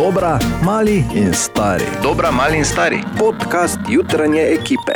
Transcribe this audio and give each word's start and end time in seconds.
Dobra, 0.00 0.38
mali 0.64 1.04
in 1.14 1.32
stari. 1.32 1.84
Dobra, 2.02 2.30
mali 2.30 2.56
in 2.56 2.64
stari. 2.64 3.02
Podcast 3.18 3.78
jutranje 3.88 4.40
ekipe. 4.40 4.92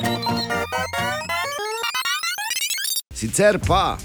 Sicer 3.15 3.59
pa, 3.67 3.99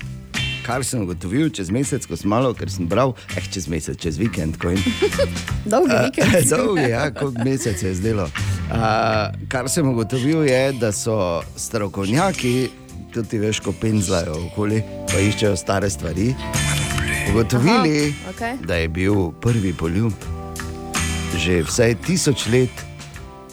kar 0.66 0.84
sem 0.84 1.02
ugotovil 1.02 1.54
čez 1.56 1.72
mesec, 1.72 2.04
ko 2.04 2.20
sem 2.20 2.28
malo, 2.28 2.52
ker 2.54 2.68
sem 2.68 2.84
bral, 2.84 3.14
eh, 3.32 3.48
čez 3.48 3.70
mesec, 3.72 3.96
čez 3.96 4.20
vikend, 4.20 4.60
ko 4.60 4.74
jim 4.76 4.84
Dolgi 5.72 5.96
vikend. 6.04 6.36
Dolgi, 6.52 6.90
ja, 6.92 7.06
kot 7.16 7.40
mesec 7.48 7.80
je 7.80 7.94
zdelo. 7.96 8.28
Uh, 8.68 9.32
kar 9.48 9.72
sem 9.72 9.88
ugotovil, 9.88 10.44
je, 10.52 10.74
da 10.84 10.92
so 10.92 11.40
strokovnjaki, 11.56 12.68
tudi 13.16 13.40
veš, 13.40 13.64
ko 13.64 13.72
penzlajo 13.72 14.36
okoli, 14.50 14.84
pa 15.08 15.24
iščejo 15.24 15.56
stare 15.56 15.88
stvari. 15.90 16.34
Ugotovili, 17.32 18.12
Aha, 18.12 18.36
okej. 18.36 18.60
da 18.68 18.82
je 18.84 18.92
bil 18.92 19.32
prvi 19.40 19.72
poljub 19.74 20.29
že 21.38 21.62
vsaj 21.64 21.96
tisoč 22.06 22.48
let, 22.48 22.74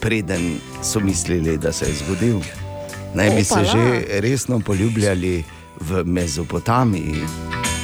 preden 0.01 0.59
so 0.83 1.01
mislili, 1.01 1.59
da 1.59 1.73
se 1.73 1.87
je 1.87 1.95
zgodil. 1.95 2.41
Naj 3.15 3.31
bi 3.31 3.45
se 3.45 3.65
že 3.65 4.05
resno 4.21 4.61
poljubljali 4.61 5.45
v 5.81 6.05
Mezopotamiji 6.05 7.25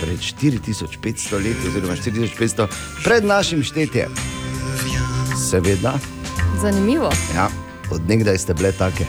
pred 0.01 0.19
4500 0.19 1.45
leti, 1.45 1.69
oziroma 1.69 1.97
4500 1.97 2.67
pred 3.05 3.25
našim 3.25 3.63
štetjem. 3.63 4.11
Seveda, 5.51 5.99
Zanimivo. 6.61 7.11
ja, 7.35 7.49
odnegdaj 7.91 8.39
ste 8.39 8.55
bile 8.55 8.73
take. 8.73 9.07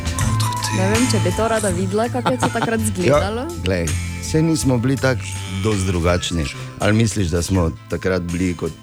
Ne 0.77 0.89
vem, 0.89 1.03
če 1.11 1.20
bi 1.23 1.31
to 1.37 1.47
rada 1.47 1.70
videla, 1.70 2.09
kako 2.09 2.31
je 2.31 2.39
to 2.39 2.49
takrat 2.53 2.81
izgledalo. 2.87 3.41
Ja, 3.41 3.61
glej, 3.65 3.85
vse 4.21 4.41
nismo 4.41 4.77
bili 4.77 4.97
tako 4.97 5.21
dosti 5.63 5.85
drugačni. 5.85 6.45
Ali 6.79 6.93
misliš, 6.93 7.27
da 7.27 7.41
smo 7.41 7.71
takrat 7.89 8.21
bili 8.21 8.55
kot 8.57 8.73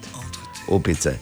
opice? 0.67 1.17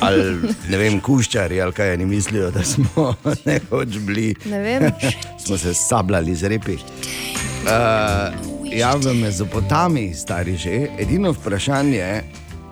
Ali 0.00 0.54
ne 0.70 0.78
vem, 0.78 1.00
kuščari, 1.00 1.60
ali 1.60 1.74
kaj 1.74 1.92
oni 1.96 2.06
mislijo, 2.06 2.50
da 2.54 2.62
smo 2.64 3.14
nekoč 3.48 3.98
bili. 4.06 4.34
Ne 4.44 4.60
vem. 4.62 4.92
smo 5.44 5.58
se 5.58 5.74
sabljali 5.74 6.34
z 6.34 6.48
repi. 6.48 6.74
Uh, 6.74 8.34
ja, 8.72 8.94
v 8.96 9.14
Mezopotamiji, 9.14 10.14
stari 10.14 10.56
že, 10.56 10.86
edino 10.98 11.32
vprašanje, 11.34 12.22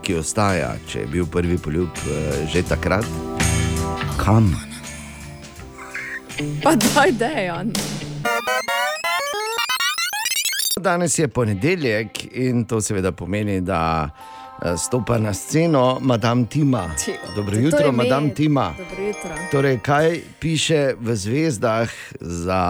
ki 0.06 0.20
ostaja, 0.20 0.76
če 0.88 1.02
je 1.02 1.06
bil 1.10 1.26
prvi 1.26 1.58
poljub 1.58 1.90
uh, 2.06 2.46
že 2.52 2.62
takrat, 2.62 3.06
kam? 4.22 4.52
Pa 6.62 6.76
daj, 6.76 7.12
dejan. 7.18 7.72
Danes 10.80 11.18
je 11.18 11.28
ponedeljek 11.28 12.36
in 12.36 12.64
to 12.68 12.80
seveda 12.80 13.12
pomeni, 13.12 13.60
da 13.60 13.80
eh, 14.06 14.35
stopa 14.76 15.18
na 15.18 15.34
sceno 15.34 15.98
Madame 16.00 16.46
Tima. 16.46 16.90
Dobro 17.36 17.56
jutro. 17.56 17.92
Madame 17.92 18.34
Tima. 18.34 18.74
Dobro 18.78 19.02
jutro. 19.02 19.30
Torej, 19.50 19.78
kaj 19.78 20.20
piše 20.40 20.94
v 21.00 21.16
zvezdah 21.16 21.90
za, 22.20 22.62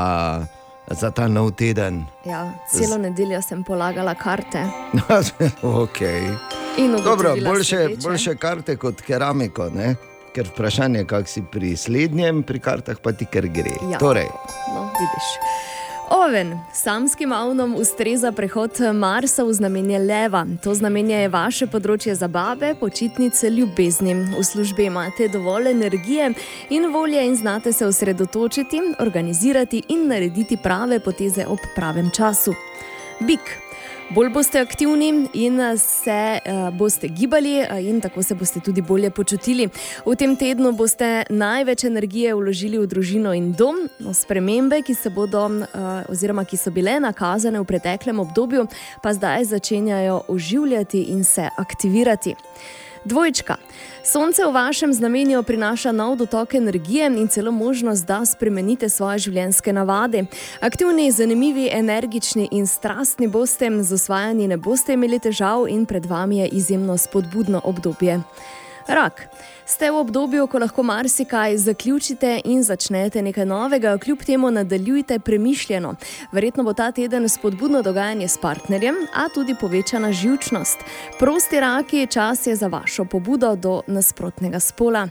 za 0.90 1.10
ta 1.10 1.28
nov 1.28 1.50
teden? 1.50 2.04
Ja, 2.24 2.52
celo 2.72 2.98
nedeljo 2.98 3.42
sem 3.42 3.64
polagala 3.64 4.14
karte. 4.14 4.66
okay. 5.82 6.34
Dobro, 7.04 7.36
boljše, 7.44 7.88
boljše 8.02 8.36
karte 8.36 8.76
kot 8.76 9.00
keramiko, 9.00 9.70
ne? 9.70 9.94
ker 10.36 10.48
vprašanje 10.52 10.98
je, 10.98 11.06
kako 11.08 11.28
si 11.28 11.42
pri 11.52 11.76
slednjem, 11.76 12.42
pri 12.42 12.60
kartah 12.60 12.98
pa 13.02 13.12
ti 13.16 13.24
kar 13.24 13.48
gre. 13.48 13.72
Ja. 13.92 13.98
Torej, 13.98 14.28
No, 14.74 14.82
vidiš. 14.92 15.28
Oven, 16.10 16.58
samskim 16.72 17.32
avnom 17.32 17.74
ustreza 17.74 18.32
prehod 18.32 18.70
Marsa 18.94 19.44
v 19.44 19.52
znamenje 19.52 19.98
leva. 19.98 20.46
To 20.62 20.74
znamenje 20.74 21.16
je 21.16 21.28
vaše 21.28 21.66
področje 21.66 22.14
zabave, 22.14 22.74
počitnice, 22.78 23.50
ljubezni. 23.50 24.14
V 24.38 24.44
službi 24.46 24.86
imate 24.86 25.26
dovolj 25.28 25.72
energije 25.72 26.30
in 26.70 26.92
volje 26.94 27.26
in 27.26 27.34
znate 27.36 27.72
se 27.72 27.86
osredotočiti, 27.86 28.80
organizirati 29.02 29.82
in 29.88 30.06
narediti 30.06 30.56
prave 30.56 31.02
poteze 31.02 31.46
ob 31.46 31.58
pravem 31.74 32.10
času. 32.14 32.54
Bik. 33.20 33.65
Bolj 34.06 34.28
boste 34.30 34.60
aktivni 34.60 35.08
in 35.34 35.58
se 35.78 36.38
uh, 36.38 36.70
boste 36.70 37.08
gibali, 37.08 37.58
uh, 37.60 37.84
in 37.84 38.00
tako 38.00 38.22
se 38.22 38.34
boste 38.34 38.60
tudi 38.60 38.82
bolje 38.82 39.10
počutili. 39.10 39.68
V 40.06 40.14
tem 40.14 40.36
tednu 40.36 40.70
boste 40.72 41.24
največ 41.30 41.84
energije 41.84 42.34
vložili 42.34 42.78
v 42.78 42.86
družino 42.86 43.34
in 43.34 43.50
dom. 43.52 43.88
No, 43.98 44.14
spremembe, 44.14 44.78
ki, 44.86 44.94
bodo, 45.10 45.42
uh, 45.48 46.06
oziroma, 46.06 46.46
ki 46.46 46.56
so 46.56 46.70
bile 46.70 47.00
nakazane 47.02 47.58
v 47.58 47.66
preteklem 47.66 48.22
obdobju, 48.22 48.68
pa 49.02 49.10
zdaj 49.12 49.50
začenjajo 49.50 50.22
oživljati 50.28 51.02
in 51.10 51.24
se 51.24 51.48
aktivirati. 51.58 52.36
Dvojčka. 53.06 53.56
Sonce 54.02 54.42
v 54.42 54.52
vašem 54.52 54.92
znamenju 54.92 55.42
prinaša 55.42 55.92
nov 55.92 56.16
dotok 56.16 56.54
energije 56.54 57.06
in 57.06 57.28
celo 57.28 57.52
možnost, 57.52 58.06
da 58.06 58.24
spremenite 58.26 58.88
svoje 58.88 59.18
življenjske 59.18 59.72
navade. 59.72 60.24
Aktivni, 60.60 61.12
zanimivi, 61.12 61.68
energični 61.72 62.48
in 62.50 62.66
strastni 62.66 63.28
boste, 63.28 63.70
z 63.82 63.94
osvajanjem 63.94 64.48
ne 64.48 64.56
boste 64.56 64.98
imeli 64.98 65.18
težav 65.22 65.68
in 65.70 65.86
pred 65.86 66.06
vami 66.06 66.38
je 66.38 66.48
izjemno 66.48 66.98
spodbudno 66.98 67.60
obdobje. 67.64 68.20
Rak. 68.88 69.28
Ste 69.66 69.90
v 69.90 69.98
obdobju, 69.98 70.46
ko 70.46 70.58
lahko 70.58 70.82
marsikaj 70.82 71.56
zaključite 71.58 72.40
in 72.44 72.62
začnete 72.62 73.22
nekaj 73.22 73.46
novega, 73.46 73.98
kljub 73.98 74.22
temu 74.22 74.50
nadaljujte 74.50 75.18
premišljeno. 75.18 75.94
Verjetno 76.32 76.62
bo 76.62 76.72
ta 76.72 76.92
teden 76.92 77.28
spodbudno 77.28 77.82
dogajanje 77.82 78.28
s 78.28 78.38
partnerjem, 78.38 78.94
a 79.14 79.28
tudi 79.34 79.56
povečana 79.60 80.12
živčnost. 80.12 80.78
Prosti 81.18 81.60
raki, 81.60 82.06
čas 82.06 82.46
je 82.46 82.56
za 82.56 82.66
vašo 82.66 83.04
pobudo 83.04 83.56
do 83.56 83.82
nasprotnega 83.86 84.60
spola. 84.60 85.08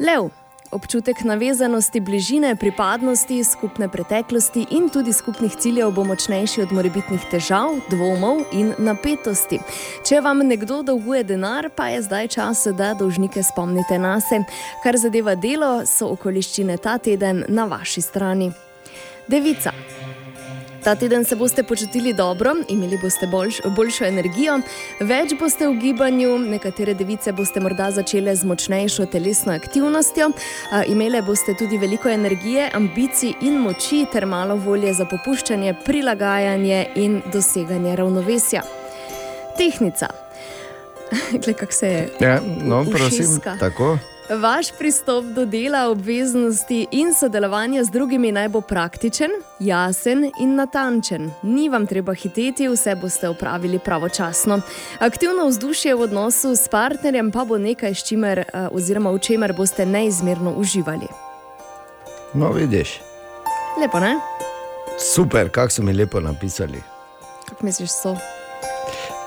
Lev. 0.00 0.28
Občutek 0.70 1.24
navezanosti, 1.24 2.00
bližine, 2.00 2.56
pripadnosti, 2.56 3.44
skupne 3.44 3.88
preteklosti 3.88 4.66
in 4.70 4.88
tudi 4.88 5.12
skupnih 5.12 5.56
ciljev 5.58 5.90
bo 5.90 6.04
močnejši 6.04 6.62
od 6.62 6.72
morebitnih 6.72 7.24
težav, 7.30 7.74
dvomov 7.90 8.44
in 8.54 8.70
napetosti. 8.78 9.58
Če 10.06 10.20
vam 10.22 10.44
nekdo 10.46 10.82
dolguje 10.86 11.24
denar, 11.26 11.72
pa 11.74 11.88
je 11.90 12.04
zdaj 12.06 12.28
čas, 12.36 12.62
da 12.78 12.94
dolžnike 12.94 13.42
spomnite 13.42 13.98
na 13.98 14.20
se. 14.20 14.44
Kar 14.84 14.94
zadeva 14.96 15.34
delo, 15.34 15.82
so 15.86 16.12
okoliščine 16.14 16.78
ta 16.78 16.98
teden 17.02 17.44
na 17.48 17.66
vaši 17.66 18.06
strani. 18.06 18.52
Devica. 19.26 19.74
Ta 20.84 20.94
teden 20.94 21.24
se 21.24 21.36
boste 21.36 21.62
počutili 21.62 22.12
dobro, 22.12 22.54
imeli 22.68 22.98
boste 23.02 23.26
boljš, 23.26 23.60
boljšo 23.76 24.04
energijo, 24.04 24.60
več 25.00 25.34
boste 25.40 25.68
v 25.68 25.74
gibanju, 25.76 26.38
nekatere 26.38 26.94
device 26.94 27.32
boste 27.32 27.60
morda 27.60 27.90
začele 27.92 28.32
z 28.36 28.48
močnejšo 28.48 29.06
telesno 29.12 29.52
aktivnostjo, 29.52 30.30
a, 30.72 30.84
imele 30.88 31.20
boste 31.22 31.54
tudi 31.58 31.78
veliko 31.78 32.08
energije, 32.08 32.70
ambicij 32.74 33.34
in 33.40 33.58
moči 33.60 34.06
ter 34.12 34.26
malo 34.26 34.56
volje 34.56 34.94
za 34.94 35.04
popuščanje, 35.04 35.74
prilagajanje 35.84 36.86
in 36.96 37.20
doseganje 37.32 37.96
ravnovesja. 37.96 38.62
Tehnica. 39.58 40.08
Glej, 41.44 41.54
kako 41.54 41.72
se 41.72 41.86
je. 41.86 42.08
ja, 42.20 42.40
no, 42.64 42.84
prosim, 42.84 43.26
ušeska. 43.26 43.56
tako. 43.60 43.98
Vaš 44.30 44.66
pristop 44.78 45.24
do 45.24 45.44
dela, 45.46 45.88
obveznosti 45.88 46.86
in 46.90 47.14
sodelovanja 47.14 47.84
z 47.84 47.90
drugimi 47.90 48.32
naj 48.32 48.48
bo 48.48 48.60
praktičen, 48.60 49.30
jasen 49.58 50.30
in 50.40 50.54
natančen. 50.54 51.30
Ni 51.42 51.68
vam 51.68 51.86
treba 51.86 52.14
hiteti, 52.14 52.68
vse 52.68 52.94
boste 52.94 53.28
opravili 53.28 53.78
pravočasno. 53.78 54.60
Aktivno 54.98 55.48
vzdušje 55.48 55.94
v 55.94 56.00
odnosu 56.00 56.54
s 56.56 56.68
partnerjem 56.68 57.32
pa 57.32 57.44
bo 57.44 57.58
nekaj, 57.58 57.94
s 57.94 58.06
čimer, 58.06 58.38
eh, 58.38 58.68
oziroma 58.72 59.10
v 59.10 59.18
čemer 59.18 59.52
boste 59.52 59.86
neizmerno 59.86 60.54
uživali. 60.56 61.08
No, 62.34 62.52
vidiš. 62.52 63.00
Lepo, 63.80 64.00
ne? 64.00 64.14
Super, 65.14 65.50
kako 65.50 65.70
so 65.70 65.82
mi 65.82 65.92
lepo 65.92 66.20
napisali. 66.20 66.82
Kako 67.48 67.66
misliš, 67.66 67.90
so? 67.90 68.16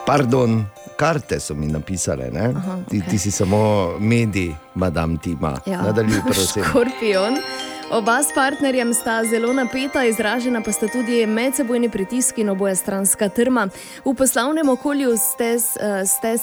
Pardon, 0.06 0.66
karte 1.04 1.40
so 1.40 1.54
mi 1.54 1.68
napisale? 1.68 2.32
Aha, 2.56 2.78
ti, 2.90 2.98
okej. 2.98 3.10
ti 3.10 3.18
si 3.18 3.32
samo 3.32 3.92
medij, 4.00 4.56
madam 4.76 5.18
Tima. 5.18 5.58
Nadaljuj, 5.66 6.22
prosim. 6.30 6.64
Škorpion. 6.64 7.38
Oba 7.92 8.24
s 8.24 8.32
partnerjem 8.36 8.94
sta 8.94 9.24
zelo 9.24 9.54
napeta, 9.54 10.06
izražena 10.06 10.62
pa 10.62 10.72
sta 10.72 10.88
tudi 10.88 11.26
medsebojni 11.26 11.90
pritisk 11.90 12.38
in 12.38 12.50
oboje 12.50 12.76
stranska 12.76 13.30
trma. 13.30 13.68
V 14.06 14.16
poslovnem 14.16 14.70
okolju 14.70 15.18
ste, 15.18 15.58
eh, 15.60 16.06
ste 16.06 16.38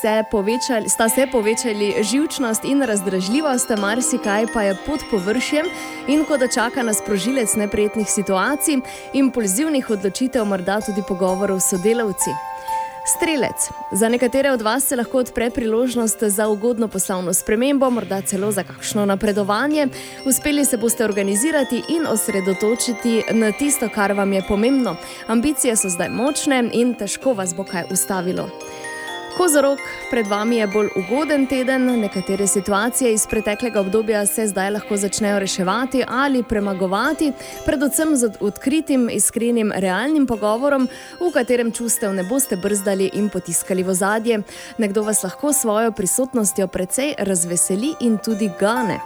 se 0.00 0.24
povečali, 0.30 0.88
sta 0.88 1.08
se 1.08 1.26
povečali 1.32 1.94
živčnost 2.02 2.64
in 2.64 2.82
razdražljivost, 2.82 3.68
marsikaj 3.78 4.46
pa 4.54 4.62
je 4.62 4.76
pod 4.86 5.04
površjem 5.10 5.66
in 6.08 6.24
ko 6.24 6.36
da 6.36 6.48
čaka 6.48 6.82
nas 6.82 7.02
prožilec 7.06 7.54
neprijetnih 7.54 8.08
situacij, 8.08 8.80
impulzivnih 9.12 9.90
odločitev, 9.90 10.44
morda 10.44 10.80
tudi 10.80 11.02
pogovorov 11.08 11.60
s 11.60 11.70
sodelavci. 11.70 12.30
Strelec. 13.16 13.70
Za 13.92 14.08
nekatere 14.08 14.50
od 14.52 14.62
vas 14.62 14.84
se 14.84 14.96
lahko 14.96 15.18
odpre 15.18 15.50
priložnost 15.50 16.22
za 16.22 16.48
ugodno 16.48 16.88
poslovno 16.88 17.34
spremembo, 17.34 17.90
morda 17.90 18.20
celo 18.20 18.52
za 18.52 18.62
kakšno 18.62 19.06
napredovanje. 19.06 19.88
Uspeli 20.26 20.64
se 20.64 20.76
boste 20.76 21.04
organizirati 21.04 21.82
in 21.88 22.06
osredotočiti 22.06 23.22
na 23.32 23.52
tisto, 23.52 23.88
kar 23.94 24.12
vam 24.12 24.32
je 24.32 24.42
pomembno. 24.48 24.96
Ambicije 25.26 25.76
so 25.76 25.88
zdaj 25.88 26.08
močne 26.08 26.70
in 26.72 26.94
težko 26.94 27.32
vas 27.32 27.54
bo 27.56 27.64
kaj 27.64 27.84
ustavilo. 27.90 28.50
Kozorog, 29.38 29.78
pred 30.10 30.26
vami 30.26 30.56
je 30.56 30.66
bolj 30.66 30.88
ugoden 30.96 31.46
teden, 31.46 31.84
nekatere 32.00 32.46
situacije 32.46 33.12
iz 33.12 33.26
preteklega 33.30 33.80
obdobja 33.80 34.26
se 34.26 34.46
zdaj 34.46 34.70
lahko 34.70 34.96
začnejo 34.96 35.38
reševati 35.38 36.02
ali 36.08 36.42
premagovati, 36.42 37.32
predvsem 37.66 38.16
z 38.16 38.30
odkritim, 38.40 39.08
iskrenim, 39.12 39.72
realnim 39.76 40.26
pogovorom, 40.26 40.88
v 41.20 41.30
katerem 41.32 41.70
čustev 41.72 42.12
ne 42.12 42.24
boste 42.26 42.56
brzdali 42.56 43.10
in 43.14 43.28
potiskali 43.30 43.82
v 43.82 43.94
zadje. 43.94 44.42
Nekdo 44.78 45.06
vas 45.06 45.22
lahko 45.22 45.52
s 45.52 45.62
svojo 45.62 45.92
prisotnostjo 45.92 46.66
precej 46.66 47.14
razveseli 47.18 47.94
in 48.00 48.18
tudi 48.18 48.50
gane. 48.60 48.98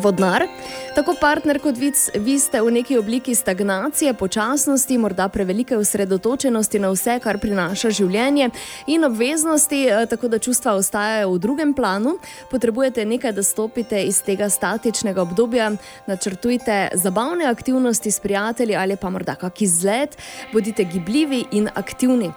Vodnar, 0.00 0.46
tako 0.94 1.14
partner 1.20 1.58
kot 1.60 1.76
vi, 1.78 1.92
vi 2.14 2.38
ste 2.38 2.60
v 2.62 2.70
neki 2.72 2.96
obliki 2.98 3.34
stagnacije, 3.34 4.14
počasnosti, 4.14 4.98
morda 4.98 5.28
prevelike 5.28 5.76
osredotočenosti 5.76 6.78
na 6.78 6.90
vse, 6.90 7.18
kar 7.22 7.38
prinaša 7.38 7.90
življenje 7.90 8.48
in 8.86 9.04
obveznosti, 9.04 9.82
eh, 9.86 10.06
tako 10.10 10.28
da 10.32 10.38
čustva 10.38 10.74
ostajajo 10.80 11.34
v 11.34 11.38
drugem 11.38 11.74
planu. 11.74 12.16
Potrebujete 12.50 13.04
nekaj, 13.04 13.32
da 13.32 13.42
stopite 13.42 14.02
iz 14.02 14.22
tega 14.22 14.48
statičnega 14.48 15.22
obdobja, 15.22 15.70
načrtujte 16.06 16.88
zabavne 16.94 17.46
aktivnosti 17.46 18.10
s 18.10 18.20
prijatelji 18.20 18.76
ali 18.76 18.96
pa 18.96 19.10
morda 19.10 19.34
kak 19.34 19.62
izlet, 19.62 20.16
bodite 20.52 20.84
gibljivi 20.84 21.44
in 21.52 21.68
aktivni. 21.74 22.32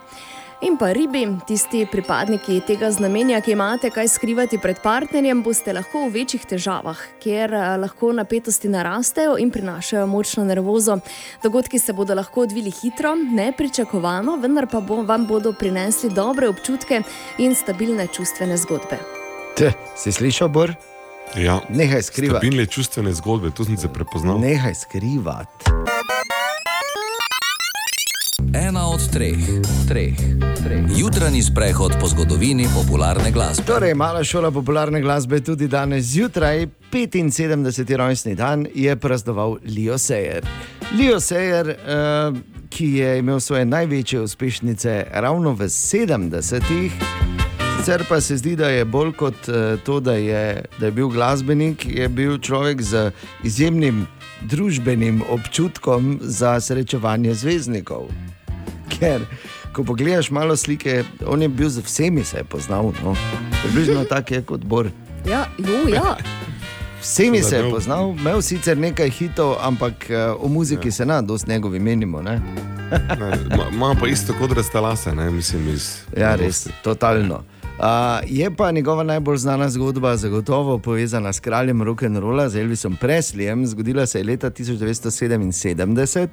In 0.66 0.78
pa 0.78 0.88
ribi, 0.94 1.28
tisti 1.48 1.84
pripadniki 1.92 2.56
tega 2.66 2.88
znamenja, 2.92 3.38
ki 3.42 3.52
imate 3.54 3.90
kaj 3.94 4.08
skrivati 4.10 4.58
pred 4.58 4.80
partnerjem, 4.82 5.44
boste 5.46 5.74
lahko 5.78 6.08
v 6.08 6.14
večjih 6.16 6.48
težavah, 6.50 7.04
ker 7.22 7.54
eh, 7.54 7.66
lahko 7.78 8.10
napetosti 8.18 8.72
narastejo 8.74 9.36
in 9.38 9.52
prinašajo 9.54 10.08
močno 10.10 10.46
nervozo. 10.46 10.98
Dogodki 11.44 11.80
se 11.80 11.94
bodo 11.94 12.18
lahko 12.18 12.48
odvili 12.48 12.74
hitro, 12.74 13.14
nepričakovano, 13.16 14.40
vendar 14.42 14.66
pa 14.72 14.82
bo, 14.82 15.04
vam 15.06 15.28
bodo 15.30 15.54
prinesli 15.54 16.10
dobre 16.10 16.50
občutke 16.50 17.04
in 17.38 17.54
stabilne 17.56 18.08
čustvene 18.08 18.58
zgodbe. 18.58 18.98
Te, 19.58 19.72
si 19.96 20.12
slišal, 20.12 20.50
Bor? 20.50 20.74
Ja. 21.38 21.60
Nehaj 21.70 22.10
skrivati. 22.10 22.42
Stabilne 22.42 22.66
čustvene 22.66 23.14
zgodbe, 23.14 23.54
tu 23.54 23.70
sem 23.70 23.78
se 23.78 23.94
prepoznal. 23.94 24.42
Nehaj 24.42 24.82
skrivati. 24.82 25.76
Ena 28.56 28.88
od 28.88 29.12
treh, 29.12 29.38
treh, 29.88 30.16
treh. 30.63 30.84
Jutranji 30.98 31.42
sprehod 31.44 31.92
po 32.00 32.07
zgodovini 32.07 32.68
popularne 32.75 33.31
glasbe. 33.31 33.66
Torej, 33.68 33.94
mala 33.94 34.24
šola 34.24 34.52
popularne 34.52 35.02
glasbe 35.02 35.42
tudi 35.44 35.68
danes 35.68 36.06
zjutraj, 36.06 36.68
75. 36.92 37.96
rojstni 37.96 38.36
dan, 38.36 38.68
je 38.75 38.96
praznoval 38.96 39.57
Leo 39.78 39.98
Sayer. 39.98 40.48
Leo 41.00 41.19
Sayer, 41.19 41.68
uh, 41.68 42.38
ki 42.69 42.92
je 42.94 43.19
imel 43.19 43.40
svoje 43.40 43.66
največje 43.66 44.22
uspešnice 44.22 45.06
ravno 45.12 45.51
v 45.51 45.68
70-ih. 45.68 46.94
Sicer 47.78 48.06
pa 48.10 48.22
se 48.22 48.38
zdi, 48.38 48.56
da 48.56 48.69
je 48.69 48.86
bolj 48.86 49.12
kot 49.13 49.50
uh, 49.50 49.56
to, 49.84 50.00
da 50.00 50.13
je, 50.13 50.63
da 50.80 50.86
je 50.86 50.92
bil 50.92 51.10
glasbenik, 51.10 51.86
je 51.86 52.08
bil 52.10 52.40
človek 52.40 52.81
z 52.81 53.12
izjemnim 53.44 54.08
družbenim 54.42 55.24
občutkom 55.30 56.19
za 56.22 56.60
srečevanje 56.60 57.34
zvezdnikov. 57.34 58.08
Ker, 58.90 59.26
ko 59.74 59.84
pogledaš 59.84 60.32
malo 60.32 60.56
slike, 60.56 61.04
on 61.28 61.42
je 61.42 61.50
bil 61.50 61.70
z 61.70 61.82
vsemi 61.86 62.24
se 62.24 62.44
poznal, 62.44 62.94
no. 63.04 63.16
približno 63.64 64.06
tako 64.06 64.34
je 64.34 64.42
kot 64.42 64.64
Bor. 64.64 64.90
Ja, 65.30 65.46
jo, 65.58 65.90
ja. 65.94 66.18
Vsemi 67.02 67.44
se 67.44 67.56
je 67.56 67.70
poznal, 67.70 68.16
imel 68.18 68.42
sicer 68.42 68.78
nekaj 68.78 69.10
hitov, 69.10 69.56
ampak 69.62 70.10
eh, 70.10 70.32
o 70.40 70.48
muziki 70.48 70.88
ja. 70.88 70.92
se 70.92 71.06
na 71.06 71.22
dosti 71.22 71.52
njegovi 71.52 71.80
menimo. 71.80 72.22
Ne? 72.22 72.42
Ne, 73.20 73.58
ma- 73.58 73.70
Ima 73.74 73.96
pa 74.00 74.08
isto 74.08 74.34
kot 74.40 74.52
rastalase, 74.52 75.16
ne 75.16 75.32
mislim 75.32 75.70
iz. 75.70 75.98
Ja, 76.18 76.36
res, 76.36 76.68
totalno. 76.84 77.44
Uh, 77.76 77.84
je 78.26 78.56
pa 78.56 78.72
njegova 78.72 79.04
najbolj 79.04 79.38
znana 79.38 79.70
zgodba 79.70 80.18
zagotovo 80.18 80.78
povezana 80.80 81.34
s 81.34 81.40
kraljem 81.40 81.82
rock'n'rolla, 81.82 82.48
z 82.50 82.56
Elvisom 82.56 82.96
Preslijem. 82.96 83.68
Zgodila 83.68 84.06
se 84.06 84.20
je 84.20 84.24
leta 84.24 84.50
1977 84.52 86.28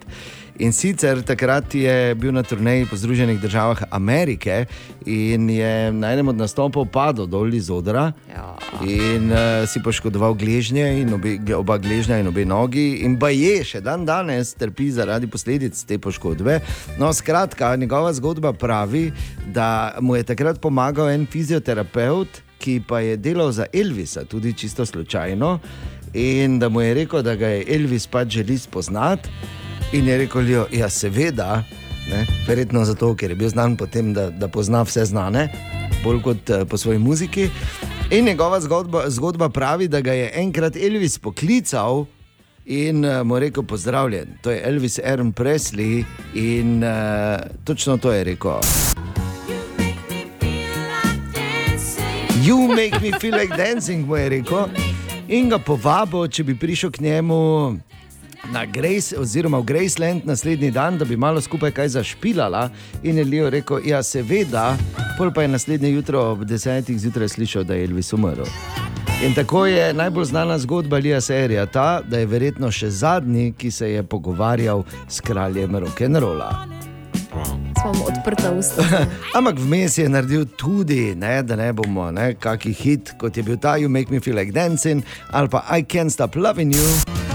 in 0.58 0.72
sicer 0.72 1.22
takrat 1.22 1.74
je 1.74 2.14
bil 2.14 2.32
na 2.32 2.42
turneji 2.42 2.86
po 2.90 2.96
Združenih 2.96 3.40
državah 3.40 3.82
Amerike 3.90 4.66
in 5.06 5.50
je 5.50 5.92
na 5.92 6.12
enem 6.12 6.28
od 6.28 6.36
nastopov 6.36 6.86
padel 6.92 7.26
dol 7.26 7.54
iz 7.54 7.70
odra 7.70 8.12
Ja. 8.28 8.56
in 8.84 9.32
uh, 9.32 9.68
si 9.68 9.82
poškodoval 9.82 10.34
gležnje 10.34 11.00
in 11.00 11.14
obe, 11.14 11.38
oba 11.56 11.78
gležnja 11.78 12.18
in 12.18 12.26
obe 12.26 12.44
nogi, 12.44 13.02
in 13.04 13.18
pa 13.18 13.28
je 13.28 13.64
še 13.64 13.80
dan 13.80 14.04
danes 14.04 14.54
trpi 14.54 14.90
zaradi 14.90 15.26
posledic 15.26 15.76
te 15.84 15.98
poškodbe. 15.98 16.60
No, 16.98 17.12
skratka, 17.12 17.76
njegova 17.76 18.12
zgodba 18.12 18.52
pravi, 18.52 19.12
da 19.46 19.96
mu 20.00 20.16
je 20.16 20.22
takrat 20.22 20.60
pomagal 20.60 21.10
en 21.10 21.26
fizioterapeut, 21.26 22.42
ki 22.62 22.82
pa 22.88 23.00
je 23.02 23.16
delal 23.16 23.50
za 23.52 23.66
Elvisa, 23.72 24.24
tudi 24.24 24.52
čisto 24.54 24.86
slučajno, 24.86 25.58
in 26.14 26.58
da 26.58 26.68
mu 26.68 26.80
je 26.80 26.94
rekel, 26.94 27.22
da 27.22 27.34
ga 27.34 27.48
je 27.48 27.64
Elvis 27.74 28.06
pač 28.06 28.28
želi 28.28 28.58
spoznati. 28.58 29.28
In 29.92 30.08
je 30.08 30.18
rekel, 30.18 30.48
jo, 30.48 30.66
ja, 30.72 30.88
seveda, 30.88 31.64
ne, 32.08 32.22
verjetno 32.46 32.80
zato, 32.84 33.10
ker 33.14 33.30
je 33.30 33.36
bil 33.36 33.50
znan 33.52 33.74
po 33.76 33.84
tem, 33.86 34.14
da, 34.16 34.30
da 34.30 34.48
pozna 34.48 34.80
vse 34.88 35.04
znane, 35.10 35.50
bolj 36.00 36.22
kot 36.24 36.48
uh, 36.48 36.62
po 36.68 36.78
svoji 36.80 36.98
muziki. 36.98 37.50
In 38.10 38.24
njegova 38.24 38.60
zgodba, 38.60 39.04
zgodba 39.12 39.50
pravi, 39.52 39.88
da 39.92 40.00
ga 40.00 40.12
je 40.12 40.30
enkrat 40.40 40.76
Elvis 40.76 41.18
poklical 41.18 42.06
in 42.64 43.04
uh, 43.04 43.20
mu 43.20 43.38
rekel: 43.38 43.62
Pozdravljen, 43.68 44.38
to 44.40 44.50
je 44.50 44.62
Elvis 44.64 44.98
Aaron 44.98 45.32
Presley 45.32 46.04
in 46.34 46.84
uh, 46.84 47.40
točno 47.64 47.96
to 47.96 48.12
je 48.12 48.24
rekel. 48.24 48.60
You 52.42 52.68
make 52.68 53.00
me 53.02 53.12
feel 53.20 53.36
like 53.36 53.56
dancing, 53.56 54.08
mu 54.08 54.16
je 54.16 54.28
rekel. 54.28 54.66
In 55.28 55.52
ga 55.52 55.58
povabil, 55.58 56.28
če 56.28 56.44
bi 56.44 56.56
prišel 56.56 56.90
k 56.90 57.04
njemu 57.04 57.38
na 58.50 58.64
Grace, 58.66 59.18
oziroma 59.18 59.58
v 59.58 59.64
Graceland 59.64 60.26
naslednji 60.26 60.70
dan, 60.70 60.98
da 60.98 61.04
bi 61.04 61.16
malo 61.16 61.40
skupaj 61.40 61.70
kaj 61.70 61.88
zašpilala. 61.88 62.70
In 63.02 63.18
je 63.18 63.24
Leo 63.24 63.50
rekel: 63.50 63.80
Ja, 63.86 64.02
seveda, 64.02 64.76
pol 65.18 65.32
pa 65.32 65.42
je 65.42 65.48
naslednje 65.48 65.90
jutro 65.90 66.22
ob 66.32 66.44
desetih 66.44 66.98
zjutraj 66.98 67.28
slišal, 67.28 67.64
da 67.64 67.74
je 67.74 67.84
Elvis 67.84 68.12
umrl. 68.12 68.46
In 69.22 69.34
tako 69.34 69.66
je 69.66 69.94
najbolj 69.94 70.24
znana 70.24 70.58
zgodba 70.58 70.96
Lija 70.96 71.20
Serija 71.20 71.66
ta, 71.66 72.00
da 72.08 72.18
je 72.18 72.26
verjetno 72.26 72.70
še 72.70 72.90
zadnji, 72.90 73.52
ki 73.58 73.70
se 73.70 73.90
je 73.90 74.02
pogovarjal 74.02 74.82
s 75.08 75.20
kraljem 75.20 75.76
rock'n'rolla. 75.76 76.50
Smo 77.80 78.04
odprta 78.08 78.50
usta. 78.58 78.82
Ampak 79.38 79.58
vmes 79.58 79.98
je 79.98 80.08
naredil 80.08 80.44
tudi, 80.56 81.14
ne, 81.14 81.42
da 81.42 81.56
ne 81.56 81.72
bomo, 81.72 82.10
ne, 82.10 82.34
kaki 82.34 82.72
hit, 82.72 83.14
kot 83.18 83.36
je 83.36 83.42
bil 83.42 83.56
ta 83.56 83.76
You 83.78 83.88
Make 83.88 84.10
Me 84.10 84.20
Feel 84.20 84.36
Like 84.36 84.52
Dancing 84.52 85.04
ali 85.30 85.48
pa 85.48 85.64
I 85.70 85.82
Can't 85.82 86.10
Stop 86.10 86.36
Loving 86.36 86.74
You. 86.74 87.31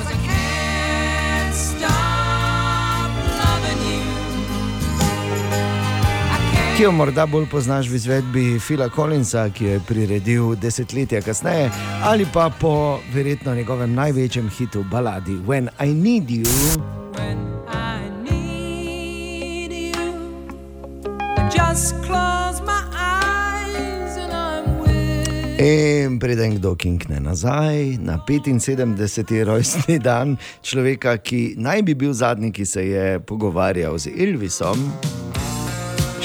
Ki 6.77 6.83
jo 6.83 6.91
morda 6.91 7.23
bolj 7.25 7.47
poznaš 7.49 7.87
v 7.89 7.95
izvedbi 7.97 8.59
Phila 8.61 8.85
Collinsa, 8.93 9.47
ki 9.49 9.65
jo 9.65 9.71
je 9.71 9.79
priredil 9.87 10.51
desetletja 10.61 11.21
kasneje, 11.25 11.71
ali 12.05 12.25
pa 12.33 12.51
po 12.59 12.99
verjetno 13.13 13.55
njegovem 13.55 13.93
največjem 13.93 14.49
hitu 14.49 14.85
baladi 14.91 15.39
When 15.47 15.69
I 15.81 15.93
Need 15.93 16.29
You. 16.29 16.45
I 17.73 18.09
need 18.21 19.71
you. 19.73 20.13
Just 21.49 21.95
close 22.05 22.61
my 22.61 22.77
In 25.59 26.19
preden 26.19 26.55
kdo 26.55 26.75
kinkne 26.75 27.19
nazaj 27.19 27.97
na 27.97 28.19
75. 28.29 29.43
rojstni 29.43 29.99
dan 29.99 30.37
človeka, 30.61 31.17
ki 31.17 31.55
naj 31.57 31.81
bi 31.81 31.93
bil 31.93 32.13
zadnji, 32.13 32.51
ki 32.51 32.65
se 32.65 32.85
je 32.87 33.19
pogovarjal 33.19 33.97
z 33.97 34.13
Elvisom, 34.13 34.91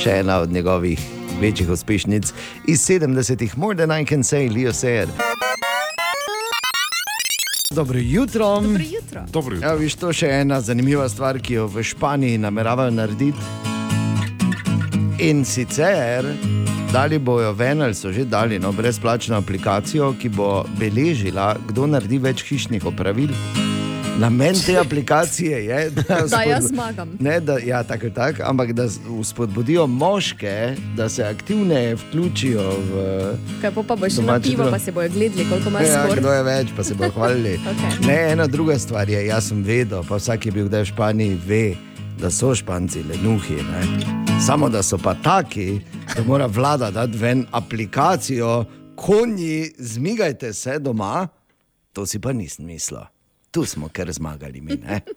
še 0.02 0.18
ena 0.18 0.40
od 0.42 0.52
njegovih 0.52 1.00
večjih 1.40 1.70
uspešnic 1.70 2.32
iz 2.66 2.80
70-ih, 2.88 3.58
More 3.58 3.76
Than 3.76 4.00
I 4.00 4.06
Can 4.06 4.22
Say, 4.26 4.50
Leo 4.50 4.72
Sayer. 4.72 5.06
Dobro 7.70 7.98
jutro. 7.98 8.60
Dobro 8.60 8.82
jutro. 8.82 9.24
Dobro, 9.32 9.56
Ja, 9.62 9.74
viš, 9.74 9.94
to 9.94 10.10
je 10.10 10.12
še 10.12 10.32
ena 10.42 10.60
zanimiva 10.60 11.08
stvar, 11.08 11.38
ki 11.38 11.54
jo 11.54 11.66
v 11.70 11.84
Španiji 11.86 12.38
nameravajo 12.38 12.90
narediti. 12.90 13.38
In 15.22 15.44
sicer, 15.44 16.26
dali 16.92 17.18
bojo 17.18 17.52
ven, 17.52 17.82
ali 17.82 17.94
so 17.94 18.12
že 18.12 18.24
dali 18.24 18.58
no, 18.58 18.72
brezplačno 18.72 19.38
aplikacijo, 19.38 20.14
ki 20.18 20.28
bo 20.28 20.64
beležila, 20.78 21.54
kdo 21.68 21.86
naredi 21.86 22.18
več 22.18 22.42
hišnih 22.50 22.90
opravil. 22.90 23.30
Namen 24.12 24.54
te 24.56 24.76
aplikacije 24.78 25.64
je, 25.66 25.90
da, 25.98 26.02
Da 26.02 26.12
jaz 26.14 26.30
spodbu- 26.30 26.68
zmagam. 26.68 27.16
Ne, 27.20 27.40
da, 27.40 27.58
ja, 27.58 27.82
tako 27.82 28.06
je 28.06 28.14
tako, 28.14 28.42
ampak 28.42 28.72
da 28.72 28.88
spodbudijo 29.24 29.86
moške, 29.86 30.54
da 30.96 31.08
se 31.08 31.24
aktivneje 31.24 31.94
vključijo 31.94 32.62
v. 32.70 33.34
Kaj 33.60 33.70
pa, 33.82 33.96
boš 33.96 34.14
šel 34.14 34.24
na 34.24 34.40
pivo, 34.40 34.66
pa 34.70 34.78
se 34.78 34.92
bojo 34.92 35.08
gledali, 35.08 35.46
koliko 35.48 35.68
imaš 35.68 35.82
Ja, 35.82 36.04
skor. 36.04 36.18
kdo 36.18 36.32
je 36.32 36.42
več, 36.42 36.68
pa 36.76 36.84
se 36.84 36.94
bo 36.94 37.08
hvalili. 37.10 37.54
Okej. 37.62 38.06
Ne, 38.06 38.32
ena 38.32 38.46
druga 38.46 38.78
stvar 38.78 39.08
je, 39.08 39.26
jaz 39.26 39.48
sem 39.48 39.62
vedel, 39.62 40.04
pa 40.04 40.16
vsak 40.16 40.46
je 40.46 40.52
bil 40.52 40.68
kdaj 40.68 40.82
v 40.82 40.86
Španiji, 40.86 41.38
ve, 41.46 41.74
da 42.18 42.30
so 42.30 42.54
Španci 42.54 43.02
lenuhi. 43.02 43.54
Ne? 43.56 43.82
Samo 44.40 44.68
da 44.68 44.82
so 44.82 44.98
pa 44.98 45.14
taki, 45.14 45.80
da 46.16 46.24
mora 46.24 46.46
vlada 46.46 46.90
dati 46.90 47.18
ven 47.18 47.46
aplikacijo, 47.52 48.64
konji, 48.96 49.72
zmigajte 49.78 50.52
se 50.52 50.78
doma, 50.78 51.28
to 51.92 52.06
si 52.06 52.18
pa 52.18 52.32
nisem 52.32 52.66
mislil. 52.66 53.00
Tu 53.52 53.64
smo 53.64 53.88
kar 53.92 54.12
zmagali 54.12 54.60
mi. 54.60 54.76
Ne? 54.76 55.00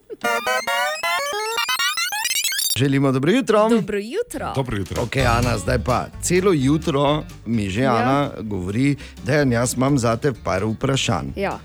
Želimo 2.77 3.12
dobro 3.12 3.32
jutro. 3.32 3.70
Dobro 3.70 3.98
jutro. 3.98 4.51
Dobro 4.56 4.77
jutro. 4.77 5.04
Ok, 5.04 5.18
Ana, 5.18 5.58
zdaj 5.58 5.80
pa 5.80 6.06
celo 6.22 6.51
jutro 6.54 7.24
mi 7.46 7.70
že 7.70 7.82
Ja. 7.82 7.96
Ana 7.96 8.30
govori, 8.42 8.96
da 9.24 9.34
jaz 9.34 9.74
imam 9.74 9.98
za 9.98 10.18
te 10.18 10.34
par 10.44 10.65
vprašanj. 10.65 11.27
Ja. 11.36 11.60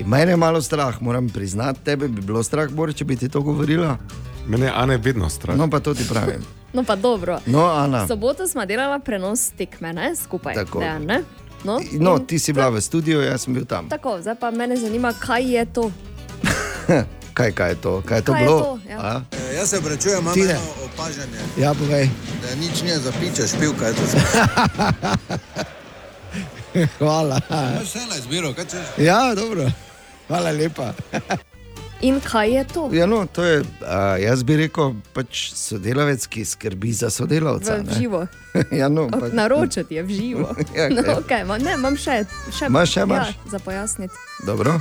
In 0.00 0.08
mene 0.08 0.32
je 0.32 0.36
malo 0.36 0.62
strah, 0.62 1.02
moram 1.02 1.28
priznati, 1.28 1.80
tebe 1.84 2.08
bi 2.08 2.20
bilo 2.20 2.42
strah, 2.42 2.70
Bor, 2.70 2.94
če 2.94 3.04
bi 3.04 3.16
ti 3.16 3.28
to 3.28 3.40
govorila. 3.40 3.98
Mene 4.46 4.66
je 4.66 4.72
Ane 4.74 4.96
vedno 4.96 5.28
strah. 5.28 5.56
No, 5.56 5.70
pa 5.70 5.80
to 5.80 5.94
ti 5.94 6.02
pravim. 6.08 6.40
No, 6.72 6.84
pa 6.84 6.96
dobro. 6.96 7.38
No, 7.46 7.66
Ana, 7.66 8.04
V 8.04 8.08
soboto 8.08 8.48
smo 8.48 8.66
delali 8.66 9.00
prenos 9.04 9.50
tekme, 9.50 9.92
ne? 9.92 10.16
skupaj. 10.16 10.54
Tako. 10.54 10.78
Dejan, 10.78 11.04
ne? 11.04 11.22
No, 11.64 11.80
no, 11.92 12.18
ti 12.18 12.38
si 12.38 12.52
bila 12.52 12.68
v 12.68 12.80
studiu, 12.80 13.20
jaz 13.20 13.42
sem 13.42 13.54
bil 13.54 13.64
tam. 13.64 13.88
Tako, 13.88 14.20
zdaj 14.20 14.34
pa 14.34 14.50
me 14.50 14.76
zanima, 14.76 15.12
kaj 15.12 15.56
je 15.56 15.64
to. 15.64 15.92
Kaj, 17.34 17.52
kaj 17.52 17.68
je 17.68 17.76
to? 17.76 18.02
Kaj 18.02 18.18
je 18.18 18.22
to 18.22 18.32
Kaj 18.32 18.40
je 18.40 18.46
bilo? 18.46 18.60
to, 18.60 18.78
ja. 18.88 19.22
E, 19.32 19.56
Jaz 19.56 19.70
se 19.70 19.80
prečujem, 19.80 20.18
imam 20.20 20.34
Tine. 20.34 20.50
eno 20.50 20.60
opažanje, 20.84 21.38
Ja, 21.56 21.74
povej. 21.74 22.10
da 22.42 22.54
nič 22.54 22.82
ni 22.82 22.90
za 22.92 23.12
piče, 23.12 23.46
špilka 23.48 23.86
je 23.86 23.94
to. 23.94 24.02
Hvala. 26.98 27.40
Imaš 27.50 27.82
vse 27.84 27.98
na 28.08 28.16
izbiro, 28.16 28.54
kaj 28.54 28.64
češ? 28.64 28.80
Ja, 28.98 29.34
dobro. 29.34 29.70
Hvala 30.28 30.50
lepa. 30.50 30.92
In 32.00 32.20
kaj 32.20 32.50
je 32.50 32.64
to? 32.64 32.90
Ja, 32.92 33.06
no, 33.06 33.26
to 33.26 33.44
je, 33.44 33.64
a, 33.82 34.16
jaz 34.16 34.42
bi 34.42 34.56
rekel, 34.56 34.92
pač 35.14 35.52
sodelavec, 35.52 36.26
ki 36.26 36.44
skrbi 36.44 36.92
za 36.92 37.10
sodelavca. 37.10 37.74
V 37.74 37.84
ne. 37.84 37.94
živo. 37.94 38.26
ja, 38.70 38.88
no, 38.88 39.08
pa, 39.10 39.28
Naročati 39.32 39.94
je 39.94 40.02
v 40.02 40.10
živo. 40.10 40.48
Ja, 40.76 40.88
no, 40.88 41.00
okej. 41.00 41.14
okay, 41.14 41.42
ma, 41.44 41.58
ne, 41.58 41.74
imam 41.74 41.96
še, 41.96 42.24
še, 42.52 42.66
Imaš 42.66 42.92
še? 42.92 43.00
Ja, 43.00 43.24
za 43.50 43.58
pojasniti. 43.58 44.14
Dobro. 44.46 44.80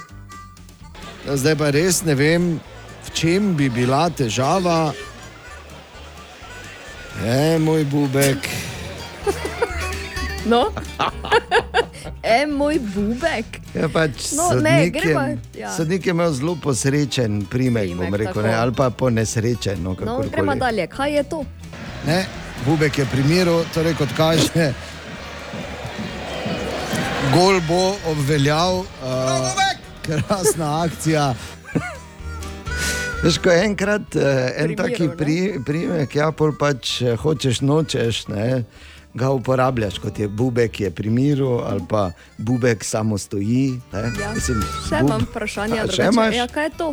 No, 1.26 1.38
Zdaj 1.38 1.56
pa 1.56 1.70
res 1.72 2.02
ne 2.04 2.16
vem, 2.16 2.60
v 3.04 3.10
čem 3.16 3.54
bi 3.56 3.70
bila 3.72 4.10
težava. 4.12 4.92
E, 7.24 7.58
moj 7.60 7.86
bubek. 7.88 8.50
No? 10.46 10.68
e, 12.36 12.44
moj 12.46 12.80
bubek. 12.92 13.62
Ja, 13.72 13.88
pač 13.88 14.34
No, 14.36 14.50
ne, 14.60 14.84
sodnik, 14.84 14.94
greva, 14.94 15.24
je, 15.32 15.38
ja. 15.62 15.72
sodnik 15.72 16.06
je 16.06 16.12
imel 16.12 16.34
zelo 16.36 16.56
posrečen 16.60 17.46
primek, 17.48 17.88
Primek, 17.88 18.12
bom 18.12 18.20
rekel, 18.20 18.44
ne, 18.44 18.54
ali 18.60 18.76
pa 18.76 18.90
ponesrečen. 18.90 19.80
No, 19.84 19.96
No, 20.04 20.20
gremo 20.28 20.56
dalje. 20.56 20.88
Kaj 20.88 21.16
je 21.16 21.24
to? 21.24 21.46
Ne, 22.08 22.26
Bubek 22.66 22.98
je 23.00 23.06
pri 23.06 23.24
miru, 23.24 23.62
torej 23.74 23.96
kot 23.96 24.12
kaže. 24.18 24.74
Gol 27.34 27.62
bo 27.68 27.96
obveljal, 28.12 28.84
uh, 28.84 29.73
krasna 30.04 30.84
akcija. 30.84 31.34
Veš, 33.24 33.38
ko 33.40 33.52
enkrat 33.56 34.16
uh, 34.16 34.24
en 34.58 34.76
taki 34.76 35.08
pri, 35.18 35.38
primek, 35.66 36.16
ja, 36.16 36.32
pol 36.32 36.52
pač 36.60 36.98
eh, 37.02 37.16
hočeš, 37.16 37.62
nočeš, 37.64 38.28
ne, 38.28 38.66
ga 39.16 39.30
uporabljaš, 39.32 40.02
kot 40.04 40.20
je 40.20 40.28
Bubek, 40.28 40.80
je 40.80 40.92
pri 40.92 41.10
miru, 41.10 41.62
ali 41.64 41.86
pa 41.90 42.10
Bubek 42.38 42.84
samo 42.84 43.18
stoji. 43.18 43.80
Ne, 43.94 44.12
Ja. 44.20 44.34
Mislim, 44.36 44.60
Še 44.60 45.00
Bub- 45.00 45.08
imam 45.08 45.24
vprašanje. 45.24 45.80
A. 45.80 45.88
Še 45.88 46.10
imaš? 46.12 46.36
Ja, 46.36 46.48
kaj 46.48 46.64
je 46.66 46.74
to? 46.78 46.90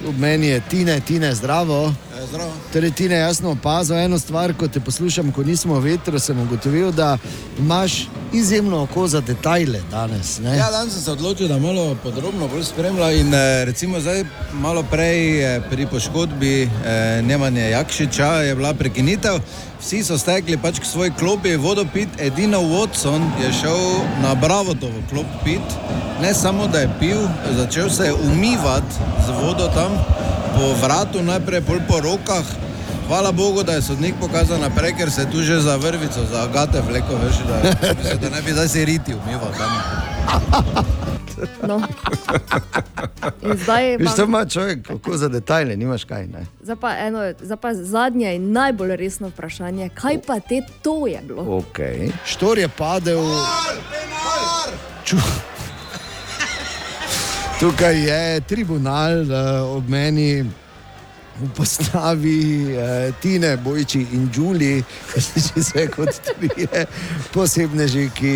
V 0.00 0.12
meni 0.18 0.46
je 0.48 0.60
Tine, 0.68 1.00
Tine, 1.00 1.32
zdravo. 1.34 1.88
E, 2.20 2.26
Zdravo. 2.26 2.50
Torej, 2.72 2.90
ti 2.90 3.08
ne 3.08 3.16
jasno 3.16 3.50
opazil 3.50 3.96
eno 3.96 4.18
stvar, 4.18 4.54
ko 4.54 4.68
te 4.68 4.80
poslušam, 4.80 5.32
ko 5.32 5.42
nismo 5.42 5.78
v 5.80 5.92
vetru, 5.92 6.18
sem 6.18 6.40
ugotovil, 6.40 6.92
da 6.92 7.18
imaš 7.58 8.08
izjemno 8.32 8.82
oko 8.82 9.06
za 9.08 9.20
detajle 9.20 9.80
danes. 9.90 10.38
Ne? 10.38 10.56
Ja, 10.56 10.70
danes 10.70 10.92
sem 10.92 11.02
se 11.02 11.12
odločil, 11.12 11.48
da 11.48 11.58
malo 11.58 11.96
podrobno 12.02 12.48
bolj 12.48 12.64
spremljam. 12.64 13.10
In 13.10 13.34
eh, 13.34 13.64
recimo 13.64 14.00
zdaj, 14.00 14.24
malo 14.52 14.82
prej 14.90 15.44
eh, 15.44 15.60
pri 15.70 15.86
poškodbi 15.86 16.62
eh, 16.62 17.22
Nemanja 17.22 17.64
Jakšiča 17.64 18.26
je 18.26 18.54
bila 18.54 18.74
prekinitev. 18.74 19.40
Vsi 19.80 20.02
so 20.04 20.18
stekli 20.18 20.58
pač 20.60 20.80
k 20.80 20.84
svoji 20.84 21.12
klopi 21.18 21.56
vodo 21.56 21.86
pit, 21.92 22.08
edino 22.18 22.60
Watson 22.60 23.24
je 23.42 23.52
šel 23.52 23.80
na 24.22 24.34
Bravotovo 24.34 25.00
klop 25.10 25.26
pit. 25.44 25.64
Ne 26.22 26.34
samo, 26.34 26.66
da 26.66 26.78
je 26.84 26.90
pil, 27.00 27.18
začel 27.56 27.90
se 27.90 28.04
je 28.04 28.12
umivati 28.12 28.94
z 29.26 29.30
vodo 29.40 29.72
tam 29.74 29.96
po 30.54 30.74
vratu, 30.82 31.22
najprej 31.22 31.60
pol 31.60 31.78
po 31.88 32.00
rokah. 32.00 32.44
Hvala 33.06 33.32
Bogu, 33.32 33.62
da 33.62 33.72
je 33.72 33.82
sodnik 33.82 34.14
pokazal 34.20 34.60
naprej, 34.60 34.94
ker 34.98 35.10
se 35.10 35.20
je 35.20 35.30
tu 35.30 35.42
že 35.42 35.60
za 35.60 35.76
vrvico, 35.76 36.24
za 36.30 36.42
agate 36.42 36.82
vleko, 36.88 37.16
veš, 37.16 37.36
da, 37.48 37.56
mislim, 37.98 38.20
da 38.20 38.28
ne 38.28 38.42
bi 38.46 38.52
zdaj 38.52 38.68
se 38.68 38.84
riti 38.84 39.14
umival 39.14 39.50
tam. 39.58 39.70
No. 41.68 41.82
Viš, 43.98 44.14
to 44.16 44.24
ima 44.24 44.44
človek 44.46 44.90
oko 44.94 45.16
za 45.16 45.28
detajle, 45.28 45.76
nimaš 45.76 46.04
kaj. 46.04 46.26
Ne? 46.26 46.46
zdaj 46.62 46.76
pa 46.76 46.96
eno, 46.96 47.32
zdaj 47.40 47.56
pa 47.56 47.74
zadnje 47.74 48.36
in 48.36 48.52
najbolj 48.52 48.96
resno 48.96 49.28
vprašanje. 49.28 49.88
Kaj 49.88 50.18
pa 50.26 50.40
te 50.40 50.62
to 50.82 51.06
je 51.06 51.20
bilo? 51.22 51.42
Okay. 51.42 52.12
Štor 52.24 52.58
je 52.58 52.68
padel. 52.68 53.20
Ču... 55.04 55.16
Tukaj 57.60 58.08
je 58.08 58.40
tribunal 58.40 59.20
uh, 59.20 59.76
ob 59.76 59.88
meni. 59.88 60.44
V 61.40 61.48
postavi 61.56 62.72
uh, 62.72 63.14
Tine, 63.20 63.56
Bojči 63.56 64.06
in 64.12 64.30
Đuli, 64.32 64.82
ki 65.12 65.62
so 65.64 65.84
kot 65.92 66.20
trije 66.24 66.86
posebneži, 67.32 68.06
ki 68.16 68.34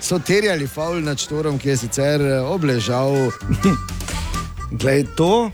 so 0.00 0.18
terjali 0.18 0.68
faul 0.68 1.00
nad 1.00 1.16
štorom, 1.16 1.56
ki 1.58 1.68
je 1.68 1.76
sicer 1.76 2.20
eh, 2.20 2.40
obležal. 2.40 3.16
Glej, 4.80 5.06
to, 5.16 5.50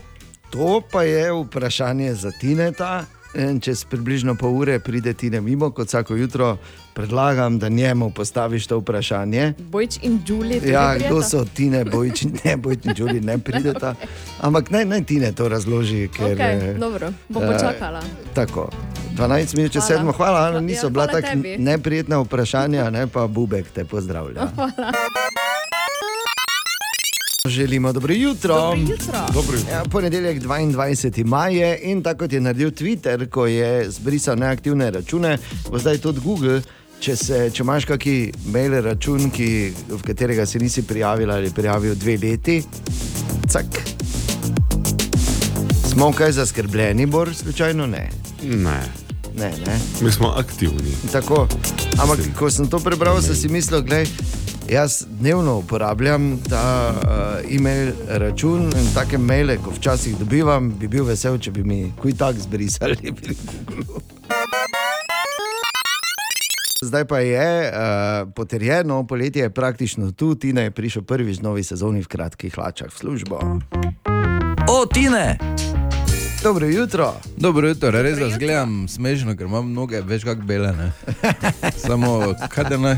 to 0.51 0.81
pa 0.91 1.03
je 1.07 1.31
vprašanje 1.31 2.13
za 2.15 2.31
Tineta. 2.31 3.05
In 3.39 3.59
čez 3.63 3.85
približno 3.87 4.35
pol 4.35 4.59
ure 4.65 4.79
pride 4.79 5.13
Tine 5.13 5.41
mimo, 5.41 5.71
kot 5.71 5.87
vsako 5.87 6.19
jutro 6.19 6.57
predlagam, 6.93 7.59
da 7.59 7.69
njemu 7.69 8.09
postaviš 8.09 8.67
to 8.67 8.77
vprašanje. 8.77 9.53
Bojč 9.59 9.97
in 10.01 10.19
Julie. 10.27 10.59
tudi 10.59 10.71
Ja, 10.71 10.95
kdo 10.97 11.21
so 11.21 11.45
Tine, 11.45 11.85
Bojči, 11.85 12.27
ne 12.45 12.57
Bojči, 12.57 12.93
Đuli 12.97 13.21
ne 13.21 13.37
prideta. 13.37 13.95
Ampak 14.41 14.69
naj, 14.69 14.85
naj 14.85 15.03
Tine 15.03 15.31
to 15.31 15.49
razloži. 15.49 16.07
Ker, 16.07 16.37
Okay, 16.37 16.71
eh, 16.71 16.73
dobro, 16.79 17.11
bom 17.29 17.43
eh, 17.43 17.47
počakala. 17.47 18.01
Tako. 18.33 18.69
12 19.17 19.55
minut 19.55 19.71
čez 19.71 19.83
Hvala. 19.83 19.97
sedmo, 19.97 20.11
hvala, 20.11 20.39
Ana, 20.47 20.57
Ja, 20.57 20.61
niso 20.61 20.89
bila 20.89 21.05
hvala 21.05 21.21
tako 21.21 21.37
neprijetna 21.57 22.19
vprašanja, 22.19 22.89
ne 22.89 23.07
pa 23.07 23.27
Bubek 23.27 23.71
te 23.71 23.85
pozdravlja. 23.85 24.41
Želimo 27.45 27.93
dobro 27.93 28.13
jutro. 28.13 28.55
Dobro 28.55 28.79
jutro. 28.79 29.19
Dobro 29.33 29.57
jutro. 29.57 29.71
Ja, 29.71 29.83
ponedeljek 29.91 30.41
22. 30.43 31.25
maj 31.25 31.55
je 31.55 31.79
in 31.83 32.03
tako 32.03 32.19
kot 32.19 32.33
je 32.33 32.39
naredil 32.39 32.69
Twitter, 32.69 33.29
ko 33.29 33.45
je 33.45 33.91
zbrisal 33.91 34.35
neaktivne 34.35 34.91
račune, 34.91 35.37
bo 35.71 35.79
zdaj 35.79 35.97
tudi 35.97 36.19
Google. 36.23 36.61
Če, 37.03 37.17
se, 37.19 37.37
če 37.51 37.65
imaš 37.65 37.83
kakšen 37.83 38.45
mail 38.53 38.77
račun, 38.79 39.25
ki, 39.35 39.47
v 39.89 39.97
katerega 40.07 40.45
se 40.47 40.59
nisi 40.61 40.85
prijavil 40.87 41.33
ali 41.35 41.49
prijavil 41.51 41.97
dve 41.99 42.15
leti, 42.21 42.61
cak. 43.51 43.75
Smo 45.89 46.13
kaj 46.15 46.31
zaskrbljeni, 46.37 47.03
bor, 47.11 47.33
slučajno 47.35 47.89
ne. 47.91 48.05
Ne, 48.43 48.77
ne, 49.35 49.51
ne. 49.65 49.75
mi 49.99 50.11
smo 50.15 50.31
aktivni. 50.39 50.95
Tako. 51.11 51.41
Ampak 51.99 52.23
ko 52.39 52.47
sem 52.47 52.71
to 52.71 52.79
prebral, 52.79 53.19
sem 53.21 53.35
si 53.35 53.51
mislil, 53.51 53.83
da 53.83 53.99
jaz 54.71 55.01
dnevno 55.19 55.57
uporabljam 55.59 56.37
ta 56.47 56.63
uh, 56.95 57.51
e-mail 57.51 57.91
račun 58.07 58.71
in 58.79 58.91
take 58.95 59.19
maile, 59.19 59.59
ko 59.59 59.75
včasih 59.75 60.15
dobivam, 60.23 60.71
bi 60.79 60.87
bil 60.87 61.03
vesel, 61.11 61.35
če 61.35 61.51
bi 61.51 61.67
mi 61.67 61.83
kuj 61.99 62.15
tak 62.23 62.39
zbrisali. 62.47 63.11
Zdaj 66.83 67.05
pa 67.05 67.19
je 67.19 67.47
uh, 67.63 67.75
potrjeno, 68.29 69.03
poletje 69.03 69.41
je 69.41 69.49
praktično 69.51 70.11
tu, 70.11 70.35
Tina 70.35 70.61
je 70.61 70.71
prišel 70.71 71.01
prvič 71.01 71.39
v 71.39 71.43
novi 71.43 71.63
sezoni 71.63 72.01
v 72.01 72.07
kratkih 72.07 72.51
hlačah 72.51 72.87
v 72.87 72.97
službo. 72.97 73.39
O, 74.67 74.85
Tine! 74.85 75.37
Dobro 76.43 76.67
jutro. 76.67 77.13
Dobro 77.37 77.67
jutro, 77.67 77.91
res 77.93 78.11
jutro. 78.11 78.27
da 78.27 78.35
zgledam 78.35 78.87
smešno, 78.87 79.31
ker 79.31 79.45
imam 79.45 79.71
noge 79.71 80.01
več 80.01 80.23
kot 80.23 80.37
bele. 80.39 80.73
Ne? 80.73 80.91
Samo 81.79 82.19
kaj 82.49 82.63
da 82.65 82.77
ne, 82.77 82.93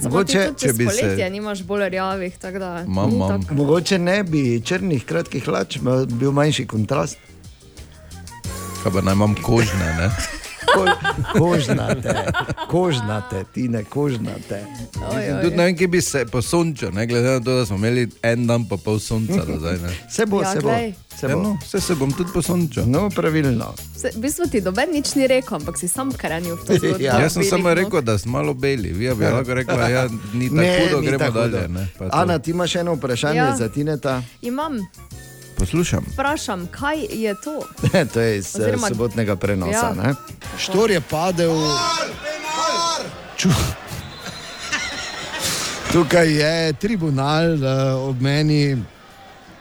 Samo 0.00 0.24
ti 0.24 0.38
Mogoče, 0.38 0.44
če 0.56 0.72
bi 0.72 0.86
se- 0.86 0.90
poletje 0.96 1.30
nimaš 1.30 1.62
bolj 1.62 1.88
rjavih, 1.88 2.38
tako 2.38 2.58
da 2.58 2.84
Imam, 2.86 3.10
ni 3.10 3.16
imam. 3.16 3.42
tako. 3.42 3.54
Mogoče 3.54 3.98
ne 3.98 4.22
bi 4.24 4.62
črnih 4.62 5.04
kratkih 5.04 5.44
hlač, 5.44 5.78
bil 6.10 6.32
manjši 6.32 6.66
kontrast. 6.66 7.18
kaj 8.82 8.92
pa 8.92 9.00
naj 9.02 9.12
imam 9.12 9.34
kožne. 9.36 9.84
Ne? 9.94 10.08
Ko, 10.66 10.84
kožnate, 11.34 12.14
kožnate, 12.68 13.44
ti 13.46 13.68
ne 13.68 13.84
kožnate. 13.84 14.64
Tudi 15.42 15.56
ne 15.56 15.64
vem, 15.64 15.76
kje 15.76 15.88
bi 15.88 16.00
se 16.00 16.26
posončil, 16.26 16.92
ne 16.92 17.06
glede 17.06 17.28
na 17.28 17.40
to, 17.40 17.54
da 17.54 17.66
smo 17.66 17.76
imeli 17.76 18.08
en 18.22 18.46
dan 18.46 18.64
pa 18.64 18.76
pol 18.76 18.98
sonca. 18.98 19.40
Zdaj, 19.58 19.78
ne. 19.78 19.88
Se 20.08 20.26
bo, 20.26 20.42
Ja, 20.42 20.52
se 20.52 20.60
bo. 20.60 20.70
Se 21.10 21.26
Ja, 21.26 21.36
bo. 21.36 21.42
no, 21.42 21.58
vse 21.62 21.80
se 21.80 21.94
bom 21.94 22.12
tudi 22.12 22.30
posončil. 22.32 22.82
No, 22.86 23.10
pravilno. 23.10 23.74
Se, 23.96 24.10
v 24.10 24.20
bistvu 24.20 24.46
ti 24.46 24.60
doben 24.60 24.88
nič 24.90 25.14
ni 25.14 25.26
rekel, 25.26 25.56
ampak 25.56 25.76
si 25.76 25.88
sam 25.88 26.12
krenil 26.12 26.56
v 26.56 26.64
to 26.64 26.74
zgodbo. 26.74 26.98
Ja. 27.02 27.18
Jaz 27.18 27.32
sem 27.32 27.44
samo 27.44 27.64
nog. 27.64 27.78
rekel, 27.78 28.00
da 28.02 28.18
sem 28.18 28.30
malo 28.30 28.54
beli. 28.54 28.88
Vi 28.90 29.08
bi 29.10 29.24
lahko 29.26 29.54
rekla, 29.54 29.76
da 29.76 29.88
ja, 29.88 30.02
ni 30.32 30.48
tako 30.48 30.60
hudo, 30.78 31.00
ni 31.00 31.06
gremo 31.06 31.18
tako 31.20 31.38
dalje. 31.40 31.68
Ne. 31.68 31.88
Ana, 32.10 32.38
ti 32.38 32.50
imaš 32.50 32.76
eno 32.76 32.94
vprašanje 32.94 33.36
Ja. 33.36 33.46
ja. 33.46 33.56
za 33.56 33.68
Tineta. 33.68 34.22
Imam, 34.42 34.78
Poslušam. 35.60 36.04
vprašam, 36.12 36.66
kaj 36.70 37.06
je 37.10 37.34
to? 37.44 37.60
to 38.12 38.20
je 38.20 38.38
iz 38.38 38.46
Oziroma- 38.46 38.62
Oziroma, 38.64 38.88
sobotnega 38.88 39.36
prenosa. 39.36 39.94
Ja. 39.96 40.04
Ja. 40.04 40.14
Štor 40.58 40.90
je 40.90 41.00
padel. 41.00 41.52
Ču... 43.36 43.48
Tukaj 45.92 46.28
je 46.32 46.72
tribunal 46.72 47.54
uh, 47.54 48.08
ob 48.08 48.20
meni. 48.20 48.76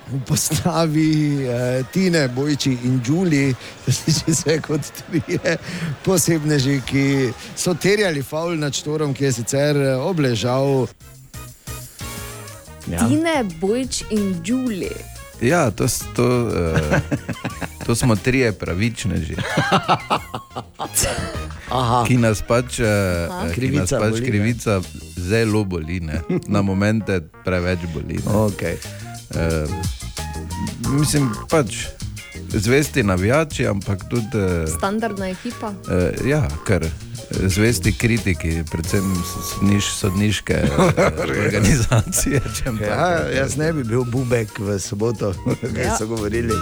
V 0.10 0.20
postavi 0.25 1.38
uh, 1.46 1.86
Tine, 1.94 2.27
Bojči 2.27 2.77
in 2.84 3.01
Đuli, 3.06 3.53
sliši 3.88 4.36
se 4.36 4.62
kot 4.62 4.82
trije 4.82 5.58
posebneži, 6.06 6.82
ki 6.86 7.29
so 7.56 7.74
terjali 7.74 8.24
faul 8.24 8.58
nad 8.58 8.74
štorom, 8.74 9.13
ki 9.13 9.24
je 9.24 9.32
sicer 9.32 9.77
eh, 9.77 9.96
obležal. 9.96 10.88
Ja. 12.88 13.06
Tine, 13.08 13.44
Bojč 13.62 14.01
in 14.10 14.41
Đuli. 14.41 15.18
Ja, 15.41 15.72
to, 15.72 15.88
to, 16.15 16.25
uh, 16.25 17.00
to 17.86 17.96
smo 17.96 18.15
trije 18.15 18.51
pravičneži, 18.51 19.36
Aha, 21.69 22.03
ki 22.08 22.17
nas 22.17 22.41
pač, 22.48 22.79
uh, 22.79 22.88
ki 23.29 23.46
nas 23.46 23.55
Krivica 23.55 24.00
pač 24.00 24.12
boli, 24.12 24.25
krivica 24.25 24.81
zelo 25.15 25.63
boli, 25.63 26.00
ne? 26.00 26.22
na 26.48 26.62
momente 26.62 27.22
preveč 27.46 27.79
boli. 27.93 28.19
Ne? 28.19 28.31
okay. 28.34 28.75
Uh, 29.31 29.69
mislim, 30.91 31.29
pač 31.50 31.86
zvesti 32.50 33.03
navijači, 33.03 33.67
ampak 33.67 34.10
tudi 34.10 34.38
uh, 34.38 34.67
Standardna 34.77 35.29
ekipa. 35.29 35.67
uh, 35.67 36.27
ja, 36.27 36.48
kar. 36.67 36.86
Zvesti 37.31 37.93
kritiki, 37.93 38.63
predvsem 38.71 39.05
sodniš, 39.50 39.86
sodniške 39.93 40.53
eh, 40.98 41.21
organizacije. 41.21 42.41
Ja, 42.81 43.29
jaz 43.29 43.57
ne 43.57 43.74
bi 43.74 43.83
bil 43.83 44.03
bubek 44.03 44.59
v 44.59 44.79
soboto, 44.79 45.33
kaj 45.75 45.83
Ja. 45.83 45.98
so 45.98 46.07
govorili. 46.07 46.53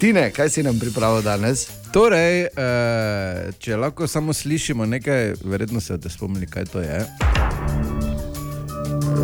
Tine, 0.00 0.30
kaj 0.30 0.48
si 0.50 0.62
nam 0.62 0.78
pripravil 0.78 1.22
danes? 1.22 1.66
Torej, 1.92 2.40
eh, 2.42 3.50
če 3.58 3.76
lahko 3.76 4.06
samo 4.06 4.32
slišimo 4.32 4.86
nekaj, 4.86 5.34
verjetno 5.44 5.80
se 5.80 5.92
boste 5.92 6.10
spomnili, 6.10 6.46
kaj 6.46 6.64
to 6.64 6.80
je. 6.80 7.06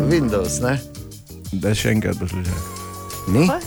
Windows, 0.09 0.61
ne? 0.61 0.79
Da 1.51 1.73
še 1.75 1.89
enkrat 1.91 2.19
poslušaj. 2.19 2.53
Ni? 3.27 3.47
Kaj? 3.47 3.61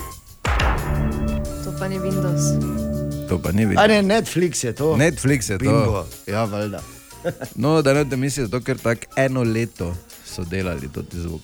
To 1.64 1.73
pa 1.78 1.88
ni 1.88 1.99
Windows. 1.99 2.89
To 3.30 3.38
pa 3.38 3.52
ni 3.52 3.62
A 3.62 3.66
vidno. 3.68 3.87
ne, 3.87 4.02
Netflix 4.02 4.64
je 4.64 4.72
to. 4.75 4.96
Netflix 4.96 5.50
je 5.50 5.58
to. 5.58 5.64
Bimbo. 5.64 6.06
Ja, 6.26 6.44
valjda. 6.44 6.82
No, 7.54 7.82
da 7.82 7.94
ne 7.94 8.04
te 8.04 8.16
misliš, 8.16 8.44
zato 8.44 8.60
ker 8.60 8.78
tako 8.78 9.06
eno 9.16 9.42
leto 9.42 9.94
so 10.26 10.44
delali 10.44 10.88
to 10.88 11.02
zvok. 11.12 11.40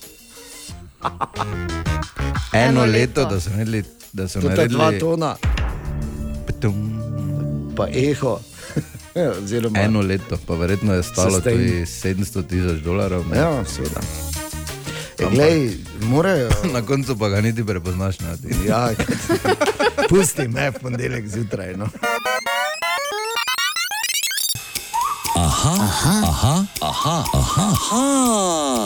Eno 2.53 2.63
Eno 2.63 2.85
leto, 2.85 3.21
leto. 3.21 3.25
da 3.25 3.39
so 3.39 3.49
naredili, 3.49 3.83
da 4.13 4.27
so 4.27 4.41
To 4.41 4.49
je 4.49 4.67
dva 4.67 4.77
naredili 4.79 4.99
tona, 4.99 5.35
Ptum. 6.47 6.75
pa 7.75 7.87
eho. 7.87 8.39
Oziroma, 9.37 9.79
eno 9.79 10.01
leto, 10.01 10.37
pa 10.47 10.53
verjetno 10.55 10.93
je 10.93 11.03
stalo 11.03 11.39
tudi 11.39 11.85
700 11.85 12.47
tisoč 12.47 12.79
dolarjev. 12.79 13.23
Ja, 13.35 13.65
seveda. 13.65 14.01
E, 15.19 15.25
glej, 15.31 15.71
morajo. 16.01 16.49
Na 16.73 16.81
koncu 16.81 17.17
pa 17.17 17.29
ga 17.29 17.41
niti 17.41 17.63
prepoznaš. 17.65 18.17
Ti. 18.17 18.25
Ja, 18.67 18.89
pusti 20.09 20.47
me 20.47 20.69
v 20.69 20.79
ponedeljek 20.81 21.27
zjutraj. 21.27 21.73
No. 21.77 21.87
Aha, 25.35 25.75
aha, 26.27 26.65
aha, 26.81 27.23
aha, 27.33 27.73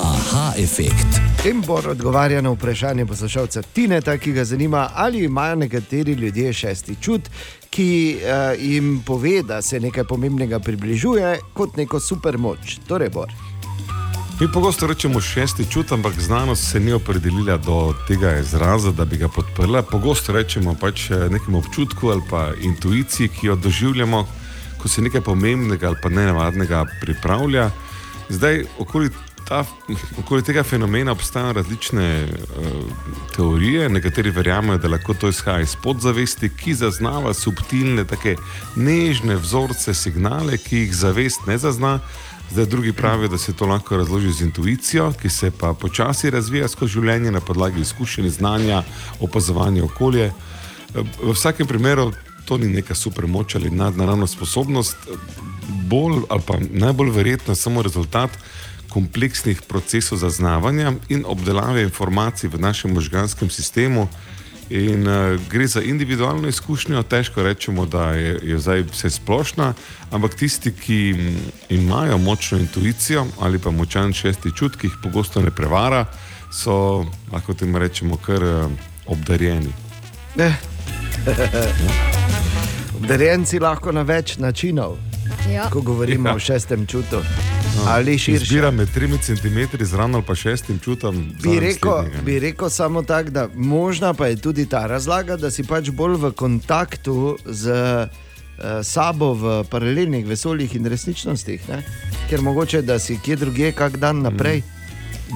aha, 0.04 0.54
efekt. 0.58 1.22
Embor 1.46 1.88
odgovarja 1.88 2.42
na 2.42 2.50
vprašanje 2.50 3.06
poslušalca 3.06 3.62
Tineta, 3.62 4.18
ki 4.18 4.32
ga 4.32 4.44
zanima, 4.46 4.90
ali 4.96 5.24
imajo 5.24 5.56
nekateri 5.56 6.12
ljudje 6.14 6.54
šesti 6.54 6.96
čut, 7.02 7.30
ki 7.70 8.18
uh, 8.18 8.62
jim 8.62 9.04
pove, 9.06 9.42
da 9.44 9.62
se 9.62 9.80
nekaj 9.80 10.04
pomembnega 10.04 10.60
približuje 10.60 11.40
kot 11.54 11.78
neko 11.78 12.00
supermoč. 12.00 12.78
Torej, 12.88 13.10
Bor. 13.10 13.51
Mi 14.42 14.48
pogosto 14.52 14.88
rečemo 14.88 15.22
šesti 15.22 15.66
čut, 15.72 15.92
ampak 15.92 16.20
znanost 16.20 16.72
se 16.72 16.80
ni 16.80 16.94
opredelila 16.94 17.58
do 17.58 17.94
tega 18.08 18.40
izraza, 18.40 18.92
da 18.92 19.06
bi 19.06 19.18
ga 19.18 19.28
podprla. 19.28 19.82
Pogosto 19.82 20.34
rečemo 20.34 20.74
pač 20.82 21.12
eh, 21.12 21.30
nekemu 21.30 21.58
občutku 21.58 22.10
ali 22.10 22.22
pa 22.30 22.48
intuiciji, 22.62 23.30
ki 23.30 23.48
jo 23.48 23.56
doživljamo, 23.56 24.28
ko 24.82 24.90
se 24.90 25.02
nekaj 25.02 25.22
pomembnega 25.22 25.88
ali 25.88 25.98
pa 26.02 26.10
nenavadnega 26.10 26.86
pripravlja. 27.02 27.70
Zdaj, 28.30 28.64
okoli, 28.80 29.12
ta, 29.48 29.62
okoli 30.18 30.42
tega 30.42 30.64
fenomena 30.64 31.12
obstajajo 31.12 31.54
različne 31.54 32.26
uh, 32.26 32.66
teorije. 33.36 33.90
Nekateri 33.90 34.32
verjamejo, 34.32 34.78
da 34.78 34.90
lahko 34.90 35.14
to 35.14 35.30
izhaja 35.30 35.62
iz 35.62 35.76
podzavesti, 35.84 36.50
ki 36.50 36.74
zaznava 36.74 37.34
subtilne, 37.34 38.08
take 38.10 38.36
nežne 38.76 39.38
vzorce, 39.38 39.94
signale, 39.94 40.58
ki 40.58 40.86
jih 40.88 40.96
zavest 40.96 41.46
ne 41.48 41.58
zazna. 41.58 42.00
Zdaj, 42.52 42.66
drugi 42.66 42.94
pravijo, 42.94 43.28
da 43.28 43.38
se 43.38 43.54
to 43.54 43.66
lahko 43.66 43.98
razloži 43.98 44.32
z 44.32 44.42
intuicijo, 44.42 45.14
ki 45.22 45.30
se 45.30 45.52
pa 45.52 45.74
počasi 45.74 46.30
razvija 46.30 46.68
skozi 46.68 46.92
življenje 46.92 47.32
na 47.32 47.40
podlagi 47.40 47.80
izkušenj, 47.82 48.28
znanja, 48.30 48.82
opazovanja 49.20 49.84
okolja. 49.84 50.34
V 50.94 51.32
vsakem 51.32 51.68
primeru 51.68 52.12
to 52.46 52.58
ni 52.58 52.68
neka 52.68 52.96
supermoč 52.96 53.56
ali 53.56 53.72
nadnaravna 53.72 54.28
sposobnost, 54.28 54.98
bolj 55.88 56.26
ali 56.30 56.44
pa 56.48 56.60
najbolj 56.60 57.14
verjetno 57.16 57.56
samo 57.56 57.82
rezultat 57.82 58.36
kompleksnih 58.90 59.62
procesov 59.62 60.20
zaznavanja 60.20 60.92
in 61.10 61.24
obdelave 61.26 61.88
informacij 61.88 62.52
v 62.52 62.60
našem 62.60 62.92
možganskem 62.94 63.50
sistemu. 63.50 64.10
In 64.72 65.08
uh, 65.08 65.36
gre 65.52 65.68
za 65.68 65.82
individualno 65.84 66.48
izkušnjo, 66.48 67.04
težko 67.04 67.44
rečemo, 67.44 67.86
da 67.86 68.12
je, 68.16 68.40
je 68.44 68.60
zdaj 68.60 68.86
vse 68.92 69.10
splošna, 69.10 69.74
ampak 70.12 70.36
tisti, 70.40 70.72
ki 70.72 71.14
mm, 71.18 71.36
imajo 71.70 72.18
močno 72.18 72.58
intuicijo 72.58 73.26
ali 73.40 73.60
pa 73.60 73.72
močan 73.72 74.14
šesti 74.14 74.52
čut, 74.56 74.76
ki 74.80 74.88
jih 74.88 74.94
pogosto 75.04 75.42
ne 75.42 75.52
prevara, 75.52 76.06
so, 76.54 77.06
lahko 77.34 77.54
temu 77.54 77.80
rečemo, 77.80 78.18
kar 78.18 78.44
uh, 78.44 78.72
obdarjeni. 79.06 79.74
Ne. 80.36 80.56
Obdarjenci 83.02 83.60
lahko 83.60 83.92
na 83.92 84.02
več 84.02 84.38
načinov, 84.38 84.98
Ja. 85.52 85.70
ko 85.70 85.82
govorimo 85.82 86.30
ja. 86.30 86.36
o 86.36 86.40
šestem 86.40 86.88
čutu. 86.88 87.20
Ali 87.88 88.18
širše. 88.18 88.44
Izbira 88.44 88.72
med 88.72 88.90
3 88.96 89.22
cm 89.22 89.84
zraven 89.84 90.16
ali 90.16 90.24
pa 90.28 90.36
6 90.36 90.84
čutom. 90.84 91.34
Bi 91.44 91.50
za 91.50 91.60
rekel, 91.60 92.04
bi 92.26 92.40
rekel 92.40 92.70
samo 92.70 93.04
tako, 93.04 93.30
da 93.30 93.48
možna 93.56 94.14
pa 94.14 94.28
je 94.28 94.36
tudi 94.36 94.66
ta 94.66 94.88
razlaga, 94.88 95.38
da 95.38 95.52
si 95.52 95.64
pač 95.64 95.90
bolj 95.90 96.16
v 96.16 96.32
kontaktu 96.32 97.38
z 97.46 97.72
uh, 97.72 98.84
sabo 98.84 99.34
v 99.34 99.64
paralelnih 99.70 100.28
vesoljih 100.28 100.76
in 100.76 100.86
resničnostih, 100.86 101.70
ne? 101.70 101.84
ker 102.30 102.42
mogoče 102.42 102.82
da 102.82 103.00
si 103.00 103.20
kje 103.24 103.36
drugje, 103.36 103.72
kak 103.72 103.98
dan 103.98 104.22
naprej. 104.22 104.62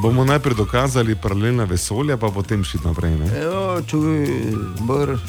Bomo 0.02 0.26
najprej 0.26 0.56
dokazali 0.56 1.16
paralelna 1.16 1.64
vesolja, 1.64 2.18
pa 2.18 2.30
potem 2.30 2.64
šli 2.64 2.80
naprej. 2.84 3.16
Ne? 3.16 3.30
Evo, 3.42 3.82
čuj, 3.88 4.28
br. 4.88 5.16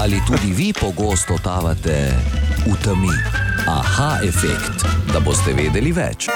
Ali 0.00 0.20
tudi 0.26 0.52
vi 0.52 0.72
pogosto 0.72 1.36
totavate 1.36 2.12
v 2.66 2.76
temi? 2.84 3.55
Aha, 3.68 4.18
efekt, 4.22 4.84
da 5.12 5.18
boste 5.18 5.50
vedeli 5.50 5.90
več. 5.90 6.28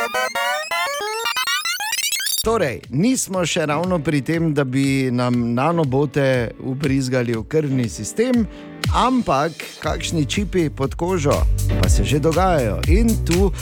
Torej, 2.43 2.81
nismo 2.91 3.45
še 3.47 3.69
ravno 3.71 4.01
pri 4.03 4.19
tem, 4.27 4.49
da 4.51 4.65
bi 4.67 5.13
nam 5.15 5.53
nanobote 5.55 6.51
ubrizgali 6.67 7.37
v 7.39 7.45
krvni 7.47 7.87
sistem, 7.87 8.43
ampak 8.95 9.53
kakšni 9.81 10.27
čipi 10.27 10.71
pod 10.71 10.95
kožo 10.95 11.47
pa 11.83 11.89
se 11.89 12.05
že 12.05 12.19
dogajajo. 12.19 12.81
In 12.89 13.25
tu 13.25 13.47
uh, 13.47 13.53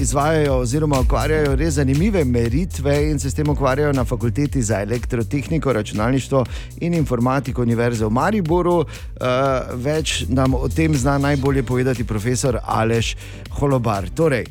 izvajajo 0.00 0.54
oziroma 0.58 1.00
ukvarjajo 1.00 1.56
res 1.56 1.74
zanimive 1.74 2.24
meritve 2.24 3.10
in 3.10 3.18
se 3.18 3.30
s 3.30 3.34
tem 3.34 3.48
ukvarjajo 3.48 3.92
na 3.92 4.04
fakulteti 4.04 4.62
za 4.62 4.82
elektrotehniko, 4.82 5.72
računalništvo 5.72 6.44
in 6.80 6.94
informatiko 6.94 7.62
Univerze 7.62 8.06
v 8.06 8.10
Mariboru. 8.10 8.78
Uh, 8.78 8.86
več 9.74 10.24
nam 10.28 10.54
o 10.54 10.68
tem 10.68 10.94
zna 10.94 11.18
najbolje 11.18 11.62
povedati 11.62 12.04
profesor 12.04 12.58
Aleš 12.64 13.16
Holobar. 13.50 14.08
Torej, 14.14 14.46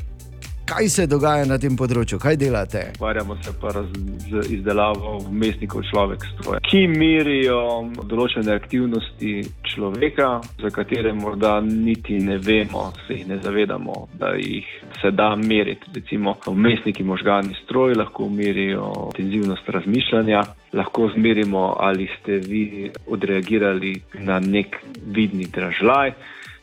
kaj 0.72 0.90
se 0.90 1.06
dogaja 1.08 1.46
na 1.46 1.58
tem 1.60 1.76
področju, 1.76 2.16
kaj 2.22 2.38
delate? 2.40 2.82
Ukvarjamo 2.96 3.36
se 3.44 3.52
pa 3.60 3.74
raz, 3.76 3.90
z 4.32 4.44
izdelavo 4.56 5.18
vmesnikov 5.26 5.84
človek 5.90 6.24
stroja, 6.30 6.62
ki 6.64 6.86
merijo 6.88 7.60
določene 8.08 8.56
aktivnosti 8.56 9.34
človeka, 9.68 10.30
za 10.64 10.72
katere 10.72 11.12
morda 11.18 11.58
niti 11.66 12.22
ne 12.24 12.40
vemo, 12.40 12.88
se 13.04 13.20
jih 13.20 13.28
ne 13.34 13.42
zavedamo, 13.44 13.98
da 14.22 14.32
jih 14.40 14.68
se 15.02 15.12
da 15.12 15.34
meriti. 15.36 15.92
Recimo, 15.98 16.38
vmesniki 16.48 17.04
možgani 17.04 17.58
stroj 17.66 17.98
lahko 18.00 18.30
merijo 18.32 18.88
intenzivnost 19.12 19.68
razmišljanja, 19.76 20.46
lahko 20.80 21.12
zmerimo, 21.18 21.74
ali 21.80 22.08
ste 22.16 22.40
vi 22.48 22.92
odreagirali 23.12 23.98
na 24.24 24.40
nek 24.40 24.80
vidni 25.04 25.52
dražljaj. 25.52 26.16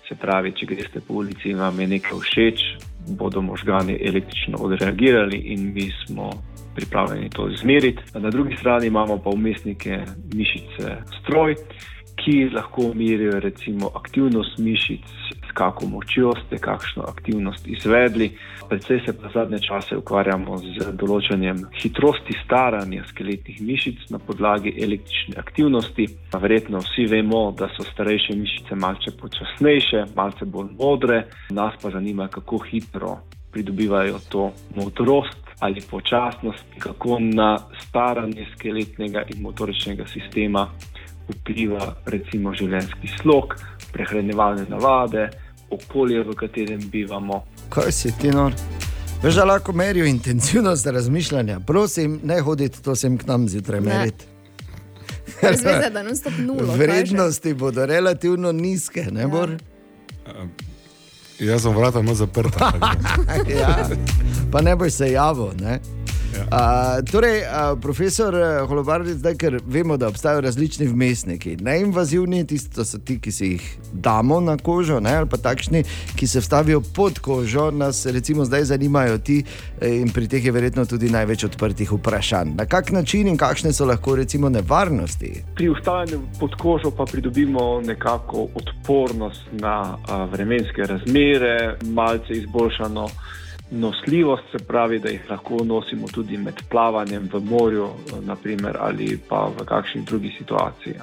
Se 0.09 0.17
pravi, 0.17 0.55
če 0.57 0.67
greste 0.71 1.05
po 1.05 1.21
ulici 1.21 1.51
in 1.53 1.59
vam 1.61 1.81
je 1.83 1.87
nekaj 1.99 2.23
všeč, 2.25 2.63
bodo 3.09 3.41
možgani 3.41 3.99
električno 4.05 4.59
odreagirali 4.61 5.37
in 5.37 5.73
mi 5.75 5.91
smo 6.07 6.31
pripravljeni 6.75 7.31
to 7.31 7.49
izmeriti. 7.49 8.03
Na 8.15 8.31
drugi 8.31 8.57
strani 8.57 8.87
imamo 8.87 9.19
pa 9.19 9.31
umestnike 9.31 9.99
mišice 10.35 10.97
stroj, 11.23 11.55
ki 12.19 12.51
lahko 12.55 12.93
merijo 12.95 13.41
recimo 13.41 13.91
aktivnost 13.95 14.59
mišic, 14.59 15.07
s 15.49 15.53
kako 15.55 15.87
močjo 15.87 16.33
ste 16.47 16.59
kakšno 16.59 17.03
aktivnost 17.03 17.67
izvedli. 17.67 18.31
Predvsej 18.69 19.01
se 19.07 19.13
pa 19.19 19.31
zadnje 19.35 19.59
čase 19.59 19.97
ukvarjamo 19.97 20.59
z 20.59 20.91
določanjem 21.01 21.63
hitrosti 21.81 22.37
staranja 22.45 23.07
skeletnih 23.09 23.63
mišic 23.63 24.11
na 24.11 24.19
podlagi 24.19 24.75
električne 24.77 25.39
aktivnosti. 25.41 26.07
Verjetno 26.35 26.83
vsi 26.85 27.07
vemo, 27.09 27.43
da 27.59 27.71
so 27.77 27.87
starejše 27.87 28.37
mišice 28.37 28.77
malce 28.77 29.15
počasnejše, 29.21 30.05
malce 30.15 30.45
bolj 30.45 30.75
modre, 30.79 31.25
nas 31.51 31.81
pa 31.83 31.91
zanima, 31.91 32.29
kako 32.29 32.61
hitro 32.69 33.17
pridobivajo 33.53 34.19
to 34.29 34.51
modrost 34.77 35.49
ali 35.61 35.81
počasnost, 35.91 36.65
kako 36.79 37.19
na 37.21 37.57
staranje 37.89 38.47
skeletnega 38.55 39.25
in 39.35 39.43
motoričnega 39.43 40.07
sistema 40.07 40.69
vpliva 41.29 41.95
recimo 42.07 42.55
življenjski 42.55 43.11
slog, 43.21 43.55
prehranjevalne 43.93 44.67
navade, 44.69 45.29
okolje, 45.71 46.23
v 46.25 46.35
katerem 46.37 46.81
bivamo. 46.91 47.43
Kaj 47.73 47.93
si 47.93 48.13
ti 48.21 48.33
nor? 48.33 48.57
Veš, 49.23 49.35
da 49.35 49.45
lahko 49.45 49.73
merijo 49.73 50.07
intenzivnost 50.07 50.87
razmišljanja. 50.87 51.61
Prosim, 51.67 52.21
ne 52.25 52.41
hodite 52.41 52.83
to 52.83 52.95
sem 52.97 53.19
k 53.19 53.27
nam 53.27 53.49
zjutraj 53.49 53.81
meriti. 53.81 54.25
Brez 55.43 55.65
veze, 55.65 55.91
da 55.91 56.03
non-stop 56.03 56.33
nulo. 56.39 56.67
kaže. 56.67 56.79
Vrednosti 56.79 57.55
bodo 57.55 57.87
relativno 57.87 58.53
nizke, 58.53 59.07
ne 59.11 59.27
bor? 59.27 59.57
Jaz 61.39 61.63
sem 61.63 61.75
vrata 61.77 62.03
malo 62.03 62.15
zaprta. 62.15 62.73
ja, 63.61 63.89
pa 64.53 64.61
ne 64.61 64.77
boš 64.77 64.93
se 64.93 65.11
javil. 65.13 65.51
Ne? 65.61 65.79
Ja. 66.37 66.45
A, 66.51 67.03
torej, 67.03 67.43
a, 67.45 67.77
profesor 67.81 68.35
eh, 68.35 68.67
Holobardi, 68.69 69.15
zdaj, 69.15 69.35
ker 69.41 69.59
vemo, 69.67 69.97
da 69.97 70.09
obstajajo 70.09 70.41
različni 70.41 70.87
vmesniki. 70.87 71.57
Neinvazivni, 71.61 72.45
tisti 72.47 72.85
so 72.85 72.99
ti, 72.99 73.19
ki 73.21 73.33
si 73.33 73.47
jih 73.55 73.69
damo 73.93 74.41
na 74.41 74.57
kožo, 74.57 75.01
ne? 75.01 75.15
ali 75.17 75.29
pa 75.29 75.37
takšni, 75.37 75.83
ki 76.17 76.27
se 76.27 76.41
vstavijo 76.41 76.81
pod 76.95 77.19
kožo. 77.19 77.71
Nas 77.71 78.07
recimo 78.07 78.45
zdaj 78.45 78.65
zanimajo 78.65 79.19
ti 79.19 79.43
eh, 79.81 79.97
in 80.01 80.13
pri 80.13 80.29
teh 80.29 80.45
je 80.45 80.53
verjetno 80.53 80.85
tudi 80.87 81.11
največ 81.11 81.45
odprtih 81.45 81.93
vprašanj. 81.93 82.55
Na 82.59 82.67
kak 82.67 82.93
način 82.93 83.29
in 83.29 83.37
kakšne 83.37 83.73
so 83.73 83.87
lahko 83.87 84.17
recimo 84.17 84.49
nevarnosti? 84.49 85.33
Pri 85.57 85.71
vstajanju 85.73 86.21
pod 86.41 86.55
kožo 86.55 86.91
pa 86.91 87.05
pridobimo 87.05 87.81
nekako 87.81 88.49
odpornost 88.55 89.43
na 89.53 89.97
a, 90.09 90.25
vremenske 90.25 90.83
razmere, 90.83 91.77
malce 91.83 92.33
izboljšano 92.33 93.09
nosljivost, 93.71 94.43
se 94.53 94.59
pravi, 94.65 94.99
da 94.99 95.09
jih 95.09 95.31
lahko 95.31 95.65
nosimo 95.65 96.09
tudi 96.09 96.39
med 96.39 96.63
plavanjem 96.71 97.29
v 97.33 97.41
morju, 97.45 97.85
a, 97.85 98.21
naprimer, 98.27 98.77
ali 98.81 99.19
pa 99.29 99.49
v 99.49 99.65
kakšni 99.65 100.03
drugi 100.05 100.35
situaciji. 100.39 100.95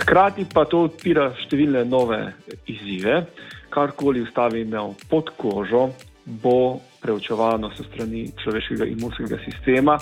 Hkrati 0.00 0.46
pa 0.54 0.64
to 0.64 0.84
odpira 0.88 1.30
številne 1.44 1.84
nove 1.84 2.20
izzive. 2.66 3.24
Karkoli 3.70 4.24
vstavimo 4.24 4.94
pod 5.10 5.30
kožo, 5.36 5.90
bo 6.24 6.80
preučevano 7.00 7.70
se 7.76 7.84
strani 7.84 8.28
človeškega 8.42 8.84
imunskega 8.84 9.38
sistema 9.44 9.98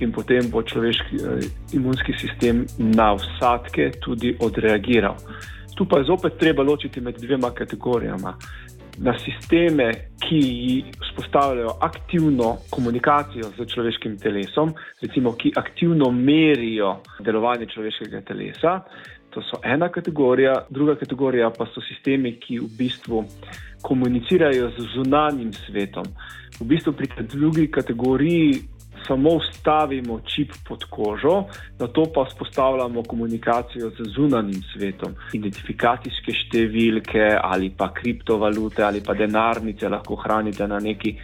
in 0.00 0.12
potem 0.12 0.50
bo 0.50 0.62
človeški 0.62 1.16
eh, 1.16 1.46
imunski 1.72 2.12
sistem 2.18 2.66
na 2.78 3.12
vsadke 3.14 3.90
tudi 4.00 4.36
odreagiral. 4.40 5.16
Tu 5.74 5.86
pa 5.88 5.98
je 5.98 6.04
zopet 6.04 6.38
treba 6.38 6.62
ločiti 6.62 7.00
med 7.00 7.16
dvema 7.18 7.50
kategorijama. 7.50 8.34
Na 8.98 9.14
sisteme, 9.18 9.92
ki 10.20 10.84
vzpostavljajo 11.00 11.78
aktivno 11.80 12.56
komunikacijo 12.70 13.48
z 13.56 13.66
človeškim 13.66 14.18
telesom, 14.18 14.74
recimo 15.00 15.32
ki 15.32 15.52
aktivno 15.56 16.10
merijo 16.10 16.98
delovanje 17.24 17.66
človeškega 17.72 18.20
telesa, 18.20 18.80
to 19.30 19.40
so 19.42 19.60
ena 19.64 19.88
kategorija, 19.88 20.66
druga 20.70 20.94
kategorija 21.00 21.50
pa 21.50 21.66
so 21.74 21.80
sistemi, 21.80 22.36
ki 22.40 22.58
v 22.58 22.68
bistvu 22.78 23.24
komunicirajo 23.82 24.70
z 24.76 24.86
zunanjim 24.94 25.52
svetom. 25.52 26.04
V 26.60 26.68
bistvu 26.68 26.92
pri 26.92 27.08
tej 27.08 27.26
drugi 27.32 27.70
kategoriji 27.70 28.60
samo 29.06 29.38
vstavimo 29.38 30.20
čip 30.26 30.52
pod 30.68 30.84
kožo, 30.90 31.44
na 31.78 31.86
to 31.86 32.04
pa 32.14 32.24
vzpostavljamo 32.24 33.02
komunikacijo 33.02 33.90
z 33.90 34.08
zunanjim 34.16 34.62
svetom. 34.72 35.14
Identifikacijske 35.32 36.32
številke 36.32 37.38
ali 37.42 37.70
pa 37.70 37.92
kriptovalute 37.94 38.84
ali 38.84 39.02
pa 39.04 39.14
denarnice 39.14 39.88
lahko 39.88 40.16
hranite 40.24 40.68
na 40.68 40.78
neki 40.80 41.16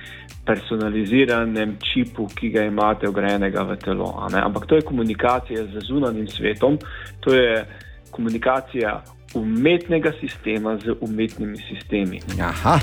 personaliziranem 0.46 1.76
čipu, 1.84 2.28
ki 2.34 2.50
ga 2.50 2.64
imate 2.64 3.08
vgrajenega 3.08 3.62
v 3.68 3.76
telo. 3.84 4.14
Ampak 4.32 4.66
to 4.66 4.78
je 4.78 4.86
komunikacija 4.88 5.66
z 5.66 5.84
zunanjim 5.88 6.28
svetom, 6.28 6.78
to 7.20 7.34
je 7.34 7.64
komunikacija 8.10 9.02
umetnega 9.34 10.12
sistema 10.20 10.76
z 10.76 10.96
umetnimi 11.00 11.56
sistemi. 11.68 12.20
Aha. 12.40 12.78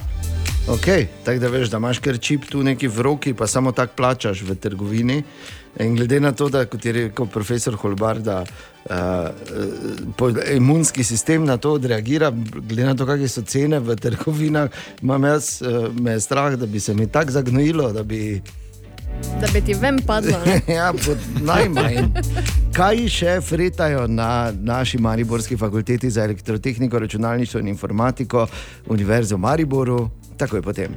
Okay, 0.67 1.06
tako 1.25 1.39
da 1.39 1.47
veš, 1.47 1.69
da 1.69 1.78
imaš 1.78 1.99
kar 1.99 2.17
čip 2.17 2.45
tu 2.49 2.63
neki 2.63 2.88
v 2.88 3.01
roki, 3.01 3.34
pa 3.34 3.47
samo 3.47 3.71
tako 3.71 3.93
plačaš 3.95 4.41
v 4.41 4.56
trgovini. 4.56 5.23
In 5.80 5.95
glede 5.95 6.19
na 6.19 6.32
to, 6.32 6.49
da 6.49 6.65
kot 6.65 6.86
je 6.86 6.91
rekel 6.91 7.25
profesor 7.25 7.75
Holbar, 7.75 8.19
da 8.19 8.43
uh, 8.86 8.95
imunski 10.56 11.04
sistem 11.04 11.45
na 11.45 11.58
to 11.58 11.71
odreagira, 11.71 12.32
glede 12.56 12.86
na 12.86 12.95
to, 12.95 13.06
kakšne 13.06 13.28
so 13.28 13.41
cene 13.41 13.80
v 13.80 13.95
trgovinah, 13.95 14.69
imam 15.01 15.23
jaz 15.23 15.62
uh, 15.62 15.93
me 16.01 16.19
strah, 16.19 16.56
da 16.56 16.65
bi 16.65 16.80
se 16.80 16.93
mi 16.93 17.08
tako 17.08 17.32
zagnojilo, 17.32 17.91
da 17.93 18.04
bi. 18.04 18.41
Da 19.41 19.47
bi 19.54 19.62
ti 19.62 19.73
ven 19.73 20.01
padlo. 20.08 20.38
ja, 20.78 20.93
najmanj. 21.41 22.10
Kaj 22.73 23.08
še 23.08 23.39
fretajo 23.41 24.08
na 24.08 24.51
naši 24.62 24.97
Mariborski 24.97 25.58
fakulteti 25.58 26.10
za 26.10 26.23
elektrotehniko, 26.23 26.99
računalništvo 26.99 27.60
in 27.60 27.67
informatiko, 27.67 28.47
Univerzo 28.89 29.36
v 29.36 29.39
Mariboru, 29.39 30.10
takoj 30.38 30.62
potem. 30.62 30.95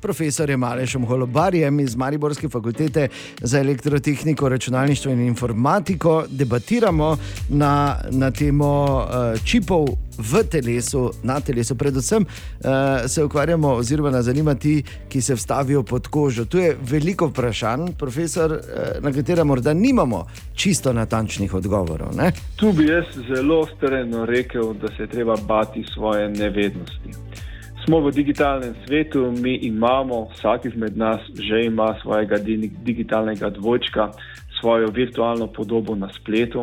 Profesorjem 0.00 0.62
Alešom 0.62 1.04
Holobarjem 1.06 1.80
iz 1.80 1.96
Mariborske 1.96 2.48
fakultete 2.48 3.08
za 3.40 3.58
elektrotehniko, 3.58 4.48
računalništvo 4.48 5.12
in 5.12 5.20
informatiko 5.20 6.24
debatiramo 6.28 7.16
na, 7.48 7.96
na 8.10 8.30
temo 8.30 8.84
uh, 8.96 9.44
čipov 9.44 9.88
v 10.18 10.42
telesu, 10.50 11.10
na 11.22 11.40
telesu. 11.40 11.74
Predvsem 11.74 12.22
uh, 12.24 12.70
se 13.06 13.24
ukvarjamo, 13.24 13.68
oziroma 13.68 14.10
nas 14.10 14.24
zanima 14.24 14.54
ti, 14.54 14.82
ki 15.08 15.20
se 15.20 15.34
vstavijo 15.34 15.82
pod 15.82 16.08
kožo. 16.08 16.44
Tu 16.44 16.58
je 16.58 16.76
veliko 16.90 17.26
vprašanj, 17.26 17.92
profesor, 17.98 18.52
uh, 18.52 19.04
na 19.04 19.12
katera 19.12 19.44
morda 19.44 19.74
nimamo 19.74 20.26
čisto 20.54 20.92
natančnih 20.92 21.54
odgovorov. 21.54 22.16
Ne? 22.16 22.32
Tu 22.56 22.72
bi 22.72 22.86
jaz 22.86 23.04
zelo 23.28 23.66
streno 23.76 24.26
rekel, 24.26 24.74
da 24.74 24.88
se 24.88 25.02
je 25.02 25.06
treba 25.06 25.36
bati 25.36 25.84
svoje 25.94 26.28
nevednosti. 26.28 27.10
Smo 27.84 28.00
v 28.00 28.12
digitalnem 28.12 28.74
svetu, 28.86 29.32
mi 29.32 29.54
imamo, 29.56 30.28
vsak 30.32 30.64
izmed 30.64 30.96
nas 30.96 31.20
že 31.34 31.64
ima 31.64 31.94
svojega 32.02 32.36
di- 32.36 32.70
digitalnega 32.82 33.50
dvojčka, 33.50 34.10
svojo 34.60 34.86
virtualno 34.92 35.46
podobo 35.46 35.94
na 35.94 36.08
spletu, 36.12 36.62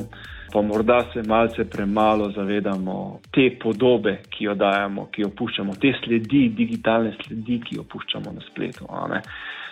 pa 0.54 0.62
morda 0.62 1.00
se 1.14 1.24
malce 1.28 1.66
premalo 1.70 2.32
zavedamo 2.32 3.20
te 3.32 3.58
podobe, 3.60 4.18
ki 4.30 4.44
jo 4.44 4.54
dajemo, 4.56 5.08
ki 5.12 5.22
jo 5.22 5.30
puščamo, 5.38 5.74
te 5.82 5.94
sledi, 6.04 6.50
digitalne 6.50 7.16
sledi, 7.24 7.60
ki 7.66 7.76
jo 7.76 7.84
puščamo 7.84 8.32
na 8.32 8.42
spletu. 8.52 8.88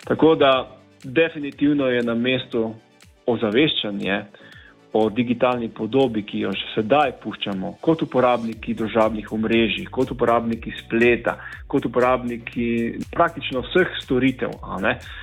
Tako 0.05 0.35
da 0.35 0.67
definitivno 1.03 1.87
je 1.87 2.03
na 2.03 2.15
mestu 2.15 2.73
ozaveščanje 3.25 4.23
o 4.95 5.09
digitalni 5.09 5.69
podobi, 5.69 6.23
ki 6.23 6.45
jo 6.45 6.51
že 6.55 6.69
sedaj 6.75 7.17
puščamo 7.23 7.73
kot 7.83 8.05
uporabniki 8.05 8.75
družabnih 8.79 9.31
omrežij, 9.35 9.89
kot 9.91 10.13
uporabniki 10.15 10.71
spleta, 10.79 11.35
kot 11.67 11.89
uporabniki 11.89 12.67
praktično 13.11 13.65
vseh 13.67 13.91
storitev. 14.03 14.55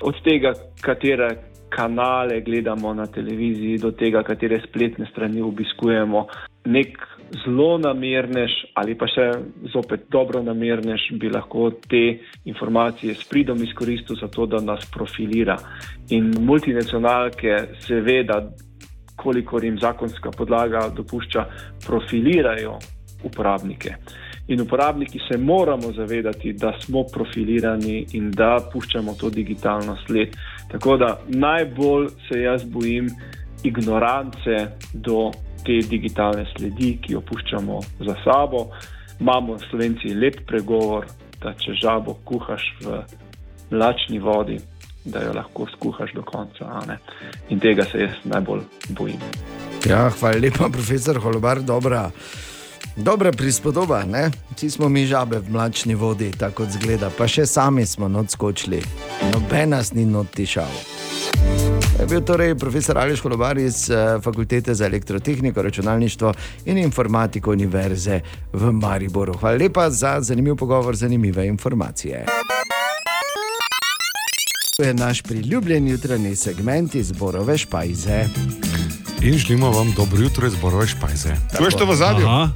Od 0.04 0.20
tega, 0.26 0.52
katere 0.84 1.30
kanale 1.72 2.42
gledamo 2.44 2.92
na 2.94 3.06
televiziji, 3.06 3.78
do 3.80 3.94
tega, 3.96 4.20
katere 4.22 4.60
spletne 4.66 5.08
strani 5.08 5.40
obiskujemo. 5.40 6.26
Nek 6.68 6.98
zelo 7.44 7.78
namernež 7.80 8.52
ali 8.76 8.92
pa 8.98 9.08
še 9.08 9.30
zopet 9.72 10.04
dobro 10.12 10.42
namernež 10.44 11.08
bi 11.20 11.30
lahko 11.32 11.70
te 11.88 12.02
informacije 12.44 13.14
s 13.16 13.24
pridom 13.30 13.62
izkoristil 13.64 14.20
za 14.20 14.28
to, 14.28 14.46
da 14.46 14.60
nas 14.60 14.84
profilira. 14.92 15.56
In 16.12 16.28
multinacionalke 16.44 17.56
seveda 17.86 18.42
kolikor 19.16 19.64
jim 19.64 19.78
zakonska 19.78 20.30
podlaga 20.30 20.88
dopušča, 20.96 21.46
profilirajo 21.86 22.78
uporabnike. 23.24 23.94
In 24.48 24.60
uporabniki 24.60 25.20
se 25.30 25.38
moramo 25.38 25.92
zavedati, 25.92 26.52
da 26.52 26.72
smo 26.80 27.04
profilirani 27.12 28.06
in 28.12 28.30
da 28.30 28.58
puščamo 28.72 29.14
to 29.20 29.30
digitalno 29.30 29.96
sled. 30.06 30.36
Tako 30.70 30.96
da 30.96 31.20
najbolj 31.28 32.08
se 32.28 32.40
jaz 32.40 32.64
bojim 32.64 33.08
ignorance 33.64 34.66
do 34.92 35.30
te 35.64 35.78
digitalne 35.88 36.44
sledi, 36.56 36.98
ki 37.02 37.12
jo 37.12 37.20
puščamo 37.20 37.80
za 38.00 38.16
sabo. 38.24 38.66
Imamo 39.20 39.58
slovenci 39.58 40.14
lep 40.14 40.42
pregovor, 40.46 41.06
da 41.42 41.54
če 41.58 41.74
žabo 41.78 42.16
kuhaš 42.24 42.64
v 42.82 42.98
mlačni 43.70 44.18
vodi, 44.18 44.58
da 45.04 45.22
jo 45.22 45.32
lahko 45.32 45.66
skuhaš 45.76 46.12
do 46.14 46.22
konca. 46.22 46.82
In 47.48 47.60
tega 47.60 47.84
se 47.84 47.98
jaz 47.98 48.22
najbolj 48.24 48.60
bojim. 48.88 49.20
Ja, 49.88 50.10
hvala 50.10 50.38
lepa, 50.38 50.68
profesor 50.68 51.18
Holobar, 51.18 51.62
dobra. 51.62 52.10
Dobra 52.96 53.32
prispodoba? 53.32 54.04
Vsi 54.56 54.70
smo 54.70 54.88
mi 54.88 55.06
žabe 55.06 55.38
v 55.38 55.50
mlačni 55.50 55.94
vodi, 55.94 56.30
tako 56.38 56.66
zgleda, 56.70 57.10
pa 57.18 57.28
še 57.28 57.46
sami 57.46 57.86
smo 57.86 58.08
not 58.08 58.30
skočili, 58.30 58.82
noben 59.32 59.72
nas 59.72 59.94
ni 59.96 60.04
not 60.04 60.28
tišal. 60.36 60.68
Je 62.00 62.06
bil 62.06 62.20
torej 62.26 62.54
profesor 62.58 62.98
Ališ 62.98 63.20
Holobar 63.22 63.58
iz 63.58 63.90
eh, 63.90 64.18
Fakultete 64.22 64.74
za 64.74 64.86
elektrotehniko, 64.86 65.62
računalništvo 65.62 66.34
in 66.66 66.78
informatiko 66.78 67.50
Univerze 67.50 68.20
v 68.52 68.72
Mariboru. 68.72 69.38
Hvala 69.40 69.56
lepa 69.56 69.90
za 69.90 70.20
zanimiv 70.20 70.56
pogovor, 70.56 70.96
zanimive 70.96 71.46
informacije. 71.46 72.26
To 74.82 74.86
je 74.86 74.94
naš 74.94 75.22
priljubljen 75.22 75.88
jutranji 75.88 76.36
segment 76.36 76.94
iz 76.94 77.12
Borove 77.12 77.58
Špajze. 77.58 78.24
In 79.22 79.38
želimo 79.38 79.70
vam 79.70 79.92
dobro 79.96 80.22
jutro 80.22 80.46
iz 80.46 80.52
Borove 80.62 80.86
Špajze. 80.86 81.34
Čuješ 81.58 81.74
to 81.74 81.86
v 81.86 81.94
zadju? 81.94 82.26
Aha. 82.26 82.48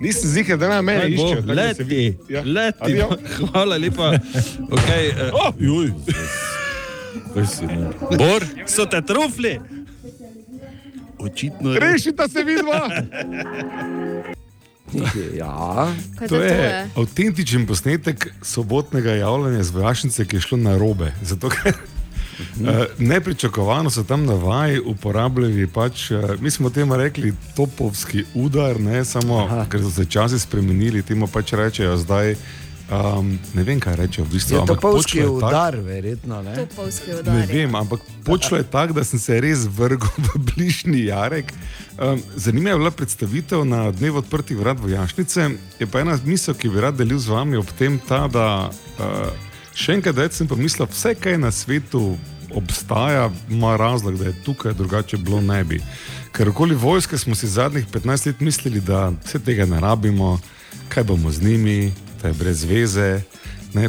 Nisem 0.00 0.30
ziger, 0.30 0.58
da 0.58 0.68
na 0.68 0.82
mene 0.82 1.08
iščejo. 1.08 1.42
Leti. 1.46 2.16
Ja. 2.28 2.42
leti. 2.46 2.78
Adijo. 2.80 3.08
Hvala 3.52 3.76
lepa. 3.76 4.12
Okay, 4.70 5.12
uh, 5.28 5.34
Oh! 5.46 5.54
juj. 5.58 5.92
Bor, 8.18 8.44
so 8.66 8.86
te 8.86 9.02
trufli. 9.02 9.60
Očitno 11.18 11.72
je. 11.72 11.80
Rešita 11.80 12.28
se 12.28 12.44
vidva! 12.44 12.88
Ja, 15.38 15.92
Kaj 16.18 16.28
To 16.28 16.36
to 16.36 16.42
je 16.42 16.52
je? 16.52 16.90
avtentičen 16.96 17.66
posnetek 17.66 18.34
sobotnega 18.42 19.10
javljanja 19.10 19.62
z 19.62 19.70
vojašnice, 19.70 20.24
ki 20.24 20.36
je 20.36 20.40
šlo 20.40 20.58
na 20.58 20.78
robe. 20.78 21.12
Zato, 21.22 21.48
ker 21.48 21.72
eh, 21.74 22.86
nepričakovano 22.98 23.90
so 23.90 24.02
tam 24.04 24.24
na 24.24 24.34
vaji 24.34 24.80
uporabljali, 24.80 25.66
pač, 25.66 26.10
eh, 26.10 26.16
mi 26.40 26.50
smo 26.50 26.70
temu 26.70 26.96
rekli 26.96 27.34
topovski 27.56 28.24
udar, 28.34 28.80
ne 28.80 29.04
samo, 29.04 29.38
Aha. 29.38 29.66
ker 29.68 29.80
so 29.80 29.90
se 29.90 30.04
časi 30.04 30.38
spremenili, 30.38 31.02
temu 31.02 31.26
pač 31.26 31.52
rečejo 31.52 31.96
zdaj. 31.96 32.36
Um, 32.84 33.38
ne 33.54 33.62
vem, 33.64 33.80
kaj 33.80 33.96
rečejo 33.96 34.26
v 34.26 34.30
bistvu. 34.30 34.54
je 34.54 34.60
ampak 34.60 34.76
to 34.76 34.80
polski 34.82 35.18
je 35.18 35.24
tak- 35.24 35.32
udar, 35.32 35.76
verjetno. 35.76 36.42
Ne? 36.42 36.52
Topovski 36.54 37.10
Ne 37.10 37.16
udar. 37.16 37.46
vem, 37.46 37.74
ampak 37.74 38.00
počlo 38.24 38.58
je 38.58 38.64
tako, 38.64 38.92
da 38.92 39.04
sem 39.04 39.18
se 39.18 39.40
res 39.40 39.64
vrgel 39.64 40.08
v 40.18 40.38
bližnji 40.38 41.04
Jarek. 41.04 41.52
Um, 41.96 42.20
zanimiva 42.36 42.70
je 42.70 42.78
bila 42.78 42.90
predstavitev 42.90 43.64
na 43.64 43.90
dnevu 43.90 44.18
odprtih 44.18 44.56
vrat 44.56 44.80
vojašnice. 44.80 45.50
Je 45.80 45.86
pa 45.86 46.00
ena 46.00 46.18
misel, 46.24 46.54
ki 46.54 46.68
bi 46.68 46.80
rad 46.80 46.96
delil 46.96 47.18
z 47.18 47.28
vami 47.28 47.56
ob 47.56 47.66
tem, 47.78 47.96
ta, 47.98 48.28
da 48.28 48.68
uh, 48.68 49.32
še 49.72 49.92
enkrat 49.94 50.16
več 50.16 50.32
sem 50.32 50.46
pomislil, 50.46 50.84
vse 50.86 51.14
kaj 51.14 51.38
na 51.38 51.48
svetu 51.50 52.18
obstaja, 52.52 53.30
ima 53.48 53.76
razlog, 53.76 54.18
da 54.18 54.24
je 54.24 54.36
tukaj 54.44 54.74
drugače 54.74 55.16
bilo 55.16 55.40
ne 55.40 55.64
bi. 55.64 55.80
Ker 56.32 56.48
okoli 56.48 56.74
vojske 56.74 57.18
smo 57.18 57.34
si 57.34 57.48
zadnjih 57.48 57.86
15 57.88 58.26
let 58.26 58.40
mislili, 58.40 58.80
da 58.80 59.08
vse 59.24 59.38
tega 59.38 59.64
ne 59.66 59.80
rabimo, 59.80 60.36
kaj 60.88 61.04
bomo 61.04 61.30
z 61.30 61.42
njimi, 61.42 61.92
je 62.28 62.34
brez 62.34 62.64
veze. 62.64 63.22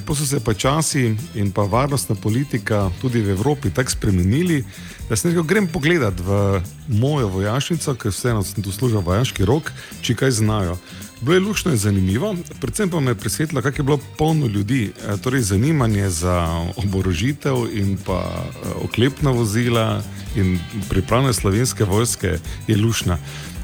Pa 0.06 0.16
so 0.16 0.26
se 0.26 0.40
pa 0.40 0.54
časi 0.54 1.14
in 1.36 1.52
pa 1.52 1.62
varnostna 1.62 2.16
politika 2.16 2.90
tudi 3.02 3.22
v 3.22 3.30
Evropi 3.38 3.70
tako 3.70 3.92
spremenili, 3.92 4.64
da 5.10 5.16
sem 5.16 5.30
rekel, 5.30 5.44
grem 5.44 5.68
pogledat 5.68 6.18
v 6.18 6.62
mojo 6.90 7.28
vojašnico, 7.30 7.94
ker 7.94 8.10
vseeno 8.10 8.42
sem 8.44 8.64
tu 8.66 8.74
služil 8.74 9.06
vojaški 9.06 9.46
rok, 9.46 9.70
če 10.02 10.16
kaj 10.18 10.32
znajo. 10.42 10.80
Bilo 11.22 11.38
je 11.38 11.46
lušno 11.46 11.72
in 11.72 11.78
zanimivo, 11.78 12.34
predvsem 12.62 12.90
pa 12.90 13.00
me 13.00 13.12
je 13.14 13.16
presvetilo, 13.16 13.62
kako 13.62 13.78
je 13.78 13.84
bilo 13.84 14.00
polno 14.18 14.48
ljudi, 14.48 14.90
e, 14.90 15.18
torej 15.22 15.42
zanimanje 15.42 16.10
za 16.10 16.66
oborožitev 16.76 17.70
in 17.74 17.98
pa 18.06 18.26
e, 18.26 18.74
oklepna 18.84 19.32
vozila 19.32 20.02
in 20.36 20.60
pripravljanje 20.90 21.34
slovenske 21.34 21.84
vojske 21.84 22.40
je 22.68 22.78
lušna. 22.78 23.18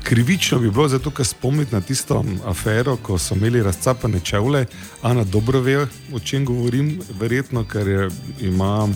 Krivično 0.04 0.60
bi 0.60 0.72
bilo 0.72 0.88
zato, 0.88 1.12
ker 1.12 1.26
spomniti 1.26 1.76
na 1.76 1.82
tisto 1.82 2.24
afero, 2.46 2.98
ko 2.98 3.18
so 3.18 3.36
imeli 3.36 3.64
razcapane 3.64 4.20
čevlje. 4.20 4.66
Ana 5.02 5.24
dobro 5.24 5.60
ve, 5.60 5.88
o 6.14 6.20
čem 6.20 6.46
govorim, 6.46 7.00
verjetno, 7.20 7.64
ker 7.66 7.88
je, 7.88 8.10
ima, 8.42 8.88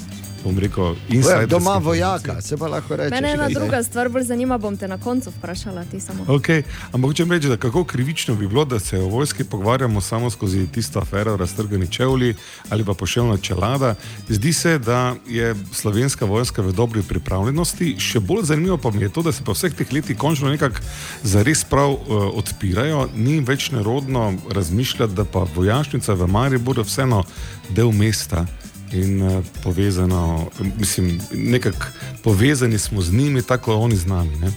bom 0.46 0.60
rekel, 0.60 0.96
je 1.10 1.18
inside. 1.18 1.48
Doma 1.50 1.78
vojaka, 1.78 2.42
se 2.42 2.58
pa 2.58 2.68
lahko 2.68 2.96
reče. 2.96 3.16
Mene 3.16 3.32
ena 3.34 3.50
druga 3.50 3.84
stvar 3.84 4.10
bolj 4.10 4.24
zanima, 4.24 4.58
bom 4.58 4.78
te 4.78 4.88
na 4.88 4.98
koncu 4.98 5.34
vprašala, 5.38 5.86
ti 5.92 6.00
samo. 6.00 6.26
Okay. 6.26 6.64
Ampak 6.92 7.10
hočem 7.10 7.32
reči, 7.32 7.50
da 7.50 7.58
kako 7.58 7.84
krivično 7.84 8.36
bi 8.36 8.48
bilo, 8.48 8.66
da 8.66 8.80
se 8.80 9.00
o 9.00 9.08
vojski 9.08 9.44
pogovarjamo 9.44 10.02
samo 10.02 10.30
skozi 10.30 10.68
tisto 10.68 11.00
afero, 11.00 11.38
raztrgani 11.38 11.88
čevlji 11.92 12.36
ali 12.70 12.86
pa 12.86 12.94
pošeljna 12.94 13.38
čelada. 13.38 13.96
Zdi 14.30 14.54
se, 14.54 14.78
da 14.78 15.16
je 15.28 15.56
slovenska 15.74 16.26
vojska 16.26 16.62
v 16.62 16.72
dobri 16.72 17.04
pripravljenosti. 17.04 17.96
Še 18.00 18.20
bolj 18.20 18.44
zanimivo 18.44 18.78
pa 18.78 18.92
mi 18.92 19.02
je 19.02 19.10
to, 19.10 19.22
da 19.22 19.32
se 19.32 19.44
po 19.44 19.54
vseh 19.58 19.74
teh 19.74 19.94
letih 19.94 20.18
končno 20.18 20.50
nekako 20.50 20.86
zares 21.24 21.64
prav 21.64 21.92
uh, 21.92 22.30
odpirajo. 22.38 23.08
Ni 23.16 23.40
več 23.40 23.72
nerodno 23.72 24.34
razmišljati, 24.52 25.14
da 25.14 25.26
pa 25.26 25.48
vojašnica 25.56 26.14
v 26.14 26.28
Mariboru 26.28 26.86
vseeno 26.86 27.24
del 27.70 27.92
mesta. 27.92 28.46
In 28.94 29.22
uh, 29.22 29.46
povezano, 29.64 30.50
mislim, 30.80 31.20
nekako 31.34 31.86
povezani 32.24 32.78
smo 32.78 33.02
z 33.02 33.14
njimi, 33.14 33.42
tako 33.42 33.76
oni 33.76 33.96
z 33.96 34.06
nami. 34.06 34.36
Ne? 34.36 34.48
Uh, 34.48 34.54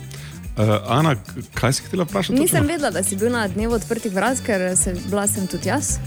Ana, 0.87 1.17
kaj 1.55 1.73
si 1.73 1.83
htela 1.83 2.05
vprašati? 2.05 2.33
Nisem 2.33 2.61
točno? 2.61 2.73
vedela, 2.73 2.91
da 2.91 3.03
si 3.03 3.17
bil 3.17 3.33
na 3.33 3.49
dnevu 3.49 3.75
odprtih 3.75 4.13
vrat, 4.13 4.39
ker 4.47 4.77
se, 4.77 4.95
bila 5.09 5.27
sem 5.27 5.47
tudi 5.47 5.69
jaz. 5.69 5.99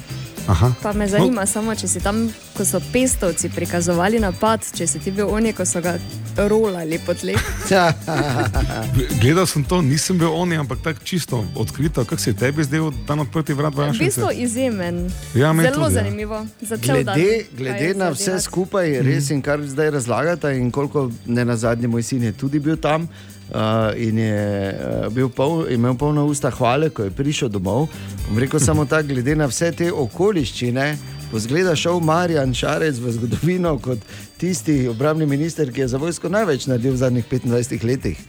Aha. 0.47 0.73
Pa 0.81 0.93
me 0.93 1.07
zanima 1.07 1.41
no. 1.41 1.47
samo, 1.47 1.75
če 1.75 1.87
si 1.87 1.99
tam, 2.03 2.25
ko 2.57 2.65
so 2.65 2.81
pestovci 2.93 3.49
prikazovali 3.49 4.19
napad, 4.19 4.65
če 4.75 4.87
si 4.87 4.99
ti 4.99 5.11
bil 5.11 5.29
oni, 5.29 5.53
ko 5.53 5.65
so 5.65 5.81
ga 5.81 5.95
rolali 6.37 6.99
po 7.05 7.13
tleh. 7.13 7.37
Gledal 9.21 9.45
sem 9.47 9.63
to, 9.63 9.81
nisem 9.81 10.17
bil 10.17 10.33
oni, 10.33 10.57
ampak 10.57 10.81
tako 10.83 11.03
čisto 11.03 11.45
odkrito, 11.55 12.05
kako 12.05 12.21
se 12.21 12.29
je 12.29 12.37
tebi 12.37 12.63
zdel 12.63 12.91
dan 13.07 13.19
odprti 13.19 13.53
vrat 13.53 13.73
V 13.75 13.77
vašega. 13.77 14.05
bistvu 14.05 14.29
izjemen. 14.33 15.11
Ja, 15.35 15.53
Zelo 15.53 15.71
tudi, 15.73 15.83
ja. 15.83 15.89
zanimivo. 15.89 16.45
Za 16.61 16.77
cel 16.77 17.03
dan. 17.03 17.15
Glede, 17.15 17.45
glede 17.57 17.93
na 17.93 18.09
vse 18.09 18.39
skupaj, 18.39 19.01
res 19.01 19.29
in 19.29 19.41
kar 19.41 19.61
zdaj 19.61 19.89
razlagate, 19.89 20.55
in 20.57 20.71
koliko 20.71 21.11
ne 21.25 21.45
na 21.45 21.57
zadnje, 21.57 21.87
moj 21.87 22.03
sin 22.03 22.23
je 22.23 22.31
tudi 22.31 22.59
bil 22.59 22.77
tam. 22.77 23.07
Uh, 23.51 23.91
in 23.99 24.17
je 24.17 24.71
uh, 24.71 25.07
bil 25.11 25.27
pol, 25.29 25.65
imel 25.67 25.97
polno 25.99 26.23
usta 26.25 26.47
hvale, 26.55 26.87
ko 26.89 27.03
je 27.03 27.11
prišel 27.11 27.49
domov. 27.51 27.89
Bom 28.29 28.39
rekel 28.39 28.63
samo 28.67 28.85
tako, 28.85 29.11
glede 29.11 29.35
na 29.35 29.49
vse 29.51 29.73
te 29.75 29.89
okoliščine, 29.91 30.85
bo 31.31 31.39
zgleda 31.39 31.75
šel 31.75 31.99
Marjan 31.99 32.55
Šarec 32.55 33.01
v 33.03 33.11
zgodovino 33.17 33.75
kot 33.83 33.99
tisti 34.39 34.87
obrambni 34.87 35.27
minister, 35.27 35.71
ki 35.71 35.83
je 35.83 35.91
za 35.91 35.99
vojsko 35.99 36.31
največ 36.31 36.69
naredil 36.71 36.95
v 36.95 37.03
zadnjih 37.03 37.27
25 37.27 37.83
letih. 37.83 38.23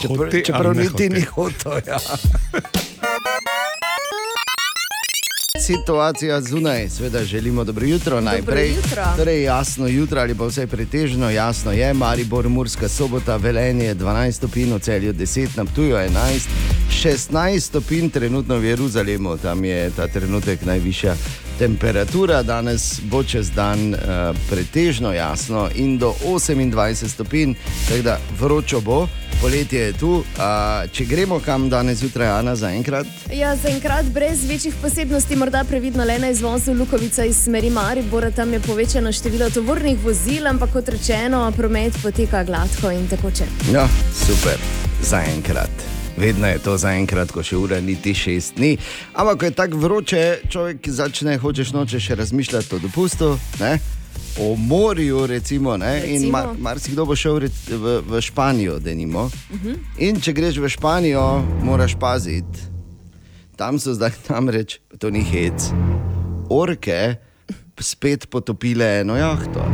Čeprav, 0.00 0.26
Hote 0.26 0.44
čeprav 0.44 0.76
niti 0.76 1.08
ni 1.08 1.24
hotel. 1.24 1.80
Ja. 1.88 1.98
Situacija 5.58 6.40
zunaj, 6.40 6.88
seveda 6.88 7.24
želimo 7.24 7.64
dobro 7.64 7.86
jutro 7.86 8.20
najprej. 8.20 8.68
jutro. 8.68 9.02
Torej, 9.16 9.42
jasno 9.42 9.86
jutro 9.86 10.20
ali 10.20 10.34
pa 10.34 10.44
vsaj 10.44 10.66
pretežno 10.66 11.30
jasno 11.30 11.72
je, 11.72 11.94
Maribor, 11.94 12.48
Murska 12.48 12.88
sobota, 12.88 13.36
Velenje 13.36 13.94
12 13.94 14.32
stopinj, 14.32 14.78
celju 14.78 15.12
10, 15.12 15.48
na 15.56 15.64
Ptuju 15.64 15.96
11, 15.96 16.08
16 16.90 17.60
stopinj 17.60 18.08
trenutno 18.08 18.56
v 18.56 18.64
Jeruzalemu, 18.64 19.36
tam 19.36 19.64
je 19.64 19.90
ta 19.96 20.08
trenutek 20.08 20.64
najvišja 20.64 21.14
temperatura, 21.60 22.42
danes 22.42 23.00
bo 23.04 23.20
čez 23.22 23.50
dan 23.52 23.92
uh, 23.92 24.00
pretežno 24.50 25.12
jasno 25.12 25.68
in 25.74 25.98
do 25.98 26.14
28 26.24 27.08
stopinj, 27.08 27.54
tako 27.88 28.02
da 28.02 28.18
vročo 28.40 28.80
bo. 28.80 29.08
Poletje 29.42 29.80
je 29.80 29.92
tu, 29.92 30.10
uh, 30.10 30.24
če 30.92 31.04
gremo 31.04 31.40
kam 31.44 31.68
danes 31.68 31.98
zjutraj, 31.98 32.28
Ana, 32.28 32.56
zaenkrat. 32.56 33.06
Ja, 33.32 33.52
zaenkrat 33.56 34.08
brez 34.08 34.44
večjih 34.48 34.74
posebnosti, 34.82 35.36
morda 35.36 35.64
previdno 35.68 36.04
le 36.04 36.18
na 36.18 36.30
izvozu 36.30 36.72
Lukovica 36.72 37.24
iz 37.24 37.44
smeri 37.44 37.70
Maribora, 37.70 38.30
tam 38.30 38.52
je 38.52 38.60
povečano 38.60 39.12
število 39.12 39.50
tovornih 39.50 40.00
vozil, 40.04 40.48
ampak 40.48 40.72
kot 40.72 40.88
rečeno, 40.88 41.44
promet 41.56 42.02
poteka 42.02 42.44
gladko 42.44 42.90
in 42.90 43.08
tekoče. 43.08 43.48
Ja, 43.72 43.88
super, 44.26 44.56
zaenkrat. 45.02 45.99
Vedno 46.16 46.46
je 46.46 46.58
to 46.58 46.76
zaenkrat, 46.76 47.32
ko 47.32 47.42
še 47.42 47.56
ura 47.56 47.80
niti 47.80 48.14
šest 48.14 48.56
dni. 48.56 48.76
Ampak 49.14 49.38
ko 49.38 49.44
je 49.44 49.50
tako 49.50 49.76
vroče, 49.76 50.24
človek 50.50 50.88
začne, 50.88 51.38
hočeš 51.38 51.72
noče 51.72 52.00
še 52.00 52.14
razmišljati 52.14 52.74
o 52.74 52.78
dopustu. 52.78 53.38
Ne? 53.60 53.78
o 54.38 54.56
morju, 54.56 55.26
recimo, 55.26 55.76
ne, 55.76 56.02
in 56.06 56.22
Recimo. 56.22 56.32
mar, 56.32 56.46
marsikdo 56.58 57.04
bo 57.04 57.16
šel 57.16 57.40
v, 57.68 58.00
v 58.08 58.20
Španijo, 58.20 58.78
denimo. 58.78 59.30
Mhm. 59.50 59.74
In 59.98 60.20
če 60.20 60.32
greš 60.32 60.58
v 60.58 60.68
Španijo, 60.68 61.42
moraš 61.62 61.94
paziti. 61.98 62.68
Tam 63.56 63.78
so 63.78 63.94
zdaj 63.94 64.10
namreč, 64.30 64.78
to 64.98 65.10
ni 65.10 65.22
hec, 65.22 65.70
orke 66.48 67.16
spet 67.80 68.28
potopile 68.28 69.00
eno 69.00 69.16
jahto 69.16 69.64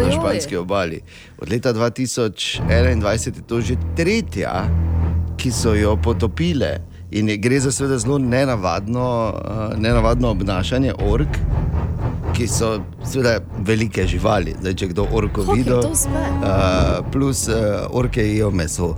na 0.00 0.06
Ojoj. 0.08 0.12
španski 0.12 0.56
obali. 0.56 1.00
Od 1.38 1.50
leta 1.52 1.72
2021 1.72 3.36
je 3.36 3.42
to 3.46 3.60
že 3.60 3.76
tretja, 3.96 4.64
ki 5.40 5.50
so 5.50 5.74
jo 5.74 5.96
potopile. 5.96 6.78
In 7.10 7.26
gre 7.42 7.58
za 7.60 7.72
seveda 7.72 7.98
zelo 7.98 8.18
nenavadno, 8.18 9.06
uh, 9.34 9.78
nenavadno 9.80 10.30
obnašanje 10.30 10.92
ork, 11.08 11.38
ki 12.36 12.46
so 12.48 12.68
seveda 13.04 13.40
velike 13.66 14.04
živali. 14.06 14.54
Zdaj, 14.60 14.74
če 14.78 14.88
kdo 14.92 15.06
orko 15.12 15.42
to 15.44 15.78
uspe? 15.90 16.20
uh, 16.44 17.00
plus 17.12 17.48
uh, 17.48 17.88
orke 17.90 18.22
jedo 18.22 18.50
meso, 18.50 18.92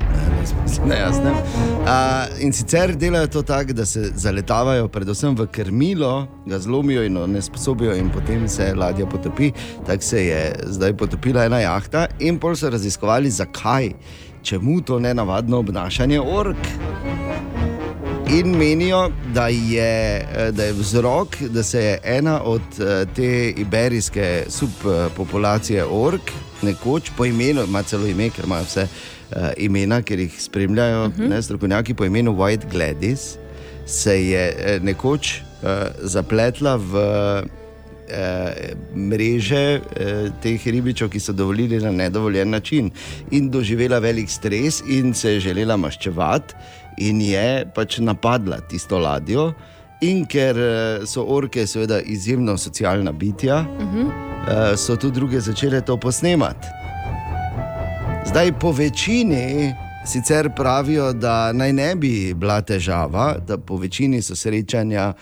ne, 0.86 0.98
jasnem. 0.98 1.38
Uh, 1.86 2.42
in 2.44 2.52
sicer 2.52 2.92
delajo 2.96 3.30
to 3.38 3.42
tako, 3.42 3.72
da 3.72 3.86
se 3.86 4.10
zaletavajo 4.14 4.88
predvsem 4.92 5.38
v 5.38 5.46
krmilo, 5.46 6.26
ga 6.46 6.58
zlomijo 6.58 7.06
in 7.06 7.16
onesposobijo, 7.16 7.94
in 7.96 8.10
potem 8.10 8.48
se 8.48 8.74
ladja 8.74 9.06
potopi. 9.06 9.52
Tako 9.86 10.02
se 10.02 10.26
je 10.26 10.42
zdaj 10.66 10.96
potopila 10.96 11.46
ena 11.48 11.62
jahta, 11.64 12.06
in 12.20 12.38
pol 12.38 12.56
so 12.58 12.70
raziskovali, 12.70 13.30
zakaj, 13.30 13.94
čemu 14.42 14.80
to 14.80 14.98
nenavadno 14.98 15.58
obnašanje 15.58 16.20
ork. 16.20 16.56
In 18.30 18.56
menijo, 18.56 19.10
da 19.34 19.48
je, 19.48 20.26
eh, 20.36 20.52
da 20.52 20.64
je 20.64 20.72
vzrok, 20.72 21.36
da 21.42 21.62
se 21.62 21.84
je 21.84 21.98
ena 22.04 22.42
od 22.42 22.60
eh, 22.80 23.06
te 23.16 23.50
iberijske 23.50 24.44
subpopulacije 24.48 25.84
ork, 25.90 26.30
nekoč 26.62 27.10
po 27.16 27.24
imenu, 27.24 27.64
ima 27.64 27.82
celo 27.82 28.06
ime, 28.06 28.30
ker 28.30 28.44
imajo 28.44 28.64
vse 28.64 28.82
uh, 28.82 29.36
imena, 29.56 30.02
ker 30.02 30.20
jih 30.20 30.42
spremljajo 30.42 31.06
uh 31.06 31.12
-huh. 31.12 31.28
ne, 31.28 31.42
strokovnjaki 31.42 31.94
po 31.94 32.04
imenu 32.04 32.32
White 32.32 32.64
Gladys, 32.72 33.36
se 33.86 34.28
je 34.28 34.78
nekoč 34.82 35.40
uh, 35.40 35.68
zapletla 36.02 36.76
v 36.76 36.92
eh, 38.08 38.74
mreže 38.94 39.80
eh, 39.80 40.30
teh 40.42 40.66
ribičev, 40.66 41.10
ki 41.10 41.20
so 41.20 41.32
dovolili 41.32 41.80
na 41.80 41.90
nedovoljen 41.90 42.50
način, 42.50 42.90
in 43.30 43.50
doživela 43.50 43.98
velik 43.98 44.30
stres, 44.30 44.82
in 44.88 45.14
se 45.14 45.34
je 45.34 45.40
želela 45.40 45.76
maščevati, 45.76 46.54
in 46.98 47.20
je 47.20 47.66
pač 47.74 47.98
napadla 47.98 48.60
tisto 48.68 48.98
ladjo. 48.98 49.52
In 50.02 50.24
ker 50.26 50.58
eh, 50.58 51.06
so 51.06 51.24
orke, 51.28 51.66
seveda, 51.66 52.00
izjemno 52.00 52.56
socialna 52.58 53.12
bitja, 53.12 53.62
eh, 53.62 54.76
so 54.76 54.96
tudi 54.96 55.20
druge 55.20 55.40
začele 55.40 55.80
to 55.80 55.96
posnemati. 55.96 56.68
Zdaj, 58.26 58.52
po 58.60 58.72
večini 58.72 59.74
sicer 60.06 60.50
pravijo, 60.56 61.12
da 61.12 61.52
naj 61.52 61.72
ne 61.72 61.94
bi 61.94 62.34
bila 62.34 62.60
težava, 62.62 63.36
da 63.46 63.58
po 63.58 63.76
večini 63.76 64.22
so 64.22 64.36
srečanja 64.36 65.12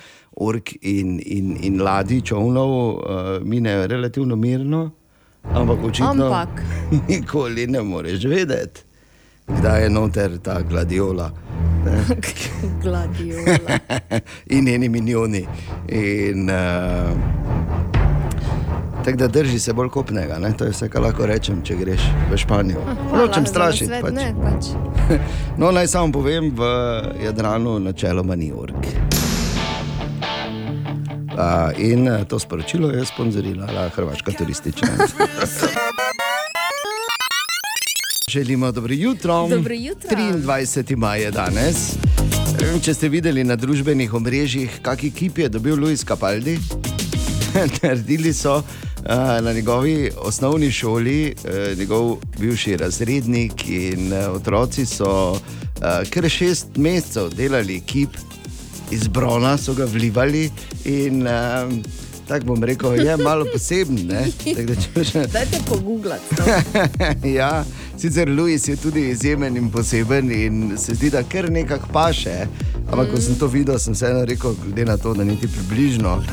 ork 0.40 0.72
in, 0.80 1.20
in, 1.20 1.56
in 1.60 1.82
ladij, 1.82 2.20
čovnov, 2.20 2.70
uh, 2.70 3.02
minejo 3.44 3.86
relativno 3.86 4.36
mirno, 4.36 4.90
ampak 5.52 5.84
očitno 5.84 6.24
Ampak. 6.26 6.62
nikoli 7.08 7.66
ne 7.66 7.82
moreš 7.82 8.24
vedeti, 8.24 8.80
kdaj 9.48 9.82
je 9.82 9.90
noter 9.90 10.38
ta 10.38 10.60
gladiola. 10.62 11.30
Gladiola. 12.82 13.78
in 14.54 14.64
njeni 14.64 14.88
milijoni. 14.88 15.46
In, 15.88 16.50
uh, 16.50 17.18
tako 19.04 19.16
da 19.16 19.28
drži 19.28 19.58
se 19.58 19.72
bolj 19.72 19.88
kopnega, 19.88 20.38
ne? 20.38 20.52
to 20.56 20.64
je 20.64 20.70
vse, 20.70 20.88
kar 20.88 21.02
lahko 21.02 21.26
rečem, 21.26 21.62
če 21.64 21.76
greš 21.76 22.00
v 22.32 22.36
Španijo. 22.36 22.80
Nočem 23.16 23.46
strašiti. 23.46 23.92
Pač. 24.02 24.12
Ne, 24.12 24.34
pač. 24.42 24.72
No, 25.56 25.72
naj 25.72 25.86
samo 25.86 26.12
povem, 26.12 26.52
v 26.56 26.64
Jadranu 27.24 27.78
načeloma 27.78 28.36
ni 28.36 28.52
ork. 28.52 29.09
Uh, 31.30 31.70
in 31.78 32.08
eh, 32.08 32.24
to 32.24 32.38
sporočilo 32.38 32.90
je 32.90 33.06
sponzorirala 33.06 33.88
Hrvaška 33.88 34.32
turistična. 34.32 34.88
Želimo 38.28 38.72
dobro 38.72 38.94
jutro. 38.94 39.48
Dobro 39.48 39.74
jutro. 39.74 40.10
23. 40.10 40.96
maj 40.96 41.22
je 41.22 41.30
danes. 41.30 41.76
Če 42.82 42.94
ste 42.94 43.08
videli 43.08 43.44
na 43.44 43.56
družbenih 43.56 44.14
omrežjih, 44.14 44.80
kakšen 44.82 45.10
kip 45.10 45.38
je 45.38 45.48
dobil 45.48 45.78
Luis 45.80 46.04
Capaldi, 46.04 46.58
naredili 47.82 48.32
so 48.34 48.56
uh, 48.56 48.64
na 49.42 49.52
njegovi 49.52 50.10
osnovni 50.18 50.70
šoli, 50.72 51.34
uh, 51.44 51.78
njegov 51.78 52.16
bivši 52.38 52.76
razrednik 52.76 53.68
in 53.68 54.12
uh, 54.12 54.34
otroci 54.34 54.86
so 54.86 55.30
uh, 55.30 55.40
kar 56.10 56.28
šest 56.28 56.76
mesecev 56.76 57.30
delali 57.34 57.80
kip 57.80 58.10
iz 58.90 59.08
brona, 59.08 59.56
so 59.56 59.74
ga 59.74 59.84
vlivali 59.84 60.50
in 60.84 61.22
uh, 61.22 61.72
tako 62.28 62.46
bom 62.46 62.64
rekel, 62.64 62.94
je 62.96 63.16
malo 63.16 63.44
poseben. 63.52 63.96
če 64.38 65.04
še- 65.04 65.26
Dajte 65.26 65.58
pogooglati. 65.66 66.36
No. 66.38 66.44
ja, 67.38 67.64
sicer 67.98 68.28
Luis 68.28 68.68
je 68.68 68.76
tudi 68.76 69.08
izjemen 69.08 69.56
in 69.56 69.70
poseben 69.70 70.30
in 70.32 70.78
se 70.78 70.94
zdi, 70.94 71.10
da 71.10 71.22
kar 71.22 71.50
nekako 71.50 71.88
paše. 71.92 72.46
Ampak, 72.86 73.10
ko 73.10 73.20
sem 73.20 73.34
to 73.34 73.46
videl, 73.46 73.78
sem 73.78 73.94
vseeno 73.94 74.24
rekel, 74.24 74.54
glede 74.56 74.84
na 74.84 74.96
to, 74.96 75.14
da 75.14 75.24
niti 75.24 75.46
približno 75.48 76.16
uh, 76.16 76.24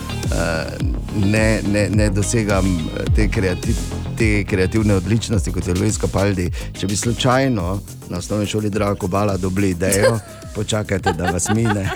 ne, 1.23 1.61
ne, 1.63 1.89
ne 1.89 2.09
dosegam 2.09 2.65
eh, 2.65 3.05
te, 3.15 3.27
kreati, 3.27 3.75
te 4.17 4.43
kreativne 4.43 4.95
odličnosti 4.95 5.51
kot 5.51 5.67
je 5.67 5.73
Luis 5.73 5.97
Capaldi. 5.97 6.47
Če 6.73 6.87
bi 6.87 6.95
slučajno 6.95 7.67
na 8.09 8.17
osnovni 8.17 8.45
šoli 8.45 8.69
Draga 8.69 8.95
Kobala 8.95 9.37
dobili 9.37 9.69
idejo, 9.69 10.19
počakajte, 10.55 11.13
da 11.13 11.31
vas 11.31 11.49
mine. 11.49 11.89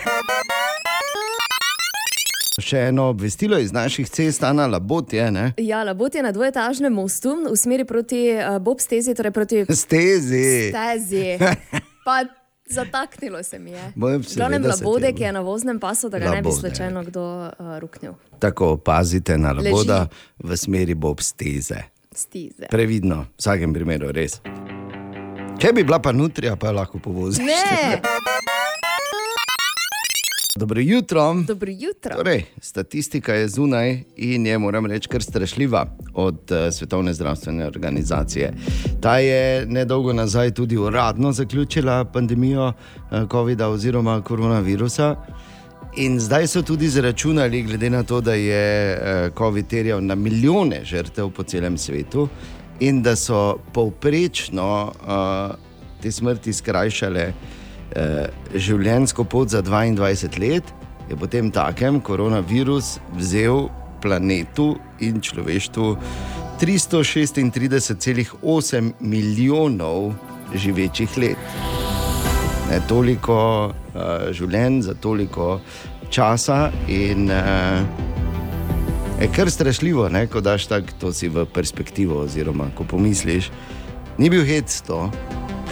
Še 2.61 2.77
eno 2.85 3.03
obvestilo 3.05 3.57
iz 3.57 3.71
naših 3.71 4.05
cest, 4.07 4.43
Ana 4.43 4.67
Labot 4.67 5.11
je, 5.11 5.31
ne? 5.31 5.53
Ja, 5.57 5.83
labot 5.83 6.15
je 6.15 6.21
na 6.21 6.31
dvoetažnem 6.31 6.93
mostu 6.93 7.33
v 7.43 7.55
smeri 7.55 7.83
proti 7.83 8.31
uh, 8.31 8.57
Bob 8.57 8.79
stezi, 8.79 9.13
torej 9.13 9.31
proti 9.31 9.65
Stezi. 9.83 10.69
stezi. 10.69 11.37
Pa 12.05 12.23
zataknilo 12.65 13.43
se 13.43 13.59
mi 13.59 13.71
je. 13.71 13.91
Bojem, 13.95 14.21
V 14.21 14.35
glavnem 14.35 14.57
se 14.57 14.69
ti 14.69 14.73
je. 14.73 14.75
labode, 14.77 15.09
ki 15.11 15.23
je 15.23 15.31
na 15.31 15.41
voznem 15.41 15.77
pasu, 15.77 16.09
da 16.09 16.19
ga 16.19 16.25
ne 16.27 16.41
bi 16.41 16.47
Labode. 16.47 16.59
slučajno 16.61 17.03
kdo 17.03 17.23
uh, 17.49 17.79
ruknil. 17.79 18.13
Tako 18.39 18.77
pazite 18.77 19.37
na 19.37 19.51
Leži. 19.51 19.67
laboda 19.67 20.07
v 20.39 20.55
smeri 20.55 20.93
Bob 20.95 21.19
steze. 21.19 21.81
Stize. 22.11 22.67
Previdno, 22.67 23.15
v 23.15 23.37
vsakem 23.37 23.73
primeru 23.73 24.11
res. 24.11 24.41
Če 25.57 25.71
bi 25.71 25.83
bila 25.83 25.99
pa 25.99 26.11
nutrija, 26.11 26.55
pa 26.55 26.71
lahko 26.71 26.97
povoziš. 26.97 27.39
Ne, 27.39 28.01
Dobro 30.55 30.81
jutro. 30.81 31.35
dobro 31.47 31.71
jutro. 31.71 32.15
Torej, 32.15 32.43
statistika 32.61 33.33
je 33.33 33.47
zunaj 33.47 34.03
in 34.15 34.45
je, 34.45 34.57
moram 34.57 34.85
reči, 34.85 35.09
kar 35.09 35.23
strašljiva 35.23 35.85
od 36.13 36.51
uh, 36.51 36.73
Svetovne 36.73 37.13
zdravstvene 37.13 37.67
organizacije. 37.67 38.53
Ta 39.01 39.17
je 39.17 39.65
nedolgo 39.65 40.13
nazaj 40.13 40.51
tudi 40.51 40.77
uradno 40.77 41.31
zaključila 41.31 42.05
pandemijo 42.05 42.67
uh, 42.67 43.29
COVID-a 43.31 43.69
oziroma 43.69 44.21
koronavirusa. 44.21 45.15
In 45.97 46.19
zdaj 46.19 46.47
so 46.47 46.61
tudi 46.61 46.89
zračunali, 46.89 47.63
glede 47.63 47.89
na 47.89 48.03
to, 48.03 48.21
da 48.21 48.33
je 48.33 48.97
uh, 48.97 49.37
COVID 49.37 49.67
terjal 49.67 50.03
na 50.05 50.15
milijone 50.15 50.83
žrtev 50.83 51.29
po 51.29 51.43
celem 51.43 51.77
svetu 51.77 52.27
in 52.79 53.01
da 53.01 53.15
so 53.15 53.57
povprečno 53.73 54.91
uh, 54.91 55.55
te 56.01 56.11
smrti 56.11 56.53
skrajšale 56.53 57.33
življenjsko 58.55 59.27
pot 59.27 59.51
za 59.51 59.59
22 59.61 60.39
let, 60.39 60.63
je 61.09 61.15
potem 61.19 61.51
takem 61.51 62.01
koronavirus 62.01 62.99
vzel 63.17 63.69
planetu 64.01 64.75
in 64.99 65.21
človeštvu 65.21 65.97
336,8 66.61 68.91
milijonov 68.99 70.13
živečih 70.55 71.17
let. 71.17 71.37
Ne, 72.69 72.81
toliko 72.87 73.71
uh, 73.71 73.75
življenj 74.31 74.81
za 74.87 74.93
toliko 74.93 75.59
časa 76.09 76.71
in 76.87 77.31
uh, 77.31 77.81
je 79.21 79.27
kar 79.35 79.51
strašljivo, 79.51 80.09
ne, 80.09 80.27
ko 80.27 80.41
daš 80.41 80.67
tako 80.71 80.87
to 80.99 81.07
v 81.11 81.45
perspektivo, 81.53 82.21
oziroma 82.23 82.65
ko 82.75 82.83
pomisliš, 82.83 83.51
ni 84.17 84.29
bil 84.29 84.45
hec 84.45 84.81
to, 84.87 85.11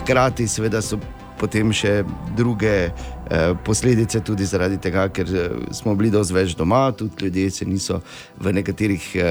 hkrati 0.02 0.48
seveda 0.48 0.82
so 0.82 1.00
potem 1.40 1.72
še 1.74 2.04
druge 2.38 2.90
eh, 2.90 2.94
posledice 3.66 4.20
tudi 4.26 4.46
zaradi 4.46 4.78
tega, 4.82 5.10
ker 5.14 5.28
eh, 5.32 5.50
smo 5.76 5.96
bili 5.96 6.12
dosti 6.14 6.34
več 6.36 6.56
doma, 6.60 6.92
tudi 6.92 7.26
ljudje 7.26 7.50
se 7.52 7.66
niso 7.66 8.02
v 8.40 8.54
nekaterih 8.60 9.16
eh, 9.16 9.22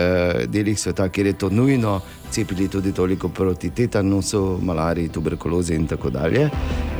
delih 0.48 0.80
sveta, 0.80 1.08
kjer 1.12 1.26
je 1.32 1.38
to 1.44 1.48
nujno, 1.50 2.00
cepili 2.30 2.68
tudi 2.68 2.92
toliko 2.92 3.28
proti 3.28 3.70
tetanusu, 3.70 4.58
malariji, 4.62 5.08
tuberkulozi 5.12 5.74
in 5.74 5.86
tako 5.86 6.10
dalje. 6.14 6.50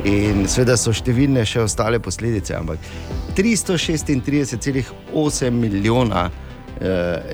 In 0.09 0.47
seveda 0.47 0.77
so 0.79 0.93
številne 0.95 1.45
še 1.45 1.61
ostale 1.65 1.99
posledice, 1.99 2.55
ampak 2.55 2.79
336,8 3.37 5.51
milijona 5.51 6.29
eh, 6.29 6.33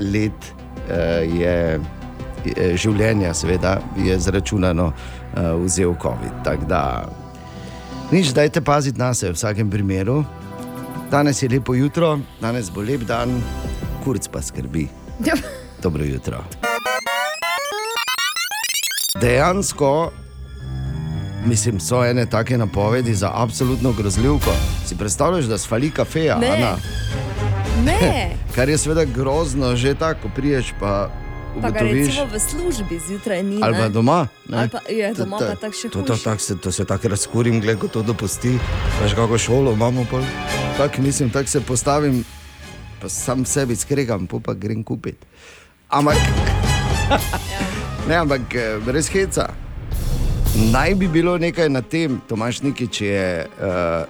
let 0.01 0.53
uh, 0.89 1.39
je, 1.39 1.79
je 2.45 2.77
življenja, 2.77 3.33
seveda, 3.33 3.81
je 3.97 4.19
zračunano, 4.19 4.91
uh, 4.91 4.95
vzel 5.63 5.95
COVID. 6.01 6.43
Tako 6.45 6.65
da, 6.69 6.81
nič, 8.11 8.33
dajte 8.33 8.61
paziti 8.61 8.99
na 8.99 9.13
sebe 9.13 9.33
v 9.33 9.35
vsakem 9.35 9.69
primeru. 9.69 10.25
Danes 11.11 11.43
je 11.43 11.49
lepo 11.49 11.73
jutro, 11.73 12.19
danes 12.41 12.69
bo 12.69 12.81
lep 12.81 13.01
dan, 13.05 13.41
kurc 14.03 14.27
pa 14.27 14.41
skrbi. 14.41 14.87
Dobro 15.83 16.03
jutro. 16.03 16.43
Dejansko, 19.21 20.11
mislim, 21.45 21.79
so 21.79 22.03
ene 22.05 22.25
take 22.25 22.57
napovedi 22.57 23.15
za 23.15 23.31
absolutno 23.33 23.91
grozljivko. 23.91 24.51
Si 24.87 24.97
predstavljaš, 24.97 25.45
da 25.45 25.57
sfali 25.57 25.91
kafeja, 25.91 26.37
Ne. 26.37 26.47
Ana? 26.47 26.75
Ne, 27.85 28.31
Kar 28.55 28.69
je 28.69 28.77
seveda 28.77 29.05
grozno, 29.05 29.75
že 29.75 29.95
tako 29.95 30.29
priješ, 30.35 30.73
pa 30.79 31.09
pa 31.55 31.69
ga 31.71 31.79
ugotoviš. 31.79 32.07
recimo 32.07 32.25
v 32.25 32.39
službi 32.39 32.99
zjutraj 32.99 33.43
ni. 33.43 33.59
Ali 33.61 33.75
pa 33.75 33.89
doma. 33.89 34.27
Ali 34.45 34.69
pa 34.69 34.79
je 34.85 35.13
doma 35.13 35.37
to- 35.37 35.47
pa 35.47 35.55
tako 35.57 35.73
še 35.73 35.89
to, 35.89 36.01
to, 36.01 36.13
hujše. 36.13 36.23
tak 36.23 36.41
se, 36.41 36.55
to 36.55 36.71
se 36.71 36.85
tako 36.85 37.07
razkurim, 37.07 37.61
gled, 37.61 37.77
ko 37.77 37.87
to 37.87 38.01
dopusti. 38.01 38.59
Veš, 39.01 39.13
kako 39.13 39.37
šolo 39.37 39.71
imamo. 39.71 40.05
pol. 40.05 40.21
Tak, 40.77 40.97
mislim, 40.97 41.29
tako 41.29 41.47
se 41.47 41.61
postavim, 41.61 42.23
pa 43.01 43.09
sam 43.09 43.45
sebi 43.45 43.75
skregam, 43.75 44.27
pa 44.27 44.53
grem 44.53 44.83
kupiti. 44.83 45.25
Ampak, 45.89 46.17
ne, 48.07 48.15
ampak 48.15 48.41
eh, 48.51 48.79
brez 48.79 49.07
heca. 49.07 49.49
Naj 50.65 50.95
bi 50.95 51.07
bilo 51.07 51.37
nekaj 51.37 51.69
na 51.69 51.81
tem, 51.81 52.21
Tomaš 52.27 52.61
Nikič 52.61 53.01
je 53.01 53.43
uh, 53.43 54.07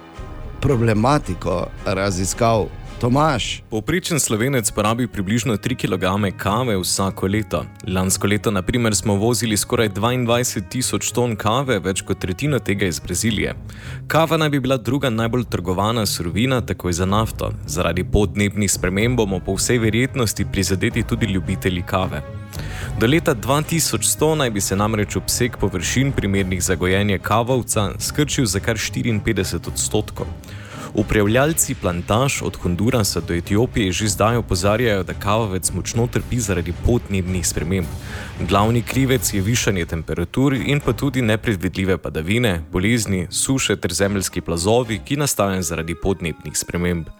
problematiko 0.60 1.66
raziskal. 1.84 2.68
Tomaš, 3.00 3.60
Povprečen 3.70 4.16
slovenec 4.20 4.70
porabi 4.70 5.06
približno 5.06 5.56
3 5.56 5.76
kg 5.76 6.32
kave 6.36 6.78
vsako 6.80 7.26
leto. 7.26 7.64
Lansko 7.88 8.26
leto, 8.26 8.50
na 8.50 8.62
primer, 8.62 8.96
smo 8.96 9.14
vozili 9.14 9.56
skoraj 9.56 9.88
22 9.88 10.62
tisoč 10.68 11.12
ton 11.12 11.36
kave, 11.36 11.76
več 11.78 12.00
kot 12.00 12.18
tretjino 12.18 12.58
tega 12.58 12.88
iz 12.88 13.00
Brazilije. 13.00 13.52
Kava 14.08 14.36
naj 14.40 14.48
bi 14.48 14.60
bila 14.60 14.76
druga 14.76 15.10
najbolj 15.10 15.44
trgovana 15.44 16.06
surovina, 16.06 16.60
takoj 16.60 16.92
za 16.92 17.04
nafto. 17.06 17.52
Zaradi 17.66 18.04
podnebnih 18.04 18.72
sprememb 18.72 19.20
bomo 19.20 19.40
po 19.44 19.58
vsej 19.60 19.78
verjetnosti 19.78 20.48
prizadeti 20.52 21.02
tudi 21.02 21.26
ljubitelji 21.26 21.82
kave. 21.82 22.22
Do 23.00 23.06
leta 23.06 23.34
2100 23.34 24.34
naj 24.34 24.50
bi 24.50 24.60
se 24.60 24.76
namreč 24.76 25.16
obseg 25.16 25.56
površin 25.60 26.12
primernih 26.12 26.62
za 26.64 26.74
gojenje 26.74 27.18
kavovca 27.18 27.90
skrčil 27.98 28.46
za 28.46 28.60
kar 28.60 28.76
54 28.76 29.68
odstotkov. 29.68 30.26
Upravljalci 30.96 31.74
plantaž 31.74 32.40
od 32.42 32.56
Hondurasa 32.56 33.20
do 33.20 33.34
Etiopije 33.34 33.92
že 33.92 34.08
zdaj 34.08 34.36
opozarjajo, 34.36 35.02
da 35.04 35.12
kavovec 35.12 35.68
močno 35.72 36.06
trpi 36.06 36.40
zaradi 36.40 36.72
podnebnih 36.86 37.46
sprememb. 37.46 37.86
Glavni 38.48 38.82
krivec 38.82 39.34
je 39.34 39.42
višanje 39.44 39.84
temperatur 39.86 40.54
in 40.56 40.80
pa 40.80 40.92
tudi 40.92 41.22
nepredvidljive 41.22 41.98
padavine, 41.98 42.62
bolezni, 42.72 43.26
suše 43.30 43.76
ter 43.76 43.92
zemeljski 43.92 44.40
plazovi, 44.40 44.98
ki 45.04 45.16
nastajajo 45.16 45.62
zaradi 45.62 45.94
podnebnih 45.94 46.56
sprememb. 46.56 47.12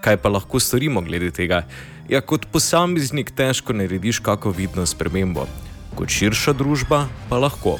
Kaj 0.00 0.16
pa 0.16 0.28
lahko 0.28 0.58
storimo 0.60 1.00
glede 1.00 1.30
tega? 1.30 1.62
Ja, 2.08 2.20
kot 2.20 2.50
posameznik 2.50 3.30
težko 3.30 3.72
narediš 3.72 4.18
kako 4.18 4.50
vidno 4.50 4.86
spremembo, 4.86 5.46
kot 5.94 6.10
širša 6.10 6.52
družba 6.52 7.06
pa 7.28 7.38
lahko. 7.38 7.78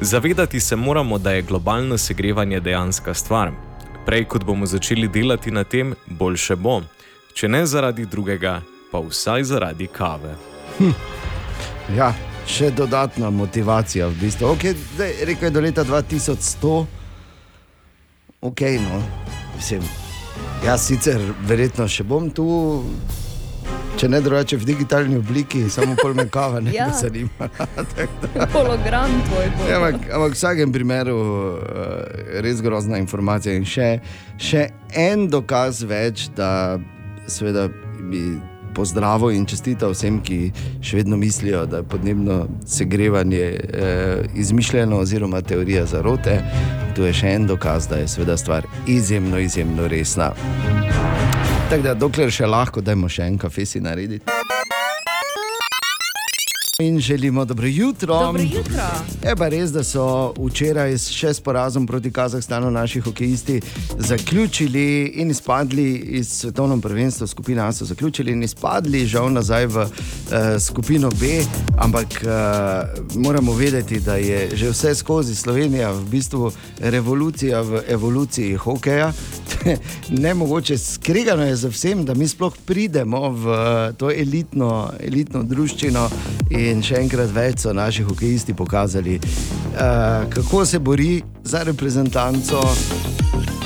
Zavedati 0.00 0.60
se 0.60 0.76
moramo, 0.76 1.18
da 1.18 1.32
je 1.32 1.42
globalno 1.42 1.98
segrevanje 1.98 2.60
dejanska 2.60 3.14
stvar. 3.14 3.69
Prej, 4.06 4.24
kot 4.24 4.44
bomo 4.44 4.66
začeli 4.66 5.08
delati 5.08 5.50
na 5.50 5.64
tem, 5.64 5.94
boljše 6.06 6.56
bo. 6.56 6.80
Če 7.34 7.48
ne 7.48 7.66
zaradi 7.66 8.06
drugega, 8.06 8.60
pa 8.92 9.00
vsaj 9.04 9.44
zaradi 9.52 9.86
kave. 9.92 10.34
Ja, 11.90 12.12
še 12.46 12.70
dodatna 12.70 13.30
motivacija 13.34 14.06
v 14.06 14.14
bistvu. 14.20 14.52
Okay, 14.54 14.76
zdaj, 14.94 15.14
rekel 15.26 15.48
je 15.48 15.54
do 15.54 15.62
leta 15.64 15.84
2100, 15.84 16.74
ok, 18.40 18.62
no, 18.84 19.00
mislim. 19.56 19.82
Jaz 20.64 20.84
sicer 20.86 21.20
verjetno 21.48 21.88
še 21.88 22.04
bom 22.04 22.30
tu, 22.30 22.46
če 23.96 24.08
ne 24.08 24.20
drugače 24.20 24.56
v 24.56 24.64
digitalni 24.64 25.16
obliki, 25.16 25.70
samo 25.70 25.96
pol 25.96 26.14
me 26.14 26.28
kava 26.28 26.60
ne 26.60 26.72
Ja. 26.72 26.88
zanima. 26.92 27.48
Hologram 28.54 29.10
tvoj 29.26 29.50
bo. 29.56 29.66
Ja, 29.68 29.76
ampak, 29.76 29.94
ampak 30.12 30.30
v 30.30 30.34
vsakem 30.34 30.72
primeru 30.72 31.16
je 32.34 32.42
res 32.42 32.62
grozna 32.62 32.98
informacija. 32.98 33.54
In 33.54 33.64
še, 33.64 33.98
še 34.38 34.68
en 34.92 35.28
dokaz 35.28 35.82
več, 35.82 36.28
da 36.36 36.78
seveda 37.26 37.68
bi 38.02 38.38
pozdravil 38.74 39.34
in 39.34 39.46
čestital 39.46 39.90
vsem, 39.90 40.20
ki 40.22 40.52
še 40.80 40.96
vedno 40.96 41.16
mislijo, 41.16 41.64
da 41.66 41.82
je 41.82 41.88
podnebno 41.90 42.36
segrevanje 42.64 43.42
eh, 43.42 44.22
izmišljeno 44.34 44.96
oziroma 44.98 45.40
teorija 45.42 45.84
zarote. 45.86 46.38
Tu 46.94 47.02
je 47.02 47.12
še 47.12 47.34
en 47.34 47.46
dokaz, 47.46 47.88
da 47.88 47.96
je 47.96 48.08
seveda 48.08 48.36
stvar 48.36 48.66
izjemno, 48.86 49.38
izjemno 49.38 49.88
resna. 49.88 50.30
Tako 51.70 51.82
da, 51.82 51.94
dokler 51.94 52.30
še 52.30 52.46
lahko, 52.46 52.82
dajmo 52.82 53.08
še 53.08 53.22
en 53.24 53.36
kafe 53.38 53.62
si 53.64 53.80
narediti. 53.80 54.24
In 56.80 56.96
želimo 56.98 57.44
dobro 57.44 57.66
jutro. 57.68 58.14
Dobro 58.16 58.42
jutro. 58.42 58.86
Je 59.22 59.34
pa 59.36 59.48
res, 59.48 59.68
da 59.68 59.82
so 59.84 60.04
včeraj 60.38 60.94
s- 60.94 61.10
še 61.10 61.28
s 61.28 61.40
porazom 61.40 61.86
proti 61.86 62.08
Kazahstanu 62.10 62.70
naši 62.70 63.00
hokejisti 63.00 63.58
zaključili 64.00 64.84
in 65.14 65.30
izpadli 65.30 65.84
iz 65.94 66.28
svetovnega 66.30 66.80
prvenstva. 66.80 67.26
Skupina 67.26 67.66
A 67.66 67.72
so 67.72 67.84
zaključili 67.84 68.32
in 68.32 68.42
izpadli, 68.42 69.04
žal 69.06 69.28
nazaj 69.30 69.66
v 69.66 69.76
uh, 69.78 69.90
skupino 70.58 71.10
B. 71.12 71.44
Ampak 71.78 72.06
uh, 72.22 72.32
moramo 73.16 73.52
vedeti, 73.52 74.00
da 74.00 74.16
je 74.16 74.48
že 74.54 74.70
vse 74.70 74.94
skozi 74.94 75.34
Slovenija 75.34 75.92
v 75.92 76.02
bistvu 76.06 76.50
revolucija 76.80 77.60
v 77.60 77.82
evoluciji 77.88 78.56
hokeja. 78.56 79.12
ne 80.22 80.34
mogoče 80.34 80.78
skregano 80.78 81.42
je 81.42 81.56
za 81.56 81.68
vsem, 81.68 82.04
da 82.04 82.14
mi 82.14 82.28
sploh 82.28 82.56
pridemo 82.66 83.30
v 83.30 83.46
eh, 83.48 83.92
to 83.92 84.10
elitno, 84.10 84.90
elitno 85.00 85.42
druščino. 85.42 86.08
In 86.50 86.82
še 86.82 86.98
enkrat 86.98 87.30
več 87.34 87.64
so 87.64 87.72
naši 87.72 88.02
hokejisti 88.02 88.54
pokazali, 88.58 89.20
uh, 89.20 90.26
kako 90.30 90.64
se 90.66 90.78
bori 90.78 91.22
za 91.44 91.62
reprezentanco. 91.62 92.62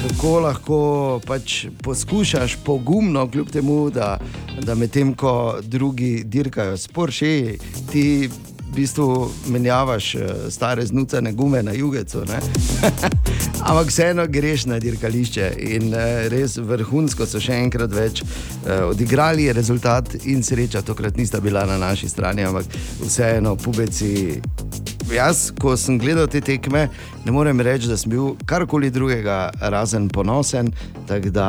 Kako 0.05 0.33
lahko 0.45 0.79
pač 1.27 1.65
poskušaš 1.83 2.59
pogumno, 2.65 3.25
kljub 3.31 3.49
temu, 3.51 3.79
da, 3.91 4.19
da 4.61 4.75
medtem 4.75 5.15
ko 5.17 5.57
drugi 5.63 6.25
dirkajo 6.29 6.77
s 6.77 6.89
Porsche, 6.93 7.57
ti 7.93 8.29
v 8.75 8.77
bistvu 8.77 9.31
menjavaš 9.47 10.15
eh, 10.15 10.51
stare 10.51 10.87
znucane 10.87 11.33
gume 11.33 11.63
na 11.63 11.73
jugecu. 11.73 12.19
Ampak 13.69 13.87
vseeno 13.87 14.27
greš 14.27 14.67
na 14.67 14.79
dirkališče 14.79 15.53
in 15.59 15.95
eh, 15.95 16.29
res 16.29 16.57
vrhunsko 16.59 17.27
so 17.27 17.39
še 17.41 17.55
enkrat 17.55 17.95
več 17.95 18.25
eh, 18.25 18.83
odigrali, 18.83 19.47
rezultat 19.55 20.17
in 20.25 20.43
sreča 20.43 20.83
tokrat 20.83 21.17
nista 21.17 21.41
bila 21.41 21.63
na 21.71 21.79
naši 21.79 22.09
strani, 22.09 22.43
ampak 22.43 22.67
vseeno 23.05 23.55
pubeci. 23.57 24.43
Jaz, 25.13 25.53
ko 25.61 25.77
sem 25.77 25.99
gledal 26.01 26.27
te 26.27 26.41
tekme, 26.41 26.89
ne 27.25 27.33
morem 27.33 27.61
reči, 27.61 27.87
da 27.87 27.97
sem 27.97 28.11
bil 28.11 28.33
karkoli 28.49 28.91
drugega 28.91 29.51
razen 29.61 30.09
ponosen. 30.09 30.71
Tako 31.07 31.31
da 31.31 31.49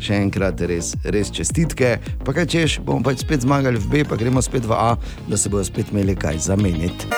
še 0.00 0.16
enkrat 0.24 0.60
res, 0.64 0.94
res 1.04 1.28
čestitke. 1.30 1.98
Pa 2.24 2.32
kaj 2.32 2.46
češ, 2.46 2.78
bomo 2.80 3.04
pač 3.04 3.20
spet 3.20 3.44
zmagali 3.44 3.78
v 3.78 3.90
B, 3.92 4.02
pa 4.08 4.16
gremo 4.16 4.40
spet 4.42 4.64
v 4.64 4.72
A, 4.72 4.94
da 5.28 5.36
se 5.36 5.52
bodo 5.52 5.64
spet 5.64 5.92
imeli 5.92 6.16
kaj 6.16 6.40
zamenjati. 6.48 7.12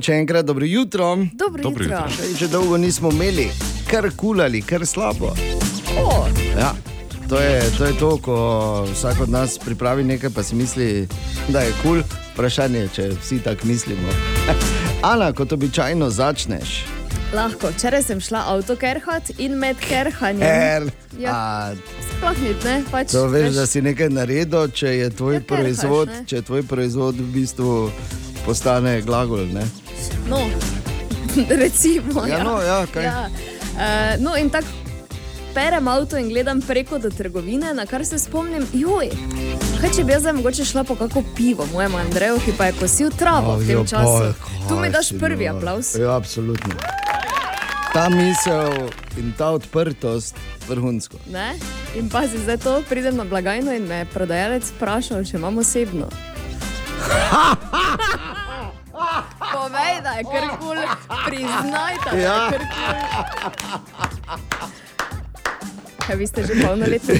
Še 0.00 0.14
enkrat 0.16 0.46
dobro 0.46 0.64
jutro. 0.64 1.16
Dobro 1.32 1.62
Dobro 1.62 1.84
jutro. 1.84 1.96
jutro. 1.96 2.16
Saj 2.16 2.36
Že 2.36 2.48
dolgo 2.48 2.76
nismo 2.76 3.10
imeli, 3.10 3.48
kar 3.84 4.10
kulali, 4.16 4.62
kar 4.62 4.86
slabo. 4.86 5.32
O, 5.96 6.26
Ja. 6.54 6.72
To 7.30 7.38
je, 7.38 7.62
to 7.78 7.84
je 7.84 7.94
to, 7.94 8.18
ko 8.18 8.36
vsak 8.90 9.20
od 9.20 9.30
nas 9.30 9.58
pripravi 9.58 10.04
nekaj, 10.04 10.30
pa 10.30 10.42
si 10.42 10.54
misli, 10.54 11.06
da 11.48 11.60
je 11.60 11.72
kul. 11.72 12.02
Cool. 12.02 12.02
Vprašanje 12.34 12.78
je, 12.78 12.88
če 12.88 13.08
vsi 13.16 13.38
tako 13.38 13.66
mislimo. 13.66 14.08
Ana, 15.02 15.32
kot 15.32 15.52
običajno 15.52 16.10
začneš. 16.10 16.84
lahko. 17.34 17.70
Včeraj 17.70 18.02
sem 18.02 18.20
šla 18.20 18.42
avto 18.46 18.76
kerhat 18.76 19.30
in 19.38 19.54
med 19.54 19.76
kerhanjem. 19.78 20.42
Er, 20.42 20.82
Ja, 21.18 21.30
a, 21.30 21.74
sploh 22.08 22.38
ni, 22.42 22.54
ne? 22.64 22.82
Pač, 22.90 23.12
to 23.12 23.26
veš, 23.26 23.54
da 23.54 23.66
si 23.66 23.82
nekaj 23.82 24.08
naredil, 24.08 24.68
če 24.68 24.88
je 24.88 25.10
tvoj, 25.10 25.34
Ja, 25.34 25.40
kerhaš, 25.40 25.50
proizvod, 25.52 26.08
ne. 26.08 26.24
če 26.26 26.36
je 26.36 26.42
tvoj 26.42 26.62
proizvod 26.62 27.14
v 27.14 27.28
bistvu 27.30 27.90
postane 28.46 29.02
glagol. 29.02 29.46
Ne? 29.46 29.62
No, 30.26 30.46
recimo. 31.62 32.26
Ja, 32.26 32.42
no, 32.42 32.58
ja, 32.60 32.86
kaj? 32.86 33.04
Ja. 33.04 33.28
Uh, 33.70 34.18
no, 34.18 34.34
in 34.36 34.50
tako 34.50 34.66
perem 35.54 35.88
avto 35.88 36.16
in 36.16 36.28
gledam 36.28 36.60
preko 36.62 36.98
do 36.98 37.10
trgovine, 37.10 37.74
na 37.74 37.86
kar 37.86 38.06
se 38.06 38.18
spomnim, 38.18 38.66
joj. 38.72 39.10
Kaj 39.80 39.90
če 39.96 40.04
bi 40.04 40.12
jaz 40.12 40.22
zdaj 40.22 40.32
mogoče 40.32 40.64
šla 40.64 40.84
po 40.84 40.94
kako 40.94 41.22
pivo, 41.36 41.66
mojemu 41.72 41.96
Andreju, 41.98 42.38
ki 42.44 42.52
pa 42.58 42.64
je 42.66 42.72
kosil 42.72 43.10
travo 43.10 43.56
v 43.56 43.66
tem 43.66 43.86
času. 43.86 44.34
Tu 44.68 44.76
mi 44.76 44.90
daš 44.90 45.12
prvi 45.20 45.48
aplaus. 45.48 45.94
Ja, 45.94 46.16
absolutno. 46.16 46.74
ta 47.92 48.08
misel 48.08 48.90
in 49.18 49.32
ta 49.38 49.50
odprtost 49.50 50.34
vrhunsko. 50.68 51.16
Ne? 51.32 51.54
In 51.96 52.08
pazi, 52.08 52.38
zdaj 52.38 52.56
to 52.58 52.82
pridem 52.88 53.16
na 53.16 53.24
blagajno 53.24 53.72
in 53.74 53.82
me 53.82 54.04
prodajalec 54.14 54.62
vprašal, 54.76 55.24
če 55.24 55.36
imam 55.36 55.58
osebno. 55.58 56.06
Povej, 59.52 60.00
da 60.04 60.10
je 60.10 60.24
kar 60.24 60.44
kul, 60.60 60.76
priznaj, 61.26 61.94
da 62.04 62.10
je 62.16 62.22
Ja. 62.22 62.50
kar 62.50 62.60
kul. 62.60 62.94
Kaj 66.10 66.18
vi 66.18 66.26
ste 66.26 66.42
že 66.42 66.54
polnoletni? 66.66 67.14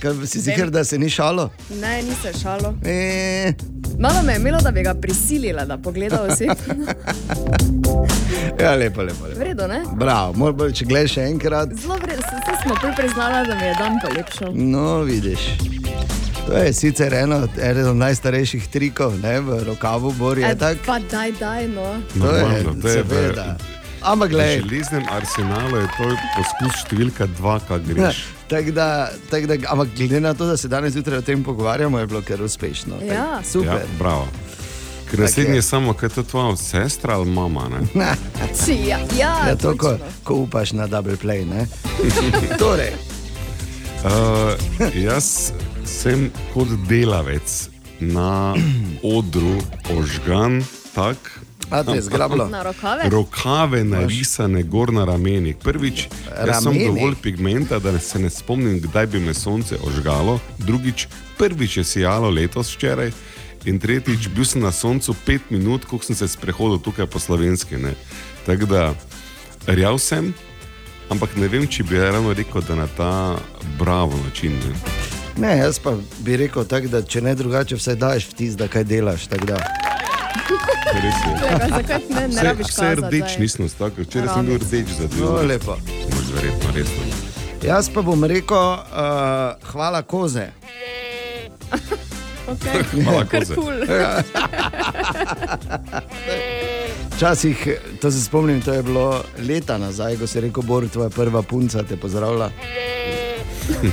Kaj, 0.00 0.26
si 0.26 0.40
ziger, 0.40 0.70
da 0.70 0.84
se 0.84 0.98
ni 0.98 1.10
šalo? 1.10 1.50
Ne, 1.80 2.02
nisem 2.02 2.32
šalo. 2.42 2.74
E, 2.86 3.52
Malo 3.98 4.22
me 4.22 4.32
je 4.32 4.36
imelo, 4.36 4.58
da 4.62 4.70
bi 4.70 4.82
ga 4.82 4.94
prisilila, 4.94 5.64
da 5.64 5.78
pogleda 5.78 6.22
osebno. 6.22 6.54
ja, 8.62 8.74
lepo, 8.74 9.02
lepo. 9.02 9.26
lepo. 9.26 9.40
Vredo, 9.40 9.66
ne? 9.66 9.82
Bravo, 9.92 10.32
mora 10.36 10.52
biti, 10.52 10.78
če 10.78 10.84
gledaš 10.84 11.18
še 11.18 11.26
enkrat. 11.32 11.74
Zelo 11.82 11.98
vredo, 11.98 12.22
vse 12.22 12.62
smo 12.62 12.78
prvi 12.80 12.94
priznala, 12.96 13.42
da 13.42 13.58
mi 13.58 13.66
je 13.66 13.74
dan 13.74 13.98
polepšal. 14.06 14.54
No, 14.54 15.02
vidiš. 15.02 15.77
To 16.48 16.54
je 16.54 16.72
sicer 16.72 17.12
eno, 17.14 17.42
eden 17.58 17.86
od 17.86 17.96
najstarejših 17.98 18.68
trikov, 18.68 19.20
ne, 19.20 19.36
v 19.38 19.64
rokavu 19.64 20.12
Borja. 20.12 20.48
E, 20.48 20.56
tak. 20.56 20.78
Pa 20.80 20.96
daj, 20.98 21.32
daj, 21.34 21.68
no. 21.68 22.00
To 22.14 22.24
je, 22.26 22.40
Normalno, 22.40 22.72
to 22.74 22.88
je 22.88 23.02
v- 23.02 23.04
seveda. 23.04 23.56
Ampak 24.00 24.28
V 24.28 24.32
gledaj, 24.32 24.56
železnem 24.60 25.04
arsenalu 25.10 25.76
je 25.76 25.88
to 25.92 26.06
poskus 26.32 26.74
številka 26.80 27.26
dva, 27.34 27.58
kaj 27.60 27.76
Ja, 27.76 27.84
greš. 27.84 28.16
tako 28.48 28.70
da, 28.70 28.86
tak 29.28 29.44
da, 29.44 29.54
ampak 29.66 29.88
glede 29.92 30.20
na 30.20 30.32
to, 30.32 30.46
da 30.46 30.56
se 30.56 30.68
danes 30.68 30.92
zjutraj 30.92 31.18
o 31.18 31.22
tem 31.22 31.42
pogovarjamo, 31.42 31.98
je 31.98 32.06
bilo 32.06 32.22
kar 32.22 32.40
uspešno. 32.40 32.96
Tak, 32.96 33.08
Ja. 33.08 33.42
Super. 33.44 33.82
Ja, 33.82 33.98
bravo. 33.98 34.24
Ker 35.04 35.10
Tak 35.12 35.20
naslednji 35.20 35.56
je. 35.56 35.62
samo, 35.64 35.92
kaj 35.92 36.06
je 36.06 36.14
to 36.14 36.22
tvoja 36.24 36.56
sestra 36.56 37.14
ali 37.14 37.26
mama. 37.26 37.68
Ne? 37.92 38.14
Či, 38.56 38.86
ja, 38.86 38.98
ja, 39.12 39.34
Ja, 39.44 39.54
to, 39.54 39.74
ko, 39.74 39.96
ko 40.22 40.34
upaš 40.38 40.72
na 40.72 40.86
double 40.86 41.16
play. 41.16 41.44
ne. 41.44 41.66
torej, 42.56 42.94
Uh, 43.98 44.54
jaz 44.94 45.50
sem 45.88 46.28
kot 46.52 46.68
delavec 46.88 47.68
na 48.00 48.54
odru 49.02 49.56
ožgan, 49.96 50.60
tak. 50.94 51.16
A 51.70 51.82
te 51.84 52.00
zgrabilo? 52.00 52.48
Na 52.48 52.62
rokave? 52.62 53.08
Rokave 53.08 53.84
narisane 53.84 54.62
gor 54.62 54.92
na 54.92 55.04
ramenih. 55.04 55.56
Prvič, 55.56 56.08
jaz 56.46 56.62
sem 56.62 56.72
Rameni? 56.72 56.86
dovolj 56.86 57.16
pigmenta, 57.22 57.78
da 57.78 57.98
se 57.98 58.18
ne 58.18 58.30
spomnim, 58.30 58.80
kdaj 58.80 59.06
bi 59.06 59.20
me 59.20 59.34
sonce 59.34 59.76
ožgalo. 59.84 60.38
Drugič, 60.58 61.08
prvič 61.38 61.76
je 61.76 61.84
sijalo 61.84 62.30
letos 62.30 62.76
včeraj. 62.76 63.12
In 63.64 63.80
tretjič, 63.80 64.28
bil 64.28 64.44
sem 64.44 64.62
na 64.62 64.72
soncu 64.72 65.14
pet 65.26 65.50
minut, 65.50 65.84
ko 65.84 65.98
sem 66.02 66.16
se 66.16 66.28
sprehodil 66.28 66.78
tukaj 66.78 67.06
po 67.06 67.18
slovenski. 67.18 67.76
ne. 67.76 67.94
Tako 68.46 68.64
da, 68.64 68.94
rjav 69.66 69.98
sem, 69.98 70.32
ampak 71.10 71.36
ne 71.36 71.48
vem, 71.48 71.66
če 71.66 71.84
bi 71.84 71.98
ravno 71.98 72.32
rekel, 72.32 72.62
da 72.62 72.74
na 72.74 72.86
ta 72.96 73.36
bravo 73.78 74.16
način. 74.24 74.52
Ne. 74.52 75.07
Ne, 75.38 75.56
jaz 75.58 75.78
pa 75.78 75.92
bi 76.18 76.36
rekel 76.36 76.64
tako, 76.64 76.88
da 76.88 77.02
če 77.02 77.20
ne 77.20 77.34
drugače, 77.34 77.76
vsaj 77.76 77.96
daš 77.96 78.28
vtis, 78.32 78.56
da 78.56 78.68
kaj 78.68 78.84
delaš. 78.84 79.28
Res 79.28 81.18
je. 81.20 81.32
Tega, 81.38 81.68
zakaj 81.68 82.00
ne, 82.08 82.20
ne 82.20 82.28
Vse, 82.28 82.42
rabiš 82.42 82.66
vse 82.66 82.80
kazati, 82.80 83.00
rdeč 83.02 83.28
daj. 83.28 83.38
nisem 83.40 83.68
stal, 83.68 83.90
ker 83.90 84.04
včeraj 84.04 84.28
sem 84.34 84.46
bil 84.46 84.58
rdeč 84.58 84.88
za 84.98 85.06
dve. 85.06 85.20
No, 85.20 85.42
lepo. 85.42 85.76
Mož 86.08 86.30
verjetno, 86.34 86.68
resno. 86.74 87.02
Jaz 87.62 87.90
pa 87.90 88.02
bom 88.02 88.24
rekel, 88.24 88.56
uh, 88.56 88.78
hvala 89.72 90.02
koze. 90.02 90.48
Okay. 92.48 92.80
Hvala, 93.04 93.26
Kar 93.28 93.44
koze. 93.44 93.54
kul. 93.54 93.74
Včasih, 97.12 97.68
to 98.00 98.10
se 98.10 98.24
spomnim, 98.24 98.62
to 98.62 98.72
je 98.72 98.82
bilo 98.82 99.20
leta 99.38 99.78
nazaj, 99.78 100.16
ko 100.16 100.26
si 100.26 100.40
rekel, 100.40 100.62
Bor, 100.62 100.88
tvoja 100.88 101.10
prva 101.10 101.42
punca 101.42 101.82
te 101.82 101.96
pozdravlja. 101.96 102.48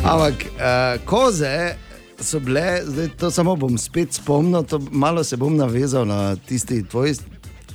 Ampak 0.04 0.46
uh, 0.46 1.06
koze 1.06 1.76
so 2.20 2.40
bile, 2.40 2.82
zdaj 2.86 3.10
to 3.20 3.32
samo 3.32 3.56
bom 3.56 3.78
spet 3.78 4.14
spomnil, 4.14 4.64
to 4.64 4.80
malo 4.92 5.24
se 5.24 5.38
bom 5.38 5.56
navezal 5.58 6.06
na 6.08 6.36
tisti 6.36 6.84
tvoj. 6.84 7.16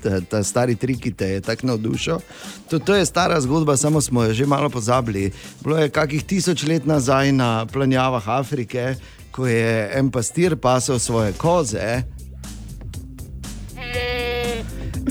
Ta, 0.00 0.20
ta 0.24 0.38
stari 0.40 0.78
trik, 0.80 0.96
ki 1.04 1.10
te 1.12 1.26
je 1.28 1.40
tako 1.44 1.66
navdušil. 1.66 2.22
To, 2.70 2.78
to 2.78 2.94
je 2.96 3.04
stara 3.04 3.36
zgodba, 3.40 3.76
samo 3.76 4.00
smo 4.00 4.22
jo 4.24 4.32
že 4.32 4.46
malo 4.46 4.70
pozabili. 4.72 5.28
Bilo 5.60 5.76
je 5.76 5.90
kakih 5.92 6.24
tisoč 6.24 6.64
let 6.64 6.86
nazaj 6.88 7.32
na 7.32 7.66
planjavah 7.66 8.28
Afrike, 8.28 8.94
ko 9.30 9.46
je 9.46 9.90
en 9.92 10.08
pastir 10.10 10.56
pasel 10.56 10.98
svoje 10.98 11.32
koze. 11.36 12.02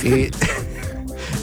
In, 0.04 0.32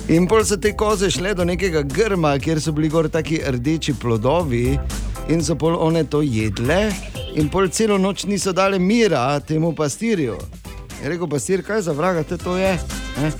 in 0.08 0.26
pol 0.26 0.42
so 0.44 0.58
te 0.58 0.74
koze 0.74 1.10
šle 1.10 1.34
do 1.38 1.44
nekega 1.46 1.82
grma, 1.86 2.34
kjer 2.42 2.60
so 2.60 2.74
bili 2.74 2.90
gor 2.90 3.06
taki 3.08 3.38
rdeči 3.46 3.94
plodovi, 3.94 4.74
in 5.28 5.42
so 5.42 5.54
pol 5.54 5.76
one 5.78 6.04
to 6.04 6.22
jedle, 6.22 6.92
in 7.34 7.48
pol 7.48 7.68
celo 7.68 7.98
noč 7.98 8.24
niso 8.24 8.52
dali 8.52 8.78
mira 8.78 9.40
temu 9.40 9.72
pastirju. 9.74 10.38
Je 11.02 11.08
rekel 11.08 11.28
pastir, 11.28 11.62
kaj 11.62 11.82
za 11.82 11.92
vraga 11.92 12.22
te 12.22 12.36
to 12.36 12.56
je. 12.56 12.78
Ne? 13.22 13.32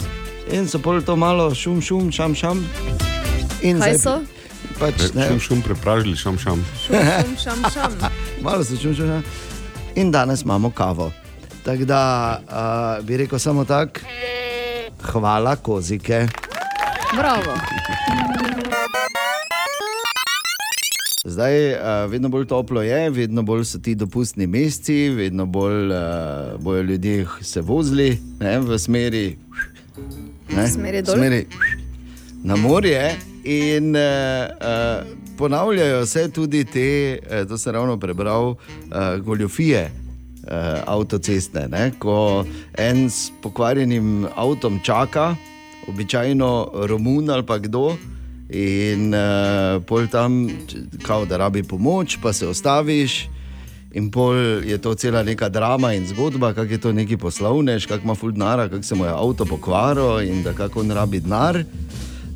In 0.53 0.69
so 0.69 0.79
pol 0.79 1.03
to 1.03 1.17
malo 1.17 1.55
šum, 1.55 1.81
šum, 1.81 2.11
šam, 2.13 2.35
šam. 2.35 2.67
In 3.63 3.81
Kaj 3.81 3.95
zdaj- 3.95 4.03
so? 4.03 4.23
Pač, 4.79 5.15
ne, 5.15 5.29
Šum, 5.29 5.41
šum, 5.41 5.63
prepražili, 5.63 6.17
šam, 6.17 6.37
šam. 6.39 6.61
Šum, 6.87 7.37
šam, 7.41 7.63
šam. 7.73 7.93
Malo 8.45 8.65
se 8.65 8.77
čutim, 8.77 8.95
šum. 8.95 9.23
In 9.95 10.11
danes 10.13 10.43
imamo 10.43 10.71
kavo. 10.71 11.13
Tako 11.65 11.85
da 11.85 12.01
uh, 12.39 13.05
bi 13.05 13.17
rekel 13.17 13.39
samo 13.39 13.65
tako, 13.65 14.01
hvala 15.03 15.57
kozike. 15.57 16.27
Bravo. 17.17 17.57
Zdaj, 21.27 21.73
uh, 21.73 22.11
vedno 22.11 22.29
bolj 22.29 22.47
toplo 22.47 22.83
je, 22.83 23.11
vedno 23.11 23.43
bolj 23.43 23.65
so 23.65 23.79
ti 23.79 23.95
dopustni 23.95 24.47
meseci, 24.47 25.09
vedno 25.09 25.47
bolj 25.47 25.91
uh, 25.91 26.61
bojo 26.61 26.83
ljudje 26.83 27.27
se 27.41 27.61
vozili 27.61 28.19
ne, 28.41 28.59
v 28.59 28.79
smeri, 28.79 29.37
ne, 30.57 30.69
Smeri 30.69 31.03
dol. 31.03 31.17
smeri 31.17 31.47
na 32.45 32.57
morje. 32.57 33.17
In 33.45 33.97
uh, 33.97 34.03
uh, 34.03 35.07
ponavljajo 35.39 36.07
se 36.07 36.31
tudi 36.31 36.65
te, 36.65 37.19
uh, 37.19 37.49
to 37.49 37.59
sem 37.59 37.73
ravno 37.73 37.99
prebral, 37.99 38.49
uh, 38.49 38.57
goljofije. 39.25 39.91
Uh, 40.47 40.53
avtocestne, 40.87 41.67
ne? 41.69 41.91
ko 41.99 42.45
en 42.79 43.11
s 43.11 43.33
pokvarjenim 43.43 44.29
avtom 44.37 44.79
čaka, 44.85 45.35
običajno 45.89 46.71
Romun 46.87 47.31
ali 47.31 47.47
pa 47.47 47.59
kdo, 47.59 47.97
in 48.49 49.15
uh, 49.15 49.83
pol 49.87 50.07
tam, 50.07 50.49
kao, 51.03 51.25
da 51.25 51.37
rabi 51.37 51.63
pomoč, 51.63 52.19
pa 52.23 52.33
se 52.33 52.49
ostaviš. 52.49 53.29
In 53.97 54.11
pol 54.11 54.37
je 54.65 54.79
to 54.79 54.95
cela 54.95 55.23
neka 55.23 55.49
drama 55.49 55.95
in 55.95 56.07
zgodba, 56.07 56.53
kako 56.53 56.73
je 56.73 56.79
to 56.79 56.93
neki 56.93 57.17
poslovnež, 57.17 57.87
kako 57.87 58.05
ima 58.05 58.15
ful 58.15 58.31
denara, 58.31 58.69
kako 58.69 58.83
se 58.83 58.95
mu 58.95 59.05
je 59.05 59.11
avto 59.11 59.45
pokvaril 59.45 60.21
in 60.21 60.43
da 60.43 60.53
kako 60.53 60.81
on 60.81 60.91
rabi 60.91 61.21
denar. 61.21 61.65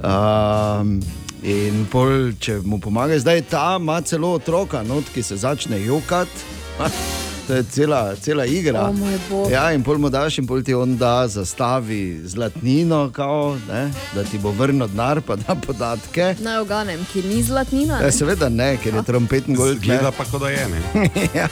Um, 0.01 1.01
in 1.43 1.87
pol, 1.93 2.33
če 2.41 2.61
mu 2.65 2.81
pomagaš, 2.81 3.21
zdaj 3.21 3.43
ta 3.51 3.77
ima 3.81 4.01
celo 4.01 4.33
otroka, 4.33 4.83
not, 4.83 5.05
ki 5.15 5.23
se 5.23 5.37
začne 5.37 5.85
jokati. 5.85 6.49
To 7.51 7.57
je 7.57 7.65
cela, 7.65 8.17
cela 8.17 8.47
igra. 8.47 8.89
O 8.89 8.93
moj 8.93 9.19
bog. 9.31 9.51
Ja, 9.51 9.73
in 9.75 9.83
pol 9.83 9.99
mu 9.99 10.07
daš, 10.07 10.37
in 10.39 10.47
pol 10.47 10.61
ti 10.63 10.75
on 10.75 10.93
da 10.97 11.27
zastavi 11.29 12.21
zlatnino, 12.23 13.11
kao, 13.11 13.57
ne, 13.69 13.91
da 14.15 14.23
ti 14.23 14.39
bo 14.39 14.53
vrnil 14.55 14.87
denar, 14.87 15.19
pa 15.27 15.35
da 15.37 15.57
podatke. 15.59 16.37
Naj 16.39 16.61
oganem, 16.63 17.03
ki 17.13 17.25
ni 17.27 17.43
zlatnina. 17.43 17.97
Ja, 17.99 18.07
ne? 18.07 18.13
seveda 18.15 18.49
ne, 18.49 18.77
ker 18.79 18.95
je 18.95 19.03
trompeten 19.03 19.59
gold. 19.59 19.83
Gleda 19.83 20.13
pa, 20.15 20.29
kot 20.31 20.45
da 20.45 20.53
je 20.55 20.69
ne. 20.71 21.11
ja. 21.41 21.49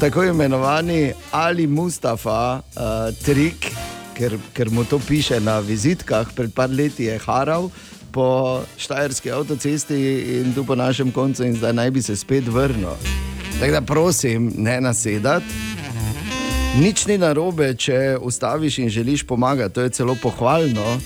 Tako 0.00 0.28
imenovani 0.30 1.12
Ali 1.32 1.66
Mustafa 1.66 2.60
uh, 2.62 3.10
trik, 3.26 3.72
ker, 4.14 4.38
ker 4.54 4.70
mu 4.70 4.86
to 4.86 5.02
piše 5.02 5.40
na 5.40 5.58
vizitkah, 5.58 6.30
pred 6.36 6.54
par 6.54 6.70
leti 6.70 7.10
je 7.10 7.18
haral 7.26 7.72
po 8.14 8.62
Štajerski 8.78 9.34
avtocesti 9.34 9.98
in 10.38 10.54
tu 10.54 10.62
po 10.62 10.78
našem 10.78 11.10
koncu, 11.10 11.42
in 11.42 11.58
zdaj 11.58 11.72
naj 11.72 11.90
bi 11.90 12.06
se 12.06 12.16
spet 12.16 12.46
vrnil. 12.46 12.94
Tako 13.62 13.72
da 13.72 13.80
prosim, 13.80 14.52
ne 14.56 14.80
nasedati. 14.80 15.46
Nič 16.80 17.06
ni 17.06 17.18
narobe, 17.18 17.74
če 17.78 18.16
ustaviš 18.20 18.78
in 18.78 18.88
želiš 18.88 19.22
pomagati, 19.22 19.74
to 19.74 19.80
je 19.80 19.90
celo 19.90 20.16
pohvalno. 20.22 20.98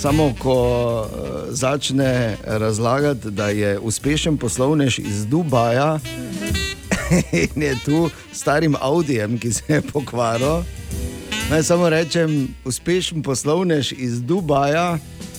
Samo 0.00 0.32
ko 0.38 0.54
uh, 1.00 1.08
začne 1.50 2.36
razlagati, 2.44 3.30
da 3.30 3.48
je 3.48 3.78
uspešen 3.78 4.36
poslovnež 4.36 4.98
iz 4.98 5.26
Dubaja 5.26 5.98
in 7.52 7.62
je 7.62 7.76
tu 7.84 8.10
starim 8.32 8.76
Audijem, 8.80 9.38
ki 9.38 9.52
se 9.52 9.64
je 9.68 9.82
pokvaril. 9.82 10.62
Naj 11.50 11.62
samo 11.62 11.88
rečem, 11.88 12.48
uspešen 12.64 13.22
poslovnež 13.22 13.92
iz 13.92 14.22
Dubaja 14.22 14.98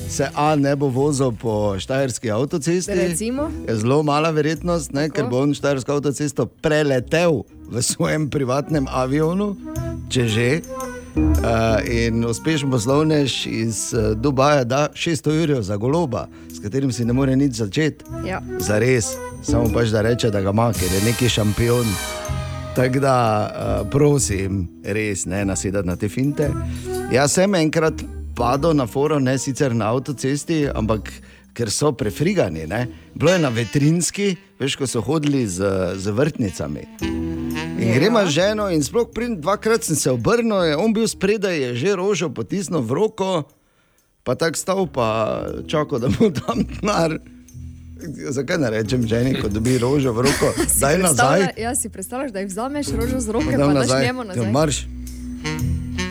se 0.09 0.29
A 0.35 0.55
ne 0.55 0.75
bo 0.75 0.87
vozil 0.89 1.31
po 1.31 1.79
Štajerski 1.79 2.31
avtocesti. 2.31 2.93
Recimo? 2.93 3.51
Je 3.67 3.75
zelo 3.75 4.03
mala 4.03 4.29
verjetnost, 4.29 4.93
ne, 4.93 5.09
ker 5.09 5.29
bo 5.29 5.43
on 5.43 5.53
Štajersko 5.53 5.99
avtocesto 5.99 6.45
preletel 6.45 7.43
v 7.69 7.81
svojem 7.81 8.29
privatnem 8.29 8.87
avionu. 8.89 9.55
če 10.09 10.27
že. 10.27 10.61
Uh, 11.19 11.81
in 11.85 12.25
uspešen 12.25 12.71
poslovnež 12.71 13.45
iz 13.45 13.93
uh, 13.93 14.15
Dubaja 14.17 14.63
da 14.63 14.89
600 14.93 15.43
ur 15.43 15.61
za 15.61 15.75
goloba, 15.77 16.27
s 16.53 16.61
katerim 16.61 16.91
si 16.91 17.05
ne 17.05 17.13
more 17.13 17.35
nič 17.35 17.59
začeti. 17.59 18.05
Ja. 18.25 18.41
Za 18.59 18.79
res, 18.79 19.13
samo 19.43 19.69
pač 19.73 19.89
da 19.89 20.01
reče, 20.01 20.31
da 20.31 20.41
ga 20.41 20.49
ima, 20.49 20.71
ker 20.73 20.89
je 20.89 21.01
neki 21.05 21.29
šampion. 21.29 21.85
Tako 22.75 22.99
da, 22.99 23.17
uh, 23.49 23.89
prosim, 23.89 24.69
res 24.83 25.25
ne 25.25 25.45
nasedati 25.45 25.87
na 25.87 25.95
te 25.95 26.09
finte. 26.09 26.49
Jaz 27.11 27.35
sem 27.35 27.55
enkrat 27.55 28.18
padel 28.39 28.71
na 28.73 28.87
forum, 28.87 29.23
ne 29.23 29.35
sicer 29.37 29.75
na 29.75 29.91
avtocesti, 29.91 30.69
ampak 30.71 31.11
ker 31.53 31.67
so 31.67 31.91
prefrigani. 31.91 32.63
Ne? 32.67 32.87
Bilo 33.11 33.33
je 33.35 33.39
na 33.43 33.51
vetrinski, 33.51 34.37
veš, 34.59 34.79
ko 34.79 34.87
so 34.87 35.03
hodili 35.03 35.43
z, 35.43 35.59
z 35.99 36.07
vrtnicami. 36.15 36.85
In 37.79 37.91
gremo 37.95 38.23
z 38.27 38.31
ženo, 38.31 38.69
in 38.71 38.83
sploh 38.83 39.11
pridem, 39.11 39.39
dvakrat 39.41 39.83
sem 39.83 39.95
se 39.95 40.11
obrnil, 40.11 40.63
je 40.63 40.77
on 40.79 40.93
bil 40.95 41.07
spredaj, 41.07 41.55
je 41.59 41.69
že 41.75 41.95
rožo 41.99 42.29
potisnil 42.31 42.79
v 42.79 42.91
roko, 42.95 43.43
pa 44.23 44.35
tako 44.39 44.55
stal, 44.55 44.81
pa 44.87 45.07
čakal, 45.67 45.99
da 45.99 46.07
mu 46.07 46.31
dam 46.31 46.63
denar. 46.63 47.19
Zakaj 48.31 48.57
ne 48.63 48.69
rečem 48.71 49.03
ženi, 49.03 49.35
ko 49.35 49.51
dobi 49.51 49.75
rožo 49.75 50.15
v 50.15 50.31
roko? 50.31 50.53
Si 50.71 50.79
Daj 50.79 50.95
nazaj. 51.03 51.59
Ja, 51.59 51.75
si 51.75 51.91
predstavljaš, 51.91 52.31
da 52.31 52.39
jih 52.39 52.47
vzameš 52.47 52.95
rožo 52.95 53.19
z 53.19 53.35
roke, 53.35 53.51
Dam 53.57 53.75
pa 53.75 53.83
daš 53.83 53.91
njemu 53.99 54.21
Ja, 54.23 54.27
nazaj. 54.31 54.51
marš. 54.51 54.77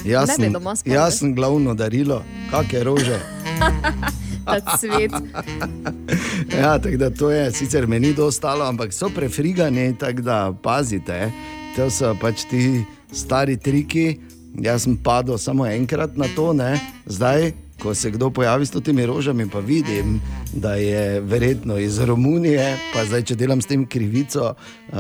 Jaz 0.09 0.37
sem, 0.37 0.53
jaz 0.85 1.13
veš. 1.13 1.19
sem 1.19 1.35
glavno 1.35 1.75
darilo, 1.75 2.23
kakšne 2.51 2.81
rože. 2.85 3.19
Cvet. 4.81 5.13
Ja, 6.61 6.79
tako 6.79 6.97
da 6.97 7.11
to 7.11 7.31
je, 7.31 7.53
sicer 7.53 7.87
meni 7.87 8.15
dostalo, 8.15 8.65
ampak 8.65 8.93
so 8.93 9.11
prefrigani, 9.13 9.93
tako 9.99 10.23
da 10.23 10.53
pazite. 10.63 11.31
To 11.77 11.91
so 11.91 12.15
pač 12.21 12.47
ti 12.49 12.85
stari 13.13 13.57
triki. 13.57 14.17
Jaz 14.57 14.89
sem 14.89 14.97
padel 14.97 15.39
samo 15.39 15.67
enkrat 15.67 16.17
na 16.17 16.27
to, 16.37 16.53
ne? 16.57 16.81
zdaj, 17.07 17.53
ko 17.83 17.95
se 17.95 18.11
kdo 18.11 18.31
pojavi 18.31 18.67
s 18.67 18.73
temi 18.85 19.07
rožami, 19.07 19.47
pa 19.51 19.61
vidim, 19.61 20.21
da 20.53 20.75
je 20.75 21.21
verjetno 21.21 21.79
iz 21.79 21.99
Romunije, 21.99 22.77
pa 22.95 23.05
zdaj, 23.05 23.23
če 23.23 23.37
delam 23.37 23.61
s 23.63 23.67
tem 23.67 23.87
krivico, 23.87 24.55
uh, 24.55 24.99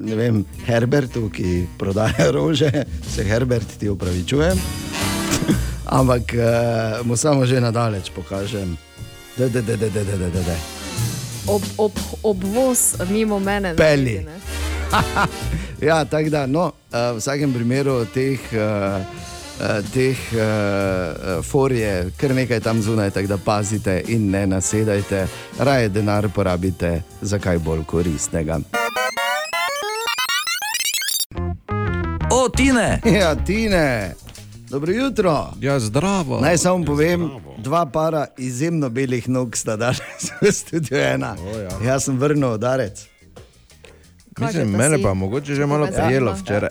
ne 0.00 0.16
vem, 0.16 0.44
Herbertu, 0.66 1.28
ki 1.30 1.66
prodaja 1.78 2.30
rože, 2.34 2.70
se 3.14 3.24
Herbert 3.24 3.78
ti 3.78 3.88
upravičujem. 3.88 4.58
Ampak 5.86 6.34
uh, 6.34 7.06
mu 7.06 7.16
samo 7.16 7.46
že 7.46 7.60
nadaleč 7.60 8.10
pokažem. 8.14 8.76
Da, 9.36 9.48
da, 9.48 9.60
da, 9.60 9.76
da, 9.76 9.88
da, 9.88 10.04
da, 10.04 10.28
da, 10.28 10.42
da. 10.42 10.56
Ob, 11.46 11.62
ob, 11.76 11.92
obvoz 12.22 12.94
mimo 13.10 13.38
mene. 13.38 13.72
ne 13.72 13.76
Pelji. 13.76 14.18
vidi, 14.18 14.24
ne. 14.24 14.36
ja, 15.88 16.04
tako 16.04 16.28
da, 16.28 16.46
no, 16.46 16.64
uh, 16.64 17.14
v 17.14 17.18
vsakem 17.18 17.52
primeru 17.52 18.04
teh, 18.14 18.40
uh, 18.52 19.02
uh, 19.62 19.92
teh 19.94 20.16
uh, 20.34 21.42
for 21.44 21.72
je 21.72 22.10
kar 22.16 22.34
nekaj 22.34 22.60
tam 22.60 22.82
zunaj, 22.82 23.10
tako 23.10 23.26
da 23.26 23.36
pazite 23.38 24.02
in 24.08 24.30
ne 24.30 24.46
nasedajte, 24.46 25.26
raje 25.58 25.88
denar 25.88 26.28
porabite 26.34 27.02
za 27.20 27.38
kaj 27.38 27.58
bolj 27.58 27.84
koristnega. 27.84 28.58
O, 32.32 32.48
Tine! 32.48 33.00
Ja, 33.20 33.34
Tine, 33.44 34.14
dobro 34.70 34.92
jutro. 34.92 35.52
Ja, 35.60 35.80
zdravo. 35.80 36.40
Naj 36.40 36.58
samo 36.58 36.84
povem, 36.84 37.30
dva 37.58 37.86
para 37.86 38.26
izjemno 38.38 38.88
belih 38.88 39.28
nog 39.28 39.56
sta 39.56 39.76
danes 39.76 40.30
v 40.42 40.52
studiu 40.52 40.98
ena. 40.98 41.36
ja. 41.62 41.92
Jaz 41.92 42.04
sem 42.04 42.18
vrnil 42.18 42.52
udarec. 42.52 43.06
Mislim, 44.38 44.70
mene 44.70 44.96
si. 44.96 45.02
pa 45.02 45.14
mogoče 45.14 45.54
že 45.54 45.66
malo 45.66 45.86
prijelo 45.86 46.34
včeraj. 46.34 46.70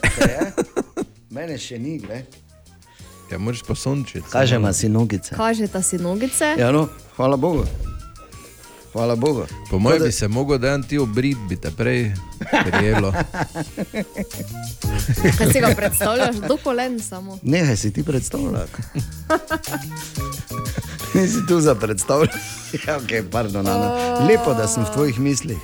Mene 1.30 1.58
še 1.58 1.80
ni, 1.80 2.00
gled. 2.00 2.51
Ja, 3.32 3.38
moraš 3.38 3.64
pa 3.64 3.76
sončiti. 3.76 4.28
Kažemo 4.30 4.74
si 4.74 4.90
nogice. 4.90 5.36
Kažeta 5.36 5.82
si 5.82 5.98
nogice. 5.98 6.56
Ja, 6.58 6.72
no, 6.72 6.88
hvala 7.16 7.38
Bogu. 7.38 7.66
Hvala 8.94 9.16
Bogu. 9.16 9.46
Po 9.70 9.80
mojem 9.80 10.00
da- 10.00 10.06
bi 10.06 10.12
se 10.12 10.28
mogel 10.28 10.58
dan 10.58 10.84
ti 10.84 10.98
obrit, 10.98 11.38
bi 11.50 11.56
te 11.56 11.72
prej 11.72 12.12
prijelo. 12.66 13.14
Kaj 15.38 15.52
si 15.54 15.60
ga 15.60 15.74
predstavljaš, 15.76 16.36
do 16.38 16.58
kolen 16.58 17.00
samo. 17.00 17.40
Nehaj 17.44 17.78
si 17.78 17.94
ti 17.94 18.04
predstavljati. 18.04 18.72
Nisi 21.14 21.48
tu 21.48 21.60
za 21.62 21.76
predstavljati. 21.76 22.38
Ja, 22.88 23.00
okay, 23.00 23.24
pardon, 23.32 23.68
Ana. 23.68 23.94
Lepo, 24.20 24.54
da 24.54 24.68
sem 24.68 24.84
v 24.84 24.94
tvojih 24.94 25.20
mislih. 25.20 25.58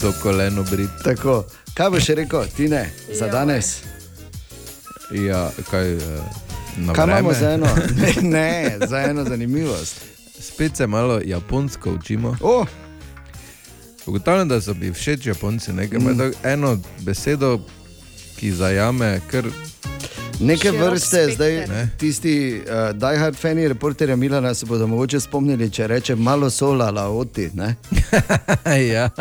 Do 0.00 0.12
kolen 0.22 0.58
obrit. 0.58 0.90
Tako, 1.04 1.44
kaj 1.74 1.90
boš 1.90 2.04
še 2.04 2.14
rekel, 2.14 2.44
ti 2.56 2.68
ne, 2.68 2.86
za 3.12 3.28
danes? 3.28 3.76
Ja, 5.14 5.50
kaj, 5.70 5.92
eh, 5.92 5.98
na 6.76 6.92
Kaj 6.92 7.04
imamo 7.04 7.32
za 7.32 7.50
eno? 7.50 7.66
Ne, 7.96 8.14
ne, 8.22 8.78
za 8.88 8.98
eno 9.00 9.24
zanimivost. 9.24 10.00
Spet 10.40 10.76
se 10.76 10.86
malo 10.86 11.20
japonsko 11.24 11.90
učimo. 11.92 12.36
Oh. 12.40 12.66
Ugotavljam, 14.06 14.48
da 14.48 14.60
so 14.60 14.74
mi 14.74 14.92
všeč 14.92 15.26
Japonci, 15.26 15.72
nekaj 15.72 15.98
Mm. 15.98 16.32
eno 16.42 16.76
besedo, 16.98 17.60
ki 18.36 18.52
zajame 18.52 19.20
kar 19.30 19.44
Neke 20.40 20.68
Širok 20.70 20.80
vrste, 20.82 21.06
spekter. 21.08 21.34
zdaj 21.34 21.52
Ne. 21.68 21.88
tisti 21.98 22.60
uh, 22.60 22.66
diehard 22.92 23.36
fani 23.36 23.68
reporterja 23.68 24.16
Milana 24.16 24.54
se 24.54 24.66
bodo 24.66 24.86
mogoče 24.86 25.20
spomnili, 25.20 25.70
če 25.70 25.86
reče 25.86 26.14
malo 26.16 26.50
sola, 26.50 26.90
laoti. 26.90 27.50
ne? 27.54 27.74
ja. 28.92 29.10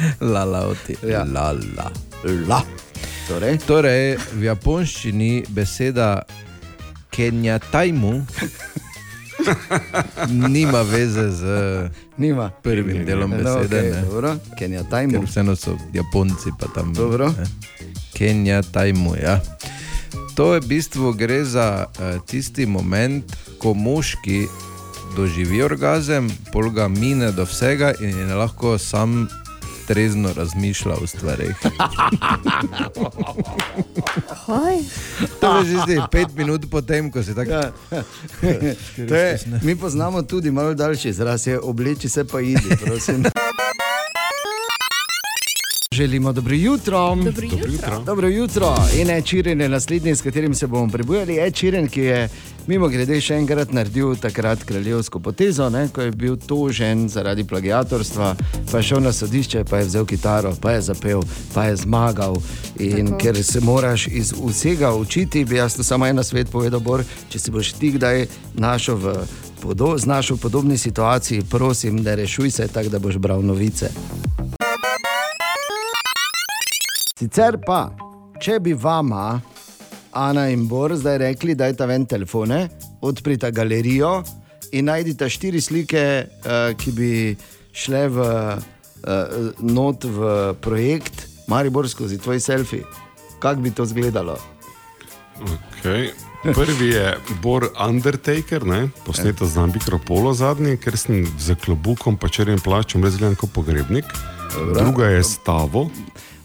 La, 0.32 0.44
la, 0.44 0.66
oti. 0.66 0.96
Ja. 1.02 1.24
La, 1.24 1.52
la. 1.76 1.90
La. 2.46 2.62
Torej? 3.28 3.58
torej, 3.58 4.16
v 4.34 4.42
japonščini 4.42 5.44
beseda 5.48 6.22
kenjatajmu 7.10 8.12
nima 10.48 10.82
veze 10.82 11.30
z 11.30 11.44
Nima. 12.16 12.50
prvim 12.62 13.04
delom 13.06 13.30
No, 13.30 13.36
besede. 13.36 13.78
okej, 13.78 13.90
ne. 13.92 14.02
dobro. 14.02 14.36
Kenjatajmu. 14.58 15.12
Ker 15.12 15.24
vseeno 15.24 15.56
so 15.56 15.76
Japonci 15.92 16.50
pa 16.58 16.66
tam. 16.74 16.94
Dobro. 16.94 17.28
ne. 17.28 17.44
Kenjatajmu, 18.12 19.16
ja. 19.16 19.40
To 20.34 20.54
je 20.54 20.60
v 20.60 20.66
bistvu 20.66 21.12
gre 21.12 21.44
za 21.44 21.86
uh, 21.88 22.22
tisti 22.22 22.66
moment, 22.66 23.24
ko 23.58 23.74
moški 23.74 24.46
doživi 25.16 25.62
orgazem, 25.62 26.30
pol 26.52 26.70
ga 26.70 26.88
mine 26.88 27.32
do 27.32 27.44
vsega 27.44 27.92
in 28.00 28.18
je 28.18 28.34
lahko 28.34 28.78
sam 28.78 29.28
trezno 29.90 30.32
razmišlja 30.36 30.92
o 31.02 31.06
stvarih. 31.06 31.56
To 35.40 35.58
je 35.58 35.64
že 35.64 35.76
zdaj 35.82 36.06
pet 36.10 36.28
minut 36.36 36.70
potem, 36.70 37.10
ko 37.10 37.22
si 37.22 37.34
tako. 37.34 37.50
Ja. 37.50 37.72
To 39.08 39.14
je, 39.14 39.38
mi 39.62 39.76
poznamo 39.76 40.22
tudi 40.22 40.50
malo 40.50 40.74
daljši 40.74 41.08
izraz, 41.08 41.46
je 41.46 41.60
obleči 41.60 42.08
se 42.08 42.24
pa 42.24 42.40
idi, 42.40 42.76
prosim. 42.84 43.24
Želimo 45.94 46.32
dobro 46.32 46.54
jutro. 46.54 47.14
Dobro 47.14 47.46
jutro. 47.46 48.02
Dobro 48.06 48.28
jutro. 48.28 48.74
In 49.00 49.10
Ečirjen 49.10 49.60
je 49.60 49.68
naslednji, 49.68 50.16
s 50.16 50.22
katerim 50.22 50.54
se 50.54 50.66
bomo 50.66 50.92
prebujali. 50.92 51.38
Ečirjen, 51.40 51.88
ki 51.88 52.00
je 52.00 52.28
mimo 52.66 52.88
grede 52.88 53.20
še 53.20 53.34
enkrat 53.34 53.72
naredil 53.72 54.14
takrat 54.16 54.62
kraljevsko 54.64 55.18
potezo, 55.20 55.66
ne, 55.70 55.88
ko 55.88 56.06
je 56.06 56.10
bil 56.10 56.36
tožen 56.36 57.08
zaradi 57.08 57.44
plagiatorstva, 57.44 58.36
pa 58.70 58.78
je 58.78 58.82
šel 58.82 59.02
na 59.02 59.12
sodišče, 59.12 59.64
pa 59.64 59.82
je 59.82 59.88
vzel 59.88 60.06
kitaro, 60.06 60.54
pa 60.62 60.76
je 60.76 60.86
zapel, 60.92 61.26
pa 61.54 61.64
je 61.64 61.76
zmagal. 61.82 62.38
In 62.78 63.06
Tako. 63.06 63.18
ker 63.18 63.44
se 63.44 63.60
moraš 63.60 64.06
iz 64.06 64.32
vsega 64.46 64.94
učiti, 64.94 65.44
bi 65.44 65.58
jaz 65.58 65.74
to 65.74 65.82
samo 65.82 66.06
en 66.06 66.22
svet 66.24 66.54
povedal, 66.54 66.80
Bor, 66.80 67.02
če 67.28 67.38
si 67.38 67.50
boš 67.50 67.72
ti 67.72 67.90
kdaj 67.98 68.28
našel 68.54 68.94
v. 68.96 69.18
Podo, 69.60 69.92
znašel 69.98 70.38
v 70.38 70.40
podobni 70.40 70.78
situaciji, 70.78 71.44
prosim, 71.50 71.98
ne 72.00 72.16
rešuj 72.16 72.50
se 72.50 72.68
tako, 72.68 72.88
da 72.88 72.98
boš 72.98 73.18
bral 73.18 73.42
novice. 73.42 73.90
Sicer 77.20 77.58
pa, 77.60 77.90
če 78.40 78.54
bi 78.64 78.72
vama, 78.72 79.34
Ana 80.16 80.46
in 80.48 80.62
Bor, 80.70 80.94
zdaj 80.96 81.18
rekli, 81.20 81.52
da 81.52 81.66
je 81.68 81.74
ta 81.76 81.84
ven 81.84 82.06
telefone, 82.08 82.62
odprite 83.04 83.50
galerijo 83.52 84.22
in 84.72 84.88
najdite 84.88 85.28
štiri 85.28 85.60
slike, 85.60 86.04
uh, 86.24 86.70
ki 86.80 86.94
bi 86.96 87.10
šle 87.76 88.00
v, 88.14 88.24
uh, 88.24 89.50
not 89.60 90.06
v 90.08 90.30
projekt 90.64 91.26
Maribor 91.52 91.90
skozi 91.92 92.16
tvoj 92.16 92.40
selfie. 92.40 92.86
Kako 93.36 93.66
bi 93.66 93.74
to 93.76 93.84
izgledalo? 93.84 94.38
Okay. 95.44 96.08
Prvi 96.40 96.88
je 96.94 97.04
Bor 97.44 97.68
Undertaker, 97.76 98.64
ne, 98.64 98.86
posneto 99.04 99.44
z 99.44 99.68
Mikropolo 99.74 100.32
zadnji, 100.32 100.78
ker 100.80 100.96
sem 100.96 101.28
z 101.36 101.58
klobukom 101.60 102.16
pa 102.16 102.32
črnim 102.32 102.64
plačem, 102.64 103.04
res 103.04 103.20
gledam 103.20 103.36
kot 103.36 103.52
pogrebnik. 103.52 104.08
Druga 104.72 105.12
je 105.12 105.22
Stavo. 105.36 105.90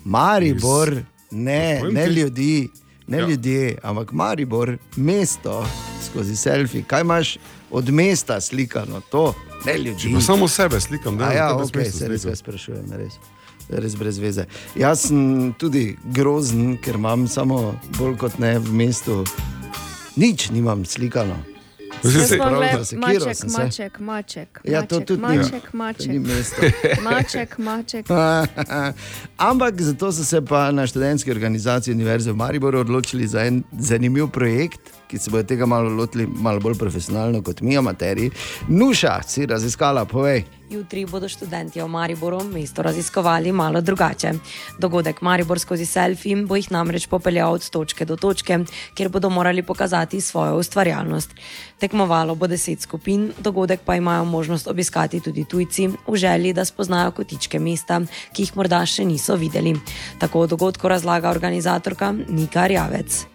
Maribor, 0.06 0.96
ne, 1.32 1.82
ne 1.92 2.08
ljudi, 2.08 2.70
ne 3.08 3.18
Ja. 3.18 3.28
ljudje, 3.28 3.78
ampak 3.84 4.12
Maribor, 4.12 4.78
mesto 4.96 5.66
skozi 6.06 6.36
selfie. 6.36 6.84
Kaj 6.84 7.02
imaš 7.02 7.38
od 7.72 7.90
mesta 7.90 8.42
slikano, 8.42 9.02
to 9.02 9.34
ne 9.66 9.78
ljudi. 9.78 10.12
Pa 10.14 10.22
samo 10.22 10.48
sebe 10.48 10.80
slikam, 10.80 11.18
da 11.18 11.30
ne 11.30 11.36
ja, 11.36 11.50
tebe 11.50 11.64
ok, 11.64 11.70
smisel 11.70 11.92
se 11.92 12.08
res 12.08 12.22
slikati. 12.22 12.28
jaz 12.28 12.40
sprašujem. 12.40 12.86
Res. 12.92 13.14
res 13.70 13.96
brez 13.96 14.18
veze. 14.18 14.46
Jaz 14.76 15.00
sem 15.02 15.54
tudi 15.54 15.98
grozen, 16.06 16.78
ker 16.78 16.96
imam 16.96 17.28
samo 17.28 17.80
bolj 17.98 18.18
kot 18.18 18.40
ne 18.40 18.60
v 18.60 18.72
mestu. 18.74 19.24
Nič 20.16 20.50
nimam 20.50 20.86
slikano. 20.86 21.36
Jaz 22.08 22.28
Se 22.28 22.38
pravi, 22.38 22.68
da 22.72 22.86
sekiral 22.86 23.14
maček, 23.14 23.36
sem 23.36 23.50
se. 23.50 23.58
maček, 23.58 24.00
maček. 24.00 24.60
Ja, 24.64 24.82
to 24.82 24.96
maček, 24.96 25.08
tudi 25.08 25.22
ni. 25.22 25.38
maček, 25.38 25.64
To 25.64 25.78
maček. 25.78 26.08
ni 26.08 26.20
mesto. 26.20 26.62
Maček, 27.04 27.58
maček. 27.60 28.06
Ampak 29.40 29.82
zato 29.82 30.12
so 30.12 30.24
se 30.24 30.42
pa 30.44 30.72
na 30.72 30.88
študentski 30.88 31.32
organizaciji 31.32 31.94
Univerze 31.94 32.32
v 32.32 32.36
Mariboru 32.36 32.80
odločili 32.80 33.28
za 33.28 33.42
en 33.42 33.64
zanimiv 33.74 34.28
projekt, 34.28 34.80
ki 35.08 35.18
se 35.18 35.32
bodo 35.32 35.44
tega 35.44 35.66
malo 35.66 35.90
lotili, 35.90 36.28
malo 36.28 36.60
bolj 36.60 36.78
profesionalno 36.78 37.44
kot 37.44 37.62
mi, 37.62 37.78
amateri. 37.78 38.30
Nuša, 38.68 39.22
si 39.28 39.46
raziskala, 39.46 40.06
povej. 40.06 40.46
Jutri 40.70 41.06
bodo 41.06 41.30
študenti 41.30 41.78
v 41.82 41.86
Mariboru 41.88 42.42
mesto 42.44 42.82
raziskovali 42.82 43.52
malo 43.52 43.82
drugače. 43.82 44.32
Dogodek 44.80 45.22
Maribor 45.22 45.60
skozi 45.60 45.86
selfie 45.86 46.36
bo 46.36 46.58
jih 46.58 46.72
namreč 46.74 47.06
popeljal 47.08 47.54
od 47.54 47.70
točke 47.70 48.06
do 48.06 48.16
točke, 48.18 48.58
kjer 48.98 49.10
bodo 49.10 49.30
morali 49.30 49.62
pokazati 49.64 50.22
svojo 50.22 50.58
ustvarjalnost. 50.58 51.36
Tekmovalo 51.80 52.36
bo 52.36 52.48
deset 52.48 52.82
skupin, 52.82 53.32
dogodek 53.38 53.86
pa 53.86 53.96
imajo 53.96 54.26
možnost 54.26 54.68
obiskati 54.68 55.22
tudi 55.22 55.46
tujci 55.46 55.88
v 56.08 56.16
želji, 56.16 56.54
da 56.54 56.66
spoznajo 56.66 57.12
kotičke 57.12 57.60
mesta, 57.60 58.02
ki 58.34 58.44
jih 58.44 58.58
morda 58.58 58.82
še 58.86 59.06
niso 59.06 59.36
videli. 59.36 59.78
Tako 60.20 60.40
o 60.40 60.48
dogodku 60.48 60.90
razlaga 60.90 61.30
organizatorka 61.30 62.14
Nika 62.28 62.68
Rjavec. 62.68 63.35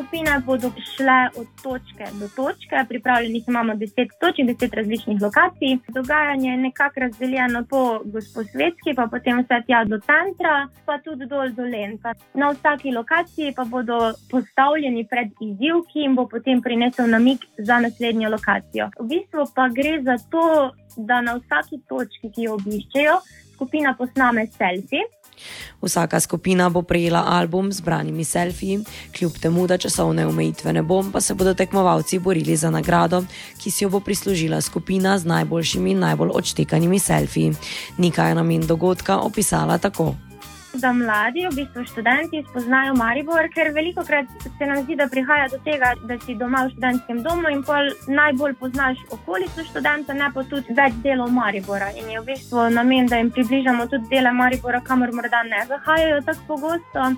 Skupine 0.00 0.40
bodo 0.46 0.72
šle 0.94 1.20
od 1.40 1.46
točke 1.62 2.04
do 2.20 2.26
točke, 2.36 2.76
pripravljenih 2.88 3.44
imamo 3.48 3.72
10 3.74 4.08
točk, 4.20 4.38
10 4.38 4.76
različnih 4.76 5.22
lokacij. 5.22 5.78
Dogajanje 5.88 6.50
je 6.50 6.56
nekako 6.56 7.00
razdeljeno 7.00 7.64
po 7.70 8.00
Gosposvetski, 8.04 8.94
pa 8.96 9.06
potem 9.10 9.42
vse 9.42 9.58
tja 9.66 9.84
do 9.84 9.98
centra, 9.98 10.68
pa 10.86 10.98
tudi 11.04 11.26
dol 11.26 11.52
do 11.52 11.62
Lenka. 11.62 12.14
Na 12.34 12.48
vsaki 12.50 12.92
lokaciji 12.92 13.52
pa 13.56 13.64
bodo 13.64 13.98
postavljeni 14.30 15.06
pred 15.10 15.28
izziv, 15.40 15.84
ki 15.92 15.98
jim 16.06 16.16
bo 16.16 16.24
potem 16.28 16.62
prinesel 16.62 17.10
namig 17.10 17.44
za 17.58 17.78
naslednjo 17.84 18.30
lokacijo. 18.30 18.88
V 19.00 19.08
bistvu 19.12 19.44
pa 19.54 19.68
gre 19.68 20.00
za 20.02 20.16
to, 20.32 20.72
da 20.96 21.20
na 21.20 21.36
vsaki 21.36 21.82
točki, 21.88 22.32
ki 22.34 22.48
jo 22.48 22.56
obiščejo, 22.56 23.20
skupina 23.54 23.94
posname 23.98 24.46
selfie. 24.46 25.04
Vsaka 25.82 26.20
skupina 26.20 26.68
bo 26.68 26.82
prejela 26.82 27.24
album 27.26 27.72
z 27.72 27.80
branimi 27.80 28.24
selfiji, 28.24 28.84
kljub 29.18 29.38
temu, 29.38 29.66
da 29.66 29.78
časovne 29.78 30.26
omejitve 30.26 30.72
ne 30.72 30.82
bo, 30.82 31.04
pa 31.12 31.20
se 31.20 31.34
bodo 31.34 31.54
tekmovalci 31.54 32.18
borili 32.18 32.56
za 32.56 32.70
nagrado, 32.70 33.24
ki 33.58 33.70
si 33.70 33.84
jo 33.84 33.90
bo 33.90 34.00
prislužila 34.00 34.60
skupina 34.60 35.18
z 35.18 35.24
najboljšimi 35.24 35.90
in 35.90 35.98
najbolj 35.98 36.30
odštekanimi 36.34 36.98
selfiji. 36.98 37.54
Nika 37.98 38.28
je 38.28 38.34
namen 38.34 38.66
dogodka 38.66 39.18
opisala 39.18 39.78
tako. 39.78 40.29
Da 40.72 40.92
mladi, 40.92 41.46
v 41.50 41.54
bistvu 41.54 41.84
študenti, 41.84 42.44
spoznajo 42.50 42.94
Maribor, 42.94 43.48
ker 43.54 43.72
veliko 43.74 44.04
krat 44.06 44.26
se 44.44 44.66
nam 44.66 44.82
zdi, 44.84 44.96
da 44.96 45.08
prihaja 45.10 45.48
do 45.50 45.58
tega, 45.64 45.92
da 46.06 46.18
si 46.24 46.34
doma 46.38 46.64
v 46.66 46.74
študentskem 46.74 47.22
domu 47.26 47.50
in 47.50 47.62
pol 47.66 47.90
najbolj 48.06 48.54
poznaš 48.60 49.02
okolico 49.10 49.64
študenta, 49.70 50.14
ne 50.14 50.30
pa 50.34 50.44
tudi 50.46 50.76
več 50.76 50.96
delov 51.04 51.32
Maribora. 51.34 51.90
In 51.98 52.10
je 52.10 52.20
v 52.20 52.28
bistvu 52.32 52.70
namen, 52.74 53.10
da 53.10 53.18
jim 53.18 53.30
približamo 53.34 53.88
tudi 53.90 54.10
dele 54.14 54.32
Maribora, 54.32 54.82
kamor 54.84 55.12
morda 55.12 55.42
ne 55.48 55.66
zahajajo 55.68 56.22
tako 56.26 56.46
pogosto. 56.54 57.12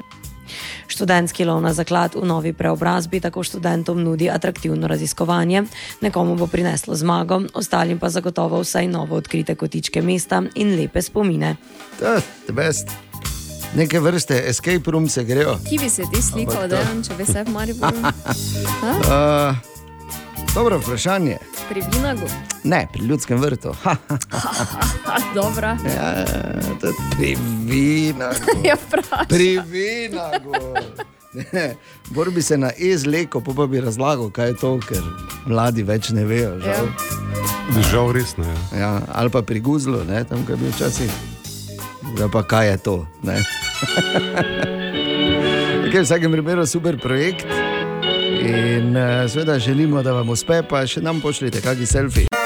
Študentski 0.92 1.44
lov 1.48 1.62
na 1.64 1.72
zaklad 1.72 2.14
v 2.14 2.24
novi 2.26 2.53
preobrazbi 2.53 3.20
tako 3.20 3.42
študentom 3.42 4.03
nudi 4.03 4.28
atraktivno 4.30 4.88
raziskovanje, 4.88 5.64
nekomu 6.00 6.36
bo 6.36 6.46
prineslo 6.46 6.94
zmago, 6.94 7.42
ostalim 7.55 7.98
pa 7.98 8.12
zagotovo 8.12 8.61
vsaj 8.61 8.88
novo 8.92 9.16
odkrite 9.16 9.55
kotičke 9.55 10.03
mesta 10.03 10.42
in 10.55 10.76
lepe 10.76 11.03
spomine. 11.03 11.57
To 11.98 12.20
je 12.20 12.53
best. 12.53 13.01
Neke 13.74 14.00
vrste 14.00 14.42
escape 14.46 14.90
room 14.90 15.08
se 15.08 15.24
grejo. 15.24 15.58
Ki 15.68 15.78
bi 15.78 15.90
se 15.90 16.02
ti 16.04 16.22
slikal, 16.22 16.68
da 16.68 16.76
to- 16.78 17.02
če 17.02 17.14
bi 17.16 17.24
se 17.24 17.44
v 17.44 17.48
Mariboru? 17.48 17.96
Ha? 18.82 18.90
Uh, 18.90 19.56
dobro 20.54 20.78
vprašanje. 20.78 21.36
Pri 21.68 21.82
Vinagu? 21.88 22.26
Ne, 22.64 22.88
pri 22.92 23.02
ljudskem 23.02 23.38
vrtu. 23.38 23.74
Dobra. 25.34 25.76
ja, 25.86 26.24
to 26.80 26.86
je 26.86 26.92
pri 27.10 27.30
vinagu. 27.64 28.58
Ja, 28.64 28.76
vprašaj. 28.76 29.26
Pri 29.28 29.60
vinagu. 29.60 30.52
Ne, 31.32 31.74
Bor 32.06 32.30
bi 32.30 32.42
se 32.42 32.58
na 32.58 32.70
ezleko, 32.78 33.40
pa, 33.40 33.52
pa 33.54 33.66
bi 33.66 33.80
razlagal, 33.80 34.30
kaj 34.30 34.48
je 34.48 34.56
to, 34.56 34.78
ker 34.80 35.00
mladi 35.46 35.82
več 35.82 36.10
ne 36.10 36.24
vejo. 36.24 36.58
Žal, 36.60 36.88
Žal 37.90 38.12
res 38.12 38.36
ne. 38.36 38.52
ja, 38.74 39.00
ali 39.08 39.30
pa 39.30 39.42
pri 39.42 39.60
guzlu, 39.60 40.04
ne, 40.04 40.24
tam, 40.24 40.44
kaj 40.44 40.52
je 40.52 40.58
bil 40.58 40.70
včasih. 40.70 41.12
Zdaj 42.12 42.28
pa 42.32 42.42
kaj 42.42 42.68
je 42.68 42.76
to? 42.78 42.96
Okay, 45.92 46.00
v 46.00 46.08
vsakem 46.08 46.32
primeru 46.32 46.64
super 46.64 46.96
projekt. 46.96 47.44
In 48.40 48.96
uh, 48.96 49.28
seveda 49.28 49.58
želimo, 49.58 50.00
da 50.02 50.16
vam 50.16 50.28
uspe, 50.32 50.62
pa 50.64 50.86
še 50.88 51.04
nam 51.04 51.20
pošljite 51.20 51.60
kakšen 51.60 51.86
selfie. 51.86 52.41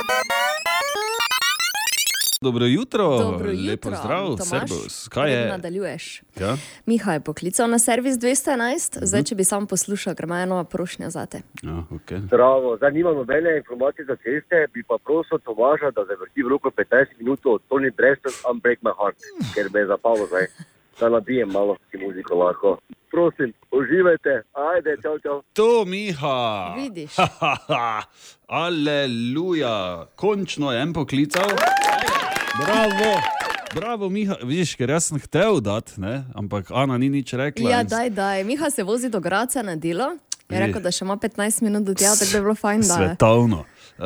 Dobro 2.40 2.64
jutro, 2.66 3.18
Dobro 3.18 3.46
lepo 3.46 3.60
jutro, 3.62 3.90
zdrav, 3.94 4.36
servus. 4.38 5.08
Kaj 5.08 5.32
je? 5.32 5.48
Nadaljuješ. 5.48 6.22
Ja? 6.36 6.56
Miha 6.86 7.12
je 7.12 7.20
poklical 7.20 7.70
na 7.70 7.78
servis 7.78 8.14
211, 8.14 8.98
zdaj 9.02 9.20
Mhm. 9.20 9.24
če 9.24 9.34
bi 9.34 9.44
sam 9.44 9.66
poslušal, 9.66 10.14
ker 10.14 10.24
ima 10.24 10.40
eno 10.40 10.64
prošnjo 10.64 11.10
za 11.10 11.26
te. 11.26 11.38
Ja, 11.62 11.82
okay. 11.90 12.20
Zdravo, 12.22 12.76
zdaj 12.76 12.92
nimam 12.92 13.14
nobene 13.16 13.56
informacije 13.56 14.04
za 14.04 14.16
ceste, 14.16 14.66
bi 14.74 14.82
pa 14.82 14.96
prosil 14.98 15.38
Tomaža, 15.38 15.90
da 15.90 16.04
zavrti 16.04 16.42
v 16.42 16.48
roko 16.48 16.70
15 16.70 16.84
minut 17.18 17.40
od 17.44 17.60
Tony 17.70 17.90
Preston 17.90 18.32
Unbreak 18.50 18.78
My 18.78 18.92
Heart, 18.92 19.16
ker 19.54 19.70
me 19.72 19.80
je 19.80 19.86
zapalo 19.86 20.26
zdaj, 20.26 20.46
da 21.00 21.08
nabijem 21.08 21.48
malo 21.50 21.76
ti 21.90 21.98
muziko 21.98 22.34
lahko. 22.34 22.78
Prosim, 23.10 23.52
uživajte, 23.72 24.42
ajde, 24.54 24.96
čau, 25.02 25.18
čau. 25.18 25.42
To, 25.52 25.84
Miha! 25.84 26.74
Vidiš. 26.76 27.12
Aleluja, 28.46 30.06
končno 30.16 30.72
je 30.72 30.82
en 30.82 30.92
poklical. 30.92 31.48
Bravo, 32.64 33.20
bravo, 33.74 34.08
Miha. 34.08 34.36
Vidiš, 34.42 34.74
ker 34.74 34.90
jaz 34.90 35.04
sem 35.04 35.18
hotel 35.18 35.58
dati, 35.60 36.00
ne? 36.00 36.24
ampak 36.34 36.70
Ana 36.70 36.98
ni 36.98 37.08
nič 37.08 37.32
rekla. 37.32 37.70
Ja, 37.70 37.80
in- 37.80 37.88
daj, 37.88 38.10
daj. 38.10 38.44
Miha 38.44 38.70
se 38.70 38.82
vozi 38.82 39.08
do 39.08 39.20
Graca 39.20 39.62
na 39.62 39.76
delo. 39.76 40.12
Je 40.48 40.60
rekel, 40.60 40.78
da 40.78 40.92
še 40.94 41.02
ima 41.02 41.16
15 41.18 41.62
minut 41.62 41.82
do 41.82 41.94
tja, 41.94 42.12
tako 42.14 42.24
da 42.24 42.38
bi 42.38 42.42
bilo 42.44 42.54
fajn, 42.54 42.80
da 42.80 42.94
je. 42.94 43.08
Svetovno. 43.08 43.64
Uh, 43.98 44.04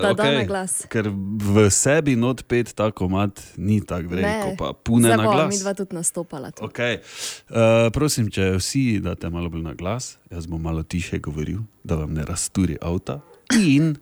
Da 0.00 0.14
da 0.16 0.30
na 0.32 0.44
glas. 0.44 0.78
Ker 0.88 1.10
v 1.36 1.66
sebi 1.70 2.16
not 2.16 2.44
pet 2.48 2.72
tako 2.72 3.08
mat 3.08 3.42
ni 3.56 3.82
tako 3.84 4.08
veliko, 4.08 4.54
pa 4.56 4.72
pune 4.72 5.10
Zdaj 5.10 5.16
na 5.16 5.24
glas. 5.26 5.50
mi 5.50 5.60
dva 5.60 5.74
tudi 5.74 5.94
nastopala. 5.94 6.50
tu. 6.50 6.64
Okay. 6.64 7.02
Uh, 7.50 7.92
prosim, 7.92 8.30
če 8.30 8.54
vsi 8.56 9.00
date 9.00 9.28
malo 9.28 9.50
bolj 9.50 9.62
na 9.62 9.74
glas, 9.74 10.16
jaz 10.30 10.46
bom 10.46 10.62
malo 10.62 10.82
tiše 10.82 11.18
govoril, 11.18 11.60
da 11.84 11.96
vam 11.96 12.14
ne 12.14 12.24
razturi 12.24 12.78
avta. 12.80 13.20
In 13.58 13.96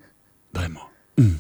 dajmo. 0.53 0.81
Mm. 1.17 1.37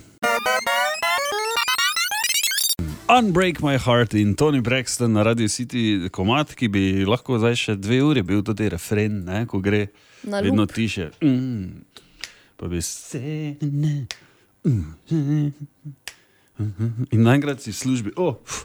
Unbreak 3.09 3.61
My 3.63 3.77
Heart 3.77 4.15
in 4.15 4.35
Tony 4.35 4.61
Braxton 4.61 5.13
na 5.13 5.23
Radio 5.23 5.47
City 5.49 6.09
komat, 6.11 6.55
ki 6.57 6.69
bi 6.69 6.83
lahko 7.09 7.39
zdaj 7.41 7.57
še 7.61 7.75
dve 7.77 8.01
uri 8.05 8.23
bil 8.25 8.43
tudi 8.45 8.69
refren, 8.73 9.23
ne, 9.27 9.45
ko 9.47 9.61
gre 9.61 9.87
Na 10.25 10.41
vedno 10.41 10.65
loop. 10.65 10.73
tiše. 10.73 11.11
Mm. 11.23 11.85
Pa 12.57 12.69
bi 12.69 12.81
se 12.83 13.57
ne. 13.61 14.07
Mm. 14.65 15.53
In 17.11 17.23
naenkrat 17.27 17.61
si 17.61 17.73
službi. 17.73 18.13
Oh, 18.17 18.37
pf, 18.45 18.65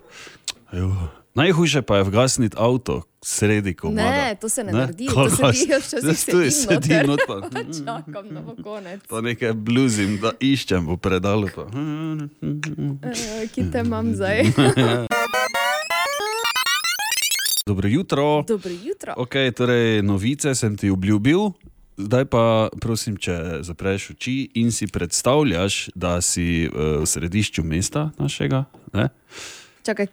ajo. 0.72 0.92
Najhujše 1.38 1.82
pa 1.82 1.98
je 1.98 2.04
vgasniti 2.04 2.56
avto 2.60 3.02
sredi 3.22 3.74
komada. 3.74 4.12
Ne, 4.12 4.36
to 4.42 4.50
se 4.50 4.64
ne, 4.64 4.72
naredi, 4.72 5.06
Kaj 5.06 5.16
to 5.16 5.30
se 5.30 5.66
dijo 5.66 5.80
včasih 5.80 6.04
Jaz 6.04 6.26
tu 6.26 6.52
sedim 6.52 7.08
not 7.08 7.20
pa. 7.28 7.42
Čakam, 7.78 8.30
da 8.30 8.42
bo 8.42 8.56
konec. 8.64 9.02
Pa 9.10 9.22
nekaj 9.22 9.54
bluzim, 9.54 10.18
da 10.22 10.32
iščem 10.40 10.90
v 10.90 10.98
predalu. 10.98 11.50
Pa. 11.56 11.68
Eh, 13.08 13.48
Ki 13.54 13.72
te 13.72 13.80
imam 13.86 14.16
zdaj. 14.16 14.44
Dobro 17.68 17.88
jutro. 17.88 18.44
Dobro 18.48 18.72
jutro. 18.84 19.14
Okay, 19.18 19.52
torej, 19.52 20.02
novice 20.02 20.56
sem 20.56 20.78
ti 20.78 20.90
obljubil, 20.90 21.52
zdaj 21.98 22.26
pa 22.26 22.70
prosim, 22.82 23.18
če 23.18 23.62
zapreš 23.62 24.10
oči 24.16 24.50
in 24.56 24.72
si 24.72 24.88
predstavljaš, 24.88 25.90
da 25.96 26.22
si 26.22 26.66
uh, 26.66 27.04
v 27.04 27.06
središču 27.06 27.64
mesta 27.64 28.10
našega. 28.18 28.66
Ne? 28.94 29.10
Čakaj, 29.84 30.08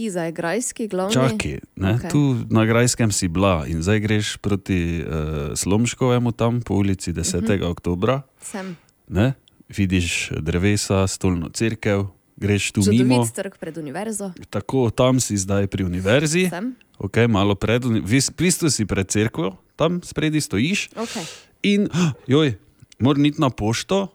ki 0.00 0.08
za 0.10 0.30
grajski 0.30 0.88
glavni? 0.88 1.12
Čakaj, 1.12 1.60
ne, 1.76 1.92
okay. 2.00 2.08
tu 2.08 2.40
na 2.48 2.64
Grajskem 2.64 3.12
si 3.12 3.28
bila 3.28 3.68
in 3.68 3.84
zdaj 3.84 4.00
greš 4.00 4.36
proti 4.40 5.04
uh, 5.04 5.52
Slomškovemu, 5.52 6.32
tam 6.32 6.64
po 6.64 6.80
ulici 6.80 7.12
10. 7.12 7.44
Mhm. 7.44 7.68
oktobra. 7.68 8.22
Sem. 8.40 8.76
Ne? 9.08 9.36
Vidiš 9.68 10.32
drevesa, 10.40 11.04
stolno 11.06 11.52
crkev, 11.52 12.08
greš 12.36 12.72
tu 12.72 12.80
mimo. 12.88 13.20
Čudovit 13.20 13.36
trg 13.36 13.54
pred 13.60 13.76
univerzo. 13.76 14.32
Tako, 14.50 14.88
tam 14.90 15.20
si 15.20 15.36
zdaj 15.36 15.68
pri 15.68 15.84
univerzi, 15.84 16.48
Sem. 16.48 16.72
okay, 16.96 17.28
malo 17.28 17.54
pred, 17.54 17.84
v 17.84 18.20
bistvu 18.38 18.72
si 18.72 18.88
pred 18.88 19.04
cerkvo, 19.04 19.60
tam 19.76 20.00
spredi 20.00 20.40
stojiš. 20.40 20.96
Okay. 20.96 21.24
In, 21.62 21.92
joj, 22.32 22.56
moraš 22.98 23.36
iti 23.36 23.40
na 23.40 23.52
pošto 23.52 24.08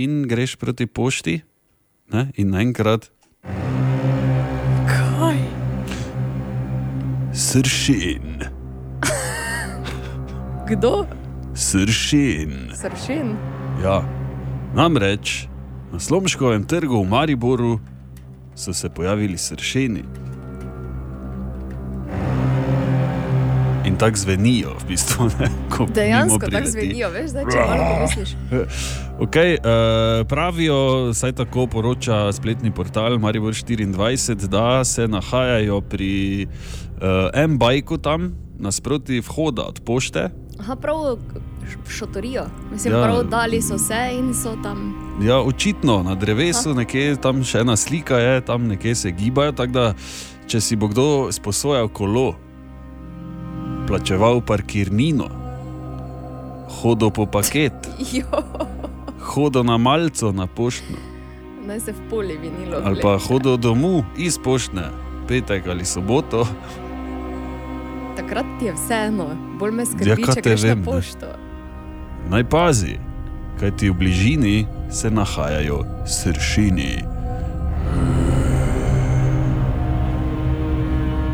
in 0.00 0.24
greš 0.24 0.56
proti 0.56 0.88
pošti, 0.88 1.44
ne? 2.08 2.32
in 2.40 2.56
naenkrat. 2.56 3.12
Sršen. 7.36 8.48
Kdo? 10.68 11.06
Sršen. 11.54 12.72
Sršen. 12.72 13.36
Ja, 13.84 14.00
namreč 14.72 15.44
na 15.92 16.00
Slomškovem 16.00 16.64
trgu 16.64 17.02
v 17.02 17.08
Mariboru 17.08 17.76
so 18.56 18.72
se 18.72 18.88
pojavili 18.88 19.36
sršeni. 19.38 20.04
In 23.84 24.00
tako 24.00 24.16
zvenijo, 24.16 24.72
v 24.80 24.88
bistvu. 24.88 25.28
Ne, 25.40 25.50
Dejansko 25.94 26.40
tako 26.40 26.66
zvenijo, 26.66 27.10
veš, 27.10 27.30
zdaj, 27.30 27.44
če 27.52 27.58
malo 27.68 27.84
pomisliš. 27.94 28.36
Okay, 29.16 29.56
uh, 29.56 30.26
pravijo, 30.28 31.14
saj 31.16 31.32
tako 31.32 31.66
poroča 31.66 32.32
spletni 32.32 32.70
portal 32.70 33.18
Maribor 33.18 33.54
24, 33.54 34.34
da 34.46 34.84
se 34.84 35.08
nahajajo 35.08 35.80
pri 35.80 36.44
uh, 36.44 36.85
M-Bajku 37.34 37.98
tam, 37.98 38.32
nasproti 38.58 39.20
vhoda 39.20 39.62
od 39.64 39.80
pošte. 39.80 40.30
Aha, 40.56 40.76
prav 40.76 41.18
v 41.84 41.90
šotorijo. 41.90 42.46
Mislim, 42.72 42.94
Ja. 42.94 43.02
prav 43.02 43.22
dali 43.24 43.62
so 43.62 43.78
se 43.78 44.10
in 44.12 44.34
so 44.34 44.56
tam. 44.62 44.94
Ja, 45.20 45.40
očitno 45.40 46.02
na 46.02 46.14
drevesu, 46.14 46.74
nekje 46.74 47.16
tam 47.16 47.44
še 47.44 47.60
ena 47.60 47.76
slika 47.76 48.16
je, 48.16 48.40
tam 48.40 48.66
nekje 48.66 48.94
se 48.94 49.10
gibajo. 49.10 49.52
Tako 49.52 49.72
da, 49.72 49.94
če 50.46 50.60
si 50.60 50.76
bo 50.76 50.88
kdo 50.88 51.06
sposojal 51.30 51.88
kolo, 51.88 52.34
plačeval 53.86 54.40
parkirnino, 54.40 55.28
hodil 56.72 57.10
po 57.10 57.26
paket, 57.26 57.72
hodil 59.28 59.62
na 59.62 59.76
malco 59.76 60.32
na 60.32 60.46
poštno, 60.46 60.96
naj 61.62 61.80
se 61.80 61.92
v 61.92 62.00
poli 62.10 62.36
vinilo. 62.36 62.80
ali 62.84 63.00
pa 63.00 63.18
hodil 63.18 63.56
domov 63.56 64.04
iz 64.16 64.38
poštne, 64.38 64.88
petek 65.26 65.66
ali 65.66 65.84
soboto. 65.84 66.46
Takrat 68.16 68.46
ti 68.58 68.64
je 68.64 68.72
vseeno, 68.72 69.26
bolj 69.58 69.72
me 69.76 69.82
Ja, 69.82 69.86
skrbi, 69.86 70.22
kaj 70.22 70.34
če 70.34 70.42
greš 70.42 70.62
na 70.62 70.68
vem, 70.68 70.78
ne. 70.78 70.84
pošto. 70.84 71.26
Naj 72.32 72.44
pazi, 72.48 72.94
kaj 73.60 73.76
ti 73.76 73.90
v 73.90 73.98
bližini 73.98 74.56
se 74.90 75.10
nahajajo 75.10 75.82
sršini. 76.06 77.04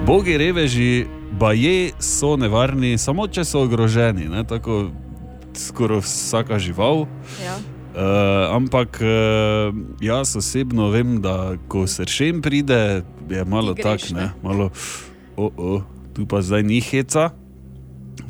Bogi 0.07 0.35
reveži, 0.39 1.07
baje 1.39 1.93
so 2.03 2.35
nevarni, 2.37 2.99
samo 2.99 3.29
če 3.31 3.45
so 3.47 3.63
ogroženi, 3.63 4.27
ne? 4.29 4.43
tako 4.45 4.89
skoraj 5.55 6.03
vsaka 6.03 6.59
žival. 6.59 7.07
Ja. 7.45 7.57
Uh, 7.93 8.57
ampak 8.57 8.99
uh, 9.05 9.71
jaz 10.01 10.35
osebno 10.37 10.89
vem, 10.91 11.21
da 11.23 11.55
ko 11.69 11.87
sršen 11.87 12.43
pride, 12.43 13.03
je 13.31 13.45
malo 13.45 13.75
tako, 13.79 14.17
ne, 14.17 14.21
ne? 14.21 14.29
malo, 14.43 14.71
oh, 15.37 15.53
oh, 15.57 15.83
tu 16.15 16.27
pa 16.27 16.43
zdaj 16.43 16.63
ni 16.63 16.81
heca. 16.81 17.31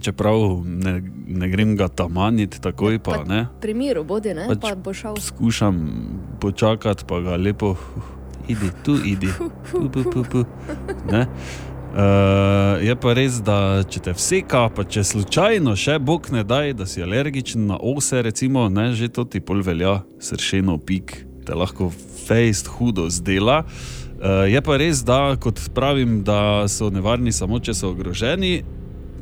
Čeprav 0.03 0.63
ne, 0.67 1.03
ne 1.27 1.49
grem 1.49 1.77
ga 1.77 1.89
tamaniti 1.89 2.61
takoj, 2.63 2.99
pa 3.03 3.23
ne. 3.27 3.47
Pri 3.63 3.75
miru 3.75 4.05
bodi, 4.05 4.35
ne? 4.35 4.47
Pač 4.51 4.63
Pa 4.63 4.75
bo 4.75 4.95
šel. 4.95 5.19
Skušam 5.19 5.79
počakati, 6.41 7.05
pa 7.07 7.21
ga 7.21 7.37
lepo, 7.37 7.75
"Uf, 7.75 8.09
idi, 8.49 8.71
tu 8.85 8.97
idi. 9.05 9.29
Pu, 9.71 9.91
pu, 9.91 10.11
pu, 10.11 10.25
pu. 10.31 10.45
Ne? 11.11 11.27
Uh, 11.93 12.81
je 12.81 12.95
pa 12.97 13.13
res, 13.13 13.43
da 13.45 13.85
če 13.85 14.01
te 14.01 14.13
vseka, 14.17 14.71
pa 14.73 14.85
če 14.85 15.05
slučajno 15.05 15.77
še 15.77 15.99
Bog 16.01 16.31
ne 16.33 16.41
daj, 16.41 16.73
da 16.73 16.87
si 16.89 17.03
alergičen 17.05 17.67
na 17.69 17.77
ose, 17.77 18.23
recimo, 18.25 18.69
ne, 18.73 18.95
že 18.97 19.11
to 19.13 19.27
ti 19.29 19.45
pol 19.45 19.61
velja, 19.61 20.01
sršeno 20.17 20.79
pik, 20.79 21.13
te 21.45 21.53
lahko 21.53 21.91
fejst 22.27 22.73
hudo 22.79 23.11
zdela. 23.13 23.67
Uh, 23.67 24.02
je 24.47 24.61
pa 24.61 24.77
res, 24.77 25.01
da 25.01 25.37
kot 25.37 25.61
pravim, 25.71 26.23
da 26.23 26.39
so 26.67 26.89
nevarni 26.89 27.33
samo, 27.33 27.59
če 27.59 27.73
so 27.73 27.91
ogroženi. 27.91 28.63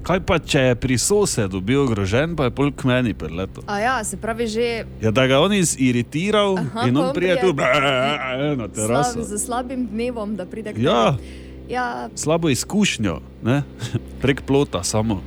Kaj 0.01 0.21
pa, 0.21 0.39
če 0.41 0.61
je 0.63 0.75
pri 0.77 0.97
sosedu 0.97 1.61
bil 1.61 1.83
ogrožen, 1.83 2.33
pa 2.33 2.45
je 2.45 2.53
pol 2.53 2.71
k 2.71 2.85
meni 2.85 3.13
preletel. 3.13 3.61
A 3.67 3.79
ja, 3.79 3.95
se 4.01 4.17
pravi 4.17 4.47
že 4.47 4.85
Ja, 4.99 5.11
da 5.11 5.27
ga 5.27 5.39
on 5.39 5.53
iziritiral 5.53 6.57
Aha, 6.59 6.89
in 6.89 6.97
on 6.97 7.13
pride 7.13 7.37
tu 7.39 7.53
pride- 7.53 8.57
na 8.57 8.65
slab, 8.65 8.73
teraso. 8.73 9.21
z 9.23 9.37
slabim 9.39 9.87
dnevom, 9.87 10.37
da 10.37 10.47
pride 10.47 10.73
k 10.73 10.79
Ja. 10.79 11.13
tebi. 11.13 11.29
Ja, 11.69 12.09
Slabo 12.15 12.49
izkušnjo, 12.49 13.21
ne? 13.43 13.63
prek 14.23 14.43
plota 14.43 14.83
samo. 14.83 15.21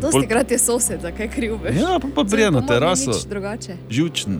dosti 0.00 0.12
Pol- 0.16 0.28
krat 0.28 0.50
je 0.50 0.58
sosed, 0.58 1.02
zakaj 1.02 1.28
kriv 1.28 1.58
veš. 1.58 1.74
Ja, 1.76 1.98
pa, 1.98 2.08
pa 2.12 2.22
pride 2.24 2.50
na 2.50 2.62
teraso. 2.62 3.10
drugače. 3.24 3.76
Živčen. 3.90 4.38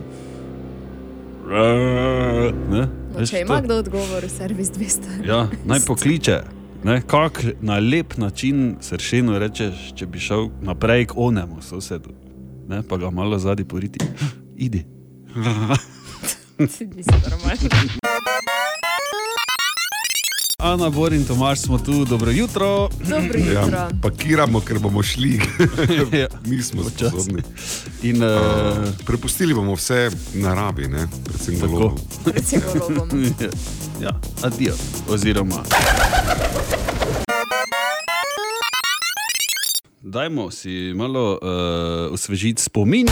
Ne? 2.67 2.87
Veš, 3.17 3.29
če 3.29 3.41
ima 3.41 3.55
to- 3.55 3.63
kdo 3.63 3.77
odgovor, 3.77 4.29
servis 4.29 4.69
200. 4.69 5.27
Ja, 5.27 5.47
naj 5.69 5.79
pokliče. 5.87 6.39
Ne, 6.83 7.01
kak 7.01 7.43
na 7.61 7.79
lep 7.79 8.17
način 8.17 8.75
sršeno 8.81 9.39
rečeš, 9.39 9.93
če 9.95 10.05
bi 10.05 10.19
šel 10.19 10.49
naprej 10.61 11.05
k 11.05 11.13
onemu 11.17 11.61
sosedu, 11.61 12.13
ne, 12.67 12.83
pa 12.83 12.97
ga 12.97 13.09
malo 13.09 13.39
zadnji 13.39 13.65
poriti. 13.65 13.99
Idi. 14.57 14.85
Nisi 16.57 16.85
normalen. 16.85 18.04
Ana, 20.57 20.89
Bor 20.89 21.13
in 21.13 21.25
Tomaš 21.25 21.59
smo 21.59 21.77
tu, 21.77 22.05
dobro 22.05 22.31
jutro. 22.31 22.89
Dobro 23.09 23.39
jutro. 23.39 23.77
Ja, 23.77 23.89
pakiramo, 24.01 24.59
ker 24.61 24.79
bomo 24.79 25.03
šli. 25.03 25.41
Nismo 26.45 26.83
sposobni. 26.83 27.41
In, 28.03 28.23
uh, 28.23 28.29
prepustili 29.05 29.53
bomo 29.53 29.73
vse 29.73 30.11
naravi, 30.33 30.87
ne? 30.87 31.07
predvsem 31.25 31.59
golobu. 31.59 31.99
Predvsem 32.23 32.61
golobom. 32.73 33.09
ja, 34.03 34.19
adijo. 34.43 34.73
Oziroma. 35.09 35.63
Dajmo 40.01 40.51
si 40.51 40.93
malo 40.95 41.31
uh, 41.31 42.13
osvežiti 42.13 42.61
spomin. 42.61 43.07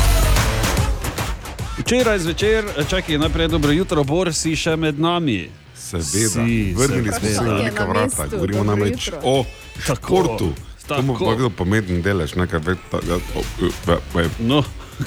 Včeraj 1.78 2.20
zvečer, 2.20 2.66
čakaj, 2.90 3.18
najprej 3.18 3.48
dobro 3.48 3.72
jutro, 3.72 4.04
Bor 4.04 4.34
si 4.34 4.56
še 4.56 4.76
med 4.76 5.00
nami. 5.00 5.63
Seveda, 5.96 6.30
Si, 6.40 6.74
vrnili 6.74 7.10
smo 7.10 7.30
se 7.30 7.42
na 7.42 7.54
neka 7.56 7.86
vrata, 7.86 8.28
govorimo 8.28 8.64
namreč 8.64 9.12
o 9.24 9.46
športu. 9.78 10.54
To 10.88 11.02
mu 11.02 11.16
pa 11.16 11.36
kdo 11.36 11.50
pometen 11.50 12.02
delež, 12.02 12.36
nekaj 12.36 12.60
ve. 12.60 12.76
ta- 12.92 13.00
ja, 13.00 13.16
o, 13.16 13.40
e, 13.60 13.70
ve- 13.86 14.00
ve. 14.14 14.30
No, 14.40 14.64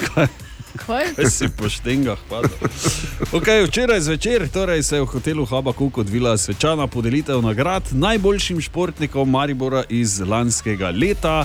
kaj? 0.06 0.26
Kaj? 0.78 1.04
Kaj 1.14 1.24
si 1.26 1.48
po 1.48 1.68
štengah 1.68 2.18
padel? 2.30 2.52
Okay, 3.32 3.64
včeraj 3.64 4.00
zvečer 4.02 4.48
torej 4.48 4.82
se 4.82 4.96
je 4.96 5.02
v 5.02 5.06
hotelu 5.06 5.44
Habakuk 5.44 5.98
odvila 5.98 6.36
svečana 6.36 6.86
podelitev 6.86 7.40
nagrad 7.40 7.82
najboljšim 7.90 8.60
športnikom 8.60 9.24
Maribora 9.26 9.84
iz 9.88 10.20
lanskega 10.20 10.90
leta. 10.90 11.44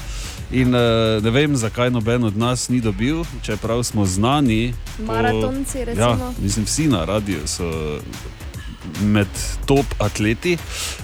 In 0.52 0.76
eh, 0.76 0.80
ne 1.18 1.30
vem, 1.30 1.56
zakaj 1.56 1.90
noben 1.90 2.24
od 2.24 2.38
nas 2.38 2.70
ni 2.70 2.82
dobil, 2.82 3.24
čeprav 3.42 3.84
smo 3.84 4.06
znani. 4.06 4.74
po- 4.98 5.04
Maratonci, 5.06 5.78
Ja, 5.78 5.86
recimo. 5.86 6.34
mislim, 6.38 6.66
vsi 6.66 6.88
na 6.88 7.06
radiju 7.06 7.40
so 7.46 8.00
med 9.02 9.28
top 9.66 9.86
atleti. 10.00 10.58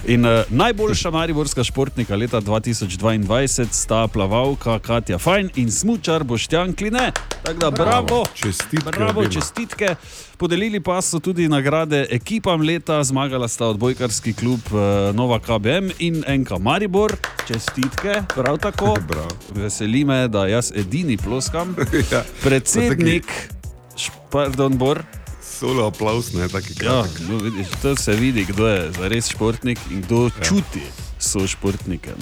In 0.06 0.24
uh, 0.26 0.30
najboljša 0.48 1.10
mariborska 1.10 1.64
športnika 1.64 2.16
leta 2.16 2.40
2022 2.40 3.66
sta 3.70 4.06
plavalka 4.08 4.78
Katja 4.78 5.18
Fajn 5.18 5.50
in 5.56 5.70
smučar 5.72 6.24
Boštjan 6.24 6.72
Kline. 6.74 7.12
Tako 7.42 7.58
da, 7.58 7.70
bravo, 7.70 8.06
Bravo, 8.06 8.24
čestitke 8.34 8.90
bravo 8.90 9.20
obema. 9.20 9.32
čestitke. 9.32 9.94
Podelili 10.36 10.80
pa 10.80 11.02
so 11.02 11.18
tudi 11.18 11.48
nagrade 11.48 12.06
ekipam 12.10 12.60
leta, 12.62 13.04
zmagala 13.04 13.48
sta 13.48 13.66
odbojkarski 13.66 14.32
klub 14.32 14.60
uh, 14.70 15.14
Nova 15.16 15.38
KBM 15.38 15.90
in 15.98 16.24
NK 16.28 16.50
Maribor. 16.60 17.16
Čestitke, 17.46 18.22
prav 18.34 18.58
tako. 18.58 18.96
Veseli 19.54 20.04
me, 20.04 20.28
da 20.28 20.46
jaz 20.46 20.72
edini 20.74 21.16
ploskam. 21.16 21.76
ja, 22.12 22.22
Predsednik, 22.42 23.24
pardon, 24.30 24.78
Bor. 24.78 25.02
Solo 25.58 25.86
aplaus, 25.86 26.32
ne 26.32 26.48
taki 26.48 26.72
Ja, 26.72 26.76
kratek. 27.02 27.28
no, 27.28 27.36
vidiš, 27.38 27.66
to 27.82 27.96
se 27.96 28.12
vidi, 28.12 28.44
kdo 28.44 28.66
je 28.66 28.92
zares 28.92 29.28
športnik 29.28 29.78
in 29.90 30.00
kdo 30.02 30.24
ja. 30.24 30.44
čuti 30.44 30.82
so 31.28 31.46
športnike. 31.46 32.16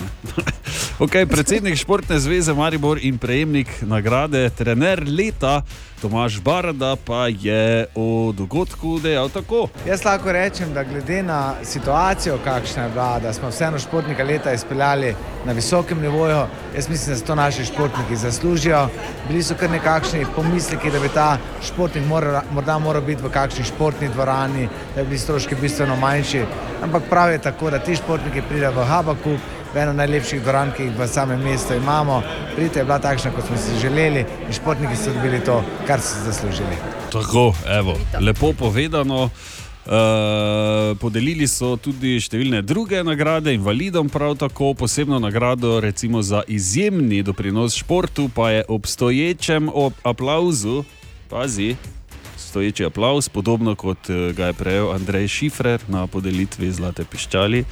okay, 1.05 1.27
predsednik 1.27 1.79
Športne 1.79 2.19
zveze 2.19 2.55
Maribor 2.55 2.99
in 2.99 3.19
prejemnik 3.19 3.71
nagrade 3.87 4.51
trener 4.51 5.05
leta 5.07 5.63
Tomaš 6.01 6.41
Barada 6.41 6.97
pa 7.05 7.27
je 7.29 7.87
o 7.95 8.33
dogodku 8.37 8.99
dejal 8.99 9.29
tako. 9.29 9.69
Jaz 9.87 10.05
lahko 10.05 10.33
rečem, 10.33 10.75
da 10.75 10.85
glede 10.85 11.23
na 11.23 11.55
situacijo, 11.65 12.39
kakšna 12.45 12.83
je 12.83 12.89
bila, 12.89 13.19
da 13.21 13.33
smo 13.33 13.49
vseeno 13.49 13.79
športnika 13.79 14.25
leta 14.25 14.53
izpeljali 14.53 15.15
na 15.45 15.53
visokem 15.53 16.01
nivoju, 16.01 16.45
jaz 16.77 16.89
mislim, 16.89 17.15
da 17.15 17.19
se 17.19 17.25
to 17.25 17.35
naši 17.35 17.65
športniki 17.65 18.17
zaslužijo. 18.17 18.89
Bili 19.29 19.43
so 19.43 19.55
kar 19.55 19.71
nekakšni 19.71 20.27
pomisleki, 20.37 20.91
da 20.91 21.01
bi 21.01 21.09
ta 21.09 21.39
športnik 21.67 22.07
moral, 22.07 22.43
morda 22.53 22.79
moral 22.79 23.03
biti 23.03 23.23
v 23.23 23.31
kakšni 23.31 23.65
športni 23.65 24.09
dvorani, 24.09 24.69
da 24.95 25.03
bi 25.03 25.09
bili 25.09 25.19
stroški 25.19 25.55
bistveno 25.55 25.97
manjši. 25.97 26.45
Ampak 26.83 27.03
prav 27.11 27.33
je 27.33 27.39
tako, 27.39 27.71
da 27.71 27.79
ti 27.79 27.97
športniki 27.97 28.43
pridejo 28.49 28.73
v 28.73 28.85
Habaku, 28.97 29.37
v 29.75 29.77
eno 29.77 29.93
najlepših 29.93 30.41
dvoran, 30.41 30.71
ki 30.73 30.87
jih 30.89 30.95
v 30.97 31.05
samem 31.05 31.43
mestu 31.45 31.75
imamo. 31.77 32.23
Pridite 32.55 32.81
je 32.81 32.85
bila 32.89 32.97
takšna, 32.97 33.29
kot 33.37 33.45
smo 33.45 33.57
si 33.61 33.77
želeli 33.77 34.23
in 34.25 34.53
športniki 34.57 34.97
so 34.97 35.13
dobili 35.13 35.41
to, 35.45 35.61
kar 35.87 36.01
so 36.01 36.23
zaslužili. 36.25 36.79
Tako, 37.13 37.53
evo, 37.69 37.99
lepo 38.21 38.53
povedano. 38.57 39.29
Uh, 39.87 40.97
podelili 40.99 41.47
so 41.47 41.77
tudi 41.79 42.17
številne 42.19 42.59
druge 42.67 43.05
nagrade, 43.07 43.53
invalidom 43.55 44.09
prav 44.11 44.35
tako, 44.35 44.73
posebno 44.75 45.21
nagrado 45.23 45.77
recimo 45.79 46.25
za 46.27 46.41
izjemni 46.49 47.21
doprinos 47.23 47.77
športu, 47.79 48.27
pa 48.35 48.51
je 48.51 48.65
ob 48.67 48.89
stoječem 48.91 49.69
ob 49.71 49.93
aplauzu, 50.03 50.83
pazi, 51.31 51.77
stoječi 52.37 52.85
aplauz, 52.85 53.29
podobno 53.29 53.77
kot 53.79 54.11
eh, 54.11 54.33
ga 54.33 54.47
je 54.51 54.59
prejel 54.59 54.91
Andrej 54.93 55.29
Šifrer 55.29 55.81
na 55.89 56.07
podelitvi 56.07 56.73
Zlate 56.73 57.05
piščali, 57.05 57.63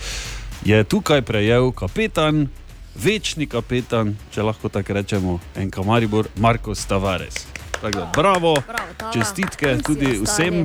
je 0.65 0.85
tukaj 0.85 1.23
prejel 1.23 1.73
kapetan, 1.73 2.49
večni 2.95 3.47
kapetan, 3.47 4.17
če 4.35 4.43
lahko 4.43 4.69
tako 4.69 4.93
rečemo, 4.93 5.39
en 5.57 5.71
kamaribor, 5.71 6.29
Marko 6.37 6.75
Tavares. 6.75 7.47
Tako 7.81 7.99
da, 7.99 8.12
bravo, 8.17 8.55
Tava. 8.97 9.12
čestitke 9.12 9.79
tudi 9.87 10.19
vsem. 10.23 10.65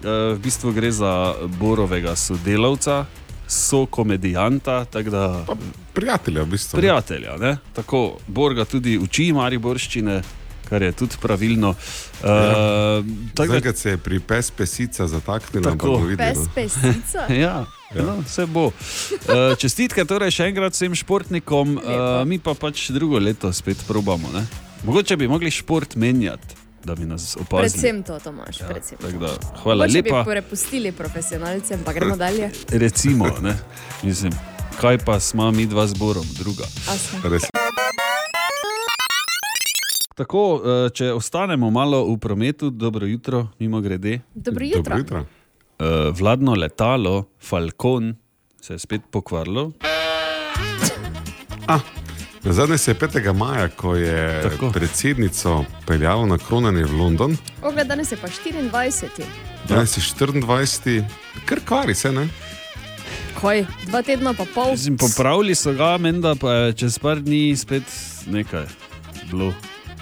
Eh, 0.00 0.34
V 0.34 0.38
bistvu 0.40 0.72
gre 0.72 0.90
za 0.90 1.34
Borovega 1.60 2.16
sodelavca, 2.16 3.04
so 3.48 3.86
komedijanta. 3.86 4.84
Da, 4.92 5.44
prijatelja, 5.92 6.42
v 6.42 6.46
bistvu. 6.46 6.76
Prijatelja, 6.78 7.36
ne? 7.36 7.56
tako 7.74 8.16
Bor 8.26 8.54
ga 8.54 8.64
tudi 8.64 8.98
uči 8.98 9.32
mariborščine, 9.32 10.22
kar 10.70 10.82
je 10.82 10.92
tudi 10.92 11.16
pravilno. 11.20 11.74
Ja. 12.22 12.98
Uh, 12.98 13.04
Zdaj, 13.36 13.60
kad 13.60 13.76
se 13.76 13.90
je 13.90 13.98
pri 13.98 14.20
pes 14.20 14.50
pesica 14.50 15.06
zataknila, 15.06 15.70
Tako. 15.70 15.86
bo 15.88 16.06
videl. 16.06 16.34
Pes 16.54 16.70
pesica. 16.72 17.26
Ja. 17.34 17.64
Ja. 17.90 18.02
No, 18.02 18.22
vse 18.22 18.46
bo. 18.46 18.66
Uh, 18.66 18.72
čestitke 19.58 20.04
torej 20.04 20.30
še 20.30 20.46
enkrat 20.46 20.72
vsem 20.72 20.94
športnikom, 20.94 21.74
uh, 21.74 21.82
mi 22.22 22.38
pa 22.38 22.54
pač 22.54 22.86
drugo 22.88 23.18
leto 23.18 23.50
spet 23.50 23.82
probamo. 23.82 24.30
Ne? 24.30 24.44
Mogoče 24.82 25.16
bi 25.16 25.26
mogli 25.28 25.50
šport 25.50 25.96
menjati, 25.96 26.54
da 26.84 26.94
bi 26.94 27.04
nas 27.04 27.34
opazili. 27.36 27.66
Predvsem 27.66 28.02
to, 28.02 28.18
Tomaš. 28.20 28.62
predvsem 28.62 28.98
Tako 28.98 29.12
to. 29.12 29.18
da, 29.18 29.32
hvala 29.60 29.84
Mogoče 29.84 29.98
lepa. 29.98 30.22
bi 30.22 30.30
prepustili 30.30 30.92
profesionalcem, 30.92 31.82
pa 31.84 31.92
gremo 31.92 32.16
dalje. 32.16 32.50
Recimo, 32.70 33.26
ne? 33.42 33.58
Mislim, 34.02 34.32
kaj 34.80 35.02
pa 35.02 35.18
smo 35.20 35.50
mi 35.50 35.66
dva 35.66 35.86
zborom, 35.86 36.26
druga. 36.38 36.64
A 36.86 36.94
smo. 36.94 37.26
Res. 37.26 37.50
Tako, 40.20 40.60
eh, 40.60 40.90
če 40.92 41.12
ostanemo 41.16 41.70
malo 41.72 42.04
v 42.04 42.18
prometu, 42.20 42.68
dobro 42.70 43.06
jutro, 43.06 43.46
mimo 43.58 43.80
grede. 43.80 44.20
Dobro 44.34 44.64
jutro. 44.64 44.82
Dobro 44.82 44.98
jutro. 44.98 45.24
Vladno 46.12 46.52
letalo 46.54 47.24
Falcon 47.40 48.14
se 48.60 48.74
je 48.74 48.78
spet 48.78 49.00
pokvarilo. 49.10 49.72
Na 52.42 52.52
zadnje 52.52 52.78
se 52.78 52.90
je 52.90 52.94
5. 52.94 53.32
maja, 53.32 53.68
ko 53.68 53.94
je 53.96 54.42
Tako. 54.42 54.70
predsednico 54.72 55.64
peljal 55.86 56.26
na 56.28 56.38
kronanje 56.38 56.84
v 56.84 56.92
London, 57.00 57.36
Ogled, 57.62 57.86
danes 57.86 58.12
je 58.12 58.16
pa 58.16 58.28
24. 58.28 59.08
danes 59.68 59.96
je 59.96 60.00
24. 60.00 61.04
kar 61.44 61.60
kvari 61.64 61.94
se 61.94 62.12
ne. 62.12 62.28
Kaj, 63.40 63.64
dva 63.86 64.02
tedna 64.02 64.34
pa 64.34 64.44
pol. 64.54 64.70
Mislim, 64.72 64.96
popravili 64.96 65.54
so 65.54 65.72
ga, 65.72 65.96
menda 65.98 66.34
pa 66.34 66.52
je 66.52 66.72
čez 66.72 66.98
par 66.98 67.20
dni 67.20 67.56
spet 67.56 67.82
nekaj 68.26 68.66
bilo. 69.30 69.52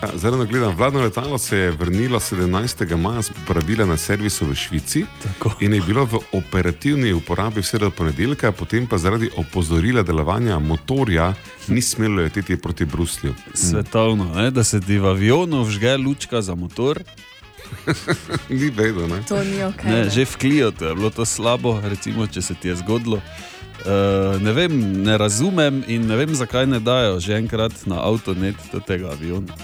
Ja, 0.03 0.09
Zelo 0.18 0.44
gledam, 0.46 0.76
vladno 0.76 1.01
letalo 1.01 1.38
se 1.38 1.57
je 1.57 1.70
vrnilo 1.70 2.20
17. 2.20 2.96
maja 2.96 3.22
z 3.22 3.30
uporabila 3.30 3.86
na 3.86 3.96
servisu 3.96 4.46
v 4.46 4.55
Švici 4.55 5.05
Tako. 5.22 5.53
in 5.61 5.74
je 5.74 5.82
bilo 5.82 6.05
v 6.05 6.18
operativni 6.32 7.12
uporabi 7.12 7.61
vse 7.61 7.78
do 7.78 7.90
ponedeljka, 7.90 8.53
potem 8.53 8.86
pa 8.86 8.99
zaradi 8.99 9.30
opozorila 9.36 10.03
delovanja 10.03 10.59
motorja 10.59 11.34
ni 11.68 11.82
smelo 11.82 12.22
leteti 12.22 12.57
proti 12.57 12.84
Bruslju. 12.84 13.34
Svetovno, 13.55 14.34
ne? 14.34 14.51
da 14.51 14.64
se 14.64 14.80
ti 14.80 14.99
v 14.99 15.07
avionu 15.07 15.62
vžge 15.62 15.96
lučka 15.96 16.42
za 16.42 16.55
motor. 16.55 17.03
ni 18.49 18.70
vedno, 18.70 19.07
ne? 19.07 19.22
To 19.28 19.44
ni 19.44 19.64
ok. 19.64 19.84
Ne, 19.84 20.11
že 20.11 20.24
v 20.24 20.36
Klijotu 20.36 20.84
je 20.84 20.94
bilo 20.94 21.11
to 21.11 21.24
slabo, 21.24 21.80
recimo, 21.84 22.26
če 22.26 22.42
se 22.42 22.55
ti 22.55 22.68
je 22.68 22.76
zgodilo. 22.76 23.20
Uh, 23.79 24.41
ne 24.43 24.53
vem, 24.53 24.74
ne 25.03 25.18
razumem 25.18 25.85
in 25.87 26.07
ne 26.07 26.16
vem, 26.18 26.35
zakaj 26.35 26.66
ne 26.66 26.81
dajo 26.83 27.20
že 27.22 27.37
enkrat 27.39 27.87
na 27.87 28.03
avtonet 28.03 28.57
do 28.72 28.81
tega 28.81 29.12
aviona. 29.14 29.55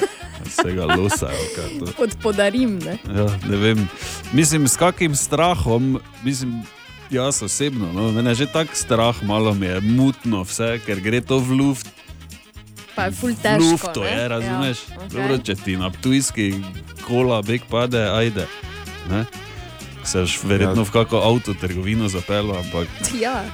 Vsega 0.50 0.88
losajo. 0.90 1.44
kaj 1.54 1.68
to. 1.78 1.92
Pod 1.94 2.16
podarim, 2.22 2.78
ne? 2.82 2.98
Ja, 3.06 3.28
ne 3.46 3.56
vem. 3.56 3.88
Mislim, 4.32 4.66
s 4.68 4.76
kakim 4.76 5.14
strahom, 5.14 6.00
mislim, 6.24 6.62
jaz 7.10 7.42
osebno, 7.42 7.92
no, 7.92 8.10
mene 8.12 8.34
že 8.34 8.46
tako 8.46 8.74
strah, 8.74 9.22
malo 9.22 9.54
mi 9.54 9.66
je 9.66 9.80
mutno 9.80 10.42
vse, 10.42 10.80
ker 10.86 11.00
gre 11.00 11.20
to 11.20 11.38
v 11.38 11.60
luft. 11.60 11.86
Pa 12.94 13.06
je 13.06 13.12
ful 13.12 13.34
težko. 13.42 13.62
Luft 13.62 13.92
to 13.94 14.02
ne? 14.02 14.10
je, 14.10 14.28
razumeš? 14.28 14.78
Ja, 14.88 14.96
ok. 14.96 15.02
okay. 15.02 15.14
Dobro, 15.14 15.38
če 15.38 15.54
ti 15.54 15.76
na 15.76 15.90
tujski 16.02 16.48
kola 17.06 17.42
beg 17.42 17.62
pade, 17.70 18.02
ajde. 18.02 18.46
Ne? 19.10 19.24
Se 20.10 20.20
boš 20.20 20.40
verjetno 20.44 20.76
Ja. 20.76 20.84
v 20.84 20.92
kako 20.92 21.16
avto 21.18 21.54
trgovino 21.54 22.08
zapeljal, 22.08 22.56
ampak 22.56 22.88
Ja. 23.14 23.44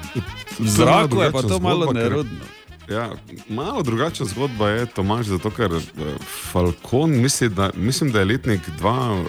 v 0.59 0.67
zraku 0.67 1.19
je 1.19 1.31
pa 1.31 1.43
to 1.43 1.59
malo 1.61 1.85
zgodba, 1.85 1.93
ker- 1.93 2.03
nerodno. 2.03 2.45
Ja, 2.89 3.11
malo 3.49 3.83
drugačna 3.83 4.27
zgodba 4.27 4.69
je, 4.71 4.87
Tomaž, 4.87 5.27
zato 5.27 5.51
ker 5.51 5.73
eh, 5.73 5.81
Falcon 6.47 7.11
misli, 7.13 7.49
da, 7.49 7.71
mislim, 7.75 8.13
da 8.13 8.19
je 8.19 8.25
letnik 8.27 8.61
2, 8.73 9.25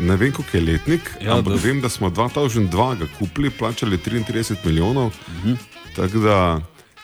ne 0.00 0.16
vem, 0.16 0.32
koliko 0.32 0.56
je 0.56 0.62
letnik, 0.62 1.10
Ja, 1.20 1.32
ampak 1.32 1.44
da- 1.46 1.56
da. 1.56 1.62
vem, 1.62 1.80
da 1.80 1.88
smo 1.88 2.10
2002 2.10 2.68
ga 2.96 3.06
kupili, 3.18 3.50
plačali 3.50 3.98
33 3.98 4.56
milijonov. 4.64 5.12
Mhm. 5.30 5.54
Tako 5.96 6.18
da 6.18 6.60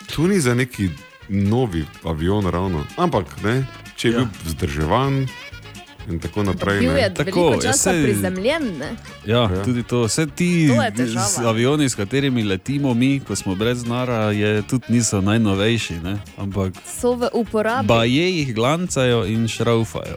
tu 0.06 0.26
ni 0.26 0.40
za 0.40 0.54
neki 0.54 0.90
novi 1.28 1.84
avion, 2.04 2.46
ravno. 2.46 2.84
Ampak 2.96 3.42
ne, 3.42 3.66
če 3.96 4.08
je 4.08 4.12
ja. 4.12 4.18
bil 4.18 4.28
vzdrževan 4.44 5.28
in 6.10 6.18
tako 6.18 6.42
naprej. 6.42 6.80
Bil 6.80 6.92
ne. 6.92 7.00
je 7.00 7.12
veliko 7.16 7.56
časa 7.56 7.90
saj- 7.90 8.02
prizemljen, 8.02 8.78
ne? 8.78 8.90
Ja, 9.26 9.38
ja, 9.40 9.62
tudi 9.64 9.82
to. 9.82 10.02
Vse 10.02 10.26
ti 10.26 10.68
To 10.68 10.82
je 10.82 10.92
avioni, 11.44 11.88
s 11.88 11.94
katerimi 11.94 12.42
letimo 12.42 12.94
mi, 12.94 13.20
ko 13.20 13.36
smo 13.36 13.54
brez 13.54 13.84
nara, 13.84 14.30
je, 14.32 14.62
tudi 14.62 14.84
niso 14.88 15.20
najnovejši. 15.20 15.94
Ne? 15.94 16.18
Ampak 16.36 16.72
So 17.00 17.14
v 17.14 17.28
uporabi. 17.32 17.88
baje 17.88 18.36
jih 18.36 18.54
glancajo 18.54 19.24
in 19.24 19.48
šraufajo. 19.48 20.16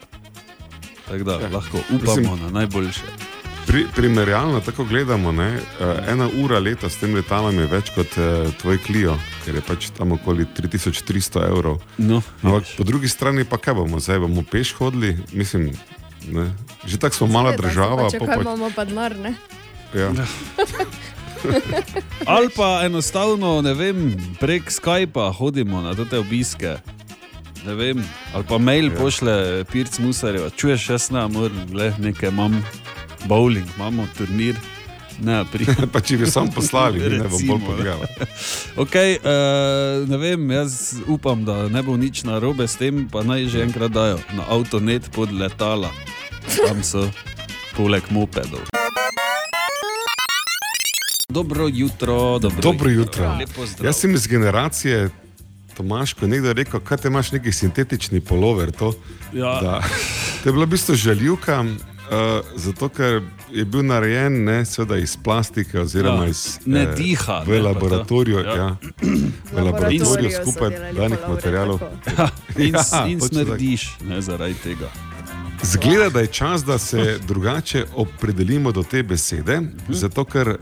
Tako 1.08 1.24
da 1.24 1.32
ja. 1.34 1.50
lahko 1.50 1.78
upamo 1.90 2.16
Mislim, 2.22 2.40
na 2.42 2.50
najboljše. 2.50 3.31
Pri, 3.68 3.86
primerjalno, 3.96 4.60
tako 4.60 4.84
gledamo, 4.84 5.32
ne, 5.32 5.50
eh, 5.80 6.12
ena 6.12 6.30
ura 6.44 6.60
leta 6.60 6.90
s 6.90 6.98
tem 6.98 7.14
letalom 7.16 7.60
je 7.60 7.68
več 7.72 7.92
kot 7.96 8.18
uh, 8.18 8.50
tvoj 8.62 8.80
Clio, 8.86 9.14
ker 9.46 9.56
je 9.56 9.62
pač 9.62 9.90
tam 9.98 10.12
okoli 10.12 10.46
3300 10.58 11.46
evrov. 11.48 11.78
No, 11.98 12.22
Ampak 12.44 12.64
po 12.78 12.84
drugi 12.84 13.08
strani 13.08 13.46
pa 13.46 13.58
kaj 13.62 13.78
bomo, 13.78 14.00
zdaj 14.02 14.20
bomo 14.26 14.44
peš 14.44 14.74
hodili, 14.80 15.14
mislim, 15.32 15.72
ne. 16.28 16.50
že 16.86 16.98
tako 16.98 17.16
smo 17.16 17.28
mala 17.28 17.54
država. 17.58 18.10
Če 18.12 18.20
kaj 18.20 18.36
pa- 18.36 18.42
imamo 18.42 18.72
pa 18.76 18.86
denar, 18.86 19.16
ne? 19.16 19.36
Ja. 19.94 20.12
Ali 22.26 22.50
pa 22.56 22.82
enostavno, 22.86 23.62
ne 23.62 23.74
vem, 23.74 24.12
prek 24.40 24.72
Skypa 24.72 25.32
hodimo 25.34 25.82
na 25.82 25.96
te 25.96 26.20
obiske. 26.20 26.78
Ne 27.66 27.74
vem, 27.78 28.04
ali 28.34 28.44
pa 28.50 28.58
mail 28.58 28.90
ja. 28.90 28.98
pošle 28.98 29.64
Pirc 29.72 30.00
Musarjev, 30.00 30.50
čuješ, 30.58 30.90
jaz 30.90 31.12
ne 31.14 31.28
morem, 31.30 31.62
le 31.74 31.94
nekaj 32.02 32.30
imam, 32.30 32.58
bowling, 33.26 33.66
imamo 33.76 34.08
turnir. 34.18 34.56
Ne, 35.22 35.44
pa 35.94 36.02
če 36.02 36.18
bi 36.18 36.26
sam 36.26 36.50
poslali, 36.50 36.98
ne 37.00 37.28
bomo 37.30 37.58
bolj 37.58 37.66
pogledali. 37.66 38.08
Okay, 38.82 39.20
uh, 39.22 40.08
ne 40.10 40.18
vem, 40.18 40.52
jaz 40.52 40.96
upam, 41.08 41.46
da 41.46 41.68
ne 41.70 41.84
bo 41.86 41.98
nič 41.98 42.24
narobe 42.26 42.66
s 42.68 42.80
tem, 42.80 43.06
pa 43.12 43.22
naj 43.24 43.46
že 43.54 43.62
enkrat 43.62 43.92
dajo 43.94 44.18
na 44.34 44.48
avtonet 44.50 45.12
pod 45.14 45.30
letala. 45.30 45.92
Tam 46.66 46.82
so 46.84 47.06
poleg 47.78 48.04
mopedov. 48.10 48.66
Dobro 51.30 51.68
jutro, 51.72 52.40
dobro, 52.40 52.62
Dobro 52.62 52.90
jutro. 52.90 53.38
Zdrav. 53.66 53.86
Jaz 53.86 53.96
sem 53.96 54.16
iz 54.16 54.28
generacije, 54.28 55.10
Tomaš, 55.78 56.14
ko 56.14 56.26
je 56.26 56.30
nekdo 56.30 56.54
rekel, 56.54 56.80
kaj 56.80 56.98
te 56.98 57.08
imaš 57.08 57.32
neki 57.32 57.52
sintetični 57.52 58.20
polover. 58.20 58.72
To, 58.72 58.94
Ja. 59.34 59.60
da, 59.62 59.80
to 60.44 60.50
je 60.50 60.54
bila 60.54 60.66
v 60.66 60.70
bistvu 60.70 60.96
žaljivka, 60.96 61.64
uh, 62.12 62.18
zato 62.56 62.90
ker 62.90 63.22
je 63.52 63.66
bil 63.66 63.84
narejen 63.84 64.44
ne, 64.44 64.66
seveda 64.66 64.98
iz 64.98 65.18
plastike 65.18 65.80
oziroma 65.80 66.24
Ja, 66.24 66.30
iz 66.30 66.60
ne 66.66 66.82
eh, 66.82 66.96
diha, 66.96 67.40
v 67.40 67.50
ne, 67.50 67.62
laboratoriju. 67.62 68.38
to. 68.38 68.50
Ja. 68.50 68.56
Ja. 68.58 68.78
V 69.52 69.62
laboratoriju 69.62 70.06
so 70.32 70.42
skupaj 70.44 70.70
danih 70.92 71.20
materialov. 71.28 71.80
in, 72.58 72.76
Ja, 72.76 73.08
in 73.08 73.20
točno 73.20 73.40
tako. 73.40 73.46
smrdiš 73.48 73.90
ne, 74.02 74.22
zaradi 74.22 74.54
tega. 74.56 74.90
Zgleda, 75.64 76.10
da 76.10 76.20
je 76.20 76.28
čas, 76.28 76.64
da 76.64 76.78
se 76.78 77.20
drugače 77.22 77.86
opredelimo 77.96 78.72
do 78.72 78.84
te 78.84 79.04
besede, 79.04 79.60
Mhm. 79.60 79.72
zato 79.90 80.24
ker 80.26 80.58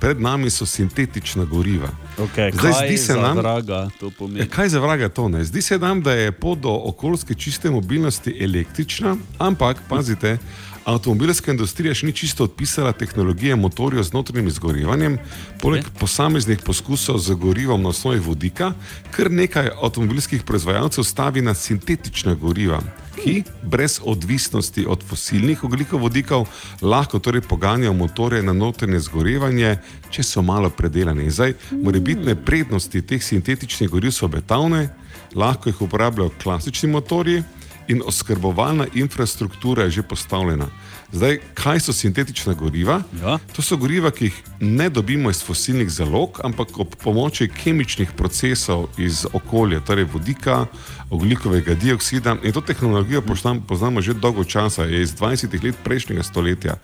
pred 0.00 0.20
nami 0.20 0.50
so 0.50 0.66
sintetična 0.66 1.44
goriva. 1.44 1.88
Okay, 2.18 2.52
Zdaj, 2.52 2.72
kaj 2.72 2.88
zdi 2.88 2.96
se 2.98 3.14
nam, 3.14 3.36
vraga 3.36 3.88
to 4.00 4.10
pomeni? 4.10 4.40
Ja, 4.40 4.46
kaj 4.46 4.68
za 4.68 4.78
vraga 4.78 5.08
to 5.08 5.28
ne? 5.28 5.44
Zdi 5.44 5.62
se 5.62 5.78
nam, 5.78 6.02
da 6.02 6.12
je 6.12 6.32
pot 6.32 6.58
do 6.58 6.70
okoljske 6.74 7.34
čiste 7.34 7.70
mobilnosti 7.70 8.36
električna, 8.40 9.16
ampak 9.38 9.76
pazite. 9.88 10.38
Avtomobilska 10.86 11.50
industrija 11.50 11.96
še 11.98 12.06
ni 12.06 12.12
čisto 12.14 12.44
odpisala 12.46 12.92
tehnologije 12.94 13.56
motorjev 13.58 14.04
z 14.06 14.12
notranjim 14.14 14.46
izgorevanjem, 14.46 15.16
poleg 15.58 15.88
posameznih 15.98 16.60
poskusov 16.62 17.18
z 17.18 17.34
gorivom 17.34 17.82
na 17.82 17.90
osnovi 17.90 18.20
vodika, 18.22 18.68
kar 19.10 19.26
nekaj 19.34 19.72
avtomobilskih 19.82 20.44
proizvajalcev 20.46 21.02
stavi 21.02 21.42
na 21.42 21.56
sintetična 21.58 22.36
goriva, 22.38 22.78
ki 23.16 23.42
brez 23.66 23.98
odvisnosti 24.04 24.86
od 24.86 25.02
fosilnih 25.02 25.64
ogljikovodikov 25.66 26.46
lahko 26.82 27.18
torej 27.18 27.42
poganjajo 27.42 27.92
motorje 27.92 28.46
na 28.46 28.54
notranje 28.54 29.02
zgorevanje, 29.08 29.80
če 30.14 30.22
so 30.22 30.46
malo 30.46 30.70
predelani. 30.70 31.26
Zdaj, 31.34 31.56
morebitne 31.82 32.38
prednosti 32.38 33.02
teh 33.02 33.18
sintetičnih 33.18 33.90
goriv 33.90 34.14
so 34.14 34.30
obetavne, 34.30 34.86
lahko 35.34 35.74
jih 35.74 35.82
uporabljajo 35.82 36.30
klasični 36.38 36.94
motorji 36.94 37.42
in 37.88 38.02
oskrbovalna 38.06 38.86
infrastruktura 38.94 39.82
je 39.82 39.90
že 39.90 40.02
postavljena. 40.02 40.66
Zdaj, 41.12 41.38
kaj 41.54 41.80
so 41.80 41.92
sintetična 41.92 42.54
goriva? 42.54 43.02
Ja. 43.22 43.38
To 43.56 43.62
so 43.62 43.76
goriva, 43.76 44.10
ki 44.10 44.24
jih 44.24 44.42
ne 44.60 44.88
dobimo 44.90 45.30
iz 45.30 45.44
fosilnih 45.44 45.90
zalog, 45.90 46.40
ampak 46.44 46.78
ob 46.78 46.96
pomoči 46.96 47.48
kemičnih 47.48 48.10
procesov 48.16 48.88
iz 48.98 49.26
okolja, 49.32 49.80
torej 49.80 50.04
vodika, 50.12 50.66
oglikovega 51.10 51.74
dioksida. 51.74 52.36
In 52.42 52.52
to 52.52 52.60
tehnologijo 52.60 53.22
poznam, 53.22 53.62
poznamo 53.62 54.00
že 54.00 54.14
dolgo 54.14 54.44
časa, 54.44 54.84
je 54.84 55.02
iz 55.02 55.14
20 55.14 55.64
let 55.64 55.76
prejšnjega 55.84 56.22
stoletja. 56.22 56.74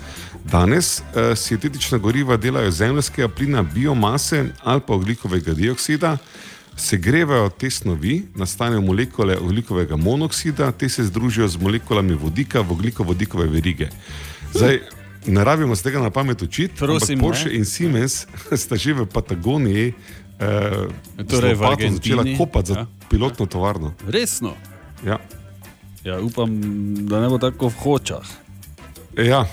Danes 0.45 1.01
eh, 1.01 1.37
sintetična 1.37 1.99
goriva 1.99 2.37
delajo 2.37 2.69
iz 2.69 2.75
zemeljskega 2.75 3.29
plina, 3.29 3.63
biomase 3.63 4.45
ali 4.63 4.81
pa 4.87 4.95
oglikovega 4.95 5.55
dioksida. 5.55 6.17
Segrevajo 6.77 7.49
te 7.49 7.71
snovi, 7.71 8.23
nastanejo 8.35 8.81
molekule 8.81 9.37
oglikovega 9.37 9.97
monoksida, 9.97 10.73
te 10.73 10.89
se 10.89 11.05
združijo 11.05 11.49
z 11.49 11.61
molekulami 11.61 12.15
vodika 12.15 12.61
v 12.61 12.73
oglikovodikove 12.73 13.47
verige. 13.47 13.89
Zdaj, 14.55 14.81
ne 15.27 15.45
rabimo 15.45 15.77
se 15.77 15.83
tega 15.83 16.01
na 16.01 16.11
pamet 16.11 16.43
učiti, 16.43 16.75
Prosim, 16.79 17.21
Porsche 17.21 17.49
ne. 17.49 17.57
in 17.57 17.65
Siemens 17.65 18.27
sta 18.63 18.77
že 18.77 18.95
v 18.95 19.07
Patagoniji 19.07 19.93
eh, 20.41 21.25
Torej 21.29 21.55
v 21.55 21.63
začela 21.93 22.25
kopati 22.39 22.73
za 22.73 22.75
ja. 22.75 22.87
pilotno 23.09 23.47
tovarno. 23.47 23.95
Resno. 24.09 24.57
Ja. 25.07 25.19
Ja, 26.05 26.21
upam, 26.21 26.51
da 27.07 27.21
ne 27.21 27.29
bo 27.29 27.39
tako 27.39 27.69
v 27.69 27.77
hočah. 27.79 28.27
Ja, 29.17 29.47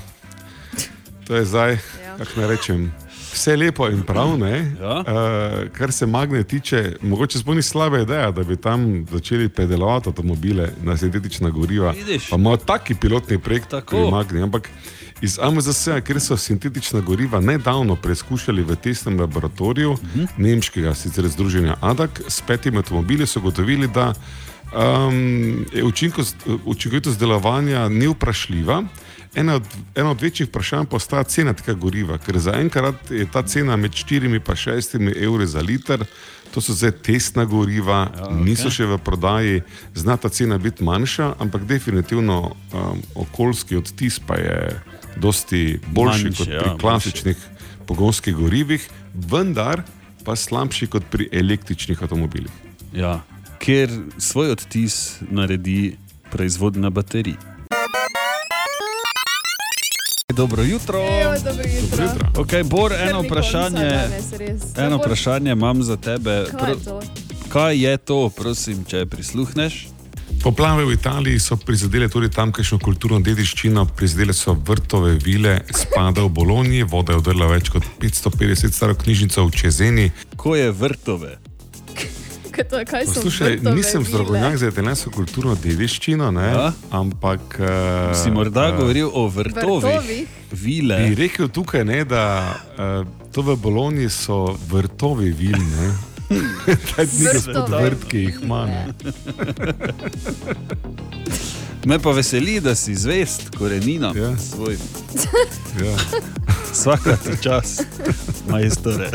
to 1.28 1.36
je 1.36 1.46
zdaj, 1.46 1.78
kako 2.18 2.42
naj 2.42 2.48
rečem. 2.48 2.90
Vse 3.34 3.56
lepo 3.56 3.88
in 3.88 4.02
prav, 4.02 4.38
ne? 4.40 4.76
Ja. 4.82 5.00
Uh, 5.00 5.70
kar 5.72 5.92
se 5.92 6.06
magne 6.06 6.44
tiče, 6.44 6.96
mogoče 7.02 7.40
sploh 7.40 7.56
ni 7.56 7.62
slabe 7.64 8.02
ideja, 8.02 8.32
da 8.32 8.44
bi 8.44 8.56
tam 8.58 9.06
začeli 9.12 9.50
predelovati 9.50 10.10
avtomobile 10.10 10.70
na 10.84 10.98
sintetična 10.98 11.50
goriva. 11.50 11.92
Vidiš. 11.92 12.30
Pa 12.30 12.36
imamo 12.36 12.58
taki 12.58 12.96
pilotni 12.96 13.38
projekt, 13.40 13.70
Tako. 13.70 13.96
pri 13.96 14.12
Magni. 14.12 14.42
Ampak 14.42 14.70
iz 15.22 15.40
AMZS, 15.42 15.88
ker 16.04 16.20
so 16.20 16.38
sintetična 16.38 17.00
goriva 17.02 17.40
nedavno 17.40 17.96
preizkušali 17.96 18.64
v 18.64 18.76
testnem 18.76 19.20
laboratoriju 19.20 19.92
uh 19.92 20.00
Mhm. 20.04 20.20
-huh. 20.20 20.28
nemškega, 20.38 20.94
sicer 20.96 21.28
združenja 21.28 21.76
ADAC, 21.82 22.10
s 22.28 22.42
petimi 22.42 22.78
avtomobili 22.78 23.28
so 23.28 23.40
gotovili, 23.40 23.88
da 23.88 24.14
um, 24.74 25.66
je 25.74 25.84
učinkost, 25.84 26.36
učinkovitost 26.66 27.20
delovanja 27.20 27.90
ni 27.90 28.08
vprašljiva. 28.08 28.84
Ena 29.36 29.56
od, 29.56 29.64
ena 29.96 30.12
od 30.12 30.22
večjih 30.22 30.50
vprašanj 30.50 30.86
postaja 30.90 31.24
cena 31.24 31.54
tega 31.54 31.76
goriva, 31.78 32.18
ker 32.18 32.40
zaenkrat 32.42 33.12
je 33.14 33.28
ta 33.30 33.44
cena 33.46 33.76
med 33.78 33.92
4 33.94 34.26
in 34.26 34.40
6 34.42 35.24
evri 35.24 35.48
za 35.48 35.62
liter. 35.62 36.06
To 36.54 36.62
so 36.62 36.74
zdaj 36.74 36.92
testna 37.06 37.46
goriva, 37.46 38.10
ja, 38.10 38.26
okay. 38.26 38.44
niso 38.46 38.72
še 38.74 38.88
v 38.90 38.98
prodaji, 38.98 39.62
zna 39.94 40.18
ta 40.18 40.32
cena 40.34 40.58
biti 40.58 40.84
manjša, 40.84 41.36
ampak 41.40 41.68
definitivno 41.70 42.40
um, 42.74 43.04
okoljski 43.16 43.78
odtis 43.78 44.18
pa 44.20 44.40
je 44.42 44.58
dosti 45.22 45.80
boljši 45.94 46.24
Manjši, 46.24 46.38
kot 46.38 46.48
pri 46.48 46.56
ja, 46.56 46.62
ja, 46.62 46.72
boljši. 46.72 46.82
klasičnih 46.82 47.38
pogonskih 47.86 48.36
gorivih, 48.36 48.90
vendar 49.14 49.84
pa 50.26 50.36
slabši 50.36 50.88
kot 50.88 51.06
pri 51.12 51.30
električnih 51.32 52.02
avtomobilih. 52.02 52.52
Ja, 52.98 53.20
ker 53.62 53.94
svoj 54.18 54.56
odtis 54.58 55.20
naredi 55.30 55.98
proizvodna 56.32 56.90
baterij. 56.90 57.38
Dobro 60.40 60.64
jutro. 60.64 61.00
Evo, 61.00 61.34
dobro 61.44 61.64
jutro. 61.68 61.98
Dobro 61.98 62.06
jutro. 62.06 62.44
Okay, 62.44 62.64
Bor, 62.64 62.94
eno 62.94 63.22
vprašanje, 63.22 63.90
danes, 63.90 64.78
eno 64.78 64.98
vprašanje 64.98 65.52
imam 65.52 65.84
za 65.84 65.98
tebe. 65.98 66.46
Kaj 66.60 66.72
je 66.72 66.84
to? 66.86 67.02
kaj 67.50 67.78
je 67.78 67.98
to, 67.98 68.30
prosim, 68.30 68.84
če 68.88 69.06
prisluhneš? 69.06 69.88
Poplave 70.44 70.86
v 70.86 70.94
Italiji 70.94 71.40
so 71.40 71.58
prizadele 71.58 72.08
tudi 72.10 72.30
tamkajšnjo 72.32 72.80
kulturno 72.80 73.20
dediščino, 73.20 73.84
prizadele 73.98 74.34
so 74.34 74.54
vrtove 74.54 75.18
vile, 75.24 75.60
spada 75.76 76.24
v 76.24 76.30
Bologni, 76.30 76.84
voda 76.84 77.18
je 77.18 77.20
odrla 77.20 77.50
več 77.52 77.74
kot 77.74 77.84
550 78.00 78.72
staro 78.72 78.96
knjižnico 78.96 79.44
v 79.44 79.52
Čezeni. 79.52 80.12
Ko 80.38 80.56
je 80.56 80.72
vrtove? 80.72 81.49
Kaj, 82.60 82.68
to, 82.72 82.92
kaj 82.92 83.06
so 83.06 83.14
Poslušaj, 83.14 83.56
vrtove 83.56 83.76
nisem 83.76 84.06
strokovnjak 84.06 84.58
za 84.58 84.68
italijansko 84.68 85.12
kulturno 85.12 85.56
dediščino, 85.64 86.32
ne, 86.32 86.48
Ja? 86.48 86.74
ampak. 86.92 87.60
Uh, 87.60 88.18
Si 88.24 88.32
morda 88.32 88.72
govoril 88.72 89.10
o 89.14 89.28
vrtovih? 89.28 89.84
Vrtovih? 89.84 90.28
Vile. 90.52 90.98
Bi 90.98 91.16
rekel 91.16 91.48
tukaj, 91.48 91.86
ne, 91.86 92.04
da 92.06 92.56
uh, 92.78 93.08
to 93.32 93.42
v 93.42 93.56
Bologni 93.56 94.10
so 94.10 94.58
vrtovi 94.70 95.32
vil. 95.32 95.58
Ne. 95.58 95.94
Ta 96.96 97.04
ni 97.04 97.26
gospod 97.34 97.70
vrt, 97.70 98.04
ki 98.10 98.18
jih 98.18 98.38
ima. 98.44 98.68
Me 101.86 102.00
pa 102.00 102.12
veseli, 102.12 102.60
da 102.60 102.76
si 102.76 102.96
zvest 102.96 103.50
koreninam 103.58 104.18
ja. 104.18 104.38
svojim. 104.38 104.80
Ja. 105.86 105.96
Vsakrat 106.72 107.26
je 107.26 107.38
čas, 107.42 107.82
majstore. 108.50 109.10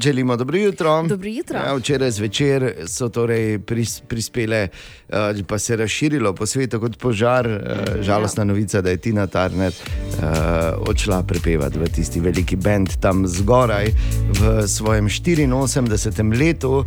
Želimo 0.00 0.36
dobro 0.36 0.58
jutro. 0.58 1.02
Dobro 1.02 1.28
jutro. 1.28 1.58
Ja, 1.58 1.74
včeraj 1.74 2.10
zvečer 2.10 2.72
so 2.86 3.08
torej 3.08 3.58
pris, 3.58 4.00
prispele, 4.00 4.68
uh, 5.08 5.16
pa 5.46 5.58
se 5.58 5.72
je 5.72 5.76
razširilo 5.76 6.34
po 6.34 6.46
svetu 6.46 6.80
kot 6.80 6.98
požar. 6.98 7.46
Uh, 7.46 8.02
žalostna 8.02 8.44
novica, 8.44 8.80
da 8.80 8.90
je 8.90 8.96
Tina 8.96 9.26
Turner 9.26 9.72
uh, 9.72 10.88
odšla 10.88 11.22
prepevati 11.22 11.78
v 11.78 11.88
tisti 11.88 12.20
veliki 12.20 12.56
bend 12.56 12.96
tam 13.00 13.26
zgoraj. 13.26 13.90
V 14.30 14.68
svojem 14.68 15.08
84. 15.08 16.38
letu 16.38 16.70
uh, 16.70 16.84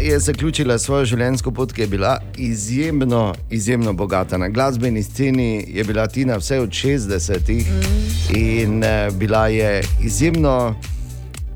je 0.00 0.18
zaključila 0.18 0.78
svojo 0.78 1.04
življenjsko 1.04 1.50
pot, 1.50 1.72
ki 1.72 1.80
je 1.80 1.86
bila 1.86 2.18
izjemno, 2.36 3.34
izjemno 3.50 3.92
bogata. 3.92 4.38
Na 4.38 4.48
glasbeni 4.48 5.02
sceni 5.02 5.64
je 5.68 5.84
bila 5.84 6.06
Tina 6.06 6.36
vse 6.36 6.60
od 6.60 6.70
60-ih 6.70 7.70
mm. 7.70 8.36
in 8.36 8.84
uh, 8.84 9.14
bila 9.18 9.48
je 9.48 9.82
izjemno. 10.04 10.76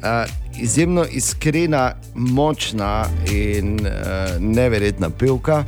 Uh, 0.02 0.40
izjemno 0.60 1.04
iskrena, 1.10 1.94
močna 2.14 3.06
in 3.32 3.80
uh, 3.80 3.86
neverjetna 4.40 5.10
pevka. 5.10 5.64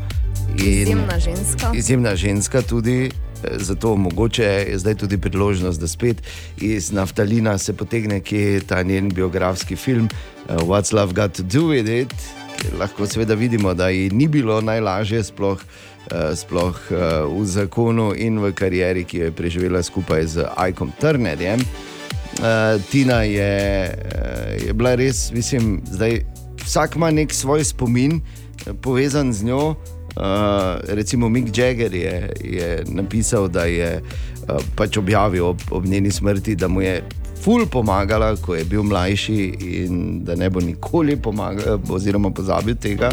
In 0.58 0.82
Izjemna 0.82 1.18
ženska. 1.18 1.70
Izjemna 1.74 2.16
ženska 2.16 2.62
tudi. 2.62 3.04
eh, 3.44 3.58
Zato 3.58 3.96
mogoče 3.96 4.42
je 4.42 4.78
zdaj 4.78 4.94
tudi 4.94 5.18
priložnost, 5.18 5.80
da 5.80 5.88
spet 5.88 6.22
iz 6.60 6.92
naftalina 6.92 7.58
se 7.58 7.72
potegne, 7.72 8.20
ki 8.20 8.36
je 8.36 8.60
ta 8.60 8.82
njen 8.82 9.08
biografski 9.08 9.76
film 9.76 10.08
uh, 10.48 10.56
What's 10.56 10.94
Love 10.94 11.12
Got 11.12 11.32
to 11.32 11.42
Do 11.42 11.60
with 11.60 12.02
It, 12.02 12.14
lahko 12.78 13.06
seveda 13.06 13.34
vidimo, 13.34 13.74
da 13.74 13.88
ji 13.88 14.10
ni 14.10 14.28
bilo 14.28 14.60
najlažje, 14.60 15.24
sploh, 15.24 15.58
uh, 15.58 16.36
sploh 16.36 16.76
uh, 16.90 17.40
v 17.40 17.46
zakonu 17.46 18.12
in 18.16 18.38
v 18.38 18.52
karieri, 18.52 19.04
ki 19.04 19.18
jo 19.18 19.24
je 19.24 19.32
preživela 19.32 19.82
skupaj 19.82 20.26
z 20.26 20.44
Aikom 20.56 20.92
Turnerjem. 21.00 21.60
Uh, 21.60 21.92
Tina 22.90 23.22
je, 23.22 23.54
uh, 23.92 24.66
je 24.66 24.72
bila 24.72 24.94
res, 24.94 25.32
mislim, 25.32 25.80
zdaj 25.90 26.22
vsak 26.64 26.96
ima 26.96 27.10
nek 27.10 27.34
svoj 27.34 27.64
spomin 27.64 28.20
eh, 28.66 28.72
povezan 28.72 29.32
z 29.32 29.44
njo. 29.44 29.74
Uh, 30.16 30.24
recimo 30.88 31.28
Mick 31.28 31.58
Jagger 31.58 31.94
je, 31.94 32.32
je 32.44 32.84
napisal, 32.86 33.48
da 33.48 33.64
je 33.64 34.02
uh, 34.02 34.56
pač 34.76 34.96
objavil 34.96 35.46
ob, 35.46 35.60
ob 35.70 35.86
njeni 35.86 36.10
smrti, 36.10 36.54
da 36.54 36.68
mu 36.68 36.82
je 36.82 37.02
ful 37.42 37.66
pomagala, 37.66 38.36
ko 38.36 38.54
je 38.54 38.64
bil 38.64 38.82
mlajši 38.82 39.54
in 39.60 40.24
da 40.24 40.34
ne 40.34 40.50
bo 40.50 40.60
nikoli 40.60 41.16
pomagal, 41.16 41.80
oziroma 41.88 42.30
pozabil 42.30 42.74
tega. 42.74 43.10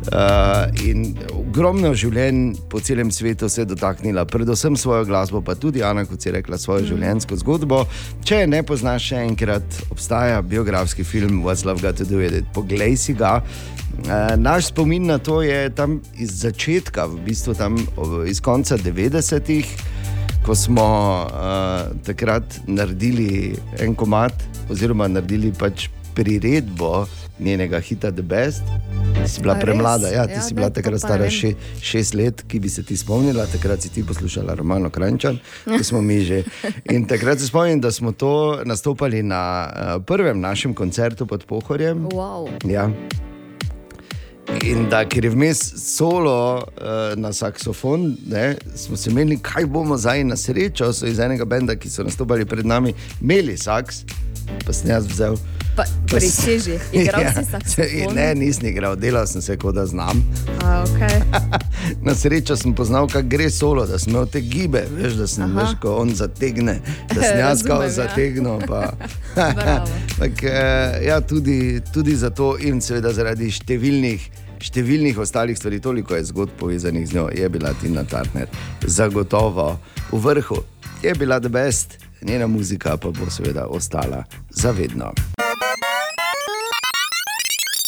Uh, 0.00 0.86
in 0.86 1.16
ogromno 1.50 1.90
življenj 1.98 2.52
po 2.70 2.78
celem 2.84 3.08
svetu 3.10 3.48
se 3.50 3.64
je 3.64 3.70
dotaknila, 3.72 4.22
predvsem 4.28 4.76
svojo 4.78 5.04
glasbo, 5.08 5.40
pa 5.42 5.56
tudi 5.58 5.82
Ana, 5.82 6.04
kot 6.06 6.22
si 6.22 6.30
rekla, 6.30 6.58
svojo 6.60 6.84
mm. 6.84 6.90
življenjsko 6.92 7.38
zgodbo. 7.42 7.80
Če 8.26 8.44
je 8.44 8.50
ne 8.52 8.60
poznaš, 8.66 9.08
še 9.10 9.24
enkrat 9.26 9.80
obstaja 9.90 10.38
biografski 10.46 11.02
film 11.02 11.40
What's 11.42 11.66
Love 11.66 11.82
Got 11.82 11.98
to 11.98 12.06
Do 12.06 12.20
with 12.22 12.38
It. 12.38 12.46
Poglej 12.54 12.94
si 13.02 13.16
ga. 13.18 13.40
Uh, 13.40 14.36
naš 14.38 14.70
spomin 14.70 15.10
na 15.10 15.18
to 15.18 15.40
je 15.42 15.64
tam 15.74 15.98
iz 16.14 16.36
začetka, 16.44 17.08
v 17.10 17.18
bistvu 17.26 17.56
tam 17.58 17.80
iz 18.30 18.38
konca 18.38 18.78
90-ih, 18.78 19.74
ko 20.46 20.54
smo 20.54 20.86
uh, 21.26 21.90
takrat 22.06 22.60
naredili 22.70 23.56
en 23.82 23.98
komat, 23.98 24.46
oziroma 24.70 25.10
naredili 25.10 25.50
pač 25.50 25.90
priredbo 26.14 27.08
njenega 27.40 27.80
hita 27.80 28.10
The 28.10 28.22
Best. 28.22 28.62
Ti 29.22 29.28
si 29.28 29.40
bila 29.40 29.54
A 29.54 29.60
premlada, 29.60 30.08
ja, 30.08 30.26
ti 30.26 30.32
Ja, 30.32 30.42
si 30.42 30.54
bila 30.54 30.70
takrat 30.70 31.00
stara 31.00 31.28
še, 31.30 31.54
šest 31.82 32.14
let, 32.14 32.44
ki 32.48 32.60
bi 32.60 32.68
se 32.68 32.82
ti 32.86 32.96
spomnila, 32.96 33.46
takrat 33.52 33.82
si 33.82 33.90
ti 33.92 34.04
poslušala 34.06 34.54
Romano 34.54 34.90
Krančan, 34.90 35.40
ki 35.64 35.84
smo 35.84 36.00
mi 36.00 36.20
že. 36.24 36.42
In 36.92 37.06
takrat 37.08 37.40
se 37.40 37.46
spomnim, 37.46 37.80
da 37.80 37.90
smo 37.90 38.12
to 38.12 38.60
nastopali 38.64 39.22
na 39.22 39.42
uh, 39.66 40.02
prvem 40.04 40.40
našem 40.40 40.74
koncertu 40.74 41.26
pod 41.26 41.44
Pohorjem. 41.44 42.08
Wow. 42.12 42.48
Ja. 42.64 42.88
In 44.66 44.88
da, 44.90 45.04
ker 45.06 45.24
je 45.24 45.30
vmes 45.30 45.60
solo 45.78 46.32
uh, 46.58 47.12
na 47.16 47.32
saksofon, 47.32 48.16
ne, 48.26 48.56
smo 48.74 48.96
se 48.96 49.12
menili, 49.14 49.38
kaj 49.42 49.66
bomo 49.66 49.96
zdaj 49.96 50.24
na 50.24 50.36
srečo. 50.36 50.90
So 50.92 51.06
iz 51.06 51.20
enega 51.22 51.44
benda, 51.44 51.76
ki 51.76 51.90
so 51.90 52.04
nastopali 52.04 52.44
pred 52.48 52.66
nami, 52.66 52.94
imeli 53.22 53.56
saks, 53.56 54.02
pa 54.66 54.72
sem 54.72 54.90
jaz 54.90 55.06
vzel. 55.06 55.38
Pa, 55.76 55.84
Preseži, 56.06 56.78
igral 56.92 57.24
si 57.34 57.44
saksofon. 57.50 58.14
Ne, 58.14 58.34
nisem 58.34 58.68
igral, 58.68 58.96
delal 58.96 59.26
sem 59.26 59.42
se, 59.42 59.56
kot 59.56 59.74
da 59.74 59.86
znam. 59.86 60.22
A, 60.64 60.84
okay. 60.84 61.22
Na 62.06 62.14
srečo 62.14 62.56
sem 62.56 62.74
poznal, 62.74 63.08
kako 63.08 63.28
gre 63.28 63.50
solo, 63.50 63.86
da 63.86 63.98
sem 63.98 64.12
imel 64.12 64.26
te 64.26 64.40
gibe, 64.40 64.82
veš, 64.96 65.14
da 65.20 65.26
sem 65.30 65.56
veš, 65.56 65.76
ko 65.82 65.94
on 66.02 66.12
zategne, 66.14 66.80
da 67.14 67.22
sem 67.22 67.38
jaz 67.44 67.62
Razumem, 67.62 67.82
ja. 67.82 67.90
zategnil. 67.90 68.66
Pa, 68.66 68.92
tak, 70.18 70.44
eh, 70.44 71.00
ja, 71.06 71.20
tudi, 71.20 71.80
tudi 71.92 72.16
zato 72.16 72.56
in 72.58 72.82
seveda 72.84 73.14
zaradi 73.16 73.50
številnih. 73.50 74.30
Številnih 74.60 75.16
ostalih 75.16 75.56
stvari, 75.56 75.78
toliko 75.80 76.12
je 76.18 76.26
zgodb 76.28 76.52
povezanih 76.60 77.06
z 77.08 77.16
njo, 77.16 77.22
je 77.32 77.48
bila 77.48 77.72
Tina 77.80 78.02
Turner 78.04 78.50
zagotovo 78.84 79.70
v 80.10 80.20
vrhu, 80.20 80.58
je 81.00 81.14
bila 81.16 81.40
the 81.40 81.48
best, 81.48 81.96
njena 82.22 82.46
muzika 82.46 82.96
pa 82.96 83.08
bo 83.10 83.30
seveda 83.30 83.66
ostala 83.66 84.24
zavedno. 84.50 85.12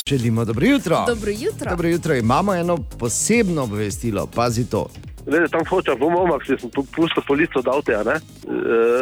Želimo 0.07 0.45
dobro 0.45 0.67
jutro. 0.67 1.05
Dobro 1.07 1.31
jutro. 1.31 1.71
Dobro 1.71 1.89
jutro. 1.89 2.15
Imamo 2.15 2.55
eno 2.55 2.79
posebno 2.99 3.63
obvestilo, 3.63 4.27
pazi 4.27 4.65
to. 4.65 4.87
Glede, 5.27 5.49
tam 5.49 5.61
hočem, 5.67 5.99
bom 5.99 6.15
omak, 6.17 6.43
če 6.43 6.57
sem 6.59 6.71
pu- 6.71 6.87
pustil 6.97 7.23
polico 7.27 7.59
od 7.59 7.69
avta. 7.69 8.03
ne. 8.03 8.13
E, 8.13 8.21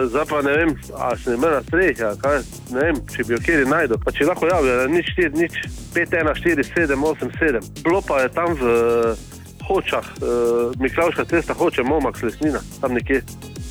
Zdaj 0.07 0.24
pa 0.24 0.43
ne 0.43 0.52
vem, 0.52 0.70
a 0.97 1.16
se 1.16 1.31
ne 1.31 1.36
me 1.36 1.48
na 1.48 1.62
strehi, 1.62 1.94
kaj, 1.94 2.36
ne 2.70 2.81
vem, 2.81 2.97
če 3.16 3.24
bi 3.24 3.32
jo 3.35 3.39
kjer 3.39 3.66
najdel. 3.66 3.98
Pa 4.05 4.12
če 4.12 4.24
lahko 4.24 4.47
javijo, 4.47 4.89
nič 4.89 5.07
4, 5.16 5.32
nič 5.35 5.52
5, 5.94 6.12
1, 6.12 6.35
4, 6.36 6.62
7, 6.77 7.05
8, 7.05 7.31
7. 7.40 7.82
Bilo 7.82 8.02
pa 8.02 8.20
je 8.20 8.28
tam 8.28 8.52
v 8.55 8.62
Hočah, 9.65 10.05
uh, 10.05 10.28
Miklavška 10.77 11.24
cesta, 11.24 11.55
hoče 11.55 11.82
Momak, 11.82 12.23
lesnina, 12.23 12.61
tam 12.81 12.93
nekje. 12.93 13.23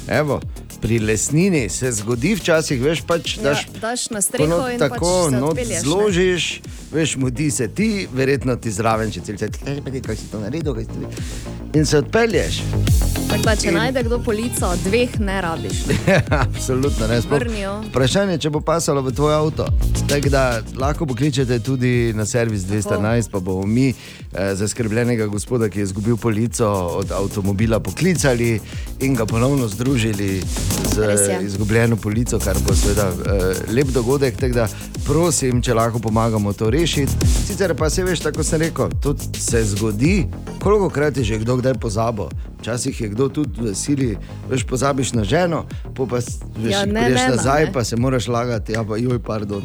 Evo, 0.10 0.40
pri 0.82 1.00
lesnini 1.00 1.70
se 1.70 1.92
zgodi 1.92 2.36
včasih, 2.36 2.82
veš, 2.82 3.02
pač, 3.02 3.38
Ja, 3.38 3.44
daš 3.44 3.68
daš 3.82 4.10
na 4.10 4.22
streho 4.22 4.50
not 4.50 4.72
in 4.72 4.80
tako 4.80 5.30
pač 5.30 5.44
odpelješ, 5.44 5.70
ne. 5.70 5.82
zložiš, 5.82 6.62
veš, 6.92 7.16
mudi 7.16 7.52
se 7.52 7.68
ti, 7.68 8.08
verjetno 8.14 8.56
ti 8.56 8.72
zraven, 8.72 9.12
če 9.12 9.22
cel 9.22 9.38
cel 9.38 9.50
cel, 9.52 9.82
kaj 10.02 10.16
si 10.16 10.32
to 10.32 10.40
naredil, 10.40 10.74
kaj 10.74 10.84
si 10.84 10.90
to 10.90 11.10
In 11.74 11.86
se 11.86 11.98
odpelješ. 11.98 12.64
Tako 13.30 13.44
da, 13.44 13.56
če 13.56 13.68
In- 13.68 13.74
najde 13.74 14.04
kdo 14.04 14.18
polico, 14.20 14.72
dveh 14.84 15.20
ne 15.20 15.42
rabiš. 15.42 15.84
Absolutno 16.46 17.08
ne. 17.08 17.22
Sploh. 17.22 17.46
Vprašanje 17.86 18.32
je, 18.32 18.38
če 18.40 18.50
bo 18.50 18.62
pasalo 18.62 19.02
v 19.02 19.14
tvoj 19.14 19.34
avto. 19.36 19.68
Tako 20.10 20.30
da 20.30 20.44
lahko 20.76 21.06
pokličete 21.06 21.60
tudi 21.60 22.14
na 22.16 22.26
servis 22.26 22.62
211, 22.62 23.30
pa 23.30 23.40
bomo 23.40 23.66
mi 23.66 23.94
zaskrbljenega 24.54 25.26
gospoda, 25.28 25.70
ki 25.70 25.80
je 25.80 25.84
izgubil 25.84 26.18
polico 26.18 26.68
od 26.94 27.12
avtomobila, 27.12 27.80
poklicali 27.80 28.60
in 29.00 29.16
ga 29.16 29.26
ponovno 29.26 29.68
združili 29.68 30.42
z 30.86 30.98
je. 31.00 31.40
izgubljeno 31.44 31.96
polico, 31.96 32.40
kar 32.40 32.58
bo 32.60 32.76
seveda 32.76 33.08
eh, 33.08 33.42
lep 33.72 33.88
dogodek. 33.88 34.36
Tako 34.36 34.54
da 34.54 34.68
prosim, 35.06 35.62
če 35.62 35.74
lahko 35.74 36.00
pomagamo 36.00 36.54
to 36.54 36.70
rešiti. 36.70 37.12
Sicer 37.48 37.76
pa 37.76 37.90
se 37.90 38.04
veš, 38.04 38.20
tako 38.20 38.44
sem 38.44 38.60
rekel, 38.60 38.90
to 38.94 39.16
se 39.34 39.64
zgodi, 39.66 40.26
koliko 40.60 40.90
krat 40.90 41.18
je 41.18 41.24
že 41.24 41.38
kdo 41.38 41.56
kdaj 41.56 41.74
pozabil. 41.76 42.26
Včasih 42.60 43.02
je 43.02 43.08
kdo 43.10 43.30
tudi 43.30 43.62
v 43.62 43.76
sili, 43.76 44.18
veš, 44.46 44.64
pozabiš 44.64 45.14
na 45.14 45.24
ženo, 45.24 45.66
pa 45.96 46.22
s- 46.22 46.40
veš, 46.56 46.72
Ja, 46.72 46.86
ne, 46.86 47.02
prideš 47.02 47.22
ne, 47.22 47.30
nazaj, 47.30 47.66
ne. 47.66 47.74
pa 47.74 47.84
se 47.84 47.96
moraš 47.96 48.28
lagati, 48.28 48.72
ja, 48.72 48.84
pa 48.84 48.98
joj, 48.98 49.20
pardon. 49.20 49.64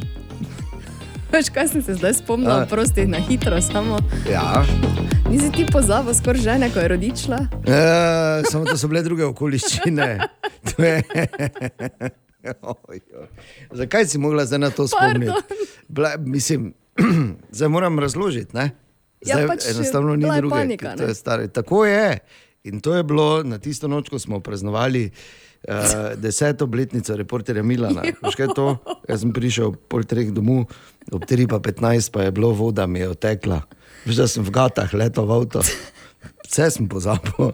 Veš, 1.35 1.49
kaj 1.51 1.69
sem 1.69 1.83
se 1.83 1.95
zdaj 1.95 2.13
spomnil, 2.15 2.67
prosti 2.71 3.07
na 3.07 3.19
hitro, 3.19 3.61
samo 3.63 3.99
Ja. 4.31 4.65
nisi 5.31 5.53
ti 5.53 5.67
pozabil 5.73 6.15
skoraj 6.15 6.41
žene, 6.41 6.71
ko 6.71 6.79
je 6.79 6.89
rodičla. 6.89 7.39
E, 7.67 7.79
samo 8.51 8.65
to 8.65 8.77
so 8.77 8.89
bile 8.89 9.03
druge 9.03 9.25
okoliščine. 9.25 10.19
Je... 10.79 11.03
Oj, 12.63 13.01
oj. 13.19 13.27
Zakaj 13.73 14.07
si 14.07 14.19
mogla 14.19 14.45
zdaj 14.47 14.59
na 14.59 14.71
to 14.71 14.87
spomniti? 14.89 15.33
Bla, 15.89 16.15
mislim, 16.19 16.75
zdaj 17.57 17.69
moram 17.69 17.99
razložiti. 17.99 18.57
Ne? 18.57 18.71
Ja, 19.27 19.35
Zdaj 19.35 19.47
pač, 19.47 19.67
enostavno 19.71 20.17
ni 20.17 20.23
bila 20.23 20.37
druge. 20.37 20.55
panika, 20.55 20.95
je 21.01 21.15
stare. 21.15 21.49
Tako 21.49 21.85
je. 21.85 22.19
In 22.65 22.81
to 22.81 22.95
je 22.95 23.03
bilo 23.05 23.43
na 23.45 23.59
tisto 23.59 23.89
noč, 23.89 24.09
ko 24.09 24.19
smo 24.19 24.41
praznovali 24.41 25.11
uh, 25.69 26.17
deseto 26.17 26.65
obletnico 26.65 27.17
reporterja 27.17 27.63
Milana. 27.63 28.01
Veš, 28.23 28.39
kaj 28.41 28.47
je 28.47 28.55
to? 28.57 28.69
Jaz 29.09 29.21
sem 29.21 29.35
prišel 29.37 29.75
pol 29.89 30.07
treh 30.09 30.31
domov, 30.33 30.73
ob 31.13 31.27
3 31.29 31.45
pa 31.45 31.61
15 31.61 32.09
pa 32.09 32.25
je 32.25 32.33
bilo 32.33 32.55
voda, 32.57 32.87
mi 32.89 33.05
je 33.05 33.11
otekla. 33.13 33.61
Veš, 34.09 34.17
da 34.17 34.29
sem 34.33 34.47
v 34.49 34.55
gatah 34.57 34.89
letel 34.97 35.29
v 35.29 35.37
avto. 35.37 35.61
Vse 36.49 36.71
sem 36.73 36.89
pozabil. 36.89 37.53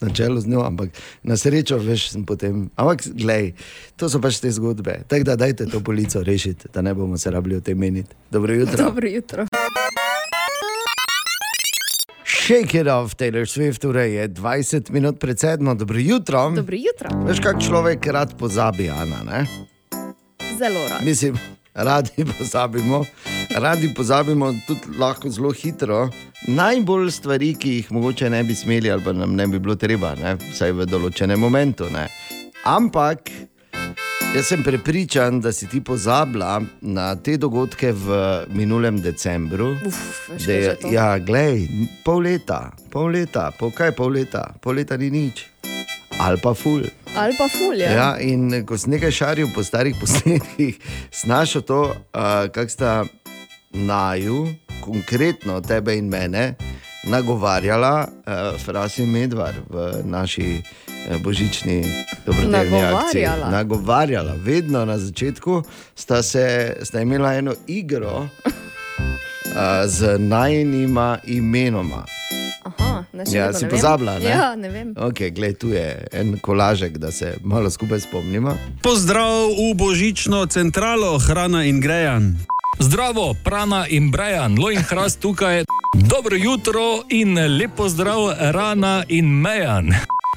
Na 0.00 0.08
čelu 0.08 0.40
z 0.40 0.48
njo, 0.48 0.64
ampak 0.64 0.96
na 1.22 1.36
srečo, 1.36 1.76
veš, 1.76 2.08
sem 2.16 2.24
potem. 2.24 2.70
Ampak, 2.72 3.04
glej, 3.12 3.52
to 4.00 4.08
so 4.08 4.16
pač 4.16 4.40
te 4.40 4.48
zgodbe. 4.48 5.04
Tako 5.04 5.28
da 5.28 5.36
dajte 5.36 5.68
to 5.68 5.84
polico 5.84 6.24
rešiti, 6.24 6.72
da 6.72 6.80
ne 6.80 6.96
bomo 6.96 7.20
se 7.20 7.30
rabili 7.30 7.60
o 7.60 7.62
tem 7.62 7.78
meniti. 7.78 8.16
Dobro 8.32 8.56
jutro. 8.56 8.88
Dobro 8.88 9.06
jutro. 9.06 9.44
Shake 12.50 12.80
it 12.80 12.88
off, 12.88 13.14
Taylor 13.14 13.46
Swift, 13.46 13.78
torej 13.78 14.14
je 14.14 14.28
20 14.28 14.90
minut 14.90 15.20
pred 15.20 15.38
sedmo, 15.38 15.74
dobro 15.74 15.98
jutro. 15.98 16.50
Dobro 16.50 16.76
jutro. 16.76 17.10
Veš, 17.26 17.38
kak 17.40 17.62
človek 17.62 18.06
rad 18.06 18.34
pozabi, 18.38 18.88
Ana, 18.90 19.22
ne? 19.22 19.46
Zelo 20.58 20.82
rad. 20.90 21.04
Mislim, 21.04 21.38
radi 21.74 22.24
pozabimo, 22.38 23.04
radi 23.54 23.94
pozabimo 23.94 24.50
tudi 24.66 24.98
lahko 24.98 25.30
zelo 25.30 25.52
hitro. 25.52 26.08
Najbolj 26.46 27.10
stvari, 27.10 27.54
ki 27.54 27.74
jih 27.74 27.92
mogoče 27.92 28.30
ne 28.30 28.42
bi 28.42 28.54
smeli, 28.54 28.90
ali 28.90 29.04
pa 29.04 29.12
nam 29.12 29.36
ne 29.36 29.46
bi 29.46 29.58
bilo 29.58 29.74
treba, 29.78 30.16
ne? 30.18 30.34
vsaj 30.50 30.72
v 30.72 30.90
določenem 30.90 31.38
momentu. 31.38 31.86
Ne? 31.94 32.08
Ampak 32.66 33.30
jaz 34.34 34.46
sem 34.46 34.62
prepričan, 34.62 35.40
da 35.40 35.52
si 35.52 35.68
ti 35.68 35.80
pozabila 35.80 36.62
na 36.80 37.16
te 37.16 37.36
dogodke 37.36 37.92
v 37.92 38.18
minulem 38.48 39.00
decembru. 39.00 39.76
Uf, 39.86 40.30
Da 40.46 40.52
je, 40.52 40.76
ja, 40.92 41.18
glej, 41.18 41.68
pol 42.04 42.22
leta, 42.22 42.70
pol 42.90 43.10
leta, 43.10 43.50
pol 43.58 43.72
kaj 43.74 43.92
pol 43.96 44.12
leta, 44.14 44.54
pol 44.62 44.78
leta 44.78 44.96
ni 44.96 45.10
nič. 45.10 45.46
Ali 46.20 46.38
pa 46.42 46.54
ful. 46.54 46.84
Ali 47.16 47.34
pa 47.38 47.48
fulje. 47.48 47.88
Ja, 47.90 48.14
in 48.20 48.62
ko 48.66 48.78
sem 48.78 48.92
nekaj 48.94 49.10
šaril 49.10 49.48
po 49.54 49.64
starih 49.64 49.96
posnetkih, 50.00 50.78
snašel 51.10 51.62
to, 51.66 51.80
uh, 51.90 52.46
kako 52.52 52.70
sta 52.70 52.92
naju, 53.72 54.46
konkretno 54.84 55.60
tebe 55.60 55.96
in 55.96 56.08
mene, 56.12 56.54
nagovarjala 57.04 58.08
uh, 58.08 58.60
Fras 58.60 58.98
in 58.98 59.10
Medvar 59.10 59.54
v 59.68 60.02
naši 60.04 60.62
uh, 60.62 61.22
božični 61.22 61.84
dobrodelni 62.26 62.82
akciji. 62.82 63.22
Nagovarjala? 63.22 63.50
Nagovarjala, 63.50 64.34
vedno 64.38 64.84
na 64.84 64.98
začetku 64.98 65.62
sta, 65.94 66.22
se, 66.22 66.76
sta 66.82 67.00
imela 67.00 67.34
eno 67.34 67.54
igro 67.66 68.16
uh, 68.18 68.52
z 69.86 70.18
najnima 70.18 71.18
imenoma. 71.24 72.04
Aha, 72.64 73.04
Ja, 73.32 73.52
si 73.52 73.68
pozabila, 73.68 74.18
ne? 74.18 74.28
Ja, 74.28 74.56
ne 74.56 74.68
vem. 74.68 74.94
Okay, 74.94 75.30
gled, 75.30 75.58
tu 75.58 75.68
je 75.68 76.06
en 76.12 76.38
kolažek, 76.38 76.98
da 76.98 77.10
se 77.12 77.34
malo 77.44 77.70
skupaj 77.70 78.00
spomnimo. 78.00 78.54
Pozdrav 78.82 79.48
v 79.48 79.74
božično 79.74 80.46
centralo, 80.46 81.18
hrana 81.18 81.64
in 81.64 81.80
grejan. 81.80 82.36
Zdravo, 82.78 83.34
prana 83.44 83.86
in 83.88 84.10
brejan, 84.10 84.58
lojn 84.58 84.78
hrast 84.78 85.20
tukaj. 85.20 85.64
Dobro 85.94 86.36
jutro 86.36 87.02
in 87.08 87.34
lepo 87.58 87.88
zdrav, 87.88 88.32
rana 88.38 89.04
in 89.08 89.40
mejan. 89.40 89.94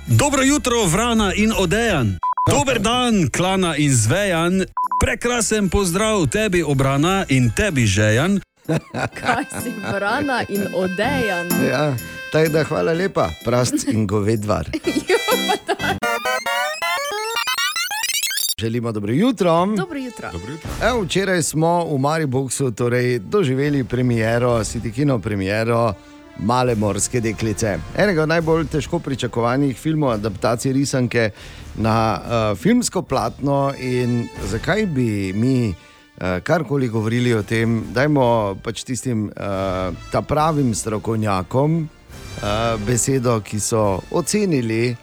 Dobro 0.08 0.44
jutro, 0.44 0.86
vrana 0.86 1.34
in 1.36 1.54
odejan. 1.58 2.18
Dober 2.52 2.80
dan, 2.80 3.30
klana 3.30 3.76
in 3.78 3.96
zvejan. 3.96 4.66
Prekrasen 5.02 5.70
pozdrav 5.70 6.28
tebi, 6.28 6.64
obrana 6.64 7.26
in 7.30 7.52
tebi, 7.56 7.86
žejan. 7.86 8.40
Kaj 8.94 9.44
si 9.64 9.72
brana 9.92 10.44
in 10.50 10.68
odejan. 10.76 11.48
Ja, 11.70 11.96
tako 12.32 12.50
da 12.50 12.64
hvala 12.64 12.94
lepa, 12.94 13.30
prast 13.46 13.88
in 13.88 14.08
govedvar. 14.08 14.68
Želimo 18.58 18.92
dobro 18.92 19.14
jutro. 19.14 19.66
Dobro 19.66 20.00
jutro. 20.00 20.30
Evo, 20.84 21.02
včeraj 21.02 21.44
smo 21.44 21.86
v 21.86 21.98
Mariboku 21.98 22.72
torej, 22.72 23.20
doživeli 23.20 23.84
premiero, 23.84 24.64
Sitikino 24.64 25.20
premiero 25.20 25.94
Male 26.40 26.76
morske 26.76 27.22
deklice. 27.22 27.78
Enega 27.98 28.26
najbolj 28.26 28.68
težko 28.68 29.00
pričakovanih 29.00 29.78
filmov, 29.78 30.12
adaptacije 30.12 30.74
risanke 30.74 31.30
na 31.76 32.22
uh, 32.22 32.58
filmsko 32.58 33.02
platno. 33.02 33.74
In 33.80 34.28
zakaj 34.50 34.86
bi 34.86 35.34
mi 35.34 35.70
uh, 35.70 36.40
karkoli 36.44 36.88
govorili 36.88 37.34
o 37.34 37.44
tem, 37.44 37.84
dajmo 37.94 38.58
pač 38.64 38.84
tistim 38.84 39.26
uh, 39.26 39.34
ta 40.12 40.22
pravim 40.22 40.76
strokovnjakom 40.76 41.82
uh, 41.82 42.86
besedo, 42.86 43.40
ki 43.42 43.60
so 43.60 44.00
ocenili. 44.12 44.96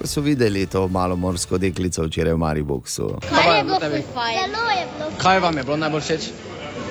Ko 0.00 0.06
so 0.06 0.20
videli 0.20 0.66
to 0.66 0.88
malo 0.88 1.16
morsko 1.16 1.58
deklico 1.58 2.02
včeraj 2.02 2.32
v 2.32 2.38
Mariboku. 2.38 2.88
Kaj 3.28 3.56
je 3.56 3.64
bilo 3.64 3.78
fajn? 4.14 4.38
Zelo 4.40 4.70
je 4.70 4.86
bilo 4.96 5.10
Kaj 5.18 5.40
vam 5.40 5.58
je 5.58 5.64
bilo 5.64 5.76
najbolj 5.76 6.00
všeč? 6.00 6.28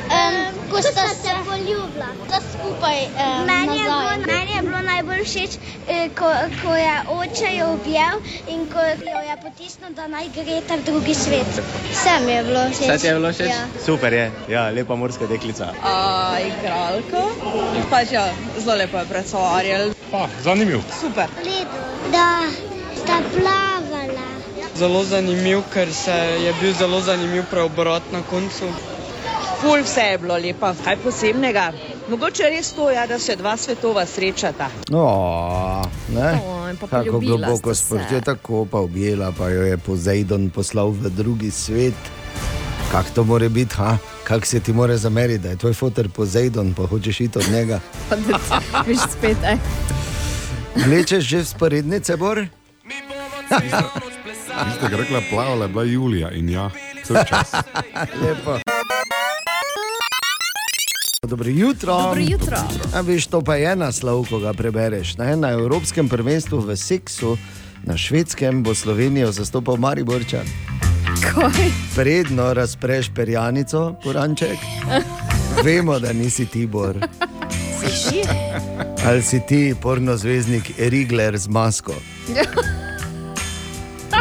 Um, 0.10 0.38
ko 0.69 0.81
sta 0.81 1.07
se 1.07 1.34
poljubi. 1.45 1.49
poljubila, 1.49 2.10
da 2.30 2.38
skupaj 2.52 3.02
eh, 3.02 3.45
meni, 3.45 3.77
je 3.77 3.84
bilo, 3.84 4.36
meni 4.38 4.52
je 4.56 4.61
bilo 4.61 4.81
najbolj 4.81 5.23
všeč, 5.23 5.57
eh, 5.88 6.10
ko, 6.19 6.30
ko 6.61 6.76
je 6.76 6.94
oče 7.10 7.56
jo 7.57 7.68
objel 7.73 8.15
in 8.48 8.65
ko 8.69 8.80
jo 8.86 9.19
je 9.30 9.36
potisnil, 9.44 9.90
da 9.95 10.07
naj 10.07 10.30
gre 10.36 10.61
ta 10.68 10.77
drugi 10.86 11.14
svet. 11.14 11.61
Vse 11.91 12.14
mi 12.26 12.31
je 12.31 12.44
bilo 12.44 12.64
všeč. 12.69 12.90
Vse 12.90 12.98
ti 12.98 13.07
je 13.07 13.14
bilo 13.14 13.34
všeč? 13.34 13.49
Ja. 13.49 13.68
Super 13.86 14.14
je, 14.14 14.31
ja, 14.49 14.69
lepa 14.69 14.95
morska 14.95 15.27
deklica. 15.27 15.73
A, 15.84 16.38
igralka. 16.45 17.26
Pač 17.90 18.11
ja, 18.11 18.30
zelo 18.57 18.77
lepo 18.77 18.98
je 18.98 19.06
predstavljal. 19.06 19.94
Zanimiv. 20.44 20.81
Super. 21.02 21.26
Lepo, 21.45 21.77
da 22.11 22.68
sta 23.10 23.22
plavala. 23.34 24.27
Zelo 24.76 25.03
zanimiv, 25.03 25.61
ker 25.73 25.94
se 25.94 26.11
je 26.40 26.53
bil 26.61 26.73
zelo 26.73 27.02
zanimiv 27.02 27.44
preobrat 27.52 28.03
na 28.11 28.22
koncu. 28.22 28.69
Ful 29.61 29.81
vse 29.84 30.02
je 30.03 30.18
bilo 30.18 30.38
lepo. 30.38 30.69
Kaj 30.84 30.98
posebnega? 30.98 31.72
Mogoče 32.10 32.44
res 32.45 32.72
to, 32.72 32.91
ja, 32.91 33.07
da 33.07 33.19
se 33.19 33.36
dva 33.36 33.57
svetova 33.57 34.06
srečata. 34.06 34.69
O, 34.91 35.84
ne? 36.10 36.40
Kako 36.80 36.88
poljubila 36.88 37.48
globoko 37.48 37.73
je 38.11 38.22
tako, 38.22 38.65
pa 38.65 38.77
objela, 38.80 39.34
pa 39.38 39.49
jo 39.49 39.64
je 39.64 39.77
Pozejdon 39.77 40.49
poslal 40.49 40.90
v 40.90 41.10
drugi 41.10 41.52
svet. 41.52 41.94
Kako 42.91 43.10
to 43.10 43.23
more 43.23 43.49
biti, 43.49 43.76
ha? 43.76 43.98
Kako 44.23 44.45
se 44.45 44.60
ti 44.60 44.73
more 44.73 44.98
zameriti, 44.98 45.40
da 45.40 45.49
je 45.49 45.56
tvoj 45.56 45.73
fotor 45.73 46.10
Pozejdon, 46.10 46.73
pa 46.73 46.84
hočeš 46.84 47.19
iti 47.19 47.38
od 47.38 47.49
njega? 47.52 47.80
Pa 48.10 48.15
ti- 48.15 48.22
Viš 48.88 48.99
spet, 49.10 49.38
eh. 49.44 49.57
Vlečeš 50.77 51.23
že 51.23 51.45
sporednice, 51.45 52.18
Bor? 52.18 52.45
Ki 54.80 54.91
je 54.91 54.97
rekla, 54.97 55.21
plavala 55.30 55.65
je 55.65 55.69
bila 55.69 55.84
Julija 55.84 56.31
in 56.31 56.49
ja, 56.49 56.69
vse 57.03 57.23
čas. 57.30 57.53
Lepo. 58.23 58.59
Dobro 61.27 61.49
jutro. 61.49 61.93
Dobro 61.93 62.21
jutro. 62.21 62.57
A 62.93 63.01
veš, 63.01 63.27
to 63.27 63.41
pa 63.41 63.55
je 63.55 63.76
naslov, 63.76 64.26
ko 64.30 64.39
ga 64.39 64.53
prebereš. 64.53 65.17
Ne? 65.17 65.35
Na 65.35 65.49
Evropskem 65.49 66.09
prvenstvu 66.09 66.59
v 66.59 66.77
seksu 66.77 67.38
na 67.84 67.97
švedskem 67.97 68.63
bo 68.63 68.76
Slovenijo 68.76 69.31
zastopal 69.31 69.77
Mariborčan. 69.77 70.45
Kaj? 71.21 71.69
Predno 71.95 72.53
razpreš 72.53 73.09
perjanico, 73.15 73.95
poranček. 74.03 74.57
Vemo, 75.65 75.99
da 75.99 76.13
nisi 76.13 76.45
Tibor. 76.45 76.99
Si 77.89 78.21
Ali 79.05 79.21
si 79.21 79.39
ti 79.47 79.76
pornozvezdnik 79.81 80.71
Rigler 80.77 81.38
z 81.38 81.47
masko? 81.47 81.93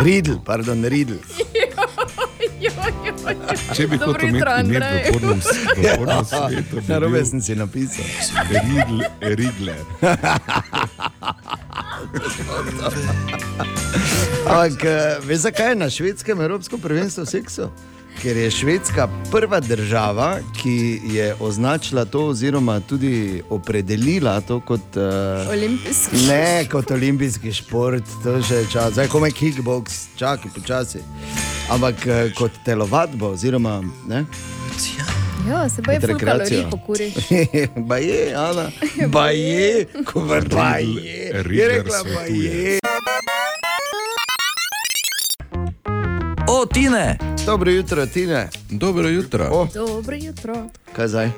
Ridl, 0.05 0.39
pardon, 0.45 0.85
Ridl. 0.85 1.19
Če 3.75 3.87
bi 3.87 3.99
imeti 3.99 4.29
ime 4.29 4.41
v 4.43 5.13
pornem 5.13 5.41
v 5.41 5.97
pornem 5.99 6.25
svetu, 6.31 6.81
bi 6.81 6.93
Narobe 6.93 7.19
bil 7.19 7.27
sem 7.29 7.43
si 7.45 7.57
napisal. 7.59 8.07
Ridl, 8.51 9.03
Rigler. 9.39 9.85
Ampak, 14.49 14.85
eh, 14.85 15.19
veš, 15.27 15.45
zakaj 15.49 15.73
je 15.75 15.77
na 15.77 15.91
švedskem 15.91 16.41
Evropsko 16.41 16.79
prvenstvo 16.79 17.27
seksu? 17.27 17.69
Ker 18.23 18.37
je 18.37 18.51
Švedska 18.51 19.09
prva 19.31 19.61
država, 19.61 20.39
ki 20.63 21.01
je 21.05 21.35
označila 21.41 22.05
to, 22.05 22.27
oziroma 22.27 22.81
tudi 22.81 23.43
opredelila 23.51 24.41
to 24.41 24.61
kot. 24.61 24.81
Uh, 24.97 25.51
Olimpijski. 25.51 26.17
Ne, 26.29 26.65
kot 26.71 26.91
olimpijski 26.91 27.53
šport, 27.53 28.05
to 28.23 28.31
je 28.31 28.43
še 28.43 28.65
čas, 28.73 28.93
zdaj 28.93 29.09
komaj 29.09 29.31
kickbox, 29.31 30.07
čakaj 30.17 30.51
počasi. 30.55 30.99
Ampak 31.71 32.07
eh, 32.07 32.31
kot 32.35 32.51
telovadbo, 32.65 33.27
oziroma 33.29 33.83
ne. 34.09 34.25
Ja, 35.49 35.69
se 35.69 35.83
boje 35.83 36.01
Kot 36.01 36.11
ful 36.11 36.19
kalorij 36.19 36.45
rekreacijo. 36.45 36.71
pokuriš. 36.71 37.15
ba 37.89 37.97
je, 38.09 38.35
Ana, 38.35 38.71
ba 39.09 39.31
je, 39.31 39.87
ko 40.05 40.21
ba 40.21 40.77
je. 40.77 41.05
Je 41.05 41.43
Rigler 41.43 41.69
rekla, 41.69 42.03
ba 42.05 42.25
svetuje. 42.25 42.65
je. 42.65 42.79
O, 46.49 46.67
Tine! 46.67 47.19
Dobro 47.47 47.71
jutro, 47.71 48.07
Tine. 48.07 48.49
Dobro 48.71 49.09
jutro. 49.09 49.49
O, 49.51 49.69
Dobro 49.75 50.17
jutro. 50.17 50.67
kaj 50.97 51.09
zdaj? 51.09 51.31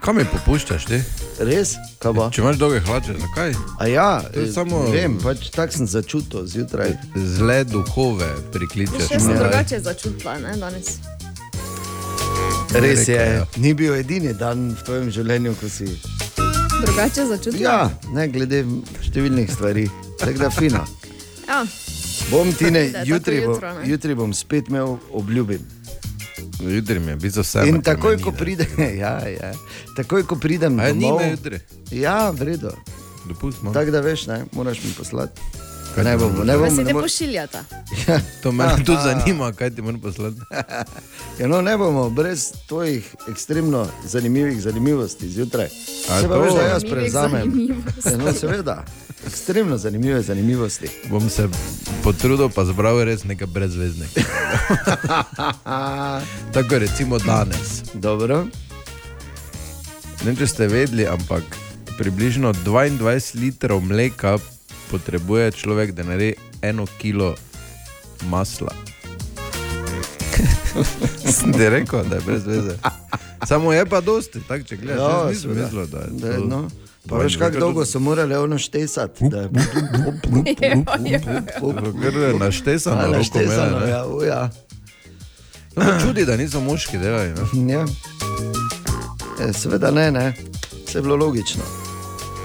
Kam 0.00 0.16
mi 0.16 0.24
popuščaš 0.24 0.84
ti? 0.84 0.98
Res? 1.40 1.74
Kaj 1.98 2.12
bo? 2.12 2.26
Če 2.30 2.42
imaš 2.42 2.56
dolge 2.56 2.80
hlače, 2.80 3.14
zakaj? 3.20 3.54
A 3.80 3.86
ja, 3.86 4.20
To 4.32 4.40
je 4.40 4.48
eh, 4.48 4.52
samo- 4.52 4.82
vem, 4.92 5.16
pač 5.18 5.48
tako 5.50 5.72
sem 5.72 5.86
začutil 5.86 6.46
zjutraj. 6.46 6.92
Zle 7.16 7.64
duhove 7.64 8.28
prikličeš. 8.52 9.08
Še 9.08 9.20
sem 9.20 9.36
drugače 9.36 9.80
začutila, 9.80 10.38
ne, 10.38 10.56
danes. 10.56 10.98
Res 12.74 13.08
je, 13.08 13.16
ja. 13.16 13.46
ni 13.56 13.74
bil 13.74 13.94
edini 13.94 14.34
dan 14.34 14.74
v 14.74 14.82
tvojem 14.84 15.10
življenju, 15.10 15.54
ko 15.60 15.68
si. 15.68 15.88
Drugače 16.84 17.26
začutila? 17.26 17.64
Ja, 17.64 17.90
ne 18.12 18.28
glede 18.28 18.64
številnih 19.02 19.48
stvari. 19.50 19.88
Tako 20.20 20.38
da 20.38 20.50
fina. 20.50 20.84
Ja. 21.48 21.64
Bom 22.30 22.52
ti 22.58 22.70
ne, 22.70 22.92
tako 22.92 23.04
jutri, 23.06 23.40
bo, 23.46 23.52
jutro, 23.52 23.74
ne? 23.74 23.90
jutri 23.90 24.14
bom 24.14 24.34
spet 24.34 24.68
imel 24.68 24.96
obljubim. 25.12 25.60
Jutri 26.60 26.98
mi 27.00 27.10
je 27.12 27.16
bil 27.16 27.30
za 27.30 27.40
vse. 27.40 27.62
In 27.66 27.82
takoj, 27.82 28.18
ko 28.18 28.32
pridem, 28.32 28.66
ja, 29.02 29.28
ja, 29.28 29.52
takoj, 29.96 30.22
ko 30.22 30.36
pridem 30.36 30.78
je 30.78 30.92
domov, 30.92 31.18
nime 31.20 31.30
jutri? 31.30 31.60
Ja, 31.90 32.30
v 32.30 32.42
redu. 32.42 32.70
Dopustimo. 33.28 33.72
Tako 33.72 33.90
da 33.90 34.00
veš, 34.00 34.26
ne, 34.26 34.44
moraš 34.52 34.82
mi 34.84 34.92
poslati. 34.98 35.40
Kaj 35.94 36.04
Ne 36.04 36.12
ti 36.12 36.18
bomo, 36.18 36.32
moram 36.32 36.46
ne 36.46 36.52
Pa 36.52 36.58
bomo. 36.58 36.70
se 36.70 36.76
Ne 36.76 36.86
te 36.86 36.92
bomo 36.92 37.04
pošiljata. 37.04 37.64
To 38.42 38.52
me 38.52 38.64
tudi 38.76 38.98
zanima, 39.04 39.52
kaj 39.52 39.70
ti 39.70 39.82
moram 39.82 40.00
poslati. 40.00 40.40
ja, 41.38 41.46
no, 41.46 41.60
ne 41.62 41.76
bomo 41.76 42.10
brez 42.10 42.52
tvojih 42.66 43.14
ekstremno 43.28 43.86
zanimivih 44.04 44.62
zanimivosti 44.62 45.28
zjutraj. 45.28 45.68
Se 45.68 46.04
pa 46.06 46.34
to? 46.34 46.40
veš, 46.40 46.54
da 46.54 46.62
jaz 46.62 46.84
prevzamem. 46.84 47.68
Ja, 48.04 48.16
no, 48.16 48.32
seveda, 48.32 48.84
ekstremno 49.26 49.78
zanimive 49.78 50.22
zanimivosti. 50.22 50.88
Bom 51.10 51.30
se 51.30 51.48
potrudil, 52.02 52.48
pa 52.48 52.64
zbral 52.64 53.04
res 53.04 53.24
nekaj 53.24 53.46
brezveznih. 53.46 54.08
Tako 56.54 56.78
recimo 56.78 57.18
danes. 57.18 57.82
Dobro. 57.94 58.44
Ne 60.24 60.30
vem, 60.30 60.36
če 60.36 60.46
ste 60.46 60.68
vedeli, 60.68 61.06
ampak 61.06 61.42
približno 61.98 62.52
22 62.64 63.40
litrov 63.40 63.82
mleka 63.84 64.38
potrebuje 64.90 65.52
človek, 65.52 65.92
da 65.92 66.02
naredi 66.04 66.34
eno 66.62 66.86
kilo 66.98 67.34
masla. 68.30 68.72
Sem 71.36 71.52
ti 71.52 71.68
rekel, 71.68 72.04
da 72.08 72.16
je 72.16 72.22
brez 72.26 72.46
veze. 72.46 72.78
Samo 73.46 73.72
je 73.72 73.86
pa 73.86 74.00
dosti, 74.00 74.40
tak, 74.48 74.64
če 74.66 74.76
gledaš, 74.76 75.12
jaz 75.12 75.28
nisem 75.28 75.50
mislil, 75.62 75.86
da 75.86 75.98
je 75.98 76.10
Da 76.10 76.38
no. 76.38 76.68
Pa 77.08 77.16
veš, 77.16 77.36
kako 77.36 77.58
dolgo 77.58 77.84
so 77.84 77.98
morali 77.98 78.34
ono 78.34 78.58
štesati. 78.58 79.24
Da 79.28 79.40
je 79.40 79.50
je 82.20 82.38
naštesano, 82.38 82.96
Ali 82.96 83.04
roko 83.06 83.38
mene, 83.38 83.46
naštesano, 83.46 83.78
ne. 83.80 83.90
ja, 83.90 84.04
o 84.04 84.22
ja. 84.22 84.50
Me 85.76 85.84
Čudi, 86.02 86.24
da 86.24 86.36
niso 86.36 86.60
moški 86.60 86.98
delali. 86.98 87.32
Ne? 87.54 87.72
Ja. 87.72 87.84
E, 89.40 89.52
seveda 89.52 89.90
ne, 89.90 90.10
ne. 90.10 90.32
Vse 90.86 90.98
je 90.98 91.02
bilo 91.02 91.16
logično. 91.16 91.62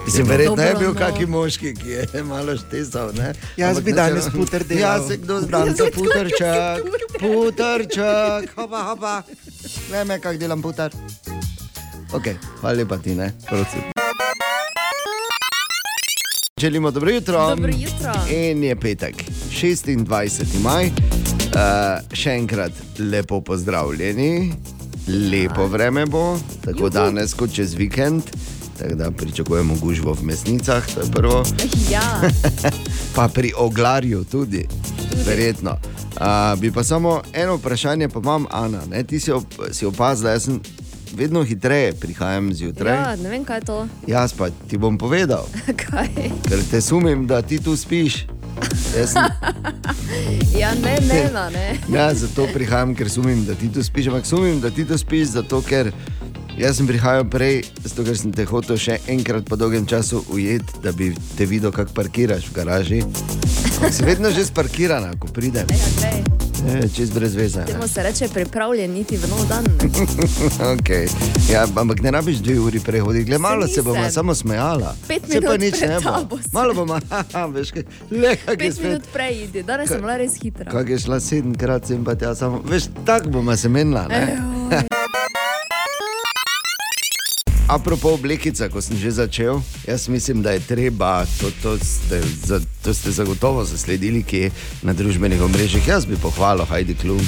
Mislim, 0.06 0.26
Ja, 0.26 0.30
verjetno 0.32 0.64
je 0.64 0.76
bil 0.80 0.90
no. 0.90 0.96
kakšen 0.96 1.30
moški, 1.30 1.74
ki 1.76 1.90
je 1.90 2.24
malo 2.34 2.58
štesal. 2.58 3.12
Ne? 3.14 3.34
Jaz 3.58 3.70
Ampak 3.70 3.84
bi 3.84 3.92
ne, 3.92 3.96
danes 3.96 4.26
puter 4.34 4.64
delal. 4.64 4.82
Jaz 4.82 5.08
se 5.08 5.18
kdo 5.18 5.42
znam 5.42 5.76
za 5.76 5.86
puterček, 5.96 6.84
puterček, 7.20 8.50
hopa, 8.56 8.84
hopa. 8.84 9.22
Veme, 9.92 10.20
kako 10.20 10.38
delam 10.38 10.62
puter. 10.62 10.92
Ok, 12.14 12.24
hvala 12.62 12.78
lepa 12.78 12.98
ti, 12.98 13.16
ne. 13.16 13.34
Prosim. 13.50 13.99
Želimo 16.60 16.92
dobro 16.92 17.12
jutro. 17.12 17.50
Dobro 17.50 17.72
jutro. 17.78 18.12
In 18.32 18.64
je 18.64 18.76
petek, 18.76 19.16
26. 19.52 20.46
maj. 20.64 20.86
Uh, 20.86 20.92
še 22.14 22.30
enkrat 22.30 22.72
lepo 23.00 23.42
pozdravljeni, 23.42 24.52
lepo 25.32 25.68
vreme 25.68 26.06
bo, 26.06 26.40
tako 26.66 26.80
Juhu. 26.80 26.90
danes 26.90 27.34
kot 27.34 27.54
čez 27.54 27.74
vikend. 27.74 28.24
Tako 28.80 28.96
da 28.96 29.12
pričakujemo 29.12 29.76
gužvo 29.82 30.14
v 30.14 30.24
mesnicah, 30.24 30.84
to 30.94 31.02
je 31.02 31.12
prvo. 31.12 31.44
Ja. 31.92 32.22
pa 33.16 33.28
pri 33.28 33.54
oglarju 33.58 34.24
tudi, 34.24 34.68
verjetno. 35.26 35.72
Uh, 35.72 36.60
bi 36.60 36.72
pa 36.72 36.84
samo 36.84 37.22
eno 37.34 37.56
vprašanje, 37.56 38.10
pa 38.10 38.20
imam, 38.20 38.46
Ana, 38.52 38.82
ne? 38.90 39.04
ti 39.04 39.20
si, 39.20 39.32
op, 39.32 39.46
si 39.72 39.86
opazila, 39.86 40.32
jaz 40.32 40.44
sem 40.44 40.60
vedno 41.16 41.44
hitreje 41.44 41.94
prihajam 41.94 42.54
zjutraj. 42.54 42.96
ja, 42.96 43.16
ne 43.16 43.30
vem, 43.30 43.44
kaj 43.46 43.58
je 43.58 43.66
to. 43.66 43.88
Jaz 44.08 44.34
pa 44.34 44.50
ti 44.68 44.78
bom 44.78 44.98
povedal, 44.98 45.46
Kaj? 45.84 46.08
ker 46.50 46.60
te 46.72 46.82
sumim, 46.82 47.28
da 47.28 47.42
ti 47.42 47.60
tu 47.64 47.76
spiš. 47.76 48.26
Jaz 48.98 49.14
Ja, 50.60 50.74
ne, 50.76 50.98
ne, 51.08 51.30
no, 51.34 51.50
ne. 51.50 51.78
Ja, 51.96 52.14
zato 52.14 52.48
prihajam, 52.54 52.96
ker 52.96 53.10
sumim, 53.10 53.46
da 53.46 53.56
ti 53.56 53.70
to 53.72 53.84
spiš. 53.84 54.08
Ampak 54.08 54.26
sumim, 54.26 54.60
da 54.62 54.70
ti 54.70 54.86
to 54.86 54.98
spiš, 54.98 55.28
zato 55.28 55.62
ker 55.62 55.92
jaz 56.58 56.76
sem 56.78 56.88
prihajal 56.88 57.24
prej, 57.32 57.62
zato 57.86 58.04
ker 58.04 58.18
sem 58.18 58.34
te 58.36 58.44
hotel 58.46 58.76
še 58.78 59.00
enkrat 59.08 59.48
po 59.48 59.56
dolgem 59.56 59.86
času 59.88 60.26
ujeti, 60.30 60.82
da 60.84 60.92
bi 60.92 61.14
te 61.38 61.46
videl, 61.48 61.72
kako 61.72 61.96
parkiraš 61.96 62.50
v 62.52 62.58
garaži. 62.60 63.02
Si 63.92 64.04
vedno 64.04 64.28
že 64.32 64.44
sparkirana, 64.46 65.16
ko 65.16 65.32
pridem. 65.32 65.68
Je, 66.62 66.90
čist 66.90 67.14
brez 67.14 67.36
veze. 67.36 67.66
Temu 67.66 67.88
se 67.88 68.04
reče 68.04 68.28
pripravljen 68.28 68.92
niti 68.92 69.18
v 69.18 69.28
nov 69.28 69.46
dan. 69.46 69.66
okay. 70.74 71.08
ja, 71.48 71.68
ampak 71.76 72.02
ne 72.02 72.12
rabiš 72.12 72.38
dve 72.38 72.60
uri 72.60 72.80
prehoditi, 72.80 73.26
Gle, 73.26 73.38
malo 73.40 73.68
se 73.68 73.82
bomo 73.82 73.96
nisem. 73.98 74.12
samo 74.12 74.36
smejala. 74.36 74.96
Pet 75.08 75.22
Se 75.24 75.42
pa 75.42 75.48
minut 75.48 75.62
nič 75.62 75.76
pred 75.76 75.90
ne 75.90 75.98
bo. 76.00 76.38
se- 76.38 76.50
Malo 76.52 76.74
bomo, 76.74 77.00
haha, 77.10 77.46
veš, 77.48 77.72
kaj, 77.72 77.84
le 78.12 78.36
kak 78.38 78.50
je 78.52 78.58
Pet 78.60 78.74
spet. 78.74 78.86
minut 78.86 79.04
prej 79.14 79.44
idi, 79.44 79.64
danes 79.64 79.90
sem 79.90 80.02
bila 80.02 80.18
res 80.18 80.36
hitra. 80.36 80.68
Kak 80.68 80.90
je 80.90 81.00
šla 81.00 81.20
sedemkrat, 81.20 81.86
sem 81.86 82.04
pa 82.04 82.16
tja 82.16 82.36
samo, 82.36 82.62
veš, 82.62 82.84
tako 83.06 83.30
bomo 83.32 83.56
se 83.56 83.70
menila. 83.70 84.08
Apropo 87.70 88.10
oblekica, 88.18 88.66
ko 88.70 88.82
sem 88.82 88.98
že 88.98 89.12
začel, 89.12 89.62
jaz 89.88 90.08
mislim, 90.10 90.42
da 90.42 90.52
je 90.52 90.60
treba, 90.60 91.26
to, 91.40 91.52
to, 91.62 91.78
ste, 91.78 92.18
za, 92.46 92.58
to 92.84 92.94
ste 92.94 93.12
zagotovo 93.12 93.62
zasledili, 93.66 94.24
ki 94.24 94.38
je 94.38 94.52
na 94.82 94.94
družbenih 94.94 95.42
omrežjih. 95.42 95.88
Jaz 95.88 96.06
bi 96.06 96.18
pohvalil 96.18 96.66
Heidi 96.66 96.96
Klum 96.96 97.22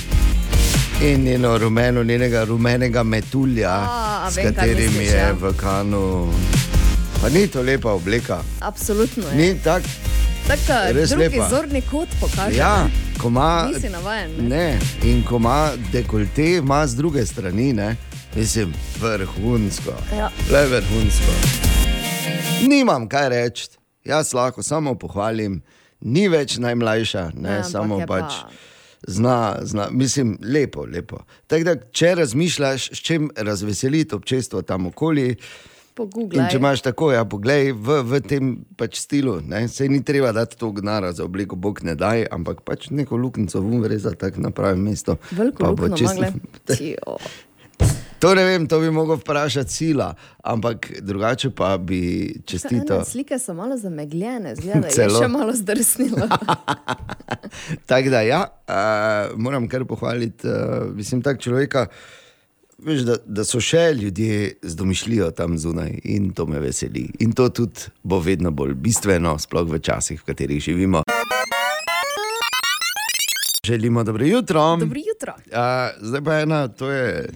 in 1.02 1.24
njeno 1.24 1.58
rumeno, 1.58 2.04
njenega 2.04 2.44
rumenega 2.44 3.04
metulja, 3.04 3.70
A, 3.70 4.22
a 4.26 4.32
s 4.32 4.38
vem, 4.38 4.54
katerim 4.54 4.90
misliš, 4.90 5.08
je 5.10 5.18
ja. 5.18 5.32
v 5.34 5.54
kanu. 5.58 6.34
Pa 7.22 7.30
ni 7.30 7.48
to 7.48 7.62
lepa 7.62 7.92
obleka, 7.92 8.42
Absolutno 8.60 9.24
je. 9.30 9.36
ni 9.36 9.60
tako. 9.64 9.86
Tako 10.48 10.94
res 10.94 11.10
drugi 11.10 11.38
lepa. 11.38 11.50
zorni 11.50 11.82
kot 11.82 12.10
pokaže. 12.20 12.58
Ja, 12.58 12.90
ko 13.18 13.28
ima. 13.28 13.70
Navajen. 13.92 14.32
Ne? 14.40 14.50
Ne, 14.50 14.80
in 15.04 15.22
ko 15.24 15.38
ima 15.38 15.70
dekolte, 15.92 16.58
ima 16.58 16.88
z 16.88 16.96
druge 16.96 17.26
strani, 17.26 17.74
ne, 17.74 17.96
mislim, 18.36 18.74
vrhunsko. 19.00 19.92
Ja. 20.12 20.30
Le 20.52 20.66
vrhunsko. 20.68 21.32
Nimam 22.64 23.10
kaj 23.10 23.30
reči, 23.30 23.70
jaz 24.04 24.34
lahko 24.34 24.64
samo 24.64 24.96
pohvalim, 24.96 25.62
ni 26.02 26.28
več 26.28 26.58
najmlajša, 26.58 27.32
ne, 27.36 27.50
Ja, 27.50 27.56
ja, 27.56 27.64
samo 27.66 28.00
pač. 28.00 28.32
pa- 28.34 28.50
Zna, 29.04 29.36
zna, 29.62 29.88
mislim, 29.92 30.38
lepo, 30.44 30.86
lepo. 30.86 31.18
Tako 31.48 31.64
da, 31.64 31.76
če 31.92 32.16
razmišljaš, 32.16 32.92
s 32.92 33.00
čim 33.00 33.32
razveseliti 33.36 34.16
občestvo 34.16 34.62
tam 34.62 34.86
okoli, 34.86 35.36
in 36.30 36.46
če 36.46 36.58
imaš 36.58 36.82
tako, 36.82 37.10
ja, 37.12 37.26
poglej 37.26 37.72
v, 37.74 37.98
v 38.04 38.20
tem 38.22 38.46
pač 38.78 39.00
stilu, 39.00 39.40
ne, 39.42 39.68
se 39.68 39.90
ni 39.90 40.04
treba 40.04 40.30
dati 40.32 40.54
to 40.56 40.70
gnara 40.72 41.12
za 41.12 41.26
obliko, 41.26 41.56
bog 41.58 41.82
ne 41.82 41.96
daj, 41.96 42.28
ampak 42.32 42.62
pač 42.62 42.90
neko 42.90 43.18
luknjico 43.18 43.60
vum 43.60 43.82
reza 43.84 44.14
tako 44.14 44.40
na 44.40 44.52
pravem 44.52 44.80
mestu. 44.82 45.18
Veliko 45.32 45.66
luknjo, 45.66 45.98
čisto- 45.98 46.22
magle. 46.22 46.34
Tijo. 46.78 47.18
To 48.22 48.36
ne 48.36 48.44
vem, 48.46 48.68
to 48.68 48.78
bi 48.80 48.92
mogel 48.92 49.18
vprašati 49.18 49.74
sila, 49.74 50.14
ampak 50.44 50.92
drugače 51.02 51.50
pa 51.50 51.78
bi 51.78 52.30
čestito. 52.46 53.04
Slike 53.06 53.40
so 53.40 53.54
malo 53.54 53.78
zamegljene, 53.78 54.56
zgleda, 54.56 54.92
da 54.96 55.04
je 55.04 55.10
še 55.10 55.28
malo 55.28 55.56
zdrsnilo. 55.58 56.28
Tako 57.90 58.14
da, 58.14 58.22
ja, 58.22 58.44
uh, 58.46 59.34
moram 59.42 59.66
kar 59.68 59.88
pohvaliti, 59.90 60.48
uh, 60.48 60.94
mislim, 60.94 61.26
tak 61.26 61.42
človeka. 61.42 61.88
Veš, 62.78 63.02
da, 63.10 63.18
da 63.26 63.46
so 63.46 63.58
še 63.62 63.90
ljudje 63.98 64.54
z 64.62 64.78
domišljijo 64.78 65.32
tam 65.38 65.58
zunaj 65.58 66.00
in 66.04 66.30
to 66.38 66.46
me 66.46 66.62
veseli. 66.62 67.08
In 67.26 67.34
to 67.34 67.50
tudi 67.50 67.90
bo 68.04 68.22
vedno 68.22 68.54
bolj 68.54 68.78
bistveno, 68.78 69.34
sploh 69.42 69.66
v 69.66 69.82
časih, 69.82 70.22
v 70.22 70.30
katerih 70.30 70.62
živimo. 70.62 71.02
Želimo 73.66 74.04
dobro 74.04 74.26
jutro. 74.26 74.76
Dobro 74.78 75.02
jutro. 75.10 75.34
Uh, 75.50 75.90
zdaj 76.02 76.22
pa 76.22 76.40
ena, 76.46 76.68
to 76.68 76.90
je, 76.90 77.30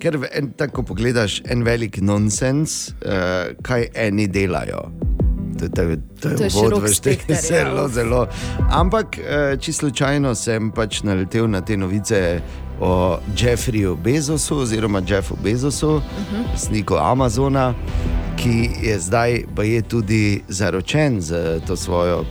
ker 0.00 0.18
en, 0.32 0.52
tako 0.56 0.82
pogledaš, 0.88 1.40
en 1.50 1.64
velik 1.66 2.00
nonsens, 2.02 2.90
uh, 3.04 3.52
kaj 3.66 3.90
eni 3.94 4.26
delajo. 4.28 4.88
To, 5.60 5.68
to, 5.68 5.82
to, 6.20 6.30
to 6.36 6.44
je 6.44 6.50
uvod, 6.56 6.82
veš, 6.82 7.00
ja. 7.28 7.36
zelo, 7.36 7.88
zelo. 7.88 8.26
Ampak 8.70 9.18
eh, 9.18 9.56
čisto 9.60 9.80
slučajno 9.80 10.32
sem 10.34 10.70
pač 10.72 11.02
naletel 11.04 11.50
na 11.52 11.60
te 11.60 11.76
novice 11.76 12.40
o 12.80 13.18
Jeffreyju 13.36 13.96
Bezosu, 14.00 14.62
oziroma 14.64 15.02
Jeffu 15.08 15.36
Bezosu, 15.42 15.90
uh 15.96 16.02
-huh. 16.02 16.50
lastniku 16.52 16.94
Amazona, 16.96 17.74
ki 18.40 18.70
je 18.82 18.96
zdaj 18.98 19.44
pa 19.54 19.62
je 19.62 19.82
tudi 19.82 20.40
zaročen 20.48 21.20
z 21.20 21.60
to 21.66 21.76
svojo, 21.76 22.24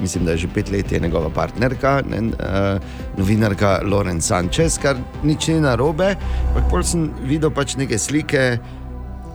mislim, 0.00 0.24
da 0.24 0.30
je 0.30 0.36
že 0.46 0.48
pet 0.54 0.70
let 0.70 0.92
je 0.92 1.00
njegova 1.00 1.30
partnerka, 1.30 2.02
ne, 2.10 2.18
uh, 2.18 2.78
novinarka 3.18 3.80
Loren 3.84 4.20
Sanchez, 4.20 4.78
kar 4.78 4.96
nič 5.22 5.48
ni 5.48 5.60
narobe. 5.60 6.14
Ampak 6.48 6.70
pol 6.70 6.82
sem 6.86 7.10
videl 7.26 7.50
pač 7.50 7.74
neke 7.76 7.98
slike, 7.98 8.58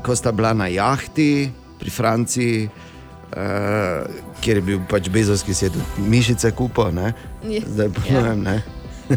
ko 0.03 0.15
sta 0.15 0.31
bila 0.31 0.53
na 0.53 0.67
jahti 0.71 1.51
pri 1.79 1.89
Franciji. 1.89 2.69
Uh, 3.31 4.07
kjer 4.43 4.57
je 4.57 4.61
bil 4.61 4.79
pač 4.91 5.07
Bezos, 5.09 5.43
ki 5.43 5.53
si 5.55 5.65
je 5.65 5.71
tudi 5.71 6.07
mišice 6.09 6.51
kupil, 6.51 6.91
ne? 6.91 7.13
Je. 7.47 7.61
zdaj 7.67 7.89
pa 7.95 8.01
ne 8.01 8.11
Ja. 8.11 8.23
vem. 8.23 8.41
Ne? 8.43 8.57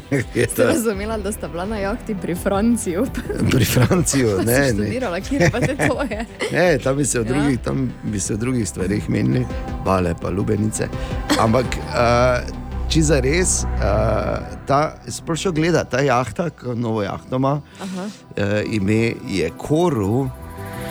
Ste 0.52 0.64
razumela, 0.64 1.18
da 1.18 1.32
sta 1.32 1.48
bila 1.48 1.66
na 1.66 1.78
jahti 1.78 2.14
pri 2.14 2.34
Franciji? 2.34 2.96
Pri 3.52 3.64
Franciji, 3.64 4.24
ne, 4.46 4.58
ne. 4.58 4.68
Študirala, 4.72 5.20
kje 5.20 5.50
pa 5.52 5.60
te 5.60 5.76
to 5.76 6.02
je? 6.10 6.26
Ne, 6.52 6.78
tam 6.78 6.96
bi 6.96 7.04
se 7.04 7.20
o 7.20 7.22
Ja. 7.22 7.28
drugih, 7.28 7.58
tam 7.60 7.92
bi 8.02 8.20
se 8.20 8.34
o 8.34 8.36
drugih 8.36 8.68
stvarih 8.68 9.10
menili, 9.10 9.46
bale 9.84 10.14
pa 10.22 10.30
lubenice. 10.30 10.88
Ampak, 11.40 11.66
uh, 11.66 12.44
če 12.88 13.02
za 13.02 13.20
res, 13.20 13.64
uh, 13.64 15.36
še 15.36 15.50
gleda, 15.50 15.84
ta 15.84 16.00
jahta, 16.00 16.50
novo 16.74 17.02
jahto 17.02 17.36
ima, 17.36 17.60
uh, 17.80 18.60
ime 18.72 19.14
je 19.28 19.50
Koru 19.58 20.28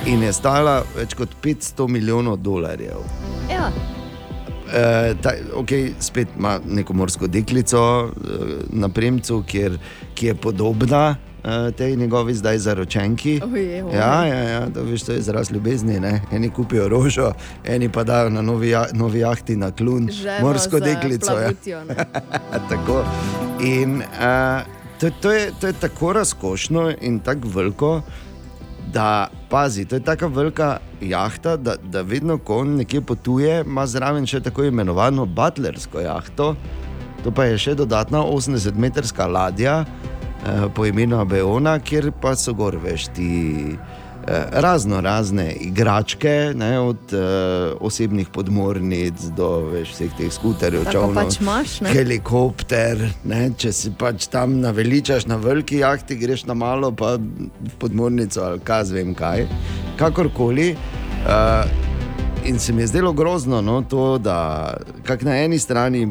in 0.06 0.24
je 0.24 0.34
stala 0.34 0.82
več 0.96 1.14
kot 1.16 1.30
500 1.44 1.88
milijonov 1.88 2.38
dolarjev. 2.38 3.04
Ja, 3.52 3.70
Uh, 4.74 5.14
ta, 5.22 5.32
okay, 5.54 5.92
spet 6.00 6.28
ima 6.38 6.60
neko 6.66 6.94
morsko 6.94 7.28
deklico 7.28 7.82
uh, 8.06 8.12
na 8.70 8.90
premcu, 8.90 9.44
kjer, 9.48 9.78
ki 10.16 10.28
je 10.28 10.36
podobna 10.36 11.16
uh, 11.44 11.76
tej 11.76 11.96
njegovi 11.96 12.34
zdaj 12.34 12.58
zaročenki. 12.58 13.42
Ojej, 13.44 13.84
ojej. 13.84 13.98
ja, 13.98 14.26
ja, 14.26 14.40
ja, 14.50 14.70
to, 14.74 14.84
veš, 14.84 15.04
to 15.04 15.12
je 15.12 15.20
izraz 15.20 15.52
ljubezni. 15.52 16.00
Ne? 16.00 16.22
Eni 16.32 16.50
kupijo 16.50 16.88
rožo, 16.90 17.32
eni 17.66 17.90
pa 17.90 18.04
dajo 18.04 18.30
na 18.30 18.42
novi, 18.42 18.70
ja, 18.70 18.86
novi 18.94 19.20
jahti 19.20 19.56
na 19.56 19.72
klun 19.72 20.10
ženo 20.12 20.48
morsko 20.48 20.80
deklico. 20.80 21.32
Ja. 21.32 21.38
plavutjo, 21.38 21.84
ne. 21.84 21.96
tako. 22.70 23.04
In 23.62 24.02
uh, 24.02 24.66
to, 25.00 25.10
to, 25.22 25.32
je, 25.32 25.52
to 25.62 25.68
je 25.68 25.74
tako 25.74 26.14
razkošno 26.14 26.92
in 27.02 27.20
tako 27.20 27.48
veliko, 27.48 28.02
da 28.92 29.28
pazi, 29.50 29.86
to 29.86 29.96
je 29.96 30.04
tako 30.04 30.28
velika 30.28 30.78
jahta, 31.02 31.58
da, 31.58 31.76
da 31.76 32.02
vedno, 32.02 32.38
ko 32.38 32.58
on 32.58 32.76
nekje 32.76 33.02
potuje, 33.02 33.62
ima 33.66 33.86
zraven 33.88 34.26
še 34.26 34.42
tako 34.44 34.64
imenovano 34.64 35.26
butlersko 35.26 36.00
jahto. 36.04 36.56
To 37.24 37.32
pa 37.32 37.46
je 37.48 37.58
še 37.58 37.76
dodatna 37.80 38.20
80-metrska 38.28 39.28
ladja 39.32 39.84
eh, 39.84 40.66
po 40.76 40.86
imenu 40.86 41.20
Abeona, 41.22 41.78
kjer 41.80 42.12
pa 42.22 42.36
so 42.36 42.54
gor 42.54 42.76
veš 42.84 43.08
ti. 43.16 43.32
Eh, 44.28 44.46
Razno 44.52 45.02
razne 45.02 45.52
igračke, 45.52 46.54
ne, 46.56 46.80
od 46.80 47.14
uh, 47.14 47.20
osebnih 47.82 48.30
podmornic 48.34 49.22
do 49.38 49.50
veš, 49.72 49.94
vseh 49.94 50.18
teh 50.18 50.34
skuterjev, 50.34 50.86
čovnov, 50.92 51.16
pač 51.24 51.40
imaš, 51.42 51.78
ne? 51.82 51.94
helikopter. 51.94 53.08
Ne, 53.24 53.50
če 53.58 53.74
si 53.74 53.94
pač 54.00 54.28
tam 54.32 54.60
naveličaš 54.64 55.28
na 55.28 55.36
veliki 55.36 55.84
jahti, 55.84 56.18
greš 56.20 56.46
na 56.50 56.54
malo, 56.54 56.92
pa 56.92 57.16
v 57.18 57.74
podmornico 57.80 58.44
ali 58.44 58.64
kaj 58.64 58.92
vem 58.94 59.16
kaj. 59.16 59.48
Kakorkoli. 60.00 60.74
Uh, 61.24 61.84
in 62.46 62.60
se 62.60 62.74
mi 62.74 62.82
je 62.82 62.88
zdelo 62.88 63.14
grozno, 63.14 63.62
no, 63.62 63.82
to, 63.82 64.18
da 64.18 64.78
na 65.22 65.38
eni 65.38 65.60
strani 65.60 66.08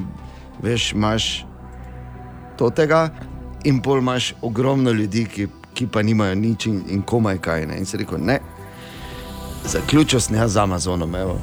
veš, 0.63 0.93
imaš 0.93 1.45
to 2.57 2.71
tega, 2.71 3.09
in 3.65 3.83
pol 3.83 3.99
imaš 3.99 4.35
ogromno 4.43 4.91
ljudi, 4.91 5.27
ki, 5.27 5.47
ki 5.75 5.87
pa 5.87 6.03
nimajo 6.03 6.35
nič 6.35 6.67
in, 6.67 6.83
in 6.89 7.03
komaj 7.03 7.41
kaj. 7.43 7.67
Ne. 7.67 7.79
In 7.79 7.87
si 7.87 7.97
rekel, 7.97 8.21
ne, 8.21 8.41
zaključil 9.65 10.21
sem 10.21 10.37
jaz 10.37 10.53
z 10.53 10.65
Amazonom. 10.65 11.15
Evo. 11.15 11.39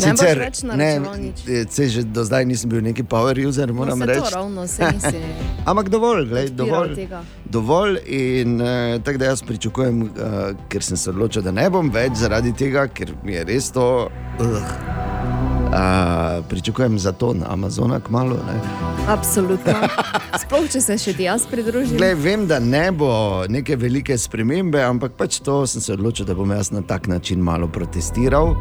Ne 0.00 0.12
boš 0.16 0.38
več 0.38 0.62
nič. 0.64 1.42
se 1.72 1.88
že 1.88 2.02
do 2.02 2.24
zdaj 2.24 2.46
nisem 2.48 2.70
bil 2.70 2.80
neki 2.84 3.04
power 3.04 3.36
user, 3.46 3.72
moram 3.72 3.98
no, 3.98 4.06
se 4.06 4.12
reči. 4.12 4.34
ravno, 4.34 4.66
se. 4.66 5.20
Ampak 5.68 5.88
dovolj, 5.88 6.24
glej, 6.28 6.48
dovolj. 6.56 6.94
tega. 6.94 7.22
Dovolj 7.44 7.98
in 8.06 8.60
uh, 8.60 9.02
tako 9.04 9.18
da 9.18 9.32
jaz 9.32 9.42
pričakujem, 9.42 10.02
uh, 10.02 10.08
ker 10.68 10.82
sem 10.82 10.96
se 10.96 11.10
odločil, 11.10 11.42
da 11.42 11.52
ne 11.52 11.68
bom 11.70 11.90
več 11.92 12.22
zaradi 12.22 12.54
tega, 12.56 12.88
ker 12.88 13.12
mi 13.24 13.36
je 13.36 13.44
res 13.44 13.70
to. 13.76 14.08
Uh, 14.40 15.39
uh, 15.70 15.76
pričakujem 16.46 16.98
za 16.98 17.12
to 17.12 17.34
na 17.34 17.46
Amazonu, 17.48 18.00
kmalo. 18.00 18.34
Ne. 18.36 18.60
Absolutno. 19.08 19.72
Sploh, 20.40 20.70
če 20.70 20.80
se 20.80 20.98
še 20.98 21.12
ti 21.12 21.22
jaz 21.22 21.46
pridružim. 21.46 21.96
Glej, 21.96 22.14
vem, 22.16 22.46
da 22.46 22.58
ne 22.58 22.90
bo 22.92 23.10
neke 23.48 23.76
velike 23.76 24.18
spremembe, 24.18 24.82
ampak 24.82 25.12
pač 25.12 25.40
to 25.40 25.66
sem 25.66 25.80
se 25.80 25.92
odločil, 25.92 26.26
da 26.26 26.34
bom 26.34 26.50
jaz 26.50 26.70
na 26.70 26.82
tak 26.82 27.06
način 27.06 27.40
malo 27.40 27.68
protestiral. 27.68 28.54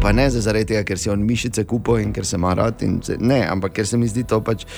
Pa 0.00 0.12
ne 0.12 0.28
zaradi 0.30 0.64
tega, 0.66 0.84
ker 0.84 0.98
si 0.98 1.10
on 1.10 1.20
mišice 1.20 1.64
kupil 1.64 1.98
in 1.98 2.12
ker 2.12 2.26
se 2.26 2.36
ima 2.36 2.54
rad. 2.54 2.80
se- 3.02 3.16
Ne, 3.18 3.46
ampak 3.46 3.72
ker 3.72 3.86
se 3.86 3.96
mi 3.96 4.08
zdi 4.08 4.24
to 4.24 4.40
pač 4.40 4.64
eh, 4.64 4.68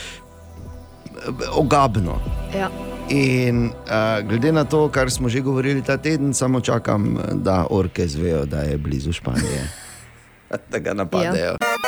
ogabno. 1.53 2.21
Ja. 2.55 2.71
In 3.09 3.67
uh, 3.67 3.71
glede 4.23 4.53
na 4.53 4.65
to, 4.65 4.89
kar 4.89 5.11
smo 5.11 5.29
že 5.29 5.41
govorili 5.41 5.83
ta 5.83 5.97
teden, 5.97 6.35
samo 6.35 6.61
čakam, 6.61 7.15
da 7.35 7.67
orke 7.71 8.07
zvejo, 8.09 8.45
da 8.47 8.61
je 8.61 8.79
blizu 8.79 9.13
Španije. 9.13 9.86
Da 10.71 10.79
ga 10.79 10.95
napadejo. 10.95 11.57
Ja. 11.61 11.86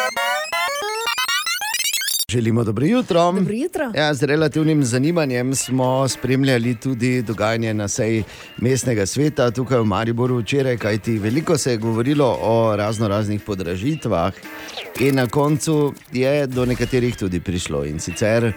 Želimo 2.33 2.65
dobro 2.65 2.87
jutro. 2.87 3.33
Dobro 3.33 3.55
jutro. 3.55 3.93
Ja, 3.95 4.15
z 4.15 4.23
relativnim 4.23 4.85
zanimanjem 4.85 5.55
smo 5.55 6.09
spremljali 6.09 6.75
tudi 6.75 7.23
dogajanje 7.23 7.75
na 7.75 7.89
seji 7.89 8.25
mestnega 8.57 9.07
sveta 9.07 9.51
tukaj 9.51 9.79
v 9.79 9.85
Mariboru 9.85 10.39
včeraj, 10.39 10.77
kajti 10.77 11.19
veliko 11.19 11.59
se 11.59 11.71
je 11.71 11.77
govorilo 11.77 12.39
o 12.43 12.77
razno 12.77 13.09
raznih 13.09 13.41
podražitvah. 13.41 14.33
In 15.01 15.15
na 15.15 15.27
koncu 15.27 15.95
je 16.13 16.47
do 16.47 16.65
nekaterih 16.65 17.17
tudi 17.17 17.41
prišlo. 17.41 17.85
In 17.85 18.01
sicer 18.01 18.45
uh, 18.45 18.53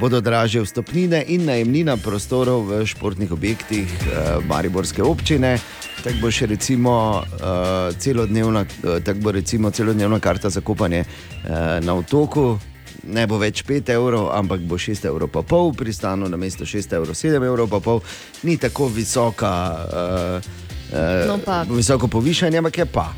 bodo 0.00 0.20
dražje 0.20 0.62
vstopnine 0.62 1.24
in 1.28 1.44
najemnina 1.44 1.96
prostorov 1.96 2.66
v 2.66 2.86
športnih 2.86 3.32
objektih 3.32 3.86
uh, 3.86 4.44
Mariborske 4.44 5.02
občine. 5.02 5.58
Tako 6.04 6.16
bo 6.20 6.30
še 6.30 6.46
recimo, 6.46 7.22
uh, 7.22 7.94
celodnevna, 7.98 8.64
uh, 8.82 8.98
tako 9.04 9.20
bo 9.20 9.32
recimo 9.32 9.70
celodnevna 9.70 10.20
karta 10.20 10.50
za 10.50 10.60
kopanje 10.60 11.04
uh, 11.04 11.84
na 11.84 11.94
otoku. 11.94 12.58
Ne 13.08 13.26
bo 13.26 13.38
več 13.40 13.64
5 13.64 13.88
evrov, 13.94 14.28
ampak 14.36 14.60
bo 14.68 14.76
6 14.76 15.08
evrov 15.08 15.32
pa 15.32 15.42
pol, 15.42 15.72
pristano 15.72 16.28
na 16.28 16.36
mesto 16.36 16.68
6 16.68 16.92
evrov, 16.92 17.16
7 17.16 17.40
evrov 17.40 17.68
pa 17.72 17.80
pol, 17.80 18.02
ni 18.44 18.56
tako 18.60 18.88
visoka, 18.92 19.52
uh, 19.72 20.36
uh, 20.92 21.26
No 21.28 21.38
pa. 21.40 21.64
visoko 21.64 22.08
povišanje, 22.08 22.58
ampak 22.58 22.78
je 22.78 22.86
pa. 22.86 23.08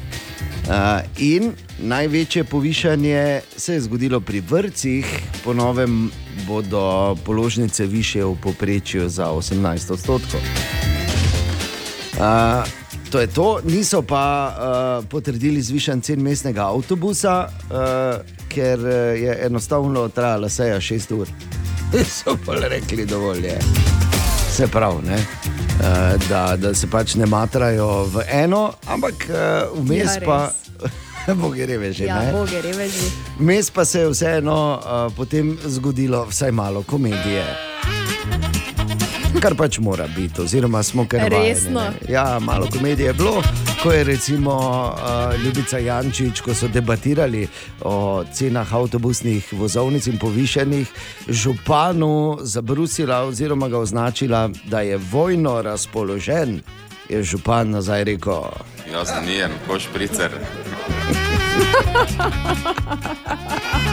Uh, 0.71 1.03
in 1.19 1.53
največje 1.83 2.45
povišanje 2.45 3.41
se 3.57 3.75
je 3.75 3.81
zgodilo 3.81 4.21
pri 4.21 4.41
vrtcih, 4.41 5.07
po 5.45 5.55
novem 5.55 6.11
bodo 6.47 7.17
položnice 7.27 7.87
više 7.87 8.25
v 8.25 8.37
povprečju 8.43 9.09
za 9.09 9.27
18 9.27 9.93
odstotkov. 9.93 10.41
Uh, 12.15 12.80
to 13.11 13.21
je 13.21 13.27
to, 13.27 13.61
niso 13.65 14.03
pa 14.03 14.55
uh, 15.01 15.09
potrdili 15.09 15.63
zvišan 15.63 16.01
cen 16.01 16.23
mestnega 16.23 16.69
avtobusa, 16.71 17.49
uh, 17.49 18.21
ker 18.49 18.79
uh, 18.79 18.93
je 19.19 19.39
enostavno 19.47 20.09
trajala 20.09 20.49
seja 20.49 20.81
6 20.81 21.15
ur. 21.19 21.29
so 22.19 22.39
pa 22.47 22.55
rekli, 22.55 23.07
dovolj 23.07 23.47
je. 23.47 23.59
Se 24.51 24.67
pravi, 24.67 25.07
ne? 25.07 25.17
Uh, 25.17 26.29
da, 26.29 26.57
da 26.57 26.75
se 26.75 26.91
pač 26.91 27.15
ne 27.15 27.27
matrajo 27.27 28.05
v 28.05 28.25
eno, 28.29 28.73
ampak 28.87 29.27
uh, 29.29 29.81
vmes 29.87 30.15
Ja, 30.15 30.21
pa. 30.25 30.51
Boge 31.43 31.67
reveži. 31.67 32.05
Ja, 32.05 32.33
boge, 32.33 32.63
reveži. 32.63 33.11
Vmes 33.39 33.71
pa 33.71 33.85
se 33.85 34.01
je 34.01 34.09
vseeno 34.11 34.81
uh, 34.81 35.13
potem 35.17 35.59
zgodilo 35.65 36.25
vsaj 36.31 36.53
malo 36.53 36.83
komedije. 36.83 37.45
Kar 39.41 39.55
pač 39.57 39.79
mora 39.79 40.07
biti, 40.17 40.41
oziroma 40.43 40.83
smo 40.83 41.07
kar 41.09 41.21
vajeni, 41.21 41.49
Resno? 41.49 41.81
ne. 41.81 41.93
Ja, 42.13 42.39
malo 42.41 42.67
komedije 42.73 43.07
je 43.07 43.13
bilo, 43.13 43.43
ko 43.83 43.93
je 43.93 44.05
recimo 44.05 44.53
uh, 44.53 45.45
Ljubica 45.45 45.79
Jančič, 45.79 46.41
ko 46.41 46.55
so 46.55 46.69
debatirali 46.69 47.49
o 47.81 48.25
cenah 48.35 48.75
avtobusnih 48.75 49.49
vozovnic 49.53 50.07
in 50.07 50.19
povišenih, 50.19 50.89
županu 51.29 52.39
zabrusila 52.43 53.23
oziroma 53.25 53.69
ga 53.69 53.79
označila, 53.79 54.51
da 54.65 54.81
je 54.81 54.97
vojno 54.97 55.63
razpoložen. 55.63 56.61
Je 57.09 57.23
župan 57.23 57.71
nazaj 57.71 58.05
rekel, 58.05 58.43
Jaz 58.93 59.09
nijem, 59.27 59.51
koš 59.67 59.83
pricer. 59.95 60.31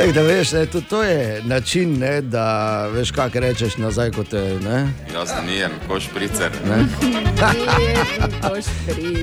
Tako 0.00 0.12
da 0.12 0.22
veš, 0.22 0.52
ne, 0.52 0.66
to, 0.66 0.80
to 0.80 1.02
je 1.02 1.42
način, 1.44 1.98
ne, 1.98 2.20
da 2.20 2.86
veš, 2.86 3.10
kaj 3.10 3.30
rečeš 3.34 3.76
nazaj. 3.76 4.10
Kot, 4.10 4.28
te, 4.28 4.58
ne, 4.64 4.92
Jaz 5.14 5.28
nijem, 5.46 5.70
koš 5.88 6.08
pricer. 6.14 6.50
ne. 6.68 6.84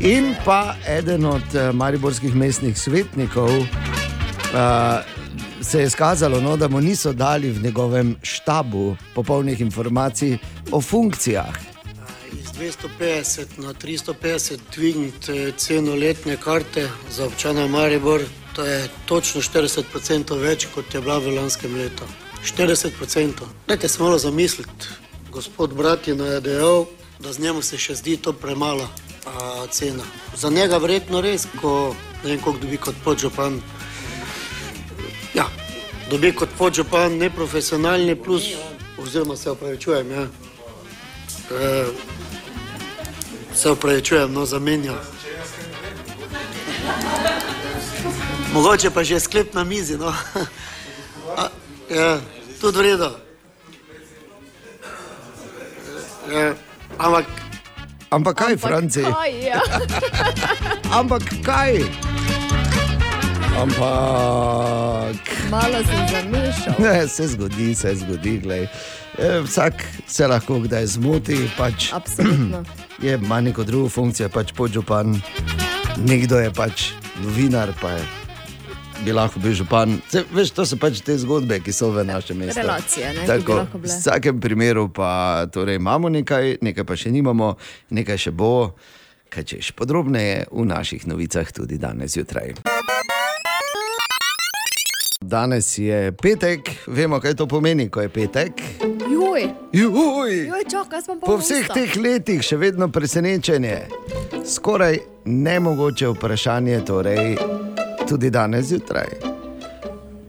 In 0.18 0.36
pa 0.46 0.76
eden 0.88 1.26
od 1.26 1.56
eh, 1.56 1.72
mariborskih 1.72 2.36
mestnih 2.36 2.78
svetnikov 2.78 3.50
uh, 3.50 3.66
se 5.62 5.80
je 5.80 5.86
izkazalo, 5.86 6.42
no, 6.42 6.58
da 6.58 6.68
mu 6.68 6.82
niso 6.82 7.14
dali 7.14 7.52
v 7.52 7.64
njegovem 7.64 8.16
štabu 8.22 8.96
popolnih 9.16 9.62
informacij 9.62 10.38
o 10.72 10.82
funkcijah. 10.82 11.58
iz 12.34 12.48
250 13.00 13.46
na 13.58 13.74
350 13.74 14.58
dvigniti 14.76 15.54
ceno 15.58 15.96
letne 15.96 16.38
karte 16.38 16.90
za 17.10 17.26
občana 17.26 17.68
Maribor, 17.68 18.22
to 18.58 18.66
je 18.66 18.90
točno 19.06 19.42
40% 19.42 20.34
več, 20.42 20.66
kot 20.74 20.94
je 20.94 21.02
bila 21.02 21.20
v 21.22 21.36
lanskem 21.36 21.76
letu. 21.78 22.04
40%. 22.42 23.46
Dajte 23.68 23.88
se 23.88 24.02
malo 24.02 24.18
zamisliti. 24.18 24.88
Gospod 25.32 25.74
Bratina 25.78 26.26
je 26.26 26.42
dejal, 26.42 26.86
da 27.20 27.34
z 27.34 27.40
njemu 27.40 27.62
se 27.62 27.78
še 27.78 27.96
zdi 27.96 28.16
to 28.18 28.34
premala 28.34 28.88
a, 29.26 29.68
cena. 29.70 30.04
Za 30.36 30.50
njega 30.50 30.78
verjetno 30.82 31.22
res, 31.22 31.46
ko 31.62 31.94
ne 32.24 32.32
vem, 32.32 32.42
koliko 32.42 32.64
dobi 32.66 32.78
kot 32.78 32.96
podžupan. 33.04 33.60
Ja, 35.38 35.46
dobi 36.10 36.34
kot 36.34 36.50
podžupan 36.58 37.18
neprofesionalni 37.18 38.16
plus, 38.16 38.50
oziroma 38.98 39.38
se 39.38 39.52
opravičujem, 39.54 40.12
ja. 40.12 40.26
E, 41.54 41.86
se 43.54 43.70
upravičujem, 43.70 44.34
no 44.34 44.46
zamenja. 44.46 44.98
Mogoče 48.54 48.90
pa 48.90 49.04
že 49.04 49.20
sklep 49.20 49.54
na 49.54 49.64
mizi. 49.64 49.98
No. 49.98 50.14
A, 51.38 51.48
ja, 51.92 52.20
tudi 52.62 52.78
vredno. 52.78 53.12
Ja, 56.32 56.54
ampak. 56.98 57.26
Ampak 58.10 58.36
kaj, 58.40 58.56
Franci? 58.58 59.04
Kaj 59.04 59.32
je? 59.36 59.56
Ampak 61.00 61.24
kaj? 61.44 61.84
Ampak. 63.58 65.20
Malo 65.52 65.80
sem 65.84 66.04
zamešal. 66.12 66.74
Ne, 66.80 67.08
se 67.08 67.28
zgodi, 67.28 67.76
se 67.76 67.96
zgodi. 67.96 68.38
glej. 68.40 68.68
E, 69.18 69.42
Vsak 69.44 69.84
se 70.08 70.28
lahko 70.28 70.60
kdaj 70.60 70.86
zmoti. 70.88 71.50
Pač, 71.58 71.92
Absolutno. 72.00 72.64
je 73.02 73.14
ima 73.14 73.42
neko 73.42 73.64
drugo 73.64 73.90
funkcijo, 73.90 74.30
pač 74.30 74.52
podžupan, 74.56 75.20
nekdo 75.98 76.40
je 76.40 76.52
pač 76.54 76.92
novinar, 77.20 77.74
pa 77.82 77.92
je, 77.92 78.04
bi 79.06 79.14
lahko 79.14 79.40
bil 79.40 79.54
župan. 79.54 79.98
Se, 80.10 80.24
veš, 80.34 80.52
to 80.52 80.66
so 80.66 80.78
pač 80.80 81.02
te 81.06 81.18
zgodbe, 81.18 81.60
ki 81.64 81.74
so 81.74 81.92
v 81.94 82.06
našem 82.08 82.38
mestu. 82.38 82.62
Relacije, 82.62 83.14
ne, 83.14 83.26
Tako, 83.28 83.66
v 83.74 83.84
vsakem 83.86 84.42
primeru 84.42 84.88
pa 84.94 85.46
torej, 85.54 85.80
imamo 85.82 86.10
nekaj, 86.10 86.58
nekaj 86.62 86.88
pa 86.88 86.98
še 86.98 87.12
nimamo, 87.14 87.56
nekaj 87.90 88.28
še 88.28 88.32
bo. 88.32 88.74
Kaj 89.28 89.44
češ 89.44 89.74
podrobneje 89.76 90.48
v 90.52 90.64
naših 90.64 91.04
novicah 91.08 91.50
tudi 91.52 91.76
danes 91.78 92.16
zjutraj. 92.16 92.56
Danes 95.22 95.78
je 95.78 96.14
petek, 96.16 96.72
vemo, 96.88 97.20
kaj 97.20 97.36
to 97.36 97.48
pomeni, 97.48 97.90
ko 97.90 98.02
je 98.02 98.10
petek. 98.10 98.62
Juj, 99.12 99.50
Juj. 99.74 100.34
juj 100.48 100.64
pa 100.88 101.02
Po 101.26 101.36
vseh 101.42 101.68
teh 101.68 101.96
letih 102.00 102.40
še 102.40 102.56
vedno 102.56 102.88
presenečenje. 102.88 103.82
Skoraj 104.48 105.02
nemogoče 105.26 106.14
vprašanje, 106.16 106.80
torej 106.88 107.36
tudi 108.10 108.30
danes 108.30 108.66
zjutraj. 108.66 109.08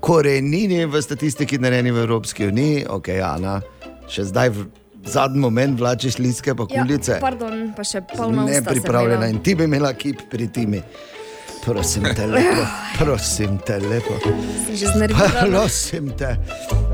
Korenini 0.00 0.86
v 0.86 1.02
statistiki 1.02 1.58
narejeni 1.58 1.90
v 1.90 2.02
Evropski 2.02 2.46
uniji, 2.46 2.86
ok, 2.88 3.08
Ana, 3.22 3.58
še 4.08 4.24
zdaj 4.30 4.50
v 4.54 4.66
zadnji 5.06 5.40
moment 5.40 5.78
vlačiš 5.80 6.18
listke 6.18 6.54
pa 6.54 6.66
kulice. 6.66 7.18
Ja, 7.18 7.22
pardon, 7.22 7.70
pa 7.76 7.84
še 7.86 8.02
polno 8.08 8.46
ne 8.48 8.62
pripravljena 8.64 9.28
in 9.30 9.42
ti 9.44 9.54
bi 9.58 9.68
imela 9.68 9.92
kip 9.94 10.26
pri 10.30 10.48
timi. 10.52 10.82
Prosim 11.58 12.06
te 12.16 12.24
lepo, 12.26 12.62
prosim 12.96 13.58
te 13.66 13.76
lepo. 13.82 14.14
Prosim 15.42 16.12
te. 16.16 16.30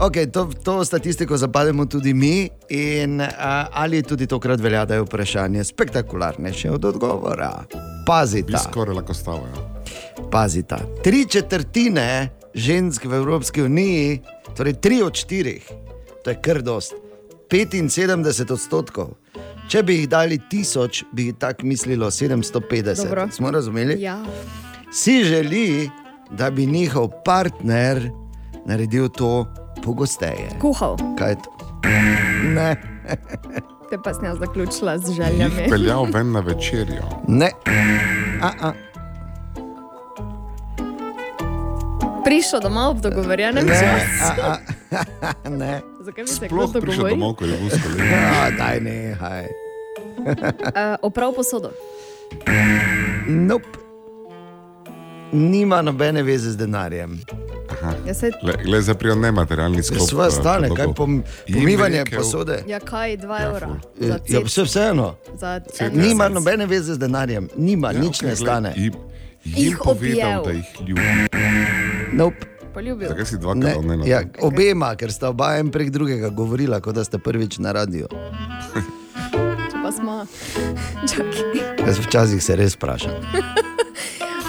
Okay, 0.02 0.26
to, 0.32 0.48
to 0.64 0.80
statistiko 0.84 1.36
zapademo 1.38 1.86
tudi 1.86 2.14
mi, 2.14 2.48
in 2.72 3.20
uh, 3.20 3.28
ali 3.70 4.02
tudi 4.02 4.26
tokrat 4.26 4.60
velja, 4.60 4.84
da 4.88 4.98
je 4.98 5.04
vprašanje 5.04 5.64
spektakularnejše 5.70 6.72
od 6.74 6.84
odgovora. 6.84 7.52
Pazite. 8.06 8.58
Skoraj 8.58 8.98
lahko 8.98 9.14
stavo. 9.14 9.46
Pazite. 10.34 10.76
Tri 11.02 11.26
četrtine 11.28 12.28
žensk 12.54 13.04
v 13.04 13.14
Evropski 13.14 13.62
uniji, 13.62 14.20
torej 14.56 14.72
tri 14.72 15.02
od 15.02 15.14
štirih, 15.14 15.68
to 16.24 16.30
je 16.30 16.40
kar 16.42 16.62
dost, 16.62 16.94
75 17.50 18.52
odstotkov. 18.52 19.12
Če 19.68 19.82
bi 19.82 19.94
jih 19.94 20.08
dali 20.08 20.40
tisoč, 20.50 21.04
bi 21.12 21.28
jih 21.28 21.36
tako 21.38 21.66
mislilo 21.66 22.10
750. 22.10 23.04
Dobro. 23.04 23.28
Smo 23.30 23.50
razumeli? 23.50 24.02
Ja. 24.02 24.18
Si 24.92 25.24
želi, 25.24 25.90
da 26.30 26.50
bi 26.50 26.66
njihov 26.66 27.08
partner 27.24 28.10
naredil 28.66 29.08
to 29.08 29.46
pogosteje. 29.84 30.50
Kuhal. 30.60 30.96
Kaj 31.18 31.30
je 31.30 31.36
to? 31.36 31.70
Ne. 32.54 32.74
Te 33.90 33.98
pa 34.04 34.14
sem 34.14 34.24
jaz 34.24 34.38
zaključila 34.38 34.98
z 34.98 35.14
željami. 35.14 35.70
peljal 35.70 36.06
ven 36.12 36.32
na 36.32 36.40
večerjo. 36.40 37.06
Ne. 37.28 37.50
A, 38.42 38.50
a. 38.60 38.93
Prišel 42.24 42.60
domov 42.60 42.90
ob 42.90 43.00
dogovorjenem 43.00 43.62
Ne, 43.62 43.74
času. 43.74 44.42
ne. 45.60 45.80
Zakaj 46.00 46.24
bi 46.24 46.28
se 46.28 46.34
Sploh 46.38 46.70
kdo 46.70 46.80
prišel 46.80 47.04
dogovoril? 47.04 47.14
domov, 47.14 47.32
ko 47.34 47.44
je 47.44 47.52
bil 47.52 47.70
skolen. 47.70 47.98
Ja, 48.02 48.50
daj 48.52 48.80
ne, 48.80 48.98
haj. 49.14 49.44
Uh, 50.16 50.96
oprav 51.08 51.32
posodo. 51.32 51.70
Nope. 53.26 53.68
Nima 55.32 55.82
nobene 55.82 56.22
veze 56.22 56.50
z 56.50 56.56
denarjem. 56.56 57.18
Ja, 58.06 58.14
se, 58.14 58.30
Le, 58.42 58.54
le 58.64 58.80
za 58.80 58.94
prijo 58.94 59.14
nematerialni 59.16 59.82
sklop. 59.82 60.06
Sva 60.06 60.26
eh, 60.26 60.30
stane, 60.30 60.68
kaj 60.70 60.94
pom, 60.94 61.22
Jim 61.46 61.56
pomivanje 61.56 61.98
rekel- 61.98 62.16
posode. 62.16 62.62
ja, 62.66 62.80
kaj, 62.80 63.16
dva 63.16 63.38
evra. 63.42 63.68
Eh, 64.00 64.14
Ja, 64.26 64.40
vse 64.40 64.62
vseeno. 64.62 65.16
Nima 65.92 66.28
nobene 66.28 66.66
veze 66.66 66.94
z 66.94 66.98
denarjem, 66.98 67.48
nima, 67.56 67.90
Ja, 67.90 68.00
nič 68.00 68.16
okej, 68.16 68.28
ne 68.28 68.36
stane. 68.36 68.72
Jim, 68.76 68.94
Jih 69.44 69.58
jim 69.58 69.76
povedal, 69.76 70.40
objel. 70.40 70.44
da 70.44 70.50
jih 70.52 70.70
ljubi. 70.80 71.02
Nope. 72.14 72.46
Poljubil. 72.74 73.08
Zakaj 73.08 73.26
si 73.26 73.38
dvakrat 73.38 73.82
Ne, 73.84 73.96
ne, 73.96 74.08
ja, 74.08 74.22
obema, 74.42 74.96
ker 74.98 75.12
sta 75.12 75.30
oba 75.30 75.52
en 75.58 75.70
prek 75.70 75.92
drugega 75.94 76.28
govorila, 76.34 76.80
kot 76.82 76.96
da 76.98 77.04
sta 77.06 77.20
prvič 77.22 77.60
na 77.62 77.72
radiju. 77.72 78.08
Če 79.70 79.78
pa 79.84 79.92
smo. 79.94 80.16
Čakaj. 81.06 81.62
Jaz 81.86 82.00
včasih 82.02 82.42
se 82.42 82.56
res 82.58 82.74
vprašam. 82.74 83.14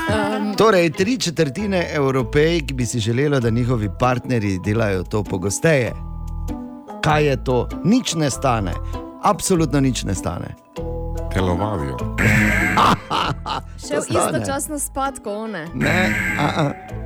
Um, 0.05 0.55
Torej, 0.57 0.89
tri 0.97 1.17
četrtine 1.21 1.85
evropejk 1.93 2.73
bi 2.73 2.85
si 2.85 2.99
želelo, 2.99 3.39
da 3.39 3.49
njihovi 3.49 3.89
partnerji 3.99 4.59
delajo 4.65 5.03
to 5.03 5.23
pogosteje. 5.23 5.93
Kaj 7.03 7.25
je 7.25 7.43
to? 7.43 7.69
Nič 7.83 8.15
ne 8.15 8.29
stane, 8.29 8.73
absolutno 9.23 9.79
nič 9.79 10.03
ne 10.03 10.15
stane. 10.15 10.55
Telovadijo. 11.33 11.97
Šel 13.87 14.01
istočasno 14.09 14.79
spat, 14.79 15.19
kot 15.19 15.33
one. 15.33 15.67
Ne, 15.73 16.13
a, 16.39 16.45
a. 16.57 17.05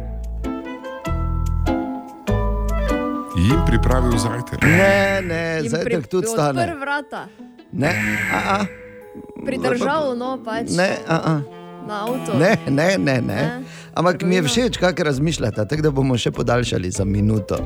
Jim 3.39 3.59
pripravil 3.65 4.11
zajtrk. 4.13 4.61
ne, 4.61 4.97
ne 5.23 5.41
Jim 5.57 5.69
zajtrk 5.69 6.07
tudi 6.07 6.27
Odprl 6.27 6.33
stane. 6.33 6.75
vrata, 6.75 7.27
Ne, 7.71 7.91
a, 8.27 8.39
a. 8.51 8.65
pridržal, 9.39 10.15
no 10.15 10.37
pač. 10.37 10.69
ne, 10.71 10.97
a, 11.07 11.15
a. 11.15 11.35
Na 11.81 12.03
avto. 12.03 12.33
Ne, 12.35 12.57
ne, 12.67 12.97
ne, 12.97 13.21
ne. 13.21 13.41
Ampak 13.91 14.21
mi 14.21 14.35
je 14.35 14.43
všeč, 14.43 14.77
kako 14.77 15.03
razmišljate, 15.03 15.63
tako 15.63 15.81
da 15.81 15.91
bomo 15.91 16.13
še 16.13 16.29
podaljšali 16.29 16.91
za 16.91 17.05
minuto. 17.05 17.57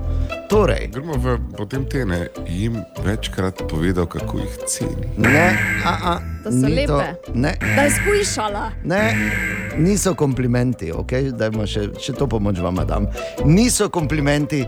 Torej, 0.48 0.88
Gremo 0.88 1.14
v 1.16 1.26
potem 1.52 1.84
te 1.84 2.06
ne, 2.06 2.20
jim 2.46 2.78
večkrat 3.00 3.64
povedal, 3.66 4.06
kako 4.06 4.38
jih 4.38 4.54
ceni. 4.66 5.08
ne, 5.18 5.48
a, 5.82 5.94
a. 6.06 6.14
Da 6.40 6.52
so 6.52 6.58
ni 6.60 6.86
to- 6.86 6.98
lepe. 6.98 7.32
Ne, 7.34 7.56
Da 7.76 7.82
je 7.82 7.92
skušala. 7.92 8.72
ne, 8.84 9.02
niso 9.78 10.14
komplimenti, 10.14 10.92
okay? 10.92 11.32
dajmo 11.32 11.66
še, 11.66 11.90
še 11.98 12.14
to 12.14 12.28
pomoč 12.28 12.60
vam 12.60 12.76
dam. 12.86 13.08
Niso 13.44 13.90
komplimenti, 13.90 14.64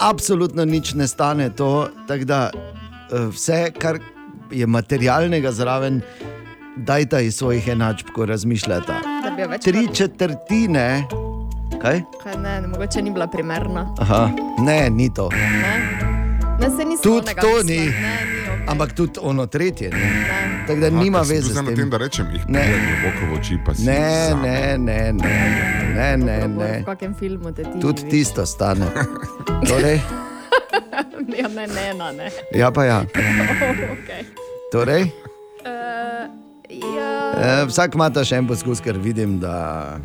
absolutno 0.00 0.64
nič 0.64 0.94
ne 0.94 1.08
stane 1.08 1.50
to, 1.50 1.88
tako 2.08 2.24
da 2.24 2.50
eh, 2.50 3.26
vse, 3.30 3.72
kar 3.78 3.98
je 4.50 4.66
materialnega 4.66 5.52
zraven, 5.52 6.00
dajte 6.76 7.26
iz 7.26 7.36
svojih 7.36 7.68
enačb, 7.68 8.06
ko 8.14 8.24
več. 9.48 9.64
Tri 9.64 9.86
četrtine, 9.94 11.04
kaj? 11.82 12.02
Kaj, 12.22 12.36
ne, 12.42 12.60
ne, 12.60 12.68
mogoče 12.68 13.02
ni 13.02 13.10
bila 13.10 13.26
primerna. 13.26 13.86
Aha, 14.00 14.30
ne, 14.58 14.90
ni 14.90 15.10
to. 15.14 15.28
Ne, 15.32 15.78
ne 16.60 16.96
Tudi 17.02 17.34
to 17.40 17.62
ni, 17.64 17.92
ampak 18.68 18.92
tudi 18.92 19.20
ono 19.22 19.46
tretje. 19.46 19.90
ni. 19.90 20.59
Tako 20.70 20.80
da 20.80 20.90
nima 20.92 21.24
sem 21.24 21.28
bil 21.28 21.36
veze 21.36 21.52
zdaj 21.52 21.62
na 21.62 21.74
tem. 21.74 21.90
da 21.90 21.96
rečem, 21.96 22.26
jih 22.32 22.44
Ne. 22.48 22.62
globoko 22.62 23.22
v 23.26 23.38
oči, 23.38 23.58
pa 23.66 23.74
si 23.74 23.84
Ne, 23.84 23.98
vzamem. 24.26 24.42
ne, 24.42 24.78
ne, 24.78 25.12
ne, 25.12 25.36
ne, 25.94 26.16
ne, 26.16 26.48
ne. 26.48 26.72
V 26.80 26.84
kakem 26.84 27.14
filmu 27.14 27.52
te 27.52 27.62
ti 27.64 27.80
Tudi 27.80 28.08
tisto 28.08 28.46
stane. 28.46 28.86
Torej, 29.68 30.00
ja, 31.34 31.48
ne, 31.48 31.66
ne, 31.66 31.94
ne. 31.94 32.12
ne. 32.12 32.30
ja, 32.54 32.70
pa 32.70 32.84
ja. 32.84 33.02
okay. 33.94 34.22
Torej, 34.72 35.02
uh, 35.60 36.30
ja, 36.70 37.10
eh, 37.36 37.66
vsak 37.66 37.94
ima 37.94 38.10
ta 38.10 38.24
še 38.24 38.36
en 38.36 38.46
poskus, 38.46 38.80
ker 38.80 38.98
vidim, 38.98 39.38
da 39.40 39.98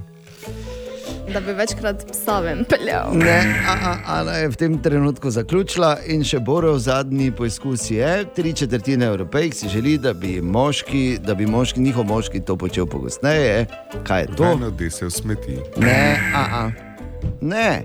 da 1.34 1.40
bi 1.40 1.54
večkrat 1.54 2.06
psa 2.12 2.40
ven 2.40 2.66
peljal. 2.70 3.10
ne, 3.14 3.64
a, 3.68 3.74
a, 3.90 4.20
Ana 4.20 4.32
je 4.32 4.48
v 4.48 4.56
tem 4.56 4.78
trenutku 4.82 5.30
zaključila 5.30 5.98
in 6.08 6.24
še 6.24 6.40
Borov 6.40 6.78
zadnji 6.80 7.32
poskus 7.32 7.90
je. 7.92 8.26
Tri 8.36 8.54
četrtine 8.54 9.06
evropejk 9.06 9.54
si 9.54 9.70
želi, 9.70 9.98
da 9.98 10.14
bi, 10.14 10.42
moški, 10.42 11.18
da 11.24 11.36
bi 11.36 11.46
moški, 11.46 11.80
njihov 11.80 12.06
moški 12.06 12.42
to 12.46 12.58
počel 12.58 12.86
pogosteje. 12.86 13.66
Kaj 14.04 14.22
je 14.22 14.36
to? 14.36 14.52
Eno 14.52 14.70
dese 14.70 15.06
v 15.06 15.12
smeti. 15.12 15.60
Ne, 15.78 16.18
a, 16.36 16.46
a. 16.62 16.72
ne, 17.42 17.84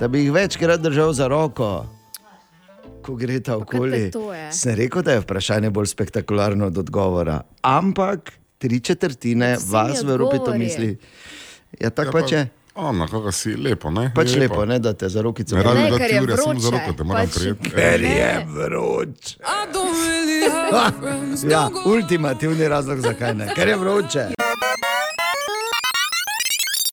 da 0.00 0.08
bi 0.08 0.24
jih 0.24 0.32
večkrat 0.32 0.80
držal 0.80 1.12
za 1.12 1.28
roko. 1.28 1.86
Ko 3.02 3.14
gre 3.18 3.40
ta 3.40 3.56
okoli. 3.56 4.10
to 4.10 4.32
je? 4.34 4.52
Sem 4.52 4.74
rekel, 4.78 5.02
da 5.02 5.12
je 5.18 5.24
vprašanje 5.24 5.70
bolj 5.70 5.90
spektakularno 5.90 6.66
od 6.66 6.78
odgovora. 6.78 7.40
Ampak 7.62 8.32
tri 8.58 8.80
četrtine 8.80 9.56
Vsi 9.56 9.72
vas 9.72 10.02
v 10.02 10.10
Evropi 10.10 10.38
to 10.44 10.54
misli. 10.54 10.98
Ja, 11.80 11.90
tako 11.90 12.18
Ja, 12.18 12.22
pač 12.22 12.32
je. 12.32 12.61
Ono, 12.74 13.06
kako 13.06 13.32
si 13.32 13.56
lepo, 13.56 13.90
ne? 13.90 14.12
Pač 14.14 14.34
lepo, 14.34 14.64
ne, 14.64 14.78
da 14.78 14.92
te 14.92 15.08
za 15.08 15.22
Ne, 15.22 15.62
rad 15.62 15.76
bi 15.76 15.82
Ne, 15.82 15.90
da 15.90 15.98
ker 15.98 16.08
ti 16.08 16.14
je 16.14 16.22
ure, 16.22 16.36
samo 16.36 16.60
za 16.60 16.70
roko 16.70 16.92
te 16.92 17.04
moram 17.04 17.26
pač- 17.26 17.34
prijeti. 17.34 17.70
Ker 17.70 18.00
je 18.00 18.46
vroče. 18.48 19.36
Ja, 21.50 21.70
ultimativni 21.86 22.68
razlog, 22.68 23.00
zakaj 23.00 23.34
ne. 23.34 23.54
Ker 23.54 23.68
je 23.68 23.76
vroče. 23.76 24.26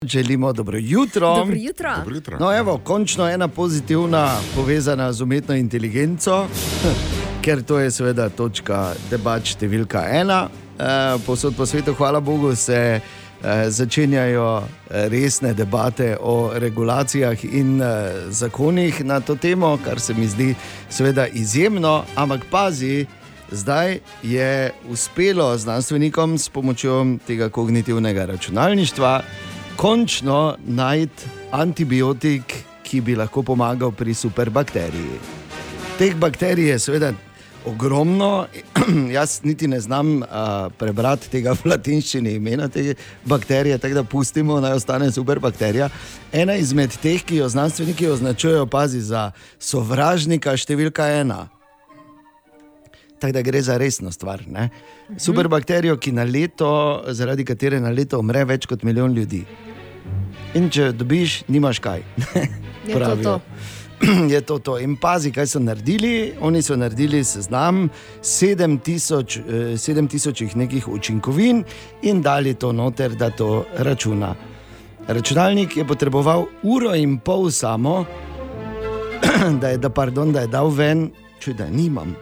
Želimo 0.03 0.53
dobro 0.53 0.77
jutro. 0.77 1.35
Dobro 1.35 1.55
jutro. 1.57 1.95
Dobro 1.97 2.15
jutro. 2.15 2.37
No, 2.39 2.57
evo, 2.57 2.77
končno 2.77 3.29
ena 3.29 3.47
pozitivna, 3.47 4.35
povezana 4.55 5.13
z 5.13 5.21
umetno 5.21 5.55
inteligenco, 5.55 6.47
ker 7.43 7.63
to 7.63 7.79
je 7.79 7.91
seveda 7.91 8.29
točka 8.29 8.93
debat 9.09 9.43
številka 9.43 10.03
ena. 10.11 10.49
Eh, 10.79 10.83
Posod 11.25 11.55
po 11.55 11.65
svetu, 11.65 11.93
hvala 11.93 12.19
Bogu, 12.19 12.55
se 12.55 12.73
eh, 12.73 13.01
začenjajo 13.69 14.63
eh, 14.63 15.09
resne 15.09 15.53
debate 15.53 16.17
o 16.21 16.51
regulacijah 16.53 17.43
in 17.43 17.81
eh, 17.81 17.87
zakonih 18.29 19.05
na 19.05 19.19
to 19.19 19.35
temo, 19.35 19.77
kar 19.85 19.99
se 19.99 20.13
mi 20.13 20.27
zdi 20.27 20.55
seveda 20.89 21.27
izjemno, 21.27 22.03
ampak 22.15 22.45
pazi. 22.51 23.05
Zdaj 23.51 23.99
je 24.23 24.71
uspelo 24.89 25.57
znanstvenikom 25.57 26.37
s 26.37 26.49
pomočjo 26.49 27.17
tega 27.27 27.49
kognitivnega 27.49 28.25
računalništva 28.25 29.21
končno 29.75 30.55
najti 30.65 31.23
antibiotik, 31.51 32.53
ki 32.83 33.01
bi 33.01 33.15
lahko 33.15 33.43
pomagal 33.43 33.91
pri 33.91 34.13
superbakteriji. 34.13 35.19
Teh 35.97 36.15
bakterij 36.15 36.69
je 36.69 36.79
seveda 36.79 37.13
ogromno, 37.65 38.45
jaz 39.17 39.39
niti 39.43 39.67
ne 39.67 39.79
znam 39.79 40.21
uh, 40.21 40.27
prebrati 40.77 41.29
tega 41.29 41.53
v 41.53 41.69
latinščini 41.73 42.33
imena 42.39 42.67
te 42.67 42.93
bakterije, 43.25 43.77
tako 43.77 43.93
da 43.93 44.03
pustimo, 44.03 44.59
naj 44.59 44.77
ostane 44.79 45.11
superbakterija. 45.11 45.89
Ena 46.31 46.55
izmed 46.55 46.95
teh, 47.01 47.23
ki 47.23 47.41
jo 47.41 47.49
znanstveniki 47.49 48.07
označujejo, 48.07 48.65
pazi 48.65 49.01
za 49.01 49.31
sovražnika 49.59 50.57
številka 50.57 51.07
ena. 51.19 51.47
Tako 53.19 53.33
da 53.35 53.41
gre 53.41 53.61
za 53.61 53.77
resno 53.77 54.11
stvar. 54.11 54.45
Ne? 54.47 54.69
Superbakterijo, 55.17 55.97
ki 55.99 56.11
na 56.15 56.23
leto, 56.23 56.69
zaradi 57.11 57.45
katere 57.45 57.79
na 57.83 57.91
leto 57.91 58.19
umre 58.19 58.45
več 58.47 58.67
kot 58.69 58.83
milijon 58.87 59.13
ljudi. 59.13 59.43
In 60.55 60.69
če 60.71 60.91
dobiš, 60.95 61.43
nimaš 61.51 61.81
kaj. 61.83 62.05
Je 62.89 62.95
to 62.95 63.15
to. 63.23 63.35
je 64.33 64.41
to 64.41 64.59
to. 64.59 64.77
In 64.79 64.95
pazi, 64.95 65.31
kaj 65.31 65.47
so 65.47 65.59
naredili. 65.59 66.33
Oni 66.41 66.61
so 66.61 66.75
naredili 66.75 67.23
seznam 67.23 67.89
7000 68.21 69.39
eh, 69.39 69.77
7000 69.77 70.55
nekih 70.55 70.87
učinkovin 70.87 71.63
in 72.01 72.21
dali 72.21 72.53
to 72.53 72.71
noter, 72.71 73.15
da 73.15 73.29
to 73.29 73.65
računa. 73.77 74.35
Računalnik 75.07 75.77
je 75.77 75.85
potreboval 75.87 76.45
uro 76.63 76.95
in 76.95 77.17
pol 77.17 77.51
samo, 77.51 78.05
da 79.61 79.69
je, 79.69 79.77
da, 79.77 79.89
pardon, 79.89 80.31
da 80.31 80.41
je 80.41 80.47
dal 80.47 80.69
ven, 80.69 81.09
čuj, 81.39 81.53
da 81.53 81.69
nimam. 81.69 82.15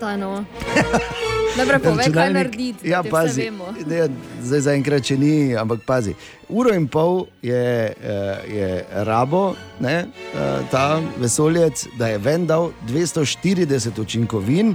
Daj 0.00 0.18
no. 0.18 0.44
Dobro, 1.56 1.78
povej, 1.78 2.10
kaj 2.10 2.32
narediti. 2.32 2.88
Ja, 2.88 3.00
vse 3.00 3.10
pazi. 3.10 3.42
vemo. 3.42 3.64
Ne, 3.90 4.08
zdaj 4.42 4.60
zaenkrat 4.66 5.06
še 5.06 5.16
ni, 5.18 5.54
ampak 5.54 5.84
pazi. 5.86 6.16
Uro 6.50 6.74
in 6.74 6.88
pol 6.90 7.28
je, 7.42 7.94
eh, 7.94 8.42
je 8.50 8.68
rabo, 9.06 9.54
ne, 9.80 9.94
eh, 10.34 10.66
ta 10.70 10.98
vesoljec, 11.22 11.86
da 11.98 12.10
je 12.10 12.18
vendal 12.18 12.72
240 12.88 13.98
učinkovin. 13.98 14.74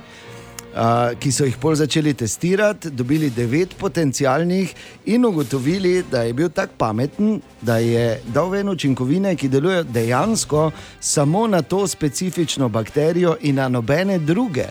Uh, 0.69 1.17
ki 1.17 1.31
so 1.33 1.47
jih 1.47 1.55
pol 1.57 1.73
začeli 1.75 2.11
testirati, 2.13 2.91
dobili 2.93 3.31
devet 3.33 3.71
potencialnih 3.73 4.69
in 5.09 5.25
ugotovili, 5.25 6.03
da 6.11 6.21
je 6.21 6.33
bil 6.33 6.51
tako 6.53 6.77
pameten, 6.77 7.41
da 7.61 7.79
je 7.81 8.21
dal 8.29 8.51
ven 8.53 8.69
učinkovine, 8.69 9.33
ki 9.35 9.49
delujejo 9.49 9.83
dejansko 9.89 10.69
samo 10.99 11.47
na 11.47 11.61
to 11.61 11.87
specifično 11.87 12.69
bakterijo 12.69 13.35
in 13.41 13.55
na 13.55 13.67
nobene 13.67 14.19
druge. 14.19 14.69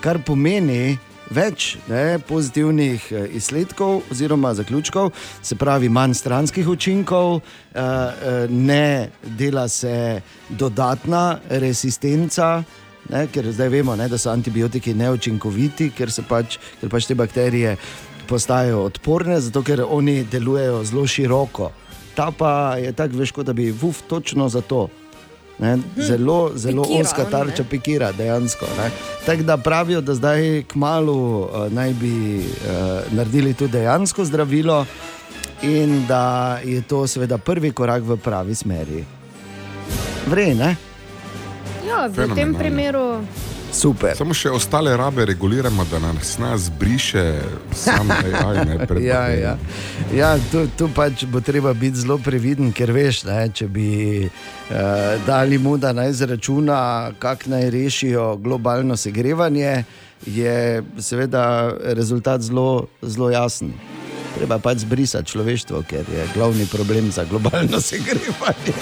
Kar 0.00 0.18
pomeni 0.24 0.96
več 1.30 1.76
ne, 1.88 2.18
pozitivnih 2.28 3.06
eh, 3.12 3.26
izsledkov 3.38 4.02
oziroma 4.12 4.54
zaključkov, 4.54 5.10
se 5.42 5.56
pravi, 5.56 5.88
manj 5.88 6.14
stranskih 6.14 6.68
učinkov, 6.68 7.40
eh, 7.40 7.80
eh, 7.80 8.46
ne 8.50 9.10
dela 9.22 9.68
se 9.68 10.20
dodatna 10.48 11.38
resistenca. 11.48 12.62
Ne, 13.08 13.26
ker 13.28 13.50
zdaj 13.52 13.68
vemo, 13.68 13.96
ne, 13.96 14.08
da 14.08 14.16
so 14.18 14.30
antibiotiki 14.32 14.94
neučinkoviti, 14.96 15.90
ker, 15.92 16.08
pač, 16.28 16.56
ker 16.80 16.88
pač 16.88 17.04
te 17.04 17.14
bakterije 17.14 17.76
postajajo 18.28 18.78
odporne, 18.86 19.36
zato 19.44 19.60
ker 19.62 19.82
oni 19.84 20.22
delujejo 20.24 20.84
zelo 20.88 21.06
široko. 21.06 21.70
ta 22.14 22.30
pa 22.30 22.76
je 22.78 22.92
tako, 22.92 23.18
veš, 23.18 23.32
kot 23.32 23.46
da 23.46 23.52
bi 23.52 23.70
vuf 23.70 24.02
točno 24.08 24.48
za 24.48 24.60
to. 24.60 24.88
Ne, 25.58 25.78
zelo, 25.96 26.50
zelo 26.54 26.82
pikira 26.82 27.00
oska 27.00 27.22
on, 27.24 27.30
tarča 27.30 27.62
ne. 27.62 27.68
pikira, 27.68 28.12
dejansko. 28.12 28.66
ne. 28.78 28.90
Tako 29.26 29.42
da 29.42 29.56
pravijo, 29.56 30.00
da 30.00 30.14
zdaj 30.14 30.62
kmalo 30.62 31.14
uh, 31.40 31.72
naj 31.72 31.92
bi 31.92 32.38
uh, 32.38 33.12
naredili 33.12 33.54
tudi 33.54 33.72
dejansko 33.72 34.24
zdravilo 34.24 34.86
in 35.62 36.06
da 36.06 36.58
je 36.64 36.82
to 36.82 37.06
seveda 37.06 37.38
prvi 37.38 37.70
korak 37.70 38.02
v 38.02 38.16
pravi 38.16 38.54
smeri. 38.54 39.04
Vrej, 40.26 40.54
ne? 40.54 40.76
Ja, 41.88 42.06
v 42.06 42.14
tem 42.14 42.24
Fenomenalno. 42.24 42.58
primeru 42.58 43.20
Super. 43.74 44.14
Samo 44.16 44.34
še 44.36 44.52
ostale 44.54 44.92
rabe 44.96 45.24
reguliramo, 45.26 45.84
da 45.90 45.98
nas 45.98 46.36
nas 46.38 46.68
briše 46.78 47.24
sam 47.74 48.10
AI. 48.14 48.64
Ne, 48.68 48.86
pred 48.86 49.02
Ja, 49.02 49.26
ja. 49.28 49.56
ja 50.14 50.30
tu, 50.52 50.62
tu 50.78 50.88
pač 50.94 51.24
bo 51.26 51.42
treba 51.42 51.74
biti 51.74 52.04
zelo 52.04 52.18
previden, 52.22 52.70
ker 52.72 52.92
veš, 52.94 53.24
ne, 53.26 53.48
če 53.50 53.66
bi 53.68 53.90
uh, 54.24 54.78
dali 55.26 55.58
mu, 55.58 55.74
da 55.76 55.92
naj 55.92 56.12
zračuna, 56.22 56.78
kako 57.18 57.50
naj 57.56 57.70
rešijo 57.74 58.36
globalno 58.36 58.96
segrevanje, 58.96 59.82
je 60.26 60.82
seveda 61.02 61.74
rezultat 61.98 62.46
zelo, 62.46 62.86
zelo 63.02 63.30
jasen. 63.34 63.74
Treba 64.34 64.58
pač 64.58 64.82
zbrisati 64.82 65.30
človeštvo, 65.30 65.82
ker 65.86 66.08
je 66.10 66.24
glavni 66.34 66.66
problem 66.66 67.10
za 67.14 67.22
globalno 67.24 67.78
segrevanje. 67.90 68.74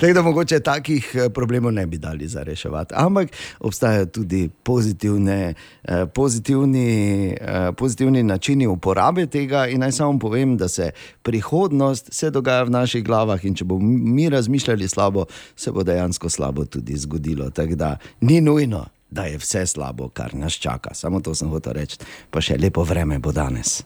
Tako 0.00 0.12
da 0.12 0.22
mogoče 0.22 0.60
takih 0.60 1.10
eh, 1.14 1.28
problemov 1.30 1.72
ne 1.72 1.86
bi 1.86 1.98
dali 1.98 2.28
za 2.28 2.42
reševati. 2.42 2.94
Ampak 2.96 3.30
obstajajo 3.60 4.06
tudi 4.06 4.48
pozitivne, 4.62 5.54
eh, 5.84 6.06
pozitivni, 6.06 7.30
eh, 7.40 7.72
pozitivni 7.78 8.22
načini 8.22 8.66
uporabe 8.66 9.26
tega. 9.26 9.66
In 9.66 9.80
naj 9.80 9.92
samo 9.92 10.18
povem, 10.18 10.56
da 10.56 10.68
se 10.68 10.90
prihodnost 11.22 12.08
se 12.12 12.30
dogaja 12.30 12.62
v 12.62 12.70
naših 12.70 13.04
glavah, 13.04 13.44
in 13.44 13.54
če 13.54 13.64
bomo 13.64 13.86
mi 13.86 14.28
razmišljali 14.28 14.88
slabo, 14.88 15.24
se 15.56 15.70
bo 15.70 15.82
dejansko 15.82 16.28
slabo 16.28 16.64
tudi 16.64 16.96
zgodilo. 16.96 17.50
Tako 17.50 17.74
da 17.74 17.96
ni 18.20 18.40
nujno. 18.40 18.86
Da 19.12 19.22
je 19.28 19.36
vse 19.36 19.66
slabo, 19.66 20.08
kar 20.08 20.34
nas 20.34 20.52
čaka. 20.52 20.94
Samo 20.94 21.20
to 21.20 21.34
sem 21.34 21.48
hotel 21.48 21.72
reči, 21.72 21.98
pa 22.30 22.40
še 22.40 22.56
lepo 22.56 22.80
vreme 22.82 23.18
bo 23.18 23.32
danes. 23.32 23.82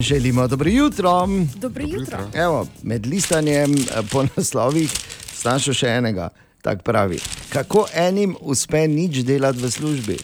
Želimo 0.00 0.48
dobro 0.48 0.70
jutro. 0.70 1.28
Dobro 1.56 1.84
jutro. 1.86 2.18
Evo, 2.34 2.66
med 2.82 3.06
listanjem 3.06 3.74
eh, 3.74 4.02
po 4.12 4.24
naslovih 4.36 4.92
znašel 5.42 5.74
še 5.74 5.86
enega, 5.86 6.28
tako 6.62 6.82
pravi. 6.82 7.18
Kako 7.48 7.86
enim 7.94 8.36
uspe 8.40 8.88
nič 8.88 9.16
delati 9.24 9.58
v 9.58 9.70
službi? 9.70 10.18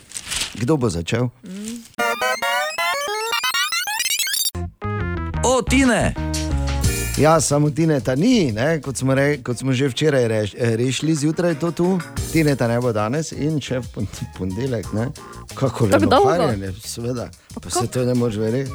Kdo 0.54 0.76
bo 0.76 0.90
začel? 0.90 1.28
O, 5.44 5.62
Tine! 5.62 6.31
Ja, 7.16 7.40
samo 7.40 7.70
Tineta 7.70 8.14
ni, 8.14 8.52
ne? 8.52 8.80
kot 8.80 8.96
smo, 8.96 9.14
re, 9.14 9.38
kot 9.38 9.58
smo 9.58 9.72
že 9.72 9.88
včeraj 9.88 10.28
reš, 10.28 10.50
rešili, 10.54 11.14
zjutraj 11.14 11.50
je 11.50 11.58
to 11.58 11.70
tu, 11.70 12.00
Tineta 12.32 12.68
ne 12.68 12.80
bo 12.80 12.92
danes 12.92 13.32
in 13.32 13.60
pon- 13.94 14.06
ponedeljek. 14.38 14.92
ne. 14.92 15.08
Kako 15.54 15.86
le 15.86 15.96
ukvarjanje, 15.98 16.72
seveda, 16.80 17.28
pa 17.54 17.70
se 17.70 17.86
to 17.86 18.04
ne 18.04 18.14
moreš 18.14 18.36
verjeti. 18.36 18.70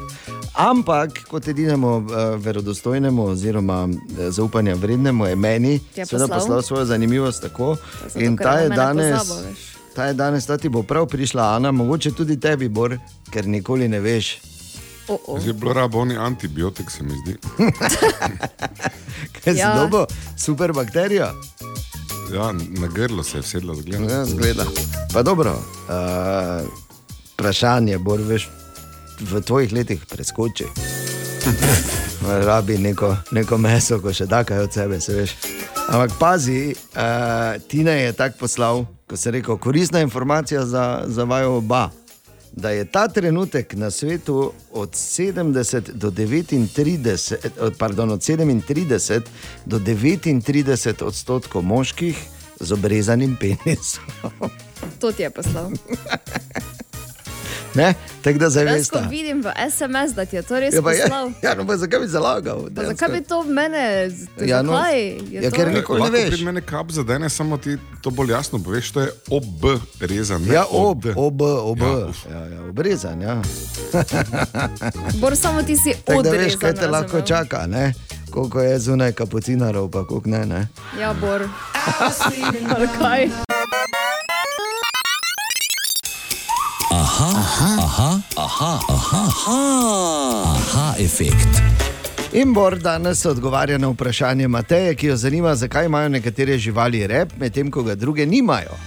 Ampak 0.54 1.10
kot 1.24 1.48
edinemu 1.48 1.96
uh, 1.96 2.04
verodostojnemu 2.36 3.24
oziroma 3.24 3.88
eh, 3.88 4.30
zaupanja 4.30 4.74
vrednemu 4.74 5.26
je 5.26 5.36
meni, 5.36 5.80
je 5.96 6.06
seveda 6.06 6.28
poslal? 6.28 6.62
svojo 6.62 6.84
zanimivost 6.84 7.42
tako. 7.42 7.76
zato, 8.04 8.18
In 8.18 8.36
ta 8.36 8.52
je 8.52 8.68
danes. 8.68 9.18
pozabil, 9.18 9.44
veš. 9.44 9.58
Ta 9.94 10.04
je 10.04 10.14
danes, 10.14 10.46
ta 10.46 10.56
ti 10.56 10.68
bo 10.68 10.82
prav 10.82 11.06
prišla, 11.06 11.56
Ana, 11.56 11.72
mogoče 11.72 12.10
tudi 12.12 12.36
tebi, 12.36 12.68
Bor, 12.68 12.98
ker 13.30 13.46
nikoli 13.46 13.88
ne 13.88 14.00
veš. 14.00 14.38
Oh, 15.08 15.18
oh. 15.26 15.38
Zdaj 15.38 15.48
je 15.48 15.52
bilo 15.52 15.72
rabo 15.72 15.98
oni 15.98 16.16
antibiotik, 16.16 16.90
se 16.90 17.02
mi 17.02 17.14
zdi. 17.16 17.36
Kaj 19.34 19.54
si 19.54 19.60
Ja. 19.60 19.74
dobo? 19.74 20.06
Super 20.36 20.72
bakterija. 20.72 21.32
Ja, 22.34 22.52
na 22.52 22.86
grlo 22.86 23.22
se 23.22 23.38
je 23.38 23.42
sedla 23.42 23.74
zgleda. 23.74 24.12
Ja, 24.12 24.24
zgleda. 24.24 24.64
Pa 25.14 25.22
dobro, 25.22 25.52
uh, 25.52 26.68
vprašanje, 27.32 27.98
Bor, 27.98 28.20
veš, 28.20 28.48
v 29.20 29.40
tvojih 29.40 29.72
letih 29.72 30.06
preskoči. 30.06 30.64
Rabi 32.22 32.78
neko, 32.78 33.16
neko 33.30 33.58
meso, 33.58 34.00
ko 34.00 34.12
še 34.12 34.26
da 34.26 34.44
kaj 34.44 34.58
od 34.58 34.72
sebe, 34.72 35.00
se 35.00 35.14
veš. 35.14 35.30
Ampak 35.88 36.10
pazi, 36.18 36.74
uh, 36.92 37.00
Tina 37.64 37.90
je 37.92 38.12
tako 38.12 38.38
poslal, 38.38 38.84
ko 39.06 39.16
se 39.16 39.30
rekel, 39.30 39.56
koristna 39.56 40.00
informacija 40.00 40.66
za, 40.66 41.04
za 41.06 41.24
vaju 41.24 41.52
oba. 41.54 41.88
Da 42.58 42.70
je 42.70 42.84
ta 42.84 43.08
trenutek 43.08 43.74
na 43.74 43.90
svetu 43.90 44.52
od 44.72 44.90
70 44.90 45.80
do 45.92 46.10
39, 46.10 47.34
od- 47.60 47.76
pardon, 47.78 48.10
od 48.10 48.20
37 48.20 49.20
do 49.66 49.78
39 49.78 51.02
odstotkov 51.02 51.62
moških 51.62 52.18
z 52.60 52.72
obrezanim 52.72 53.36
penisom. 53.36 54.04
To 54.98 55.12
ti 55.12 55.22
je 55.22 55.30
poslal. 55.30 55.70
Ne? 57.78 57.94
Tako 58.20 58.38
da 58.40 58.46
Jaz, 58.46 58.90
ko 58.90 58.98
vidim 59.06 59.38
v 59.40 59.52
SMS, 59.68 60.10
da 60.12 60.24
ti 60.24 60.36
je 60.36 60.42
to 60.42 60.58
res 60.58 60.74
Ja, 60.74 60.82
pa 60.82 60.92
je, 60.92 61.02
poslal. 61.02 61.30
ja, 61.42 61.54
no, 61.54 61.62
pa 61.62 61.76
zakaj 61.76 62.00
bi 62.00 62.08
zalagal? 62.08 62.58
Pa 62.68 62.84
zakaj 62.84 63.08
bi 63.10 63.20
to 63.22 63.42
mene, 63.44 64.10
Ja, 64.40 64.62
no. 64.62 64.74
Ja, 65.30 65.50
ker 65.50 65.70
nikoli 65.70 66.02
ne 66.02 66.10
veš. 66.10 66.30
pri 66.30 66.44
meni 66.44 66.60
kap 66.62 66.90
zadene, 66.90 67.28
samo 67.28 67.56
ti 67.56 67.76
to 68.02 68.10
bolj 68.10 68.30
jasno 68.30 68.58
poveš, 68.58 68.90
to 68.90 69.00
je 69.00 69.10
ob 69.30 69.62
rezan. 70.00 70.42
ne 70.42 70.54
Ja, 70.54 70.64
ob, 70.66 71.06
ob, 71.08 71.38
ob, 71.42 71.78
Ja, 71.78 71.94
ja, 72.28 72.46
ja, 72.46 72.60
obrezan. 72.64 73.22
Ja. 73.22 73.38
Bor, 75.20 75.36
samo 75.36 75.62
ti 75.62 75.76
si 75.76 75.94
da 76.04 76.16
odrezan. 76.16 76.38
veš, 76.40 76.56
kaj 76.56 76.74
te 76.74 76.86
lahko 76.88 77.04
razumel? 77.16 77.26
čaka, 77.26 77.66
ne? 77.68 77.92
koliko 78.30 78.60
je 78.60 78.78
zunaj 78.80 79.12
kapucinarov, 79.12 79.90
pa 79.90 80.04
koliko 80.04 80.28
ne. 80.28 80.46
ne? 80.46 80.68
Ja, 81.00 81.14
Bor. 81.14 81.48
Ali 82.68 82.88
kaj? 82.98 83.47
Aha, 87.18 87.34
aha, 87.34 87.78
aha, 87.78 88.20
aha, 88.36 88.78
aha, 88.88 89.22
aha, 89.26 90.54
aha, 90.54 90.94
efekt. 91.02 91.58
In 92.32 92.52
Bor 92.54 92.76
danes 92.78 93.24
odgovarja 93.26 93.78
na 93.78 93.88
vprašanje 93.88 94.48
Mateje, 94.48 94.94
ki 94.94 95.06
jo 95.06 95.16
zanima, 95.16 95.54
zakaj 95.54 95.86
imajo 95.86 96.08
nekatere 96.08 96.58
živali 96.58 97.06
rep, 97.06 97.32
medtem 97.40 97.70
ko 97.70 97.82
ga 97.82 97.94
druge 97.94 98.26
nimajo. 98.26 98.78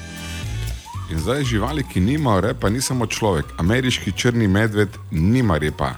In 1.12 1.20
zdaj 1.20 1.44
živali, 1.44 1.84
ki 1.84 2.00
nimajo 2.00 2.42
repa, 2.42 2.70
ni 2.70 2.82
samo 2.82 3.06
človek. 3.06 3.46
Ameriški 3.58 4.12
črni 4.12 4.48
medved 4.48 4.96
nima 5.12 5.58
repa. 5.58 5.92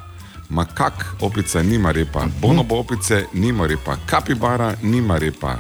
Makak 0.50 1.06
opica 1.22 1.62
nima 1.64 1.92
repa, 1.92 2.26
bonobo 2.42 2.80
opice 2.80 3.26
nima 3.34 3.68
repa, 3.68 3.98
kapibara 4.10 4.74
nima 4.82 5.18
repa. 5.18 5.60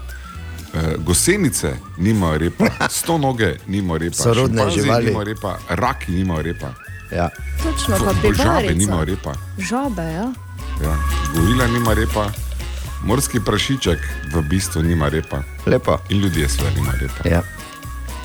Uh, 0.73 0.79
gosenice 0.97 1.69
nimajo 1.97 2.37
repa, 2.37 2.65
sto 2.91 3.17
noge 3.17 3.57
nimajo 3.67 3.97
repa, 3.99 4.15
Sorodne 4.15 4.69
živali. 4.71 5.05
nimajo 5.05 5.23
repa, 5.23 5.57
raki 5.69 6.11
nimajo 6.11 6.41
repa. 6.41 6.73
Ja. 7.11 7.29
Točno, 7.57 7.97
pa 7.97 8.13
Žabe 8.13 8.19
bibarica. 8.23 8.73
nimajo 8.73 9.05
repa. 9.05 9.33
Žabe, 9.59 10.01
ja. 10.03 10.27
Ja. 10.83 10.95
Gorila 11.31 11.67
nima 11.67 11.93
repa, 11.93 12.31
morski 13.03 13.39
prašiček 13.39 13.99
v 14.33 14.41
bistvu 14.41 14.81
nima 14.81 15.09
repa. 15.09 15.43
Lepo. 15.65 15.97
In 16.09 16.17
ljudje 16.19 16.49
sve 16.49 16.71
nima 16.75 16.91
repa. 16.91 17.29
Ja. 17.29 17.41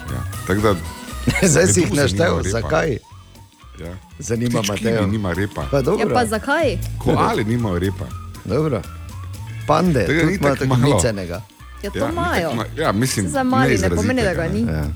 Ja. 0.08 0.22
Tako 0.46 0.60
da, 0.60 0.74
Zdaj 1.48 1.66
si 1.66 1.80
jih 1.80 1.92
naštel, 1.94 2.42
zakaj? 2.42 2.98
Ja. 3.78 3.92
Zanima 4.18 4.62
Matejo. 4.62 4.98
kiwi 4.98 5.10
nima 5.10 5.32
repa. 5.32 5.66
Pa 5.70 5.82
dobro. 5.82 6.08
Ja, 6.08 6.14
pa 6.14 6.26
zakaj? 6.26 6.78
Koali 6.98 7.44
nimajo 7.44 7.78
repa. 7.78 8.06
Dobro. 8.44 8.82
Pande, 9.66 10.06
Tega 10.06 10.22
ni 10.24 10.38
tako 10.38 10.64
malo. 10.66 10.94
micenega. 10.94 11.42
Ja, 11.82 11.90
to 11.90 11.98
Ja, 11.98 12.08
imajo. 12.08 12.54
ma- 12.54 12.64
ja, 12.76 12.92
mislim, 12.92 13.28
Za 13.28 13.42
mali 13.44 13.78
ne 13.78 13.90
pomeni, 13.90 14.22
da 14.22 14.34
ga 14.34 14.48
ni. 14.48 14.62
ne. 14.62 14.72
Ja. 14.72 14.86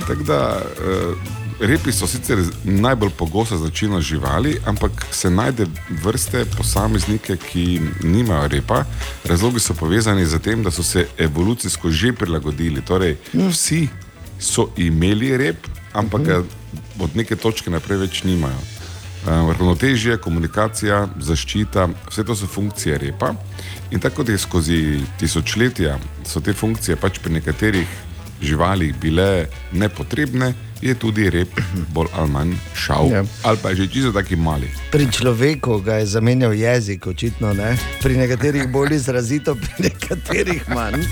Tako 0.00 0.22
da 0.22 0.60
uh, 0.60 1.16
repi 1.60 1.92
so 1.92 2.06
sicer 2.06 2.38
najbolj 2.64 3.10
pogosta 3.10 3.56
značilnost 3.56 4.06
živali, 4.06 4.58
ampak 4.64 4.90
se 5.10 5.30
najde 5.30 5.66
vrste 6.02 6.44
posameznike, 6.46 7.36
ki 7.38 7.64
nimajo 8.02 8.48
repa. 8.48 8.84
Razlogi 9.24 9.60
so 9.60 9.74
povezani 9.74 10.26
z 10.26 10.38
tem, 10.38 10.62
da 10.62 10.70
so 10.70 10.82
se 10.82 11.06
evolucijsko 11.18 11.90
že 11.90 12.12
prilagodili. 12.12 12.82
Torej, 12.82 13.16
vsi 13.50 13.88
so 14.40 14.68
imeli 14.76 15.36
rep, 15.36 15.56
ampak 15.92 16.22
ga 16.22 16.42
od 16.98 17.16
neke 17.16 17.36
točke 17.36 17.70
naprej 17.70 17.98
več 17.98 18.22
nimajo. 18.24 18.58
Uh, 19.20 19.28
Ravnotežje, 19.50 20.16
komunikacija, 20.16 21.08
zaščita, 21.18 21.88
vse 22.08 22.24
to 22.24 22.34
so 22.34 22.46
funkcije 22.46 22.98
repa. 22.98 23.34
In 23.90 24.00
tako 24.00 24.22
kot 24.22 24.28
je 24.28 24.38
skozi 24.38 24.80
tisočletja, 25.18 25.96
so 26.24 26.40
te 26.40 26.54
funkcije 26.54 26.96
pač 26.96 27.18
pri 27.18 27.32
nekaterih 27.40 27.88
živalih 28.40 28.94
bile 28.94 29.48
nepotrebne, 29.72 30.52
je 30.80 30.94
tudi 30.94 31.30
rep 31.30 31.48
bolj 31.88 32.08
ali 32.12 32.30
manj 32.30 32.54
šal. 32.74 33.08
Ja. 33.12 33.24
Ali 33.42 33.58
pa 33.62 33.70
je 33.70 33.76
že 33.76 33.86
čisto 33.88 34.12
taki 34.12 34.36
mali. 34.36 34.70
Pri 34.90 35.06
človeku 35.06 35.80
ga 35.80 35.94
je 35.94 36.06
zamenjal 36.06 36.52
jezik, 36.54 37.06
očitno 37.06 37.52
ne. 37.52 37.76
Pri 38.02 38.16
nekaterih 38.16 38.68
bolj 38.68 38.94
izrazito, 38.94 39.54
pri 39.54 39.70
nekaterih 39.78 40.68
manj. 40.68 41.04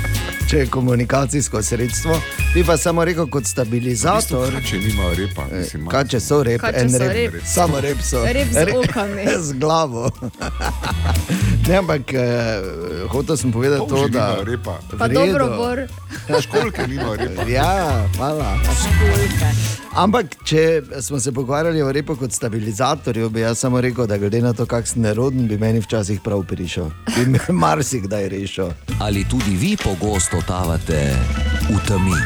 če 0.49 0.59
je 0.59 0.67
komunikacijsko 0.67 1.63
sredstvo. 1.63 2.21
Bi 2.55 2.65
pa 2.65 2.77
samo 2.77 3.05
rekel 3.05 3.27
kot 3.29 3.45
stabilizator. 3.45 4.55
Če 4.65 4.79
nimajo 4.79 5.15
repa, 5.15 5.45
mislim, 5.53 5.87
Kaj 5.87 6.05
če 6.05 6.21
so 6.21 6.43
rep, 6.43 6.61
Kaj, 6.61 6.73
če 6.73 6.81
en 6.81 6.91
so 6.91 6.99
rep, 7.05 7.33
rep? 7.35 7.43
samo 7.45 7.81
rep 7.81 8.01
so. 8.01 8.25
Rep 8.25 8.49
z 8.53 8.65
okami. 8.73 9.27
z 9.47 9.53
glavo. 9.53 10.09
ne, 11.69 11.77
ampak 11.77 12.15
eh, 12.15 12.25
hotel 13.09 13.37
sem 13.37 13.53
povedati 13.53 13.85
to, 13.85 13.87
Polži 13.87 14.11
da. 14.11 14.27
nimajo 14.31 14.45
repa. 14.45 14.79
Pa 14.97 15.05
v 15.05 15.13
dobro, 15.13 15.47
Bor. 15.57 15.79
Školke 16.41 16.89
nimajo 16.89 17.17
repa. 17.17 17.45
Ja, 17.45 18.09
hvala. 18.17 18.57
Ampak, 19.99 20.37
če 20.45 20.83
smo 21.03 21.21
se 21.21 21.33
pogovarjali 21.33 21.83
o 21.83 21.93
repu 21.93 22.17
kot 22.17 22.33
stabilizatorju, 22.33 23.31
bi 23.31 23.41
jaz 23.41 23.59
samo 23.59 23.81
rekel, 23.81 24.07
da 24.07 24.19
glede 24.19 24.43
na 24.43 24.53
to, 24.53 24.67
kakšen 24.67 25.03
neroden 25.03 25.49
bi 25.49 25.59
meni 25.59 25.81
včasih 25.81 26.21
prav 26.21 26.45
prišel. 26.47 26.91
Bi 27.17 27.27
me 27.27 27.41
marsikdaj 27.65 28.29
rešil. 28.29 28.71
Ali 29.01 29.25
tudi 29.25 29.57
vi 29.57 29.77
pogosto 29.77 30.41
totavate 30.41 31.17
v 31.71 31.79
temi? 31.89 32.19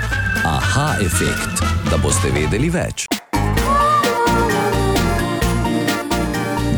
Aha, 0.45 0.97
efekt, 1.01 1.63
da 1.91 1.97
boste 2.03 2.31
vedeli 2.35 2.71
več. 2.71 3.07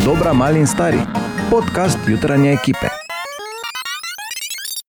Dobra, 0.04 0.32
mali 0.32 0.60
in 0.60 0.66
stari. 0.66 1.00
Podcast 1.50 1.98
jutranje 2.08 2.52
ekipe. 2.52 3.03